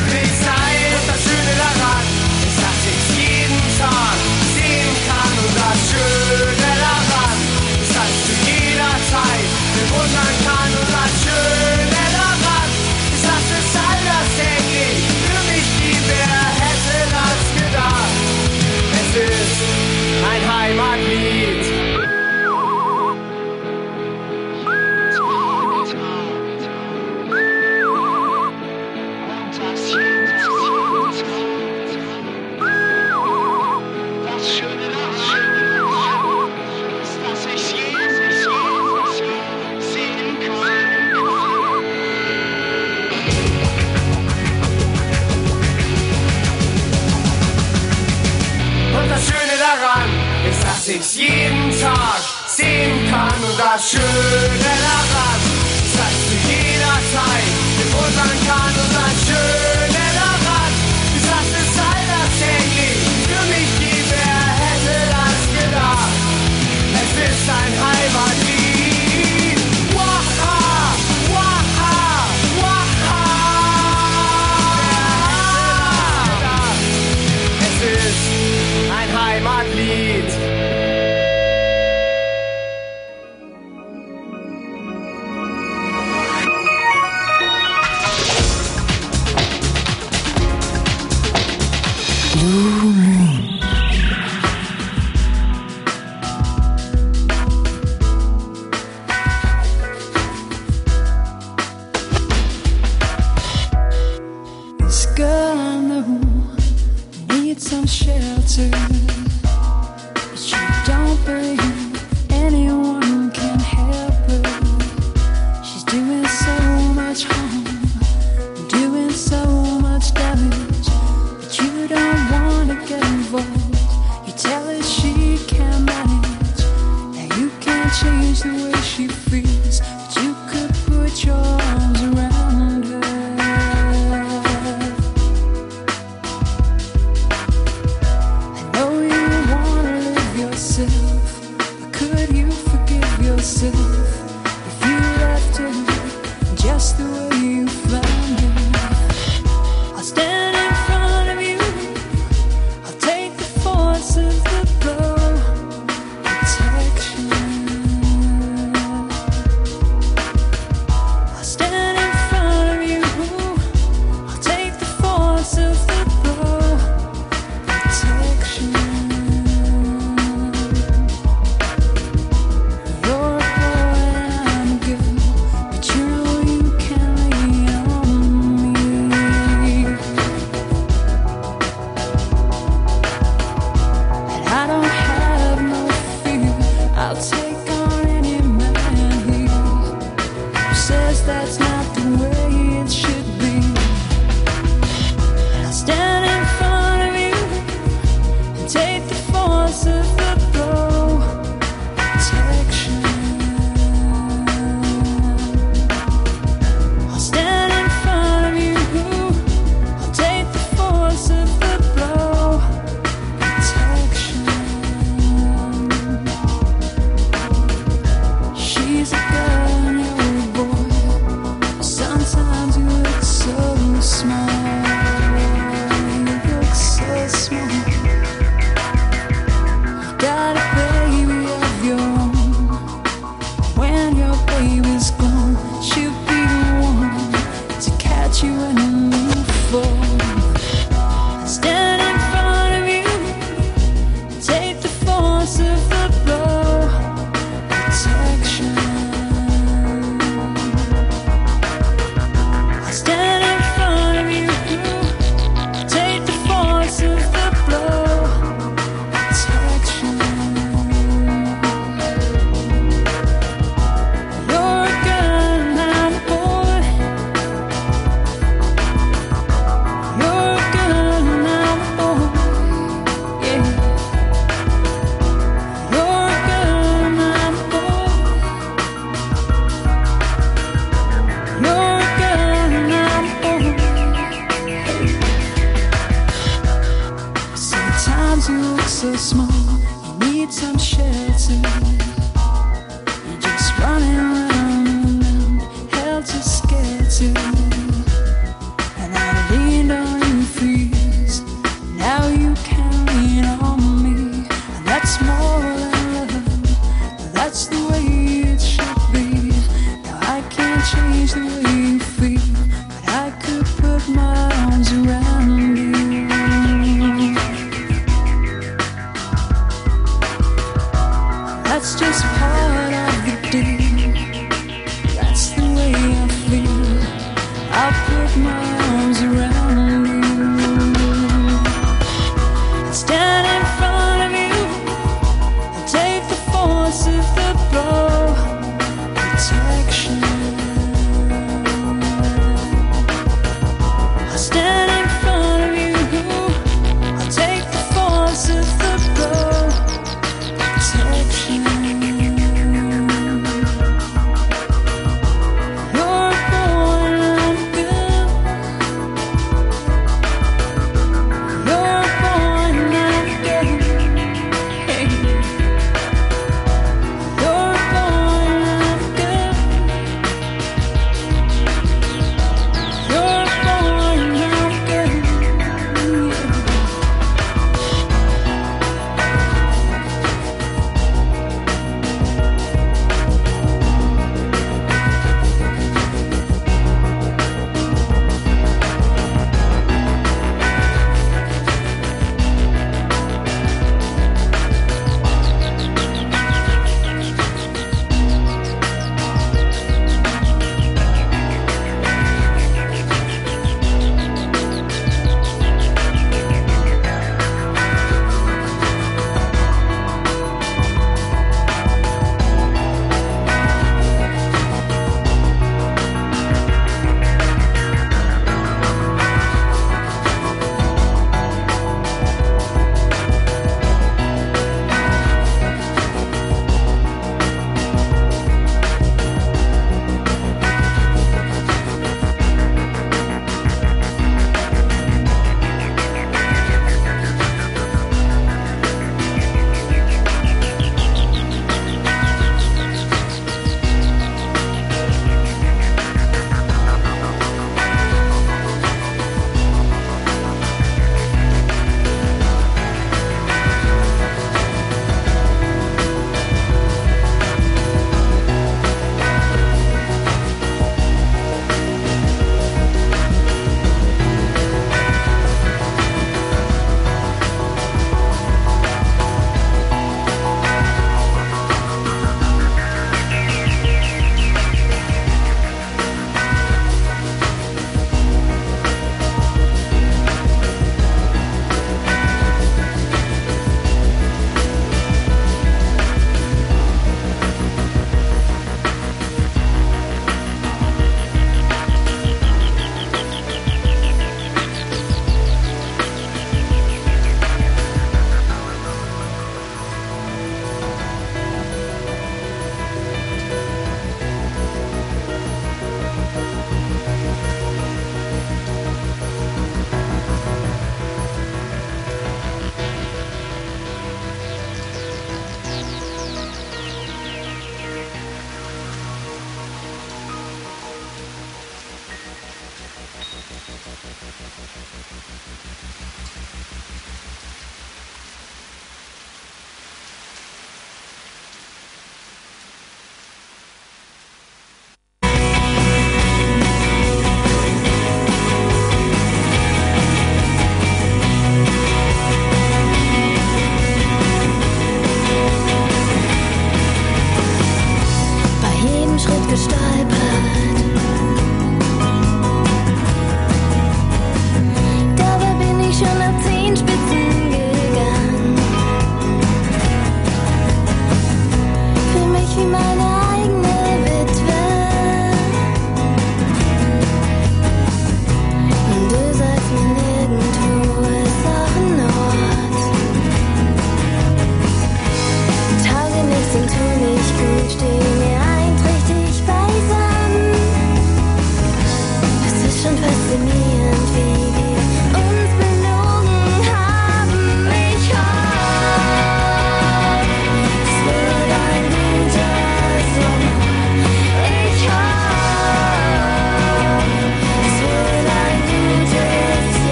[53.54, 53.72] sehen kann.
[53.72, 54.02] Und das Schöne
[54.58, 55.40] daran
[55.82, 57.63] ist, dass du jederzeit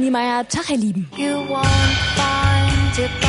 [0.00, 1.08] Niemeyer, Tag, ihr Lieben.
[1.16, 1.66] You won't
[2.16, 3.28] find it by.